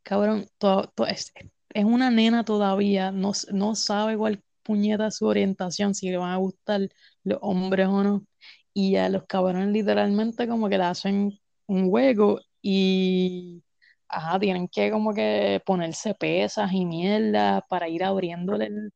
Cabrón, 0.02 0.46
todo, 0.58 0.92
es, 1.08 1.32
es, 1.74 1.84
una 1.84 2.10
nena 2.10 2.44
todavía, 2.44 3.12
no, 3.12 3.32
no 3.52 3.74
sabe 3.74 4.16
cuál 4.16 4.42
puñeta 4.62 5.10
su 5.10 5.26
orientación, 5.26 5.94
si 5.94 6.10
le 6.10 6.18
van 6.18 6.30
a 6.32 6.36
gustar 6.36 6.88
los 7.24 7.38
hombres 7.42 7.88
o 7.88 8.02
no. 8.02 8.26
Y 8.74 8.96
a 8.96 9.08
los 9.08 9.24
cabrones 9.26 9.68
literalmente 9.68 10.48
como 10.48 10.68
que 10.68 10.78
le 10.78 10.84
hacen 10.84 11.40
un 11.68 11.86
hueco 11.88 12.40
y 12.60 13.62
ajá, 14.08 14.38
tienen 14.40 14.68
que 14.68 14.90
como 14.90 15.14
que 15.14 15.62
ponerse 15.64 16.14
pesas 16.14 16.72
y 16.72 16.84
mierda 16.84 17.64
para 17.68 17.88
ir 17.88 18.02
abriéndole 18.02 18.66
el... 18.66 18.92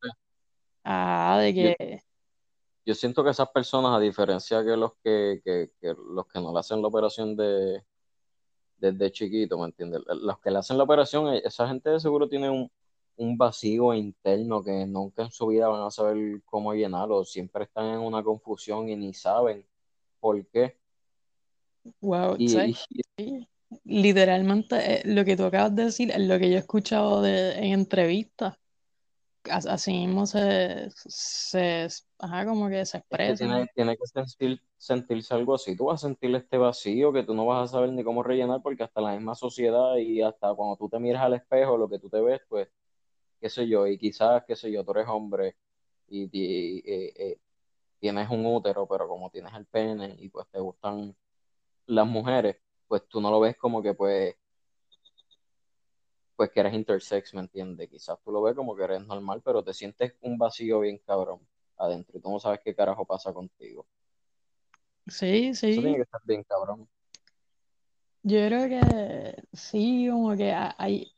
Ah, 0.83 1.39
de 1.41 1.53
que... 1.53 2.01
Yo, 2.85 2.93
siento 2.93 3.23
que 3.23 3.29
esas 3.29 3.49
personas, 3.49 3.95
a 3.95 3.99
diferencia 3.99 4.61
que 4.63 4.75
los 4.75 4.91
que, 5.01 5.41
que, 5.45 5.69
los 5.81 6.27
que 6.27 6.39
no 6.41 6.51
le 6.51 6.59
hacen 6.59 6.81
la 6.81 6.89
operación 6.89 7.37
de 7.37 7.81
desde 8.77 9.11
chiquito, 9.11 9.57
¿me 9.57 9.65
entiendes? 9.65 10.01
Los 10.05 10.39
que 10.39 10.51
le 10.51 10.57
hacen 10.57 10.77
la 10.77 10.83
operación, 10.83 11.33
e, 11.33 11.41
esa 11.45 11.67
gente 11.67 11.89
de 11.89 12.01
seguro 12.01 12.27
tiene 12.27 12.49
un, 12.49 12.69
un 13.15 13.37
vacío 13.37 13.93
interno 13.93 14.61
que 14.63 14.85
nunca 14.85 15.23
en 15.23 15.31
su 15.31 15.47
vida 15.47 15.69
van 15.69 15.83
a 15.83 15.91
saber 15.91 16.41
cómo 16.45 16.73
llenarlo, 16.73 17.23
siempre 17.23 17.63
están 17.63 17.85
en 17.93 17.99
una 17.99 18.21
confusión 18.23 18.89
y 18.89 18.95
ni 18.97 19.13
saben 19.13 19.65
por 20.19 20.45
qué. 20.47 20.77
Wow, 22.01 22.37
literalmente 23.85 24.75
eh, 24.75 25.01
lo 25.05 25.25
que 25.25 25.35
tú 25.35 25.45
acabas 25.45 25.75
de 25.75 25.85
decir 25.85 26.11
es 26.11 26.19
lo 26.19 26.37
que 26.39 26.49
yo 26.49 26.55
he 26.55 26.59
escuchado 26.59 27.21
de, 27.21 27.53
en 27.57 27.73
entrevistas. 27.73 28.55
Así 29.45 29.91
mismo 29.91 30.25
se, 30.25 30.89
se 30.95 31.87
ajá, 32.19 32.45
como 32.45 32.69
que 32.69 32.85
se 32.85 32.99
expresa. 32.99 33.67
tiene, 33.75 33.97
que 33.97 34.07
sentir, 34.07 34.61
sentirse 34.77 35.33
algo 35.33 35.55
así. 35.55 35.75
Tú 35.75 35.85
vas 35.85 36.01
a 36.01 36.07
sentir 36.07 36.33
este 36.33 36.57
vacío 36.57 37.11
que 37.11 37.23
tú 37.23 37.33
no 37.33 37.45
vas 37.45 37.69
a 37.69 37.73
saber 37.73 37.91
ni 37.91 38.05
cómo 38.05 38.23
rellenar 38.23 38.61
porque 38.61 38.83
hasta 38.83 39.01
la 39.01 39.13
misma 39.13 39.35
sociedad 39.35 39.97
y 39.97 40.21
hasta 40.21 40.53
cuando 40.53 40.77
tú 40.77 40.87
te 40.87 40.97
miras 40.97 41.23
al 41.23 41.33
espejo, 41.33 41.77
lo 41.77 41.89
que 41.89 41.99
tú 41.99 42.09
te 42.09 42.21
ves, 42.21 42.39
pues, 42.47 42.69
qué 43.41 43.49
sé 43.49 43.67
yo, 43.67 43.85
y 43.85 43.97
quizás, 43.97 44.43
qué 44.47 44.55
sé 44.55 44.71
yo, 44.71 44.85
tú 44.85 44.91
eres 44.91 45.07
hombre 45.09 45.57
y, 46.07 46.23
eh, 46.33 47.13
eh, 47.17 47.37
tienes 47.99 48.29
un 48.29 48.45
útero, 48.45 48.87
pero 48.87 49.07
como 49.09 49.29
tienes 49.29 49.53
el 49.55 49.65
pene 49.65 50.15
y 50.19 50.29
pues 50.29 50.47
te 50.49 50.59
gustan 50.59 51.13
las 51.85 52.07
mujeres, 52.07 52.57
pues 52.87 53.07
tú 53.07 53.21
no 53.21 53.31
lo 53.31 53.39
ves 53.39 53.57
como 53.57 53.81
que 53.81 53.93
pues 53.93 54.35
pues 56.35 56.49
que 56.51 56.59
eres 56.59 56.73
intersex, 56.73 57.33
¿me 57.33 57.41
entiendes? 57.41 57.89
Quizás 57.89 58.17
tú 58.23 58.31
lo 58.31 58.41
ves 58.41 58.55
como 58.55 58.75
que 58.75 58.83
eres 58.83 59.05
normal, 59.05 59.41
pero 59.43 59.63
te 59.63 59.73
sientes 59.73 60.15
un 60.21 60.37
vacío 60.37 60.79
bien 60.79 60.97
cabrón 61.05 61.39
adentro 61.77 62.17
y 62.17 62.21
tú 62.21 62.29
no 62.29 62.39
sabes 62.39 62.59
qué 62.63 62.75
carajo 62.75 63.05
pasa 63.05 63.31
contigo. 63.31 63.85
Sí, 65.07 65.53
sí. 65.53 65.71
Eso 65.71 65.81
tiene 65.81 65.95
que 65.97 66.03
estar 66.03 66.21
bien 66.25 66.43
cabrón. 66.43 66.87
Yo 68.23 68.37
creo 68.47 68.69
que 68.69 69.43
sí, 69.51 70.07
como 70.09 70.35
que 70.35 70.53
hay, 70.53 71.11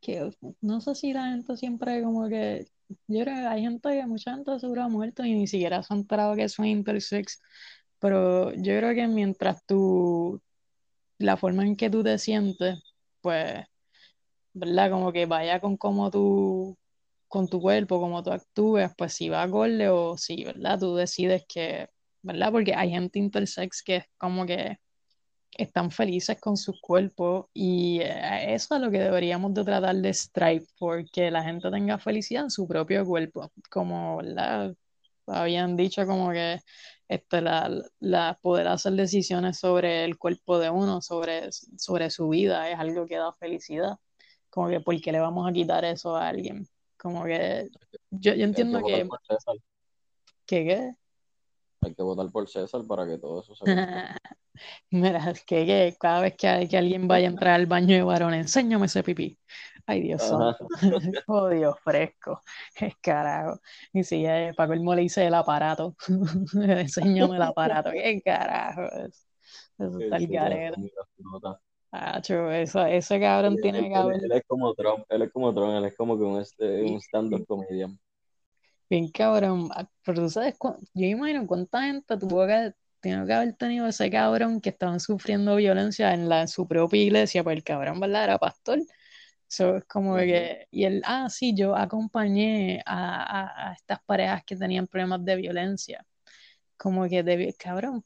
que 0.00 0.30
no 0.62 0.80
sé 0.80 0.94
si 0.94 1.12
la 1.12 1.30
gente 1.30 1.56
siempre 1.56 2.02
como 2.02 2.28
que, 2.28 2.66
yo 3.06 3.24
creo 3.24 3.34
que 3.36 3.46
hay 3.46 3.62
gente 3.62 3.90
que 3.90 4.06
mucha 4.06 4.34
gente 4.34 4.58
seguro 4.58 4.84
ha 4.84 4.88
muerto 4.88 5.22
y 5.24 5.34
ni 5.34 5.46
siquiera 5.46 5.82
se 5.82 5.92
han 5.92 6.00
enterado 6.00 6.34
que 6.34 6.48
son 6.48 6.64
intersex, 6.64 7.42
pero 7.98 8.52
yo 8.54 8.76
creo 8.78 8.94
que 8.94 9.06
mientras 9.08 9.64
tú, 9.66 10.40
la 11.18 11.36
forma 11.36 11.64
en 11.64 11.76
que 11.76 11.90
tú 11.90 12.02
te 12.02 12.18
sientes, 12.18 12.78
pues, 13.20 13.64
¿verdad? 14.54 14.90
Como 14.90 15.12
que 15.12 15.26
vaya 15.26 15.60
con 15.60 15.76
cómo 15.76 16.10
tú, 16.10 16.76
con 17.28 17.48
tu 17.48 17.60
cuerpo, 17.60 18.00
cómo 18.00 18.22
tú 18.22 18.32
actúes, 18.32 18.90
pues 18.96 19.14
si 19.14 19.28
va 19.28 19.42
a 19.42 19.44
acorde 19.44 19.88
o 19.88 20.16
si, 20.18 20.44
¿verdad? 20.44 20.78
Tú 20.80 20.96
decides 20.96 21.44
que, 21.48 21.88
¿verdad? 22.22 22.52
Porque 22.52 22.74
hay 22.74 22.90
gente 22.90 23.18
intersex 23.18 23.82
que 23.82 23.96
es 23.96 24.04
como 24.18 24.46
que 24.46 24.78
están 25.58 25.90
felices 25.90 26.38
con 26.40 26.56
sus 26.56 26.80
cuerpos 26.80 27.46
y 27.54 28.00
eh, 28.00 28.54
eso 28.54 28.76
es 28.76 28.80
lo 28.80 28.90
que 28.90 28.98
deberíamos 28.98 29.54
de 29.54 29.64
tratar 29.64 29.96
de 29.96 30.12
strive, 30.12 30.66
porque 30.78 31.30
la 31.30 31.42
gente 31.42 31.70
tenga 31.70 31.98
felicidad 31.98 32.44
en 32.44 32.50
su 32.50 32.66
propio 32.68 33.04
cuerpo, 33.04 33.50
como, 33.70 34.18
¿verdad? 34.18 34.74
Habían 35.26 35.76
dicho 35.76 36.06
como 36.06 36.30
que 36.30 36.60
este, 37.08 37.40
la, 37.40 37.70
la, 38.00 38.38
poder 38.40 38.68
hacer 38.68 38.92
decisiones 38.94 39.58
sobre 39.58 40.04
el 40.04 40.18
cuerpo 40.18 40.58
de 40.58 40.70
uno, 40.70 41.00
sobre, 41.00 41.52
sobre 41.52 42.10
su 42.10 42.28
vida, 42.28 42.70
es 42.70 42.78
algo 42.78 43.06
que 43.06 43.16
da 43.16 43.32
felicidad. 43.32 43.98
Como 44.50 44.68
que, 44.68 44.80
¿por 44.80 45.00
qué 45.00 45.12
le 45.12 45.20
vamos 45.20 45.48
a 45.48 45.52
quitar 45.52 45.84
eso 45.84 46.16
a 46.16 46.28
alguien? 46.28 46.66
Como 46.96 47.24
que 47.24 47.68
yo, 48.10 48.34
yo 48.34 48.44
entiendo 48.44 48.82
que... 48.84 49.08
¿Qué 50.46 50.64
qué? 50.64 50.92
Hay 51.82 51.94
que 51.94 52.02
votar 52.02 52.30
por 52.30 52.48
César 52.48 52.82
para 52.86 53.06
que 53.06 53.18
todo 53.18 53.42
eso 53.42 53.54
se 53.54 53.64
Mira, 54.90 55.30
es 55.30 55.44
que, 55.44 55.94
cada 56.00 56.20
vez 56.20 56.34
que, 56.36 56.66
que, 56.68 56.78
alguien 56.78 57.06
vaya 57.06 57.28
a 57.28 57.30
entrar 57.30 57.54
al 57.54 57.66
baño 57.66 57.94
de 57.94 58.02
varón, 58.02 58.32
enséñame 58.32 58.86
ese 58.86 59.02
pipí. 59.02 59.38
Ay, 59.86 60.02
Dios 60.02 60.22
santo. 60.22 60.66
oh, 61.28 61.48
Dios 61.48 61.76
fresco. 61.82 62.40
Es 62.74 62.94
carajo. 62.96 63.60
Y 63.92 64.02
si 64.02 64.26
eh, 64.26 64.52
Paco 64.56 64.72
el 64.72 64.84
le 64.84 65.02
dice 65.02 65.26
el 65.26 65.34
aparato. 65.34 65.94
enséñame 66.54 67.36
el 67.36 67.42
aparato. 67.42 67.90
¿Qué 67.92 68.20
carajo? 68.24 68.82
Eso, 69.78 70.00
está 70.00 70.16
el 70.16 70.30
carero. 70.30 70.74
Ah, 71.92 72.20
eso, 72.20 72.84
ese 72.84 73.20
cabrón 73.20 73.56
tiene 73.62 73.88
que 73.88 73.94
haber. 73.94 74.16
Él, 74.24 74.32
es 74.32 74.42
como 74.46 74.74
Trump, 74.74 75.04
él 75.08 75.22
es 75.22 75.32
como 75.32 75.54
Trump, 75.54 75.76
él 75.76 75.84
es 75.84 75.96
como 75.96 76.18
que 76.18 76.24
un, 76.24 76.40
este, 76.40 76.82
un 76.82 77.00
stand-up 77.00 77.46
comedian. 77.46 77.98
Bien 78.90 79.08
cabrón, 79.10 79.68
ah, 79.72 79.88
pero 80.04 80.22
tú 80.22 80.30
sabes, 80.30 80.56
yo 80.94 81.06
imagino 81.06 81.46
cuánta 81.46 81.82
gente 81.82 82.16
tuvo 82.18 82.46
que, 82.46 82.72
tiene 83.00 83.24
que 83.26 83.32
haber 83.32 83.54
tenido 83.54 83.86
ese 83.86 84.10
cabrón 84.10 84.60
que 84.60 84.70
estaban 84.70 85.00
sufriendo 85.00 85.56
violencia 85.56 86.12
en, 86.12 86.28
la, 86.28 86.42
en 86.42 86.48
su 86.48 86.68
propia 86.68 87.02
iglesia, 87.02 87.42
pues 87.42 87.56
el 87.56 87.64
cabrón, 87.64 87.98
¿verdad? 87.98 88.24
Era 88.24 88.38
pastor. 88.38 88.80
Eso 89.48 89.76
es 89.76 89.84
como 89.84 90.16
que, 90.16 90.66
y 90.70 90.84
él, 90.84 91.02
ah, 91.04 91.28
sí, 91.30 91.54
yo 91.56 91.76
acompañé 91.76 92.82
a, 92.86 93.70
a, 93.70 93.72
estas 93.74 94.00
parejas 94.04 94.44
que 94.44 94.56
tenían 94.56 94.86
problemas 94.86 95.24
de 95.24 95.36
violencia. 95.36 96.04
Como 96.76 97.08
que, 97.08 97.22
de, 97.22 97.54
cabrón, 97.58 98.04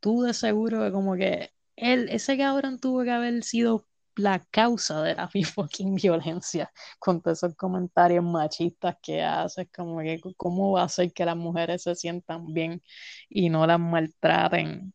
tú 0.00 0.22
de 0.22 0.34
seguro, 0.34 0.92
como 0.92 1.16
que 1.16 1.50
él, 1.76 2.08
ese 2.10 2.38
cabrón 2.38 2.78
tuvo 2.80 3.04
que 3.04 3.10
haber 3.12 3.42
sido 3.44 3.86
la 4.16 4.40
causa 4.50 5.02
de 5.02 5.14
la 5.14 5.28
fucking 5.54 5.94
violencia 5.94 6.72
con 6.98 7.22
todos 7.22 7.38
esos 7.38 7.56
comentarios 7.56 8.24
machistas 8.24 8.96
que 9.02 9.22
haces, 9.22 9.68
como 9.74 10.00
que 10.00 10.20
cómo 10.36 10.72
va 10.72 10.84
a 10.84 10.88
ser 10.88 11.12
que 11.12 11.24
las 11.24 11.36
mujeres 11.36 11.82
se 11.82 11.94
sientan 11.94 12.52
bien 12.52 12.82
y 13.28 13.50
no 13.50 13.66
las 13.66 13.80
maltraten 13.80 14.92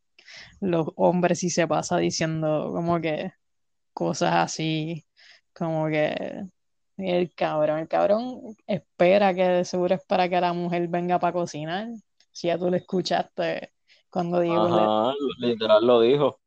los 0.61 0.87
hombres 0.95 1.39
si 1.39 1.49
se 1.49 1.67
pasa 1.67 1.97
diciendo 1.97 2.71
como 2.73 2.99
que 3.01 3.33
cosas 3.93 4.33
así, 4.35 5.05
como 5.53 5.87
que 5.87 6.45
el 6.97 7.33
cabrón, 7.33 7.79
el 7.79 7.87
cabrón 7.87 8.55
espera 8.67 9.33
que 9.33 9.43
de 9.43 9.65
seguro 9.65 9.95
es 9.95 10.05
para 10.05 10.29
que 10.29 10.39
la 10.39 10.53
mujer 10.53 10.87
venga 10.87 11.19
para 11.19 11.33
cocinar. 11.33 11.87
Si 12.31 12.47
ya 12.47 12.57
tú 12.57 12.69
lo 12.69 12.77
escuchaste 12.77 13.73
cuando 14.09 14.39
digo... 14.39 14.55
Ajá, 14.55 15.13
literal 15.39 15.85
lo 15.85 16.01
dijo. 16.01 16.39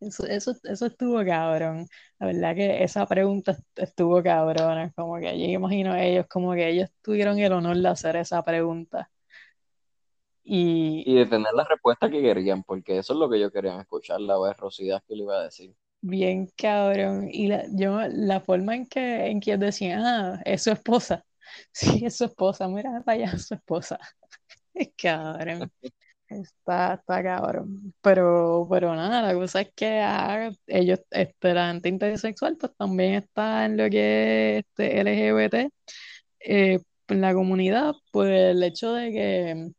Eso, 0.00 0.26
eso, 0.26 0.54
eso 0.62 0.86
estuvo 0.86 1.24
cabrón. 1.24 1.86
La 2.20 2.26
verdad 2.26 2.54
que 2.54 2.84
esa 2.84 3.04
pregunta 3.06 3.56
estuvo 3.74 4.22
cabrona. 4.22 4.92
Como 4.92 5.18
que 5.18 5.38
yo 5.38 5.46
imagino 5.46 5.96
ellos, 5.96 6.26
como 6.28 6.52
que 6.52 6.68
ellos 6.68 6.90
tuvieron 7.02 7.38
el 7.38 7.52
honor 7.52 7.76
de 7.76 7.88
hacer 7.88 8.16
esa 8.16 8.42
pregunta. 8.42 9.10
Y, 10.44 11.02
y 11.04 11.14
de 11.16 11.26
tener 11.26 11.52
la 11.52 11.64
respuesta 11.64 12.08
que 12.08 12.22
querían, 12.22 12.62
porque 12.62 12.98
eso 12.98 13.12
es 13.12 13.18
lo 13.18 13.28
que 13.28 13.38
yo 13.38 13.50
quería 13.50 13.78
escuchar, 13.80 14.20
la 14.20 14.38
verrosidad 14.38 15.02
que 15.06 15.14
le 15.14 15.24
iba 15.24 15.34
a 15.34 15.44
decir. 15.44 15.74
Bien 16.00 16.48
cabrón. 16.56 17.28
Y 17.30 17.48
la, 17.48 17.64
yo, 17.72 18.00
la 18.08 18.40
forma 18.40 18.74
en 18.76 18.86
que, 18.86 19.26
en 19.26 19.40
que 19.40 19.56
decían, 19.56 20.02
ah, 20.04 20.42
es 20.44 20.62
su 20.64 20.70
esposa. 20.70 21.24
Sí, 21.72 22.04
es 22.04 22.16
su 22.18 22.24
esposa, 22.26 22.68
mira, 22.68 23.02
vaya, 23.06 23.32
es 23.34 23.46
su 23.48 23.54
esposa. 23.54 23.98
cabrón. 24.98 25.70
Está, 26.28 26.94
está 26.94 27.22
cabrón. 27.22 27.94
Pero, 28.02 28.66
pero 28.70 28.94
nada, 28.94 29.22
la 29.22 29.34
cosa 29.34 29.62
es 29.62 29.70
que 29.74 30.00
ah, 30.00 30.50
ellos, 30.66 31.00
este, 31.10 31.54
la 31.54 31.68
gente 31.72 31.88
intersexual, 31.88 32.56
pues 32.58 32.72
también 32.76 33.14
está 33.14 33.64
en 33.66 33.76
lo 33.78 33.88
que 33.90 34.58
es 34.58 34.64
este, 34.66 35.04
LGBT. 35.04 35.72
Eh, 36.40 36.80
en 37.08 37.20
la 37.20 37.34
comunidad, 37.34 37.94
pues 38.12 38.30
el 38.30 38.62
hecho 38.62 38.92
de 38.92 39.12
que, 39.12 39.72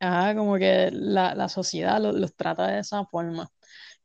ah, 0.00 0.32
como 0.36 0.56
que 0.58 0.90
la, 0.92 1.34
la 1.34 1.48
sociedad 1.48 2.00
los, 2.00 2.14
los 2.14 2.34
trata 2.36 2.66
de 2.68 2.80
esa 2.80 3.04
forma 3.06 3.50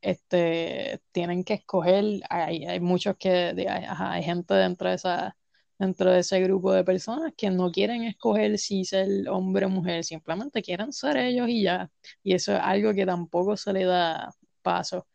este, 0.02 1.02
tienen 1.12 1.44
que 1.44 1.54
escoger, 1.56 2.04
hay, 2.30 2.66
hay 2.66 2.80
muchos 2.80 3.16
que, 3.18 3.30
hay, 3.68 3.84
hay 3.88 4.22
gente 4.24 4.54
dentro 4.54 4.88
de 4.90 4.96
esa, 4.96 5.36
dentro 5.78 6.12
de 6.12 6.20
ese 6.20 6.40
grupo 6.42 6.72
de 6.72 6.84
personas 6.84 7.32
que 7.36 7.50
no 7.50 7.72
quieren 7.72 8.04
escoger 8.04 8.58
si 8.58 8.84
ser 8.86 9.28
hombre 9.30 9.66
o 9.66 9.70
mujer, 9.70 10.04
simplemente 10.04 10.62
quieren 10.62 10.92
ser 10.92 11.16
ellos 11.18 11.48
y 11.50 11.64
ya. 11.64 11.90
Y 12.22 12.34
eso 12.34 12.54
es 12.54 12.60
algo 12.62 12.94
que 12.94 13.06
tampoco 13.06 13.56
se 13.56 13.72
le 13.72 13.84
da 13.86 14.30
paso. 14.62 15.06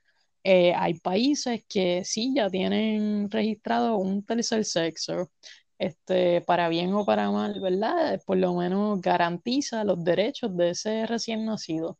Eh, 0.44 0.74
hay 0.76 0.96
países 1.00 1.66
que 1.68 2.04
sí 2.06 2.34
ya 2.36 2.50
tienen 2.50 3.30
registrado 3.30 3.98
un 3.98 4.26
tercer 4.26 4.64
sexo, 4.66 5.32
este, 5.80 6.42
para 6.42 6.70
bien 6.70 6.94
o 6.94 7.06
para 7.06 7.32
mal, 7.32 7.60
¿verdad? 7.62 8.22
Por 8.26 8.38
lo 8.38 8.54
menos 8.54 9.02
garantiza 9.02 9.84
los 9.86 10.04
derechos 10.04 10.56
de 10.56 10.72
ese 10.72 11.08
recién 11.08 11.46
nacido 11.46 11.98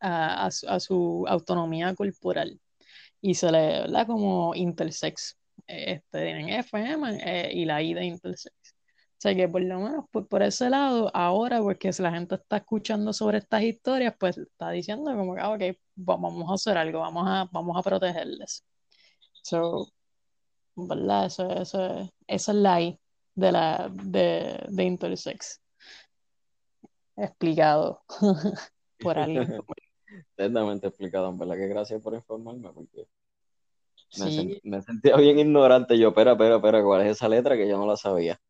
a, 0.00 0.50
su, 0.50 1.24
autonomía 1.28 1.94
corporal 1.94 2.60
y 3.20 3.34
se 3.34 3.50
le, 3.50 3.80
¿verdad? 3.80 4.06
Como 4.06 4.54
intersex. 4.54 5.38
Este, 5.66 6.24
tienen 6.24 6.50
FM 6.50 7.18
eh, 7.24 7.52
y 7.54 7.64
la 7.64 7.82
I 7.82 7.92
intersex. 7.98 8.54
O 9.24 9.28
que 9.34 9.48
por 9.48 9.62
lo 9.62 9.80
menos 9.80 10.04
por, 10.10 10.42
ese 10.42 10.68
lado, 10.68 11.10
ahora, 11.14 11.60
porque 11.62 11.92
si 11.94 12.02
la 12.02 12.12
gente 12.12 12.34
está 12.34 12.58
escuchando 12.58 13.12
sobre 13.14 13.38
estas 13.38 13.62
historias, 13.62 14.14
pues 14.18 14.36
está 14.36 14.70
diciendo 14.70 15.14
como 15.16 15.34
que, 15.34 15.40
ah, 15.40 15.56
vamos 15.94 16.50
a 16.50 16.54
hacer 16.54 16.76
algo, 16.76 17.00
vamos 17.00 17.24
a, 17.26 17.48
vamos 17.50 17.74
a 17.78 17.82
protegerles. 17.82 18.64
So, 19.42 19.88
¿verdad? 20.76 21.26
Eso, 21.26 21.48
eso, 21.50 22.10
esa 22.26 22.52
es 22.52 22.58
la 22.58 22.80
I 22.80 22.98
de 23.34 23.52
la 23.52 23.90
de, 23.92 24.64
de 24.68 24.84
intersex. 24.84 25.60
Explicado 27.16 28.02
por 28.98 29.18
alguien. 29.18 29.62
Eternamente 30.36 30.86
explicado, 30.86 31.28
en 31.28 31.38
verdad 31.38 31.56
que 31.56 31.66
gracias 31.66 32.00
por 32.00 32.14
informarme, 32.14 32.70
porque 32.72 33.08
me, 34.62 34.82
sentía 34.82 35.16
bien 35.16 35.38
ignorante. 35.38 35.98
Yo, 35.98 36.08
espera, 36.08 36.32
espera, 36.32 36.56
espera, 36.56 36.82
¿cuál 36.82 37.02
es 37.02 37.16
esa 37.16 37.28
letra 37.28 37.56
que 37.56 37.68
yo 37.68 37.76
no 37.78 37.86
la 37.86 37.96
sabía? 37.96 38.40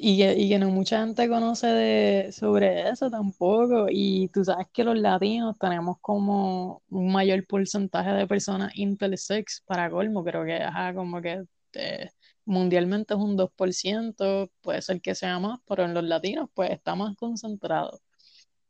Y 0.00 0.18
que, 0.18 0.34
y 0.38 0.48
que 0.48 0.58
no 0.60 0.70
mucha 0.70 1.00
gente 1.00 1.28
conoce 1.28 1.66
de, 1.66 2.32
sobre 2.32 2.88
eso 2.88 3.10
tampoco. 3.10 3.86
Y 3.90 4.28
tú 4.28 4.44
sabes 4.44 4.68
que 4.72 4.84
los 4.84 4.96
latinos 4.96 5.58
tenemos 5.58 5.98
como 6.00 6.82
un 6.88 7.12
mayor 7.12 7.44
porcentaje 7.46 8.12
de 8.12 8.26
personas 8.26 8.72
intersex 8.76 9.62
para 9.66 9.90
colmo. 9.90 10.24
Creo 10.24 10.44
que, 10.44 10.54
ajá, 10.62 10.94
como 10.94 11.20
que 11.20 11.44
eh, 11.74 12.10
mundialmente 12.44 13.14
es 13.14 13.20
un 13.20 13.36
2%, 13.36 14.50
puede 14.62 14.82
ser 14.82 15.00
que 15.00 15.14
sea 15.14 15.38
más, 15.38 15.60
pero 15.66 15.84
en 15.84 15.94
los 15.94 16.04
latinos 16.04 16.48
pues 16.54 16.70
está 16.70 16.94
más 16.94 17.16
concentrado. 17.16 18.00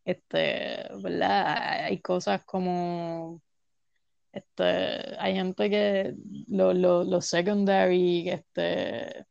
Este, 0.04 0.88
¿verdad? 1.02 1.84
Hay 1.84 2.00
cosas 2.00 2.44
como, 2.44 3.42
este, 4.32 5.16
hay 5.18 5.34
gente 5.34 5.70
que 5.70 6.14
los 6.48 6.76
lo, 6.76 7.20
secondary, 7.20 8.28
este, 8.30 9.26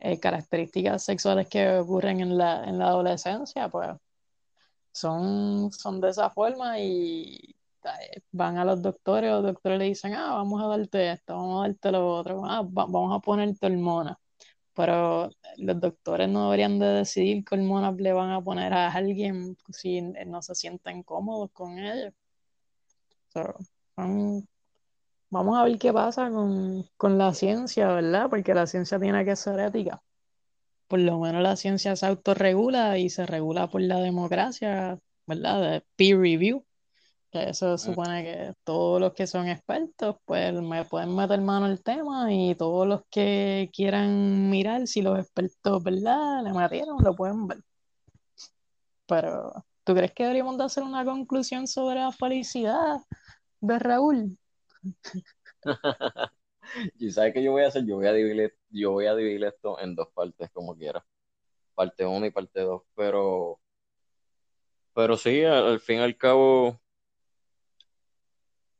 eh, 0.00 0.18
características 0.20 1.04
sexuales 1.04 1.48
que 1.48 1.78
ocurren 1.78 2.20
en 2.20 2.38
la, 2.38 2.64
en 2.64 2.78
la 2.78 2.88
adolescencia, 2.88 3.68
pues 3.68 3.90
son, 4.92 5.72
son 5.72 6.00
de 6.00 6.10
esa 6.10 6.30
forma 6.30 6.78
y 6.80 7.56
eh, 7.84 8.22
van 8.32 8.58
a 8.58 8.64
los 8.64 8.82
doctores, 8.82 9.30
los 9.30 9.42
doctores 9.44 9.78
le 9.78 9.84
dicen, 9.86 10.14
ah, 10.14 10.34
vamos 10.34 10.62
a 10.62 10.66
darte 10.66 11.12
esto, 11.12 11.34
vamos 11.36 11.64
a 11.64 11.68
darte 11.68 11.92
lo 11.92 12.08
otro, 12.16 12.42
ah, 12.44 12.62
vamos 12.64 13.16
a 13.16 13.20
ponerte 13.20 13.66
hormonas 13.66 14.16
pero 14.80 15.30
los 15.58 15.80
doctores 15.80 16.28
no 16.28 16.44
deberían 16.44 16.78
de 16.78 16.86
decidir 16.86 17.44
qué 17.44 17.54
hormonas 17.54 17.96
le 17.96 18.12
van 18.12 18.30
a 18.30 18.40
poner 18.40 18.72
a 18.72 18.90
alguien 18.90 19.56
si 19.70 20.00
no 20.00 20.42
se 20.42 20.54
sienten 20.54 21.02
cómodos 21.02 21.50
con 21.52 21.78
ellos. 21.78 22.14
Vamos 25.30 25.56
a 25.58 25.64
ver 25.64 25.78
qué 25.78 25.92
pasa 25.92 26.30
con, 26.30 26.84
con, 26.96 27.16
la 27.18 27.32
ciencia, 27.34 27.88
¿verdad? 27.88 28.28
Porque 28.28 28.54
la 28.54 28.66
ciencia 28.66 28.98
tiene 28.98 29.24
que 29.24 29.36
ser 29.36 29.58
ética. 29.60 30.02
Por 30.88 31.00
lo 31.00 31.20
menos 31.20 31.42
la 31.42 31.56
ciencia 31.56 31.96
se 31.96 32.06
autorregula 32.06 32.98
y 32.98 33.10
se 33.10 33.26
regula 33.26 33.68
por 33.68 33.80
la 33.80 33.98
democracia, 33.98 34.98
¿verdad? 35.26 35.62
De 35.62 35.84
peer 35.96 36.18
review. 36.18 36.64
Que 37.30 37.50
eso 37.50 37.78
supone 37.78 38.24
que 38.24 38.54
todos 38.64 39.00
los 39.00 39.12
que 39.12 39.28
son 39.28 39.48
expertos, 39.48 40.16
pues 40.24 40.52
me 40.52 40.84
pueden 40.84 41.14
meter 41.14 41.40
mano 41.40 41.66
al 41.66 41.80
tema 41.80 42.32
y 42.32 42.56
todos 42.56 42.88
los 42.88 43.02
que 43.08 43.70
quieran 43.72 44.50
mirar 44.50 44.88
si 44.88 45.00
los 45.00 45.16
expertos, 45.16 45.80
¿verdad? 45.84 46.42
Le 46.42 46.52
metieron, 46.52 46.96
lo 47.00 47.14
pueden 47.14 47.46
ver. 47.46 47.58
Pero, 49.06 49.64
¿tú 49.84 49.94
crees 49.94 50.12
que 50.12 50.24
deberíamos 50.24 50.58
de 50.58 50.64
hacer 50.64 50.82
una 50.82 51.04
conclusión 51.04 51.68
sobre 51.68 52.00
la 52.00 52.10
felicidad 52.10 52.98
de 53.60 53.78
Raúl? 53.78 54.39
y 56.98 57.10
sabes 57.10 57.34
qué 57.34 57.42
yo 57.42 57.52
voy 57.52 57.62
a 57.64 57.68
hacer, 57.68 57.84
yo 57.86 57.96
voy 57.96 58.06
a 58.06 58.12
dividir, 58.12 58.54
yo 58.70 58.92
voy 58.92 59.06
a 59.06 59.14
dividir 59.14 59.44
esto 59.44 59.78
en 59.80 59.94
dos 59.94 60.08
partes 60.14 60.50
como 60.50 60.76
quiera. 60.76 61.04
Parte 61.74 62.04
1 62.06 62.26
y 62.26 62.30
parte 62.30 62.60
2, 62.60 62.82
pero 62.94 63.60
pero 64.94 65.16
sí, 65.16 65.44
al 65.44 65.80
fin 65.80 65.98
y 65.98 66.00
al 66.00 66.16
cabo 66.16 66.80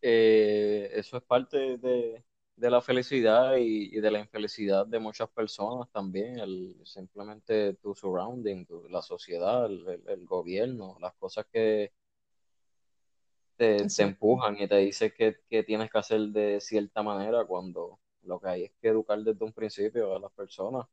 eh, 0.02 0.90
eso 0.94 1.16
es 1.16 1.22
parte 1.22 1.78
de, 1.78 2.24
la 2.56 2.80
felicidad 2.80 3.56
y, 3.58 4.00
de 4.00 4.10
la 4.10 4.20
infelicidad 4.20 4.86
de 4.86 4.98
muchas 4.98 5.28
personas 5.30 5.90
también, 5.90 6.38
simplemente 6.84 7.74
tu 7.74 7.94
surrounding, 7.94 8.66
la 8.90 9.02
sociedad, 9.02 9.66
el, 9.66 10.26
gobierno, 10.26 10.96
las 11.00 11.14
cosas 11.14 11.46
que 11.52 11.92
te, 13.60 14.02
empujan 14.02 14.56
y 14.58 14.66
te 14.66 14.76
dicen 14.78 15.12
que, 15.14 15.62
tienes 15.64 15.90
que 15.90 15.98
hacer 15.98 16.20
de 16.28 16.60
cierta 16.62 17.02
manera 17.02 17.44
cuando 17.44 18.00
lo 18.22 18.40
que 18.40 18.48
hay 18.48 18.64
es 18.64 18.72
que 18.80 18.88
educar 18.88 19.18
desde 19.18 19.44
un 19.44 19.52
principio 19.52 20.16
a 20.16 20.18
las 20.18 20.32
personas. 20.32 20.86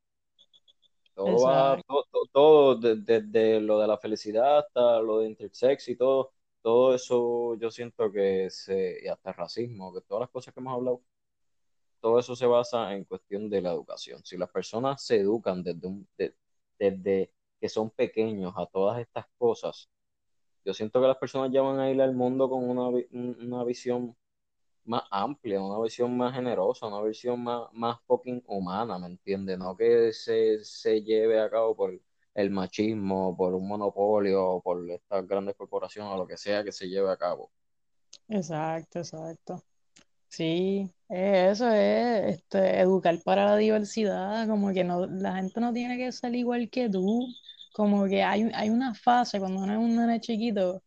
Todo 1.13 1.45
va, 1.45 1.81
todo, 2.33 2.75
desde 2.75 3.61
lo 3.61 3.79
de 3.79 3.87
la 3.87 3.97
felicidad 3.97 4.59
hasta 4.59 4.99
lo 5.01 5.19
de 5.19 5.27
intersex 5.27 5.87
y 5.87 5.95
todo, 5.95 6.33
todo 6.61 6.93
eso 6.93 7.55
yo 7.55 7.71
siento 7.71 8.11
que 8.11 8.49
se, 8.49 8.99
y 9.01 9.07
hasta 9.07 9.29
el 9.29 9.35
racismo, 9.37 9.93
que 9.93 10.01
todas 10.01 10.21
las 10.21 10.29
cosas 10.29 10.53
que 10.53 10.59
hemos 10.59 10.73
hablado, 10.73 11.01
todo 12.01 12.19
eso 12.19 12.35
se 12.35 12.45
basa 12.45 12.93
en 12.93 13.05
cuestión 13.05 13.49
de 13.49 13.61
la 13.61 13.71
educación. 13.71 14.23
Si 14.25 14.37
las 14.37 14.49
personas 14.49 15.01
se 15.03 15.21
educan 15.21 15.63
desde, 15.63 15.87
un, 15.87 16.07
desde 16.77 17.31
que 17.59 17.69
son 17.69 17.89
pequeños 17.91 18.53
a 18.57 18.65
todas 18.67 18.99
estas 18.99 19.25
cosas, 19.37 19.89
yo 20.67 20.73
siento 20.73 20.99
que 20.99 21.07
las 21.07 21.17
personas 21.17 21.49
ya 21.49 21.61
van 21.61 21.79
a 21.79 21.89
ir 21.89 22.01
al 22.01 22.13
mundo 22.13 22.49
con 22.49 22.69
una, 22.69 22.89
una 23.11 23.63
visión 23.63 24.13
más 24.83 25.03
amplia, 25.11 25.61
una 25.61 25.81
visión 25.81 26.17
más 26.17 26.35
generosa, 26.35 26.87
una 26.87 27.01
visión 27.01 27.41
más, 27.41 27.69
más 27.71 27.97
fucking 28.05 28.43
humana, 28.47 28.99
¿me 28.99 29.07
entiendes? 29.07 29.57
No 29.57 29.77
que 29.77 30.11
se, 30.11 30.61
se 30.65 31.01
lleve 31.03 31.39
a 31.39 31.49
cabo 31.49 31.73
por 31.73 31.97
el 32.33 32.49
machismo, 32.49 33.35
por 33.37 33.53
un 33.53 33.65
monopolio, 33.65 34.59
por 34.61 34.91
estas 34.91 35.25
grandes 35.25 35.55
corporaciones 35.55 36.11
o 36.11 36.17
lo 36.17 36.27
que 36.27 36.35
sea 36.35 36.65
que 36.65 36.73
se 36.73 36.89
lleve 36.89 37.09
a 37.11 37.17
cabo. 37.17 37.49
Exacto, 38.27 38.99
exacto. 38.99 39.63
Sí, 40.27 40.91
eso 41.07 41.69
es 41.69 42.35
este, 42.35 42.81
educar 42.81 43.17
para 43.23 43.45
la 43.45 43.55
diversidad, 43.55 44.45
como 44.49 44.73
que 44.73 44.83
no, 44.83 45.05
la 45.05 45.35
gente 45.37 45.61
no 45.61 45.71
tiene 45.71 45.97
que 45.97 46.11
ser 46.11 46.35
igual 46.35 46.69
que 46.69 46.89
tú, 46.89 47.25
como 47.77 48.07
que 48.07 48.23
hay, 48.23 48.49
hay 48.55 48.71
una 48.71 48.95
fase 48.95 49.39
cuando 49.39 49.61
uno 49.61 49.71
es 49.71 49.77
un 49.77 49.95
nene 49.95 50.19
chiquito 50.19 50.81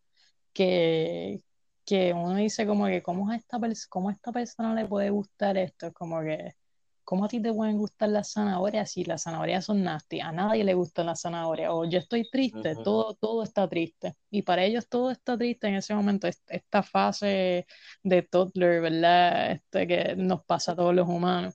que, 0.52 1.40
que 1.86 2.12
uno 2.12 2.34
dice 2.34 2.66
como 2.66 2.86
que 2.86 3.00
cómo 3.00 3.30
a 3.30 3.36
esta, 3.36 3.58
cómo 3.88 4.08
a 4.08 4.12
esta 4.12 4.32
persona 4.32 4.74
le 4.74 4.86
puede 4.86 5.10
gustar 5.10 5.56
esto, 5.56 5.86
es 5.86 5.92
como 5.94 6.20
que 6.22 6.56
¿cómo 7.04 7.26
a 7.26 7.28
ti 7.28 7.40
te 7.40 7.52
pueden 7.54 7.78
gustar 7.78 8.08
las 8.08 8.32
zanahorias 8.32 8.90
si 8.90 9.04
las 9.04 9.22
zanahorias 9.22 9.66
son 9.66 9.84
nasty? 9.84 10.20
A 10.20 10.32
nadie 10.32 10.64
le 10.64 10.74
gustan 10.74 11.06
las 11.06 11.20
zanahorias. 11.22 11.70
O 11.72 11.84
yo 11.84 12.00
estoy 12.00 12.28
triste, 12.28 12.74
todo, 12.74 13.14
todo 13.14 13.44
está 13.44 13.68
triste. 13.68 14.16
Y 14.28 14.42
para 14.42 14.64
ellos 14.64 14.88
todo 14.88 15.12
está 15.12 15.38
triste 15.38 15.68
en 15.68 15.76
ese 15.76 15.94
momento, 15.94 16.26
esta 16.28 16.82
fase 16.82 17.66
de 18.02 18.22
toddler, 18.22 18.80
¿verdad? 18.80 19.52
Este 19.52 19.86
que 19.86 20.16
nos 20.16 20.44
pasa 20.44 20.72
a 20.72 20.76
todos 20.76 20.94
los 20.94 21.08
humanos. 21.08 21.54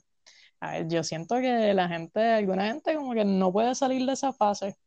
A 0.62 0.72
ver, 0.74 0.88
yo 0.88 1.04
siento 1.04 1.36
que 1.42 1.74
la 1.74 1.90
gente, 1.90 2.22
alguna 2.22 2.68
gente 2.68 2.96
como 2.96 3.14
que 3.14 3.26
no 3.26 3.52
puede 3.52 3.76
salir 3.76 4.06
de 4.06 4.14
esa 4.14 4.32
fase. 4.34 4.78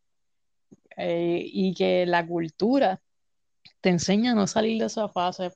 Eh, 0.98 1.42
y 1.44 1.74
que 1.74 2.06
la 2.06 2.26
cultura 2.26 3.00
te 3.80 3.90
enseña 3.90 4.32
a 4.32 4.34
no 4.34 4.46
salir 4.46 4.80
de 4.80 4.86
esa 4.86 5.08
fase. 5.08 5.52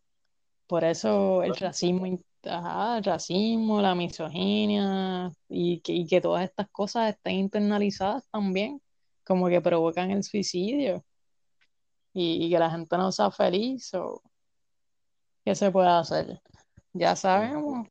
Por 0.66 0.85
eso 0.85 1.43
el 1.43 1.56
racismo 1.56 2.06
el 2.44 3.05
racismo, 3.05 3.81
la 3.81 3.94
misoginia 3.94 5.32
y 5.48 5.81
que, 5.81 6.06
que 6.06 6.20
todas 6.20 6.44
estas 6.44 6.69
cosas 6.70 7.10
estén 7.14 7.36
internalizadas 7.36 8.27
también, 8.31 8.81
como 9.24 9.48
que 9.48 9.60
provocan 9.60 10.10
el 10.10 10.24
suicidio. 10.24 11.05
y, 12.14 12.51
que 12.51 12.59
la 12.59 12.70
gente 12.70 12.97
no 12.97 13.10
sea 13.12 13.31
feliz 13.31 13.94
o 13.94 14.23
qué 15.44 15.55
se 15.55 15.70
puede 15.70 15.89
hacer. 15.89 16.43
Ya 16.93 17.16
sabemos 17.16 17.89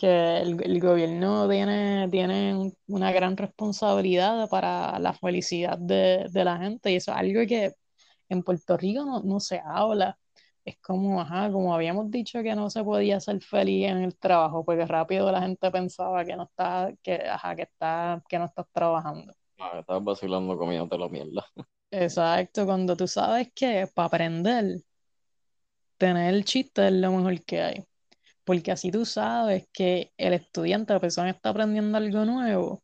que 0.00 0.38
el, 0.38 0.80
gobierno 0.80 1.46
tiene, 1.46 2.08
tiene 2.10 2.72
una 2.86 3.12
gran 3.12 3.36
responsabilidad 3.36 4.48
para 4.48 4.98
la 4.98 5.12
felicidad 5.12 5.76
de, 5.76 6.26
la 6.32 6.56
gente 6.56 6.90
y 6.90 6.96
eso 6.96 7.12
es 7.12 7.18
algo 7.18 7.40
que 7.46 7.74
en 8.30 8.42
Puerto 8.42 8.78
Rico 8.78 9.04
no, 9.04 9.22
no 9.22 9.40
se 9.40 9.60
habla 9.62 10.18
es 10.64 10.78
como, 10.80 11.20
ajá, 11.20 11.52
como 11.52 11.74
habíamos 11.74 12.10
dicho 12.10 12.42
que 12.42 12.54
no 12.54 12.70
se 12.70 12.82
podía 12.82 13.20
ser 13.20 13.42
feliz 13.42 13.88
en 13.88 13.98
el 13.98 14.16
trabajo, 14.16 14.64
porque 14.64 14.86
rápido 14.86 15.30
la 15.30 15.42
gente 15.42 15.70
pensaba 15.70 16.24
que 16.24 16.36
no 16.36 16.44
está, 16.44 16.92
que, 17.02 17.14
ajá, 17.28 17.56
que 17.56 17.62
está, 17.62 18.22
que 18.28 18.38
no 18.38 18.46
estás 18.46 18.66
trabajando. 18.72 19.34
Ah, 19.58 19.80
estás 19.80 20.02
vacilando 20.02 20.56
comiéndote 20.56 20.96
la 20.96 21.08
mierda. 21.08 21.44
Exacto, 21.90 22.64
cuando 22.64 22.96
tú 22.96 23.06
sabes 23.06 23.52
que 23.54 23.86
para 23.94 24.06
aprender, 24.06 24.80
tener 25.98 26.34
el 26.34 26.44
chiste 26.44 26.86
es 26.86 26.92
lo 26.92 27.12
mejor 27.12 27.44
que 27.44 27.60
hay. 27.60 27.84
Porque 28.50 28.72
así 28.72 28.90
tú 28.90 29.04
sabes 29.04 29.68
que 29.72 30.12
el 30.16 30.32
estudiante, 30.32 30.92
la 30.92 30.98
persona 30.98 31.30
que 31.30 31.36
está 31.36 31.50
aprendiendo 31.50 31.96
algo 31.96 32.24
nuevo, 32.24 32.82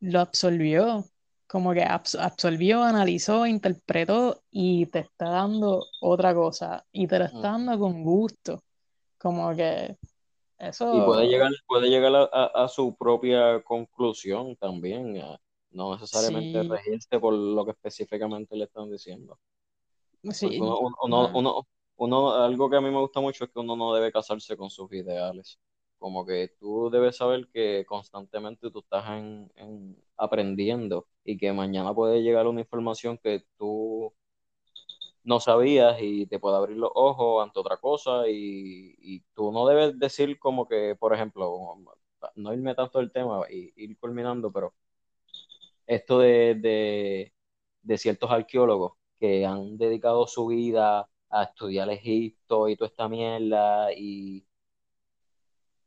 lo 0.00 0.20
absorbió 0.20 1.04
como 1.46 1.74
que 1.74 1.82
absorbió, 1.82 2.82
analizó, 2.82 3.46
interpretó 3.46 4.40
y 4.50 4.86
te 4.86 5.00
está 5.00 5.28
dando 5.28 5.84
otra 6.00 6.34
cosa 6.34 6.86
y 6.92 7.06
te 7.06 7.18
lo 7.18 7.26
está 7.26 7.40
dando 7.40 7.78
con 7.78 8.02
gusto. 8.02 8.62
Como 9.18 9.54
que 9.54 9.98
eso... 10.60 10.96
Y 10.96 11.04
puede 11.04 11.26
llegar, 11.26 11.52
puede 11.66 11.90
llegar 11.90 12.30
a, 12.32 12.68
su 12.68 12.96
propia 12.96 13.62
conclusión 13.64 14.56
también, 14.56 15.22
no 15.72 15.92
necesariamente 15.92 16.62
regirse 16.62 17.20
por 17.20 17.34
lo 17.34 17.66
que 17.66 17.72
específicamente 17.72 18.56
le 18.56 18.64
están 18.64 18.90
diciendo. 18.90 19.38
Sí. 20.30 20.58
Uno, 20.58 21.66
algo 21.98 22.70
que 22.70 22.76
a 22.76 22.80
mí 22.80 22.90
me 22.90 23.00
gusta 23.00 23.20
mucho 23.20 23.44
es 23.44 23.50
que 23.50 23.58
uno 23.60 23.76
no 23.76 23.94
debe 23.94 24.12
casarse 24.12 24.56
con 24.56 24.70
sus 24.70 24.92
ideales. 24.92 25.58
Como 25.98 26.26
que 26.26 26.48
tú 26.60 26.90
debes 26.90 27.16
saber 27.16 27.48
que 27.52 27.84
constantemente 27.86 28.70
tú 28.70 28.80
estás 28.80 29.04
en, 29.10 29.96
aprendiendo 30.16 31.08
y 31.24 31.38
que 31.38 31.52
mañana 31.52 31.94
puede 31.94 32.22
llegar 32.22 32.46
una 32.46 32.60
información 32.60 33.18
que 33.18 33.44
tú 33.58 34.12
no 35.24 35.40
sabías 35.40 35.96
y 36.00 36.26
te 36.26 36.38
puede 36.38 36.56
abrir 36.56 36.76
los 36.76 36.90
ojos 36.94 37.42
ante 37.44 37.58
otra 37.60 37.78
cosa 37.78 38.28
y, 38.28 39.22
tú 39.34 39.52
no 39.52 39.66
debes 39.66 39.98
decir 39.98 40.38
como 40.38 40.68
que, 40.68 40.96
por 40.98 41.14
ejemplo, 41.14 41.76
no 42.36 42.52
irme 42.54 42.74
tanto 42.74 42.98
del 42.98 43.12
tema 43.12 43.42
y 43.50 43.72
ir 43.76 43.98
culminando, 43.98 44.52
pero 44.52 44.74
esto 45.86 46.18
de, 46.18 47.32
de 47.82 47.98
ciertos 47.98 48.30
arqueólogos 48.30 48.94
que 49.18 49.46
han 49.46 49.78
dedicado 49.78 50.26
su 50.26 50.46
vida 50.46 51.08
a 51.40 51.44
estudiar 51.44 51.90
Egipto 51.90 52.68
y 52.68 52.76
toda 52.76 52.88
esta 52.88 53.08
mierda 53.08 53.92
y 53.92 54.46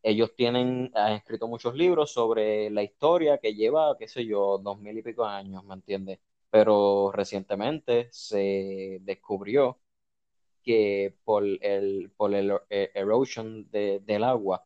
ellos 0.04 0.34
tienen, 0.36 0.92
han 0.96 1.14
escrito 1.14 1.48
muchos 1.48 1.76
libros 1.76 2.12
sobre 2.12 2.70
la 2.70 2.84
historia 2.84 3.38
que 3.40 3.54
lleva, 3.54 3.98
qué 3.98 4.08
sé 4.08 4.26
yo, 4.26 4.58
dos 4.60 4.80
mil 4.80 4.98
y 4.98 5.02
pico 5.04 5.26
años, 5.26 5.64
¿me 5.66 5.74
entiendes? 5.76 6.20
Pero 6.50 7.12
recientemente 7.12 8.08
se 8.12 9.00
descubrió 9.02 9.80
que 10.64 11.16
por 11.24 11.44
el, 11.46 12.12
por 12.18 12.34
el 12.34 12.54
eh, 12.70 12.92
erosion 12.94 13.70
del 13.72 14.24
agua, 14.24 14.66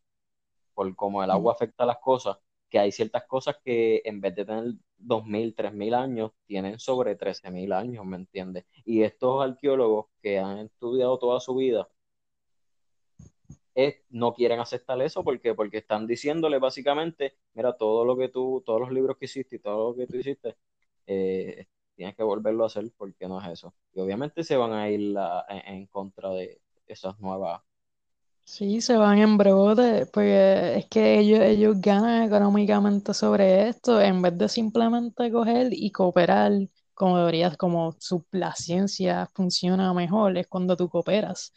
por 0.73 0.95
cómo 0.95 1.23
el 1.23 1.31
agua 1.31 1.53
afecta 1.53 1.83
a 1.83 1.87
las 1.87 1.99
cosas, 1.99 2.37
que 2.69 2.79
hay 2.79 2.91
ciertas 2.91 3.25
cosas 3.25 3.57
que 3.63 4.01
en 4.05 4.21
vez 4.21 4.35
de 4.35 4.45
tener 4.45 4.73
dos 5.05 5.25
mil, 5.25 5.55
tres 5.55 5.73
mil 5.73 5.93
años, 5.93 6.31
tienen 6.45 6.79
sobre 6.79 7.15
trece 7.15 7.51
mil 7.51 7.73
años, 7.73 8.05
¿me 8.05 8.17
entiendes? 8.17 8.65
Y 8.85 9.03
estos 9.03 9.43
arqueólogos 9.43 10.07
que 10.21 10.39
han 10.39 10.59
estudiado 10.59 11.17
toda 11.19 11.39
su 11.39 11.55
vida 11.55 11.87
no 14.09 14.33
quieren 14.33 14.59
aceptar 14.59 15.01
eso 15.01 15.23
porque, 15.23 15.53
porque 15.55 15.79
están 15.79 16.07
diciéndole 16.07 16.59
básicamente, 16.59 17.35
mira, 17.53 17.73
todo 17.75 18.05
lo 18.05 18.15
que 18.17 18.29
tú, 18.29 18.61
todos 18.65 18.79
los 18.79 18.91
libros 18.91 19.17
que 19.17 19.25
hiciste 19.25 19.57
y 19.57 19.59
todo 19.59 19.91
lo 19.91 19.95
que 19.95 20.07
tú 20.07 20.17
hiciste, 20.17 20.55
eh, 21.07 21.65
tienes 21.95 22.15
que 22.15 22.23
volverlo 22.23 22.63
a 22.63 22.67
hacer 22.67 22.91
porque 22.97 23.27
no 23.27 23.41
es 23.41 23.47
eso. 23.47 23.73
Y 23.93 23.99
obviamente 23.99 24.43
se 24.43 24.57
van 24.57 24.73
a 24.73 24.89
ir 24.89 25.15
en, 25.49 25.87
contra 25.87 26.29
de 26.29 26.61
esas 26.87 27.19
nuevas. 27.19 27.61
Sí, 28.45 28.81
se 28.81 28.97
van 28.97 29.19
en 29.19 29.37
brote, 29.37 30.05
porque 30.07 30.77
es 30.77 30.85
que 30.87 31.19
ellos, 31.19 31.39
ellos 31.39 31.79
ganan 31.79 32.23
económicamente 32.23 33.13
sobre 33.13 33.69
esto 33.69 34.01
en 34.01 34.21
vez 34.21 34.37
de 34.37 34.49
simplemente 34.49 35.31
coger 35.31 35.69
y 35.71 35.91
cooperar 35.91 36.51
como 36.93 37.17
deberías, 37.17 37.57
como 37.57 37.95
su, 37.99 38.25
la 38.31 38.53
ciencia 38.53 39.27
funciona 39.33 39.93
mejor, 39.93 40.37
es 40.37 40.47
cuando 40.47 40.75
tú 40.75 40.89
cooperas 40.89 41.53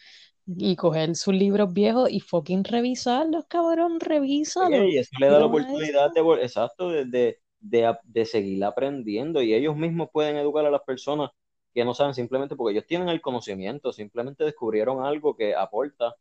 y 0.47 0.77
coger 0.77 1.17
sus 1.17 1.35
libros 1.35 1.73
viejos 1.73 2.11
y 2.11 2.21
fucking 2.21 2.65
revisarlos, 2.65 3.45
cabrón, 3.49 3.99
revísalos. 4.01 4.87
y 4.89 4.99
eso 4.99 5.11
le 5.19 5.27
da 5.27 5.41
la 5.41 5.47
oportunidad 5.47 6.13
de, 6.13 6.21
exacto, 6.43 6.89
de, 6.91 7.39
de, 7.61 8.25
seguir 8.25 8.65
aprendiendo 8.65 9.43
y 9.43 9.55
ellos 9.55 9.77
mismos 9.77 10.09
pueden 10.13 10.37
educar 10.37 10.65
a 10.65 10.71
las 10.71 10.83
personas 10.83 11.31
que 11.75 11.85
no 11.85 11.95
saben 11.95 12.15
simplemente 12.15 12.57
porque 12.57 12.73
ellos 12.73 12.87
tienen 12.87 13.09
el 13.09 13.21
conocimiento, 13.21 13.93
simplemente 13.93 14.45
descubrieron 14.45 15.05
algo 15.05 15.37
que 15.37 15.55
aporta 15.55 16.15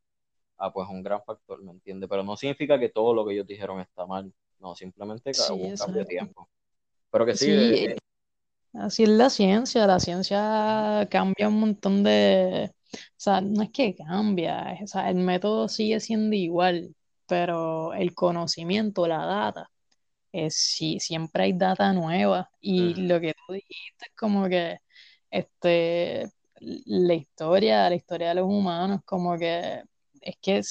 a 0.57 0.71
pues 0.71 0.87
un 0.89 1.03
gran 1.03 1.21
factor, 1.23 1.61
¿me 1.63 1.71
entiendes? 1.71 2.09
Pero 2.09 2.23
no 2.23 2.37
significa 2.37 2.79
que 2.79 2.89
todo 2.89 3.13
lo 3.13 3.25
que 3.25 3.33
ellos 3.33 3.47
dijeron 3.47 3.79
está 3.79 4.05
mal, 4.05 4.31
no, 4.59 4.75
simplemente 4.75 5.31
que 5.31 5.53
un 5.53 5.75
cambio 5.75 6.01
de 6.01 6.05
tiempo. 6.05 6.49
Pero 7.11 7.25
que 7.25 7.35
sí, 7.35 7.51
eh, 7.51 7.91
eh, 7.91 7.97
así 8.73 9.03
es 9.03 9.09
la 9.09 9.29
ciencia, 9.29 9.87
la 9.87 9.99
ciencia 9.99 11.07
cambia 11.09 11.47
un 11.47 11.59
montón 11.59 12.03
de 12.03 12.71
o 12.95 12.97
sea, 13.17 13.41
no 13.41 13.63
es 13.63 13.71
que 13.71 13.95
cambia, 13.95 14.77
o 14.83 14.87
sea, 14.87 15.09
el 15.09 15.15
método 15.15 15.67
sigue 15.69 15.99
siendo 15.99 16.35
igual, 16.35 16.95
pero 17.27 17.93
el 17.93 18.13
conocimiento, 18.13 19.07
la 19.07 19.25
data, 19.25 19.69
es 20.31 20.55
si 20.55 20.99
siempre 20.99 21.43
hay 21.43 21.53
data 21.53 21.93
nueva 21.93 22.49
y 22.59 22.93
lo 22.95 23.19
que 23.21 23.33
tú 23.33 23.53
dijiste 23.53 24.05
es 24.07 24.15
como 24.15 24.47
que 24.49 24.79
este 25.31 26.29
la 26.59 27.13
historia, 27.13 27.89
la 27.89 27.95
historia 27.95 28.29
de 28.29 28.35
los 28.35 28.45
humanos, 28.45 29.01
como 29.05 29.37
que 29.37 29.83
es 30.25 30.37
que 30.41 30.61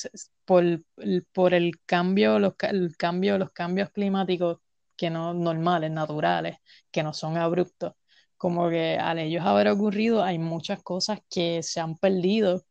por, 0.45 0.85
por 1.33 1.55
el 1.55 1.81
cambio, 1.87 2.39
los 2.39 2.55
el 2.63 2.97
cambio, 2.97 3.39
los 3.39 3.53
cambios 3.53 3.91
climáticos 3.91 4.59
que 4.97 5.11
no 5.11 5.35
normales, 5.35 5.91
naturales, 5.91 6.59
que 6.91 7.03
no 7.03 7.15
son 7.15 7.37
abruptos, 7.37 7.95
como 8.37 8.69
que 8.71 8.99
al 8.99 9.19
ellos 9.19 9.45
haber 9.45 9.69
ocurrido 9.69 10.23
hay 10.23 10.39
muchas 10.39 10.83
cosas 10.83 11.21
que 11.31 11.63
se 11.63 11.81
han 11.81 11.97
perdido, 11.99 12.65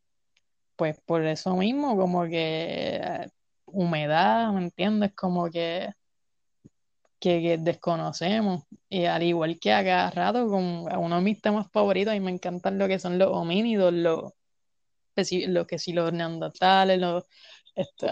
pues 0.76 0.99
por 1.05 1.26
eso 1.26 1.55
mismo, 1.57 1.97
como 1.97 2.26
que 2.26 2.97
eh, 3.01 3.30
humedad, 3.65 4.51
¿me 4.53 4.64
entiendes? 4.64 5.14
Como 5.15 5.49
que, 5.49 5.91
que, 7.19 7.57
desconocemos. 7.60 8.64
Y 8.89 9.05
al 9.05 9.23
igual 9.23 9.60
que 9.60 9.73
a 9.73 9.84
cada 9.84 10.11
rato, 10.11 10.47
con 10.49 10.64
uno 10.97 11.15
de 11.18 11.22
mis 11.22 11.41
temas 11.41 11.68
favoritos, 11.72 12.15
y 12.15 12.19
me 12.19 12.31
encantan 12.31 12.77
lo 12.80 12.88
que 12.88 12.99
son 12.99 13.18
los 13.19 13.30
homínidos, 13.31 13.93
los, 13.93 14.34
lo 15.48 15.68
que 15.68 15.80
sí, 15.80 15.94
los 15.94 16.11
neandertales, 16.14 16.99
los... 16.99 17.23
Este, 17.76 18.07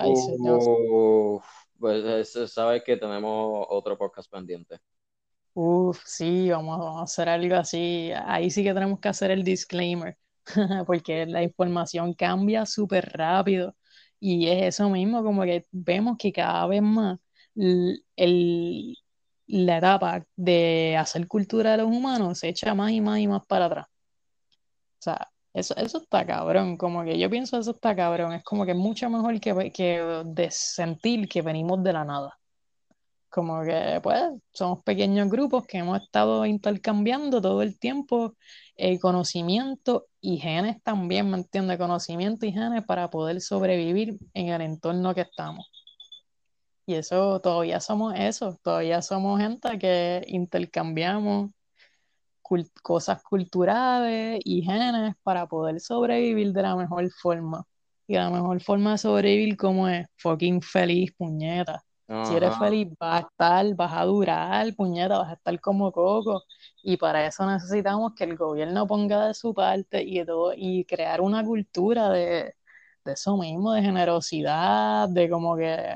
pues 1.80 2.34
sabes 2.52 2.84
que 2.84 2.98
tenemos 2.98 3.66
otro 3.70 3.98
podcast 3.98 4.32
pendiente. 4.32 4.80
Uf, 5.54 6.02
sí, 6.06 6.50
vamos, 6.50 6.80
a 7.00 7.04
hacer 7.04 7.28
algo 7.30 7.56
así. 7.56 8.12
Ahí 8.26 8.50
sí 8.50 8.64
que 8.64 8.74
tenemos 8.74 9.00
que 9.00 9.10
hacer 9.10 9.32
el 9.32 9.44
disclaimer, 9.44 10.18
porque 10.88 11.26
la 11.26 11.44
información 11.44 12.14
cambia 12.14 12.66
súper 12.66 13.12
rápido. 13.14 13.76
Y 14.20 14.48
es 14.48 14.76
eso 14.76 14.90
mismo, 14.90 15.24
como 15.24 15.44
que 15.44 15.66
vemos 15.72 16.18
que 16.18 16.32
cada 16.32 16.68
vez 16.68 16.82
más 16.82 17.20
el, 17.56 18.98
la 19.48 19.78
etapa 19.78 20.26
de 20.36 20.96
hacer 20.98 21.28
cultura 21.28 21.72
de 21.72 21.78
los 21.78 21.88
humanos 21.88 22.40
se 22.40 22.50
echa 22.50 22.74
más 22.74 22.92
y 22.92 23.02
más 23.02 23.20
y 23.20 23.28
más 23.28 23.46
para 23.46 23.66
atrás. 23.66 23.88
O 23.88 25.04
sea, 25.04 25.31
eso, 25.54 25.76
eso 25.76 25.98
está 26.00 26.26
cabrón, 26.26 26.78
como 26.78 27.04
que 27.04 27.20
yo 27.20 27.30
pienso 27.30 27.58
eso 27.60 27.72
está 27.72 27.96
cabrón, 27.96 28.34
es 28.34 28.44
como 28.44 28.66
que 28.66 28.74
mucho 28.74 29.10
mejor 29.10 29.40
que, 29.40 29.72
que 29.72 30.24
de 30.26 30.52
sentir 30.52 31.28
que 31.28 31.42
venimos 31.42 31.84
de 31.84 31.94
la 31.94 32.06
nada. 32.06 32.38
Como 33.30 33.64
que, 33.64 34.00
pues, 34.04 34.22
somos 34.52 34.84
pequeños 34.84 35.30
grupos 35.30 35.66
que 35.66 35.78
hemos 35.78 36.02
estado 36.02 36.46
intercambiando 36.46 37.42
todo 37.42 37.62
el 37.62 37.80
tiempo 37.80 38.36
el 38.76 39.00
conocimiento 39.00 40.08
y 40.20 40.38
genes 40.38 40.82
también, 40.84 41.30
¿me 41.30 41.38
entiendes? 41.38 41.78
Conocimiento 41.78 42.46
y 42.46 42.52
genes 42.52 42.84
para 42.86 43.10
poder 43.10 43.40
sobrevivir 43.42 44.18
en 44.34 44.50
el 44.50 44.62
entorno 44.62 45.14
que 45.14 45.22
estamos. 45.22 45.70
Y 46.86 46.96
eso, 46.96 47.40
todavía 47.42 47.80
somos 47.80 48.14
eso, 48.18 48.60
todavía 48.64 49.02
somos 49.02 49.40
gente 49.40 49.78
que 49.80 50.24
intercambiamos 50.28 51.52
cosas 52.84 53.24
culturales 53.24 54.40
y 54.44 54.62
genes 54.64 55.16
para 55.24 55.48
poder 55.48 55.80
sobrevivir 55.80 56.54
de 56.54 56.62
la 56.62 56.76
mejor 56.76 57.10
forma. 57.12 57.66
Y 58.08 58.16
la 58.16 58.30
mejor 58.30 58.62
forma 58.62 58.92
de 58.94 58.98
sobrevivir 58.98 59.58
como 59.58 59.88
es 59.88 60.08
fucking 60.18 60.62
feliz, 60.62 61.14
puñeta 61.18 61.84
Si 62.24 62.36
eres 62.36 62.58
feliz, 62.58 62.90
vas 63.00 63.24
a 63.24 63.28
estar, 63.28 63.76
vas 63.76 63.94
a 63.94 64.06
durar, 64.06 64.76
puñeta, 64.76 65.20
vas 65.20 65.30
a 65.32 65.34
estar 65.34 65.60
como 65.62 65.92
coco. 65.92 66.44
Y 66.84 66.98
para 66.98 67.26
eso 67.26 67.46
necesitamos 67.50 68.14
que 68.16 68.26
el 68.26 68.36
gobierno 68.38 68.88
ponga 68.88 69.28
de 69.28 69.34
su 69.34 69.54
parte 69.54 70.04
y, 70.04 70.24
todo, 70.26 70.54
y 70.56 70.86
crear 70.86 71.22
una 71.22 71.44
cultura 71.44 72.10
de, 72.10 72.56
de 73.06 73.14
eso 73.14 73.38
mismo, 73.38 73.74
de 73.74 73.82
generosidad, 73.84 75.10
de 75.10 75.30
como 75.30 75.56
que 75.58 75.96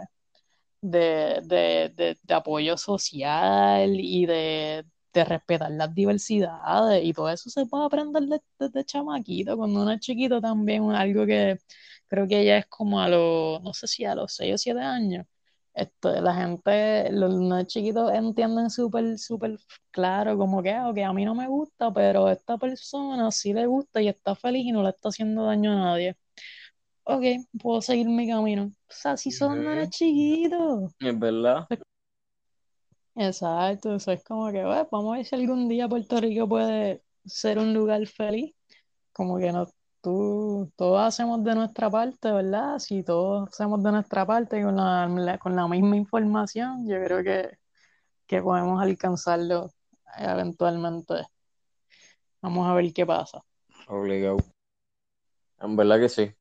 de, 0.82 1.42
de, 1.44 1.92
de, 1.96 2.18
de 2.22 2.34
apoyo 2.34 2.78
social 2.78 3.92
y 4.00 4.26
de, 4.26 4.86
de 5.16 5.26
respetar 5.26 5.72
las 5.72 5.94
diversidades 5.96 7.04
y 7.04 7.14
todo 7.14 7.30
eso 7.30 7.50
se 7.50 7.66
puede 7.66 7.86
aprender 7.86 8.24
desde, 8.24 8.44
desde 8.60 8.86
chamaquito, 8.86 9.58
cuando 9.58 9.82
uno 9.84 9.92
es 9.94 10.00
chiquito 10.02 10.42
también, 10.42 10.92
algo 10.92 11.26
que 11.26 11.58
creo 12.08 12.28
que 12.28 12.46
ya 12.46 12.58
es 12.58 12.66
como 12.68 13.00
a 13.02 13.10
los, 13.10 13.62
no 13.64 13.74
sé 13.74 13.88
si 13.88 14.06
a 14.06 14.16
los 14.16 14.34
6 14.36 14.54
o 14.56 14.58
7 14.58 14.82
años. 14.82 15.26
Esto, 15.74 16.22
la 16.22 16.34
gente, 16.36 17.12
los 17.12 17.36
niños 17.36 17.68
chiquitos 17.68 18.12
entienden 18.14 18.70
súper, 18.70 19.18
súper 19.20 19.58
claro 19.92 20.38
como 20.38 20.64
que, 20.64 20.72
"Ah, 20.72 20.90
ok, 20.90 20.98
a 21.00 21.14
mí 21.14 21.26
no 21.26 21.36
me 21.36 21.48
gusta, 21.50 21.92
pero 21.94 22.28
a 22.28 22.34
esta 22.34 22.58
persona 22.58 23.30
sí 23.32 23.54
le 23.54 23.66
gusta 23.68 24.02
y 24.02 24.08
está 24.08 24.36
feliz 24.36 24.66
y 24.66 24.72
no 24.72 24.84
le 24.84 24.90
está 24.90 25.10
haciendo 25.10 25.46
daño 25.46 25.72
a 25.74 25.76
nadie. 25.76 26.16
Ok, 27.04 27.24
puedo 27.62 27.82
seguir 27.82 28.08
mi 28.08 28.28
camino. 28.28 28.66
O 28.66 28.72
sea, 28.90 29.18
si 29.18 29.32
son 29.32 29.64
nenes 29.66 29.90
chiquitos. 29.92 30.92
Es 31.00 31.20
verdad. 31.20 31.68
Exacto, 33.16 33.96
eso 33.96 34.12
es 34.12 34.24
como 34.24 34.52
que, 34.52 34.64
bueno, 34.64 34.88
vamos 34.92 35.14
a 35.14 35.18
ver 35.18 35.26
si 35.26 35.36
algún 35.36 35.70
día 35.70 35.88
Puerto 35.88 36.20
Rico 36.20 36.48
puede 36.50 37.02
ser 37.26 37.58
un 37.60 37.74
lugar 37.74 38.06
feliz. 38.08 38.54
Como 39.14 39.38
que 39.38 39.52
no, 39.54 39.68
tú, 40.02 40.70
todos 40.76 41.00
hacemos 41.02 41.42
de 41.44 41.56
nuestra 41.56 41.90
parte, 41.90 42.30
¿verdad? 42.32 42.78
Si 42.80 43.04
todos 43.04 43.48
hacemos 43.50 43.82
de 43.82 43.92
nuestra 43.94 44.26
parte 44.26 44.62
con 44.62 44.76
la, 44.76 45.08
la- 45.08 45.38
con 45.38 45.56
la 45.56 45.66
misma 45.68 45.96
información, 45.96 46.86
yo 46.88 47.02
creo 47.04 47.24
que, 47.24 47.58
que 48.28 48.42
podemos 48.42 48.82
alcanzarlo 48.82 49.72
eventualmente. 50.18 51.14
Vamos 52.42 52.68
a 52.68 52.74
ver 52.74 52.92
qué 52.94 53.06
pasa. 53.06 53.42
Obligado. 53.88 54.38
En 55.62 55.76
verdad 55.78 56.00
que 56.00 56.10
sí. 56.10 56.32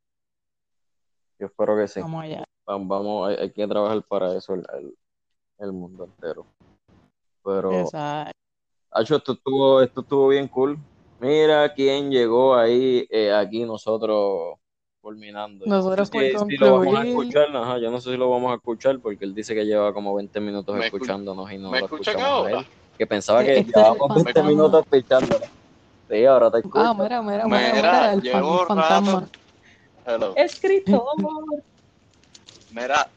Yo 1.39 1.47
espero 1.47 1.77
que 1.77 1.87
sí. 1.87 2.01
Vamos 2.01 2.25
allá. 2.25 2.45
Va- 2.69 2.79
Vamos, 2.79 3.29
hay, 3.29 3.37
hay 3.37 3.53
que 3.53 3.67
trabajar 3.69 4.03
para 4.09 4.37
eso 4.37 4.55
el, 4.55 4.67
el- 4.77 4.99
el 5.59 5.73
mundo 5.73 6.05
entero. 6.05 6.47
Pero, 7.45 7.81
Exacto. 7.81 8.33
Hacho, 8.91 9.17
esto 9.17 9.33
estuvo, 9.33 9.83
esto 9.83 10.01
estuvo 10.03 10.29
bien 10.29 10.47
cool. 10.49 10.79
Mira 11.21 11.73
quién 11.75 12.11
llegó 12.11 12.55
ahí, 12.55 13.07
eh, 13.11 13.33
aquí 13.33 13.65
nosotros 13.65 14.55
culminando. 15.01 15.65
Yo 15.65 15.71
no 15.71 15.77
Nosotros 15.77 16.09
sé 16.09 16.33
si, 16.33 16.39
si 16.51 16.57
lo 16.57 16.79
vamos 16.79 16.97
a 16.97 17.03
escuchar, 17.05 17.57
ajá, 17.57 17.79
yo 17.79 17.91
no 17.91 18.01
sé 18.01 18.11
si 18.13 18.17
lo 18.17 18.31
vamos 18.31 18.53
a 18.53 18.55
escuchar 18.55 18.99
porque 19.01 19.25
él 19.25 19.35
dice 19.35 19.55
que 19.55 19.65
lleva 19.65 19.93
como 19.93 20.15
20 20.15 20.41
minutos 20.41 20.75
¿Me 20.77 20.83
escu- 20.83 20.95
escuchándonos 20.95 21.51
y 21.53 21.59
no 21.59 21.71
¿Me 21.71 21.81
lo 21.81 21.87
escuchamos 21.87 22.23
a 22.23 22.29
ahora? 22.29 22.61
él. 22.61 22.67
Que 22.97 23.07
pensaba 23.07 23.43
que 23.43 23.59
es 23.59 23.67
llevábamos 23.67 23.99
20 24.15 24.23
fantasma. 24.25 24.51
minutos 24.51 24.85
escuchándolo. 24.91 25.45
Sí, 26.09 26.25
ahora 26.25 26.51
te 26.51 26.59
escucho. 26.59 26.79
Ah, 26.79 26.95
mira, 26.95 27.23
mira, 27.23 27.45
mira, 27.47 27.59
Mira, 27.59 27.73
mira, 27.75 28.13
el, 28.13 28.67
fantasma. 28.67 29.29
Hello. 30.07 30.35
Escritor. 30.37 31.03
Mira, 32.71 33.09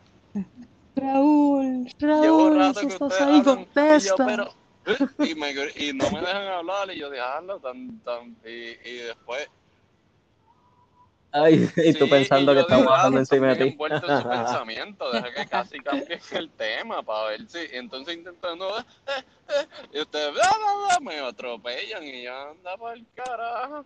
Raúl, 0.97 1.87
llevo 2.21 2.49
Raúl, 2.49 2.57
rato 2.57 2.79
si 2.81 2.87
que 2.87 2.93
estás 2.93 3.21
ahí, 3.21 3.41
hablan 3.41 3.67
y 3.95 4.01
yo, 4.01 4.15
contesta. 4.15 4.25
pero. 4.25 4.53
Y, 5.19 5.35
me, 5.35 5.51
y 5.75 5.93
no 5.93 6.09
me 6.11 6.21
dejan 6.21 6.47
hablar 6.47 6.89
y 6.91 6.99
yo 6.99 7.09
dejarlo 7.09 7.59
tan, 7.59 7.99
tan. 8.01 8.37
Y, 8.45 8.49
y 8.89 8.93
después. 9.07 9.49
Ay, 11.31 11.69
y 11.77 11.93
tú 11.93 12.05
Sí, 12.05 12.09
pensando 12.09 12.53
y 12.53 12.55
que 12.55 12.61
estamos 12.61 12.87
ah, 12.91 12.97
hablando 12.97 13.19
encima 13.19 13.47
de 13.55 13.55
ti. 13.57 13.63
envuelto 13.73 14.07
en 14.07 14.15
su 14.15 14.27
pensamiento, 14.29 15.11
deja 15.11 15.33
que 15.33 15.45
casi 15.47 15.79
cambie 15.81 16.19
el 16.31 16.49
tema 16.51 17.03
para 17.03 17.29
ver 17.29 17.47
si. 17.49 17.59
Entonces 17.73 18.15
intentando. 18.15 18.79
eh, 18.79 18.83
eh, 19.49 19.67
y 19.93 20.01
ustedes 20.01 20.33
bla, 20.33 20.49
bla, 20.57 20.75
bla, 20.87 20.99
me 21.01 21.19
atropellan 21.19 22.03
y 22.03 22.23
ya 22.23 22.49
anda 22.49 22.77
para 22.77 22.93
el 22.95 23.05
carajo. 23.13 23.85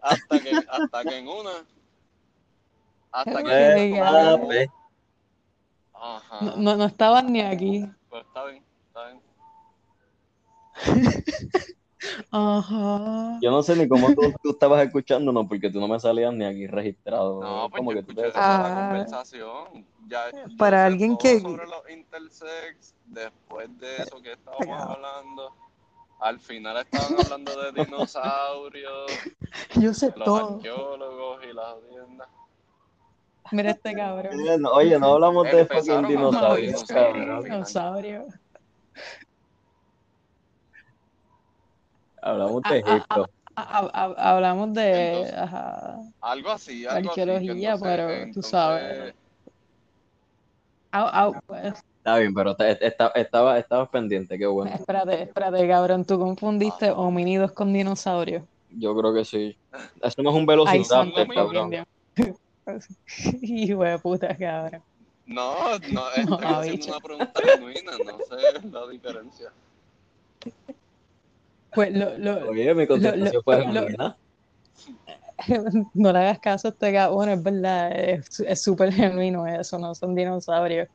Hasta 0.00 0.40
que, 0.40 0.50
hasta 0.68 1.04
que 1.04 1.16
en 1.18 1.28
una. 1.28 1.50
Hasta 3.12 3.42
que 3.42 3.50
Eh, 3.50 3.86
en 3.86 3.92
una 3.94 4.26
como 4.30 4.48
cabrón. 4.48 4.48
que. 4.48 4.62
Escape. 4.62 4.72
Ajá. 6.00 6.38
No, 6.40 6.56
no, 6.56 6.76
no 6.76 6.84
estaban 6.84 7.32
ni 7.32 7.40
aquí. 7.40 7.84
Pues 8.08 8.24
está 8.26 8.44
bien, 8.46 8.64
está 8.88 9.06
bien. 9.08 9.22
Ajá. 12.30 13.38
Yo 13.42 13.50
no 13.50 13.62
sé 13.62 13.74
ni 13.76 13.88
cómo 13.88 14.08
tú, 14.14 14.32
tú 14.42 14.50
estabas 14.50 14.84
escuchándonos 14.86 15.46
porque 15.48 15.70
tú 15.70 15.80
no 15.80 15.88
me 15.88 15.98
salías 15.98 16.32
ni 16.32 16.44
aquí 16.44 16.66
registrado. 16.66 17.40
No, 17.42 17.68
pues 17.70 17.78
como 17.80 17.92
yo 17.92 17.98
que 18.00 18.02
tú 18.04 18.14
te 18.14 18.30
toda 18.30 18.58
la 18.62 18.74
conversación. 18.90 19.86
Ya, 20.06 20.24
Para 20.56 20.86
alguien 20.86 21.16
que- 21.18 21.40
sobre 21.40 21.66
los 21.66 21.90
intersex, 21.90 22.94
después 23.06 23.76
de 23.78 23.96
eso 23.96 24.22
que 24.22 24.32
estábamos 24.32 24.80
hablando. 24.80 25.52
Al 26.20 26.40
final 26.40 26.76
estaban 26.78 27.14
hablando 27.20 27.52
de 27.62 27.72
dinosaurios, 27.84 29.10
Yo 29.76 29.94
sé 29.94 30.12
los 30.16 30.24
todo. 30.24 30.56
arqueólogos 30.56 31.44
y 31.44 31.52
las 31.52 31.74
tiendas. 31.90 32.28
Mira 33.52 33.70
este 33.70 33.94
cabrón. 33.94 34.34
Oye, 34.72 34.98
no- 34.98 35.14
hablamos 35.14 35.44
de 35.44 35.66
fucking 35.66 36.06
dinosaurios, 36.06 36.84
cabrón. 36.84 37.44
Dinosaurio. 37.44 38.26
Hablamos 42.20 42.62
de 42.62 42.68
ah, 42.68 42.76
Egipto. 42.76 43.30
Ah, 43.56 43.66
ah, 43.70 43.90
ah, 43.92 44.30
Hablamos 44.34 44.74
de 44.74 45.08
Entonces, 45.08 45.34
ajá, 45.38 45.98
Algo 46.20 46.50
así, 46.50 46.86
algo 46.86 47.10
así. 47.10 47.14
que 47.14 47.22
arqueología, 47.22 47.72
entonces- 47.72 47.80
pero 47.82 48.32
tú 48.32 48.42
sabes. 48.42 49.14
Pues, 51.46 51.74
Está 51.98 52.18
bien, 52.18 52.32
pero 52.32 52.56
te- 52.56 52.86
estaba, 52.86 53.58
estabas 53.58 53.88
pendiente, 53.90 54.38
qué 54.38 54.46
bueno. 54.46 54.72
espérate, 54.74 55.22
espérate, 55.22 55.68
cabrón. 55.68 56.04
Tú 56.04 56.18
confundiste 56.18 56.90
homínidos 56.90 57.52
con 57.52 57.72
dinosaurios. 57.72 58.42
Yo 58.70 58.96
creo 58.96 59.12
que 59.12 59.24
sí. 59.24 59.56
Eso 60.02 60.22
no 60.22 60.30
es 60.30 60.36
un 60.36 60.46
velociraptor, 60.46 61.28
cabrón. 61.34 61.86
Hijo 63.42 63.82
de 63.84 63.98
puta, 63.98 64.36
cabrón. 64.36 64.82
No, 65.26 65.78
no, 65.78 66.10
estoy 66.16 66.26
No, 66.26 66.36
haciendo 66.60 66.86
una 66.86 67.00
pregunta 67.00 67.40
genuina, 67.42 67.92
no 68.04 68.18
sé 68.20 68.68
la 68.68 68.88
diferencia. 68.88 69.52
Pues 71.74 71.92
lo, 71.92 72.16
lo, 72.18 72.48
Oye, 72.50 72.74
mi 72.74 72.86
contestación 72.86 73.34
lo- 73.34 73.42
fue 73.42 73.64
genuina. 73.64 74.16
no 75.94 76.12
le 76.12 76.18
hagas 76.18 76.38
caso 76.40 76.68
a 76.68 76.70
este 76.72 76.92
cabrón, 76.92 77.16
bueno, 77.16 77.32
es 77.34 77.42
verdad, 77.42 77.92
es 77.92 78.40
es 78.40 78.62
súper 78.62 78.92
genuino 78.92 79.46
eso, 79.46 79.78
no 79.78 79.94
son 79.94 80.14
dinosaurios, 80.14 80.88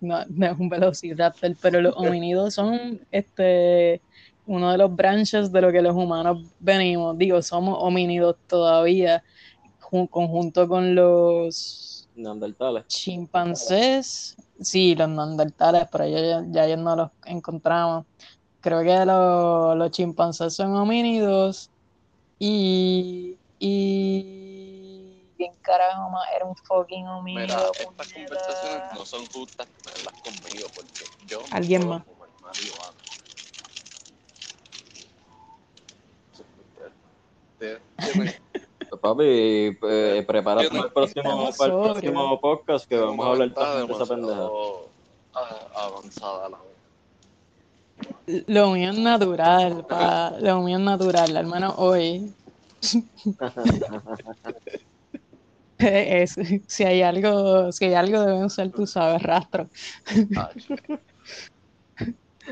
no, 0.00 0.24
no 0.28 0.46
es 0.46 0.58
un 0.58 0.68
velociraptor, 0.68 1.52
pero 1.60 1.80
los 1.80 1.94
homínidos 1.96 2.54
son 2.54 3.00
este 3.10 4.02
uno 4.44 4.70
de 4.72 4.78
los 4.78 4.94
branches 4.94 5.50
de 5.52 5.60
lo 5.60 5.72
que 5.72 5.82
los 5.82 5.94
humanos 5.94 6.38
venimos, 6.58 7.16
digo, 7.18 7.40
somos 7.42 7.76
homínidos 7.80 8.36
todavía, 8.46 9.22
conjunto 10.10 10.68
con 10.68 10.94
los 10.94 12.08
Neandertales. 12.14 12.84
chimpancés, 12.88 14.34
sí, 14.60 14.94
los 14.94 15.08
neandertales, 15.08 15.86
pero 15.90 16.06
ya, 16.08 16.44
ya, 16.50 16.66
ya 16.66 16.76
no 16.76 16.96
los 16.96 17.10
encontramos. 17.24 18.06
Creo 18.60 18.82
que 18.82 19.04
los, 19.04 19.76
los 19.76 19.90
chimpancés 19.90 20.54
son 20.54 20.74
homínidos 20.76 21.70
y, 22.38 23.38
y 23.58 25.32
¿quién 25.36 25.52
carajo 25.62 26.10
más 26.10 26.24
era 26.34 26.44
un 26.46 26.54
fucking 26.56 27.04
Mira, 27.06 27.18
homínido? 27.18 27.74
estas 27.74 27.86
puñeta? 27.86 28.34
conversaciones 28.34 28.82
no 28.94 29.04
son 29.06 29.26
justas 29.28 29.68
tenerlas 29.84 30.14
conmigo 30.22 30.68
porque 30.74 31.04
yo 31.28 31.42
no 31.42 31.48
Alguien 31.50 31.82
puedo 31.82 31.98
más. 31.98 32.04
fumar 32.06 32.28
marihuana. 32.42 32.98
Te- 37.58 37.80
Pues, 38.14 38.40
papi, 39.00 39.24
eh, 39.24 40.24
prepárate 40.26 40.68
no- 40.70 40.70
para 40.76 40.86
el 40.86 40.92
próximo, 40.92 41.22
Estamos 41.22 41.56
para 41.56 41.72
el 41.72 41.78
sobrios. 41.78 41.92
próximo 42.00 42.40
podcast 42.40 42.88
que 42.88 42.96
vamos 42.98 43.26
a 43.26 43.28
hablar 43.30 43.54
también 43.54 43.86
de 43.86 43.92
esa 43.92 44.06
pendeja. 44.06 44.48
ah, 45.34 45.66
avanzada 45.74 46.48
la. 46.48 46.58
Lo 48.46 48.70
mío 48.72 48.90
es 48.90 48.98
natural, 48.98 49.86
pa, 49.88 50.32
lo 50.40 50.60
mío 50.62 50.76
es 50.78 50.82
natural, 50.84 51.36
al 51.36 51.46
menos 51.46 51.74
hoy. 51.78 52.32
Es, 55.78 56.36
si 56.66 56.84
hay 56.84 57.02
algo, 57.02 57.70
si 57.72 57.84
hay 57.86 57.94
algo 57.94 58.20
deben 58.22 58.48
ser, 58.48 58.70
tú 58.72 58.86
sabes, 58.86 59.22
rastro 59.22 59.68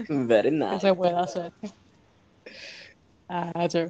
Very 0.08 0.50
nice. 0.50 0.80
se 0.80 0.94
puede 0.94 1.14
hacer. 1.16 1.52
Ah, 3.28 3.66
yo- 3.68 3.86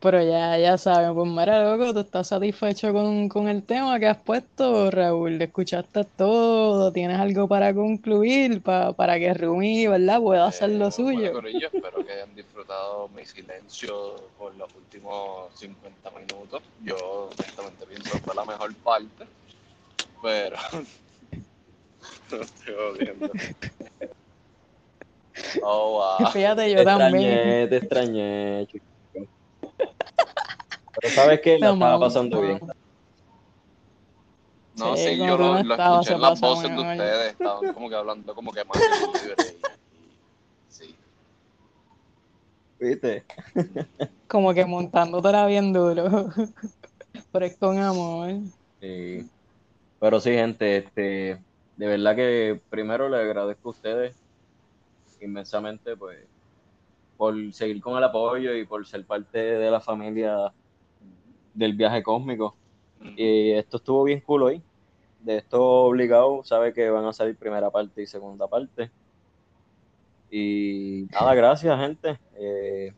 Pero 0.00 0.22
ya, 0.22 0.56
ya 0.58 0.78
saben, 0.78 1.12
pues 1.14 1.28
mira, 1.28 1.64
loco, 1.76 1.92
¿tú 1.92 2.00
estás 2.00 2.28
satisfecho 2.28 2.92
con, 2.92 3.28
con 3.28 3.48
el 3.48 3.64
tema 3.64 3.98
que 3.98 4.06
has 4.06 4.18
puesto, 4.22 4.90
Raúl? 4.92 5.42
¿Escuchaste 5.42 6.04
todo? 6.04 6.92
¿Tienes 6.92 7.18
algo 7.18 7.48
para 7.48 7.74
concluir? 7.74 8.62
Pa- 8.62 8.92
para 8.92 9.18
que 9.18 9.34
Rumi, 9.34 9.88
¿verdad? 9.88 10.20
Pueda 10.20 10.46
hacer 10.46 10.70
lo 10.70 10.86
Eh, 10.86 10.92
suyo. 10.92 11.32
bueno, 11.32 11.48
espero 11.48 12.04
que 12.04 12.12
hayan 12.12 12.32
disfrutado 12.34 13.08
mi 13.08 13.24
silencio 13.24 14.14
por 14.38 14.54
los 14.54 14.72
últimos 14.76 15.52
50 15.54 16.10
minutos. 16.12 16.62
Yo 16.84 17.30
honestamente 17.36 17.84
pienso 17.86 18.12
que 18.14 18.20
fue 18.20 18.34
la 18.36 18.44
mejor 18.44 18.72
parte, 18.76 19.26
pero 20.22 20.56
No 22.30 22.42
estoy 22.42 22.74
jodiendo. 22.74 23.32
Oh, 25.62 25.92
wow. 25.98 26.30
Fíjate, 26.32 26.70
yo 26.70 26.78
te 26.78 26.84
también. 26.84 27.22
extrañé, 27.24 27.68
te 27.68 27.76
extrañé, 27.76 28.66
chico. 28.66 28.87
Pero 31.00 31.14
sabes 31.14 31.40
que 31.40 31.58
la 31.58 31.68
No, 31.68 31.72
estaba 31.74 32.00
pasando 32.00 32.40
bien. 32.40 32.60
No, 34.74 34.96
Sí, 34.96 35.08
sí, 35.08 35.16
yo 35.16 35.36
lo, 35.36 35.58
escuché 35.58 36.14
en 36.14 36.20
las 36.20 36.40
voces 36.40 36.70
de 36.70 36.78
ustedes, 36.78 37.32
estaban 37.32 37.74
como 37.74 37.88
que 37.88 37.96
hablando 37.96 38.34
como 38.34 38.52
que 38.52 38.64
más 38.64 38.78
sí. 40.68 40.96
¿Viste? 42.78 43.24
Como 44.28 44.54
que 44.54 44.64
montándotela 44.64 45.46
bien 45.46 45.72
duro. 45.72 46.28
Pero 47.32 47.46
es 47.46 47.56
con 47.56 47.78
amor. 47.78 48.30
Sí. 48.80 49.28
Pero 49.98 50.20
sí, 50.20 50.30
gente, 50.30 50.76
este, 50.76 51.42
de 51.76 51.86
verdad 51.86 52.14
que 52.14 52.60
primero 52.68 53.08
le 53.08 53.16
agradezco 53.16 53.70
a 53.70 53.72
ustedes 53.72 54.16
inmensamente, 55.20 55.96
pues, 55.96 56.28
por 57.18 57.34
seguir 57.52 57.82
con 57.82 57.98
el 57.98 58.04
apoyo 58.04 58.54
y 58.54 58.64
por 58.64 58.86
ser 58.86 59.04
parte 59.04 59.38
de 59.38 59.70
la 59.70 59.80
familia 59.80 60.52
del 61.52 61.74
viaje 61.74 62.02
cósmico. 62.02 62.54
Y 63.16 63.50
esto 63.52 63.76
estuvo 63.76 64.04
bien 64.04 64.20
cool 64.20 64.44
hoy. 64.44 64.62
De 65.20 65.36
esto 65.38 65.60
obligado, 65.62 66.42
sabe 66.44 66.72
que 66.72 66.88
van 66.90 67.04
a 67.04 67.12
salir 67.12 67.36
primera 67.36 67.70
parte 67.70 68.00
y 68.02 68.06
segunda 68.06 68.46
parte. 68.46 68.90
Y 70.30 71.06
nada, 71.10 71.34
gracias, 71.34 71.78
gente. 71.78 72.18
Eh, 72.36 72.94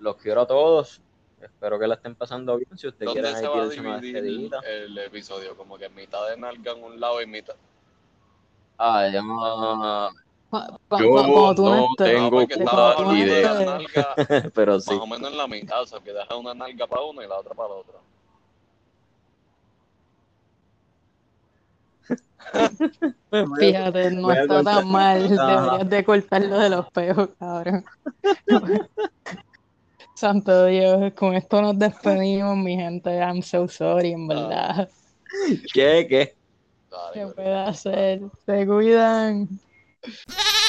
los 0.00 0.16
quiero 0.16 0.42
a 0.42 0.46
todos. 0.46 1.00
Espero 1.40 1.78
que 1.78 1.86
la 1.86 1.94
estén 1.94 2.14
pasando 2.14 2.56
bien. 2.58 2.76
Si 2.76 2.86
ustedes 2.86 3.06
¿Dónde 3.14 3.22
quieren 3.22 3.40
se 3.40 3.48
va 3.48 3.94
a 3.94 3.98
dividir 4.00 4.22
despedida. 4.22 4.60
el 4.68 4.98
episodio? 4.98 5.56
Como 5.56 5.78
que 5.78 5.88
mitad 5.88 6.28
de 6.28 6.36
nalga 6.36 6.72
en 6.72 6.84
un 6.84 7.00
lado 7.00 7.22
y 7.22 7.26
mitad. 7.26 7.54
Ah, 8.76 9.08
ya 9.10 9.22
no- 9.22 10.10
Yo 10.52 10.58
cu- 10.90 11.10
Cuando 11.12 11.54
tú 11.54 11.64
no 11.64 11.86
tengo 11.96 12.42
idea. 13.14 13.54
la 13.54 13.80
Pero 14.54 14.80
sí. 14.80 14.90
más 14.92 15.00
o 15.02 15.06
menos 15.06 15.30
en 15.30 15.38
la 15.38 15.46
mitad, 15.46 15.82
o 15.82 15.86
sea, 15.86 16.00
que 16.00 16.12
deja 16.12 16.36
una 16.36 16.54
nalga 16.54 16.86
para 16.86 17.02
uno 17.02 17.22
y 17.22 17.28
la 17.28 17.38
otra 17.38 17.54
para 17.54 17.68
el 17.68 17.80
otro. 17.80 18.00
Fíjate, 23.60 24.10
no 24.10 24.32
está 24.32 24.64
tan 24.64 24.88
mal. 24.88 25.38
Ajá. 25.38 25.62
Deberías 25.62 25.90
de 25.90 26.04
cortarlo 26.04 26.58
de 26.58 26.68
los 26.70 26.90
peos, 26.90 27.28
cabrón. 27.38 27.84
Santo 30.16 30.66
Dios, 30.66 31.12
con 31.14 31.34
esto 31.34 31.62
nos 31.62 31.78
despedimos, 31.78 32.56
mi 32.56 32.76
gente. 32.76 33.18
I'm 33.18 33.42
so 33.42 33.68
sorry, 33.68 34.12
en 34.12 34.26
verdad. 34.26 34.90
¿Qué? 35.72 36.06
¿Qué? 36.08 36.34
¿Qué 37.14 37.26
puede 37.28 37.54
hacer? 37.54 38.20
Se 38.44 38.66
cuidan. 38.66 39.48
Yeah. 40.06 40.50